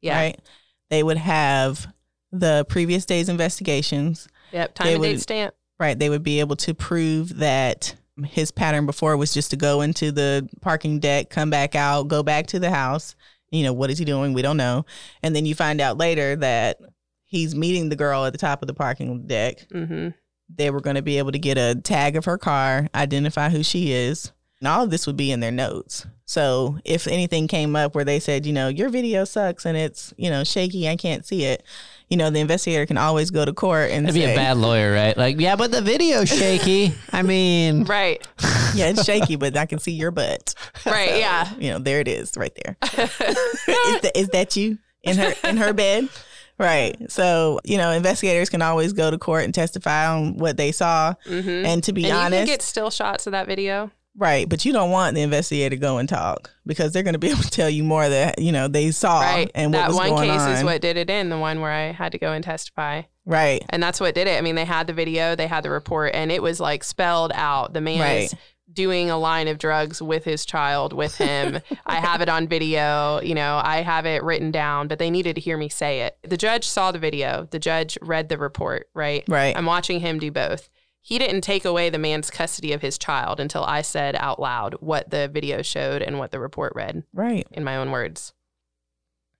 yeah. 0.00 0.16
right? 0.16 0.40
They 0.88 1.02
would 1.02 1.18
have 1.18 1.86
the 2.32 2.66
previous 2.68 3.06
day's 3.06 3.28
investigations, 3.28 4.28
Yep. 4.52 4.74
Time 4.74 4.86
They 4.86 4.94
and 4.94 5.02
date 5.02 5.20
stamp. 5.20 5.54
right? 5.78 5.98
They 5.98 6.08
would 6.08 6.22
be 6.22 6.40
able 6.40 6.56
to 6.56 6.74
prove 6.74 7.38
that 7.38 7.94
his 8.24 8.50
pattern 8.50 8.86
before 8.86 9.16
was 9.16 9.32
just 9.32 9.50
to 9.50 9.56
go 9.56 9.80
into 9.80 10.12
the 10.12 10.48
parking 10.60 10.98
deck, 10.98 11.30
come 11.30 11.50
back 11.50 11.74
out, 11.74 12.08
go 12.08 12.22
back 12.22 12.46
to 12.48 12.58
the 12.58 12.70
house. 12.70 13.14
You 13.50 13.64
know, 13.64 13.72
what 13.72 13.90
is 13.90 13.98
he 13.98 14.04
doing? 14.04 14.32
We 14.32 14.42
don't 14.42 14.56
know. 14.56 14.84
And 15.22 15.34
then 15.34 15.46
you 15.46 15.54
find 15.54 15.80
out 15.80 15.98
later 15.98 16.36
that 16.36 16.78
he's 17.24 17.54
meeting 17.54 17.88
the 17.88 17.96
girl 17.96 18.24
at 18.24 18.32
the 18.32 18.38
top 18.38 18.62
of 18.62 18.66
the 18.66 18.74
parking 18.74 19.26
deck. 19.26 19.66
Mm-hmm. 19.72 20.08
They 20.54 20.70
were 20.70 20.80
going 20.80 20.96
to 20.96 21.02
be 21.02 21.18
able 21.18 21.32
to 21.32 21.38
get 21.38 21.58
a 21.58 21.80
tag 21.80 22.16
of 22.16 22.24
her 22.24 22.38
car, 22.38 22.88
identify 22.94 23.50
who 23.50 23.62
she 23.62 23.92
is. 23.92 24.32
And 24.60 24.68
all 24.68 24.84
of 24.84 24.90
this 24.90 25.06
would 25.06 25.16
be 25.16 25.32
in 25.32 25.40
their 25.40 25.50
notes. 25.50 26.06
So 26.26 26.78
if 26.84 27.06
anything 27.06 27.48
came 27.48 27.74
up 27.74 27.94
where 27.94 28.04
they 28.04 28.20
said, 28.20 28.44
you 28.44 28.52
know, 28.52 28.68
your 28.68 28.90
video 28.90 29.24
sucks 29.24 29.64
and 29.64 29.76
it's, 29.76 30.12
you 30.18 30.28
know, 30.28 30.44
shaky, 30.44 30.86
I 30.86 30.96
can't 30.96 31.24
see 31.24 31.44
it, 31.44 31.64
you 32.08 32.16
know, 32.18 32.28
the 32.28 32.40
investigator 32.40 32.84
can 32.84 32.98
always 32.98 33.30
go 33.30 33.44
to 33.44 33.54
court 33.54 33.90
and 33.90 34.06
That'd 34.06 34.20
be 34.20 34.30
a 34.30 34.36
bad 34.36 34.58
lawyer, 34.58 34.92
right? 34.92 35.16
Like, 35.16 35.40
yeah, 35.40 35.56
but 35.56 35.70
the 35.70 35.80
video's 35.80 36.28
shaky. 36.28 36.94
I 37.12 37.22
mean, 37.22 37.84
Right. 37.84 38.24
yeah, 38.74 38.90
it's 38.90 39.04
shaky, 39.04 39.36
but 39.36 39.56
I 39.56 39.64
can 39.64 39.78
see 39.78 39.92
your 39.92 40.10
butt. 40.10 40.54
Right. 40.84 41.16
Yeah. 41.16 41.52
You 41.58 41.70
know, 41.70 41.78
there 41.78 42.00
it 42.00 42.08
is 42.08 42.36
right 42.36 42.56
there. 42.62 42.76
is, 42.82 44.00
that, 44.02 44.12
is 44.14 44.28
that 44.28 44.56
you 44.56 44.78
in 45.02 45.16
her 45.16 45.32
in 45.42 45.56
her 45.56 45.72
bed? 45.72 46.10
Right. 46.58 47.10
So, 47.10 47.60
you 47.64 47.78
know, 47.78 47.90
investigators 47.92 48.50
can 48.50 48.60
always 48.60 48.92
go 48.92 49.10
to 49.10 49.16
court 49.16 49.44
and 49.44 49.54
testify 49.54 50.06
on 50.06 50.36
what 50.36 50.58
they 50.58 50.72
saw. 50.72 51.14
Mm-hmm. 51.24 51.64
And 51.64 51.82
to 51.84 51.94
be 51.94 52.04
and 52.04 52.12
honest, 52.12 52.32
you 52.32 52.38
can 52.38 52.46
get 52.46 52.62
still 52.62 52.90
shots 52.90 53.26
of 53.26 53.30
that 53.32 53.46
video. 53.46 53.90
Right, 54.16 54.48
but 54.48 54.64
you 54.64 54.72
don't 54.72 54.90
want 54.90 55.14
the 55.14 55.22
investigator 55.22 55.76
to 55.76 55.80
go 55.80 55.98
and 55.98 56.08
talk 56.08 56.50
because 56.66 56.92
they're 56.92 57.02
going 57.02 57.14
to 57.14 57.18
be 57.18 57.28
able 57.30 57.42
to 57.42 57.50
tell 57.50 57.70
you 57.70 57.84
more 57.84 58.08
that, 58.08 58.40
you 58.40 58.52
know, 58.52 58.68
they 58.68 58.90
saw 58.90 59.20
right. 59.20 59.50
and 59.54 59.72
what 59.72 59.78
that 59.80 59.88
was 59.88 59.96
one 59.96 60.10
going 60.10 60.30
case 60.30 60.40
on. 60.40 60.52
is 60.52 60.64
what 60.64 60.80
did 60.80 60.96
it 60.96 61.10
in, 61.10 61.28
the 61.28 61.38
one 61.38 61.60
where 61.60 61.72
I 61.72 61.92
had 61.92 62.12
to 62.12 62.18
go 62.18 62.32
and 62.32 62.44
testify. 62.44 63.02
right. 63.24 63.64
And 63.70 63.82
that's 63.82 64.00
what 64.00 64.14
did 64.14 64.26
it. 64.26 64.38
I 64.38 64.40
mean, 64.40 64.54
they 64.54 64.64
had 64.64 64.86
the 64.86 64.92
video, 64.92 65.34
they 65.36 65.46
had 65.46 65.62
the 65.64 65.70
report, 65.70 66.14
and 66.14 66.30
it 66.32 66.42
was 66.42 66.60
like 66.60 66.84
spelled 66.84 67.32
out. 67.34 67.72
The 67.72 67.80
man 67.80 68.00
Right. 68.00 68.22
is 68.24 68.34
doing 68.72 69.10
a 69.10 69.18
line 69.18 69.48
of 69.48 69.58
drugs 69.58 70.00
with 70.00 70.24
his 70.24 70.44
child 70.46 70.92
with 70.92 71.16
him. 71.16 71.58
I 71.86 71.96
have 71.96 72.20
it 72.20 72.28
on 72.28 72.46
video, 72.46 73.20
you 73.20 73.34
know, 73.34 73.60
I 73.64 73.82
have 73.82 74.06
it 74.06 74.22
written 74.22 74.52
down, 74.52 74.86
but 74.86 75.00
they 75.00 75.10
needed 75.10 75.34
to 75.34 75.40
hear 75.40 75.56
me 75.56 75.68
say 75.68 76.02
it. 76.02 76.16
The 76.22 76.36
judge 76.36 76.68
saw 76.68 76.92
the 76.92 76.98
video, 77.00 77.48
the 77.50 77.58
judge 77.58 77.98
read 78.00 78.28
the 78.28 78.38
report, 78.38 78.88
right? 78.94 79.24
Right. 79.28 79.56
I'm 79.56 79.66
watching 79.66 79.98
him 79.98 80.20
do 80.20 80.30
both. 80.30 80.68
He 81.02 81.18
didn't 81.18 81.40
take 81.40 81.64
away 81.64 81.88
the 81.90 81.98
man's 81.98 82.30
custody 82.30 82.72
of 82.72 82.82
his 82.82 82.98
child 82.98 83.40
until 83.40 83.64
I 83.64 83.80
said 83.82 84.14
out 84.16 84.38
loud 84.38 84.74
what 84.80 85.10
the 85.10 85.28
video 85.28 85.62
showed 85.62 86.02
and 86.02 86.18
what 86.18 86.30
the 86.30 86.38
report 86.38 86.74
read 86.76 87.04
Right. 87.14 87.46
in 87.52 87.64
my 87.64 87.76
own 87.76 87.90
words. 87.90 88.32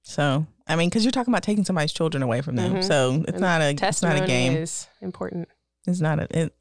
So, 0.03 0.47
I 0.67 0.77
mean, 0.77 0.89
because 0.89 1.05
you're 1.05 1.13
talking 1.13 1.33
about 1.33 1.43
taking 1.43 1.65
somebody's 1.65 1.93
children 1.93 2.23
away 2.23 2.41
from 2.41 2.57
them. 2.57 2.77
Mhm. 2.77 2.85
So 2.85 3.17
it's 3.29 3.33
And 3.33 3.41
not 3.41 3.61
a 3.61 3.71
it's 3.71 4.03
not 4.03 4.17
a 4.23 4.27
game. 4.27 4.57
is 4.57 4.89
important. 5.03 5.49
It's 5.87 6.01
not 6.01 6.19
a. 6.19 6.27
It, 6.31 6.55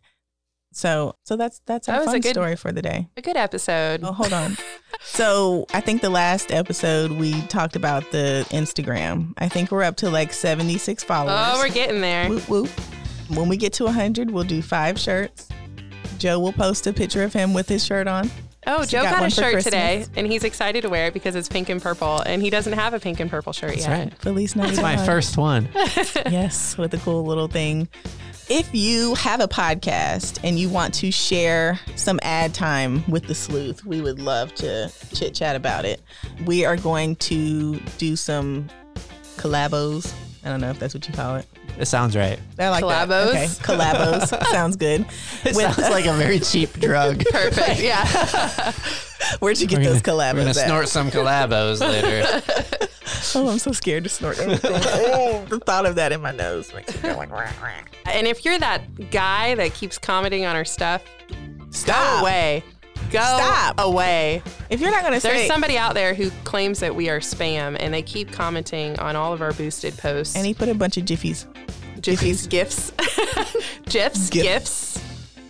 so 0.73 1.15
so 1.23 1.35
that's 1.37 1.61
that's 1.65 1.87
That 1.87 1.99
our 1.99 2.05
fun 2.05 2.19
good- 2.19 2.31
story 2.33 2.55
for 2.57 2.71
the 2.71 2.81
day. 2.81 3.07
A 3.17 3.21
good 3.21 3.37
episode. 3.37 4.01
Oh, 4.03 4.11
hold 4.11 4.33
on. 4.33 4.57
so 5.01 5.65
I 5.73 5.79
think 5.79 6.01
the 6.01 6.09
last 6.09 6.51
episode 6.51 7.11
we 7.11 7.41
talked 7.43 7.75
about 7.77 8.11
the 8.11 8.45
Instagram. 8.49 9.33
I 9.37 9.47
think 9.47 9.71
we're 9.71 9.83
up 9.83 9.95
to 9.97 10.09
like 10.09 10.33
76 10.33 11.03
followers. 11.05 11.35
Oh, 11.39 11.59
we're 11.59 11.69
getting 11.73 12.01
there. 12.01 12.27
whoop 12.29 12.49
whoop. 12.49 12.69
When 13.29 13.47
we 13.49 13.57
get 13.57 13.73
to 13.73 13.85
100, 13.85 14.31
we'll 14.31 14.43
do 14.43 14.61
five 14.61 14.99
shirts. 14.99 15.47
Joe 16.17 16.39
will 16.39 16.53
post 16.53 16.85
a 16.87 16.93
picture 16.93 17.23
of 17.23 17.31
him 17.33 17.53
with 17.53 17.69
his 17.69 17.85
shirt 17.85 18.07
on. 18.07 18.29
Oh, 18.67 18.83
Joe 18.85 19.03
got 19.03 19.19
got, 19.19 19.27
a 19.27 19.29
shirt 19.29 19.53
Christmas? 19.53 19.63
today, 19.63 20.05
and 20.15 20.27
he's 20.27 20.43
excited 20.43 20.81
to 20.81 20.89
wear 20.89 21.07
it 21.07 21.13
because 21.13 21.35
it's 21.35 21.47
pink 21.47 21.69
and 21.69 21.81
purple, 21.81 22.19
and 22.19 22.41
he 22.41 22.49
doesn't 22.49 22.73
have 22.73 22.93
a 22.93 22.99
pink 22.99 23.19
and 23.19 23.29
purple 23.29 23.53
shirt 23.53 23.69
that's 23.71 23.87
yet. 23.87 23.97
right. 23.97 24.13
Feliz 24.19 24.51
It's 24.51 24.55
Navidad. 24.57 24.83
my 24.83 25.05
first 25.05 25.37
one. 25.37 25.69
yes, 25.75 26.77
with 26.77 26.93
a 26.93 26.97
cool 26.97 27.23
little 27.23 27.47
thing. 27.47 27.87
If 28.49 28.73
you 28.73 29.15
have 29.15 29.39
a 29.39 29.47
podcast 29.47 30.39
and 30.43 30.59
you 30.59 30.69
want 30.69 30.93
to 30.95 31.11
share 31.11 31.79
some 31.95 32.19
ad 32.23 32.53
time 32.53 33.03
with 33.07 33.27
the 33.27 33.35
sleuth, 33.35 33.85
we 33.85 34.01
would 34.01 34.19
love 34.19 34.53
to 34.55 34.91
chit 35.13 35.35
chat 35.35 35.55
about 35.55 35.85
it. 35.85 36.01
We 36.45 36.65
are 36.65 36.75
going 36.75 37.15
to 37.17 37.79
do 37.97 38.15
some 38.15 38.67
collabos. 39.37 40.11
I 40.43 40.49
don't 40.49 40.61
know 40.61 40.69
if 40.71 40.79
that's 40.79 40.93
what 40.93 41.07
you 41.07 41.13
call 41.13 41.37
it. 41.37 41.45
It 41.79 41.85
sounds 41.87 42.15
right. 42.15 42.37
I 42.59 42.69
like 42.69 42.85
that. 42.85 43.07
Collabos? 43.07 43.29
Okay, 43.29 43.45
collabos. 43.63 44.47
Sounds 44.51 44.75
good. 44.75 45.05
It 45.45 45.55
With- 45.55 45.73
sounds 45.73 45.77
like 45.89 46.05
a 46.05 46.13
very 46.13 46.39
cheap 46.41 46.73
drug. 46.73 47.23
Perfect. 47.31 47.79
Yeah. 47.81 48.73
Where'd 49.39 49.59
you 49.61 49.67
get 49.67 49.79
We're 49.79 49.85
those 49.93 50.01
gonna- 50.01 50.17
collabos? 50.19 50.33
We're 50.33 50.39
gonna 50.39 50.49
at? 50.49 50.55
snort 50.67 50.89
some 50.89 51.09
collabos 51.09 51.79
later. 51.79 52.41
Oh, 53.35 53.49
I'm 53.49 53.59
so 53.59 53.71
scared 53.71 54.03
to 54.03 54.09
snort 54.09 54.39
anything. 54.39 54.71
oh, 54.73 55.45
the 55.49 55.59
thought 55.59 55.85
of 55.85 55.95
that 55.95 56.11
in 56.11 56.19
my 56.21 56.31
nose 56.31 56.73
makes 56.73 56.93
me 56.95 57.09
go 57.09 57.15
like, 57.17 57.31
rah, 57.31 57.49
rah. 57.61 57.71
and 58.05 58.27
if 58.27 58.43
you're 58.43 58.59
that 58.59 59.09
guy 59.11 59.55
that 59.55 59.73
keeps 59.73 59.97
commenting 59.97 60.45
on 60.45 60.55
our 60.57 60.65
stuff, 60.65 61.01
Stop. 61.71 61.95
go 62.19 62.21
away. 62.21 62.63
Go 63.11 63.19
Stop. 63.19 63.75
away. 63.79 64.43
If 64.69 64.79
you're 64.81 64.91
not 64.91 65.01
gonna 65.03 65.19
There's 65.19 65.47
somebody 65.47 65.77
out 65.77 65.93
there 65.95 66.13
who 66.13 66.29
claims 66.43 66.79
that 66.81 66.95
we 66.95 67.09
are 67.09 67.19
spam, 67.19 67.75
and 67.79 67.93
they 67.93 68.01
keep 68.03 68.31
commenting 68.31 68.97
on 68.99 69.15
all 69.15 69.33
of 69.33 69.41
our 69.41 69.51
boosted 69.53 69.97
posts. 69.97 70.35
and 70.35 70.45
he 70.45 70.53
put 70.53 70.69
a 70.69 70.75
bunch 70.75 70.97
of 70.97 71.05
jiffies, 71.05 71.45
Jiffies, 72.01 72.47
gifs, 72.47 72.91
gifs, 73.85 74.29
Gif. 74.29 74.43
gifs. 74.43 74.99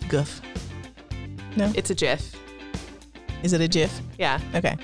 goof. 0.08 0.40
No. 1.56 1.70
It's 1.74 1.90
a 1.90 1.94
gif. 1.94 2.34
Is 3.42 3.52
it 3.52 3.60
a 3.60 3.68
gif? 3.68 4.00
Yeah. 4.18 4.40
Okay. 4.54 4.76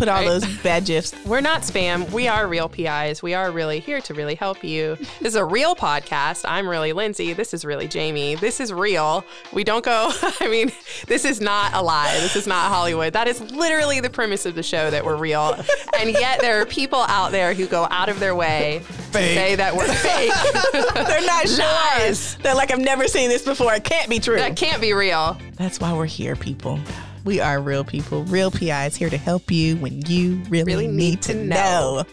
Put 0.00 0.08
all 0.08 0.14
Right. 0.16 0.26
those 0.28 0.46
bad 0.62 0.86
gifs. 0.86 1.14
We're 1.26 1.42
not 1.42 1.60
spam. 1.60 2.10
We 2.10 2.26
are 2.26 2.48
real 2.48 2.70
PIs. 2.70 3.22
We 3.22 3.34
are 3.34 3.50
really 3.50 3.80
here 3.80 4.00
to 4.00 4.14
really 4.14 4.34
help 4.34 4.64
you. 4.64 4.96
This 4.96 5.28
is 5.28 5.34
a 5.36 5.44
real 5.44 5.76
podcast. 5.76 6.46
I'm 6.48 6.66
really 6.66 6.94
Lindsay. 6.94 7.34
This 7.34 7.52
is 7.52 7.66
really 7.66 7.86
Jamie. 7.86 8.34
This 8.34 8.60
is 8.60 8.72
real. 8.72 9.24
We 9.52 9.62
don't 9.62 9.84
go, 9.84 10.10
I 10.40 10.48
mean, 10.48 10.72
this 11.06 11.26
is 11.26 11.38
not 11.42 11.74
a 11.74 11.82
lie. 11.82 12.18
This 12.20 12.34
is 12.34 12.46
not 12.46 12.70
Hollywood. 12.70 13.12
That 13.12 13.28
is 13.28 13.42
literally 13.50 14.00
the 14.00 14.08
premise 14.08 14.46
of 14.46 14.54
the 14.54 14.62
show 14.62 14.90
that 14.90 15.04
we're 15.04 15.16
real. 15.16 15.54
And 15.98 16.10
yet 16.10 16.40
there 16.40 16.62
are 16.62 16.66
people 16.66 17.00
out 17.08 17.30
there 17.30 17.52
who 17.52 17.66
go 17.66 17.86
out 17.90 18.08
of 18.08 18.20
their 18.20 18.34
way 18.34 18.80
to 19.12 19.18
say 19.18 19.54
that 19.56 19.76
we're 19.76 19.86
fake. 19.86 20.32
They're 20.94 21.26
not 21.26 21.46
sure. 21.46 22.38
They're 22.42 22.54
like, 22.54 22.70
I've 22.70 22.78
never 22.80 23.06
seen 23.06 23.28
this 23.28 23.42
before. 23.42 23.74
It 23.74 23.84
can't 23.84 24.08
be 24.08 24.18
true. 24.18 24.36
that 24.36 24.56
can't 24.56 24.80
be 24.80 24.94
real. 24.94 25.36
That's 25.56 25.78
why 25.78 25.92
we're 25.92 26.06
here, 26.06 26.36
people. 26.36 26.80
We 27.24 27.40
are 27.40 27.60
real 27.60 27.84
people. 27.84 28.24
Real 28.24 28.50
PIs 28.50 28.96
here 28.96 29.10
to 29.10 29.16
help 29.16 29.50
you 29.50 29.76
when 29.76 30.00
you 30.06 30.42
really, 30.48 30.64
Really 30.64 30.86
need, 30.86 30.96
need 30.96 31.22
to 31.22 31.32
to 31.34 31.44
know. 31.44 32.04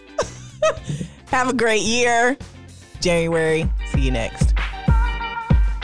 Have 1.27 1.49
a 1.49 1.53
great 1.53 1.81
year. 1.81 2.37
January. 2.99 3.69
See 3.91 4.01
you 4.01 4.11
next. 4.11 4.53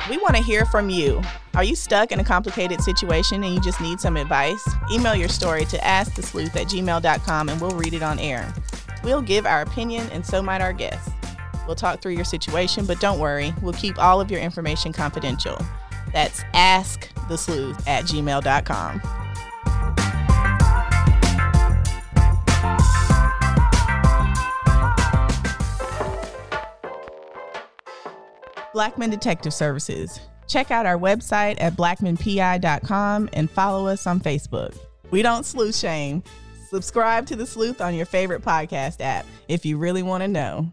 We 0.09 0.17
want 0.17 0.35
to 0.35 0.43
hear 0.43 0.65
from 0.65 0.89
you. 0.89 1.21
Are 1.55 1.63
you 1.63 1.75
stuck 1.75 2.11
in 2.11 2.19
a 2.19 2.23
complicated 2.23 2.81
situation 2.81 3.43
and 3.43 3.53
you 3.53 3.61
just 3.61 3.79
need 3.79 3.99
some 3.99 4.17
advice? 4.17 4.63
Email 4.91 5.15
your 5.15 5.29
story 5.29 5.65
to 5.65 5.77
askthesleuth 5.77 6.55
at 6.55 6.67
gmail.com 6.67 7.49
and 7.49 7.61
we'll 7.61 7.77
read 7.77 7.93
it 7.93 8.03
on 8.03 8.19
air. 8.19 8.51
We'll 9.03 9.21
give 9.21 9.45
our 9.45 9.61
opinion 9.61 10.09
and 10.11 10.25
so 10.25 10.41
might 10.41 10.61
our 10.61 10.73
guests. 10.73 11.11
We'll 11.65 11.75
talk 11.75 12.01
through 12.01 12.13
your 12.13 12.25
situation, 12.25 12.85
but 12.85 12.99
don't 12.99 13.19
worry, 13.19 13.53
we'll 13.61 13.73
keep 13.73 13.97
all 13.97 14.19
of 14.19 14.29
your 14.29 14.41
information 14.41 14.91
confidential. 14.91 15.57
That's 16.13 16.43
askthesleuth 16.53 17.87
at 17.87 18.05
gmail.com. 18.05 19.01
Blackman 28.73 29.11
Detective 29.11 29.53
Services. 29.53 30.19
Check 30.47 30.71
out 30.71 30.85
our 30.85 30.97
website 30.97 31.55
at 31.59 31.75
blackmanpi.com 31.75 33.29
and 33.33 33.49
follow 33.49 33.87
us 33.87 34.07
on 34.07 34.19
Facebook. 34.19 34.75
We 35.11 35.21
don't 35.21 35.45
sleuth 35.45 35.75
shame. 35.75 36.23
Subscribe 36.69 37.27
to 37.27 37.35
The 37.35 37.45
Sleuth 37.45 37.81
on 37.81 37.93
your 37.93 38.07
favorite 38.07 38.41
podcast 38.41 38.97
app 38.99 39.27
if 39.47 39.63
you 39.63 39.77
really 39.77 40.01
want 40.01 40.23
to 40.23 40.27
know. 40.27 40.71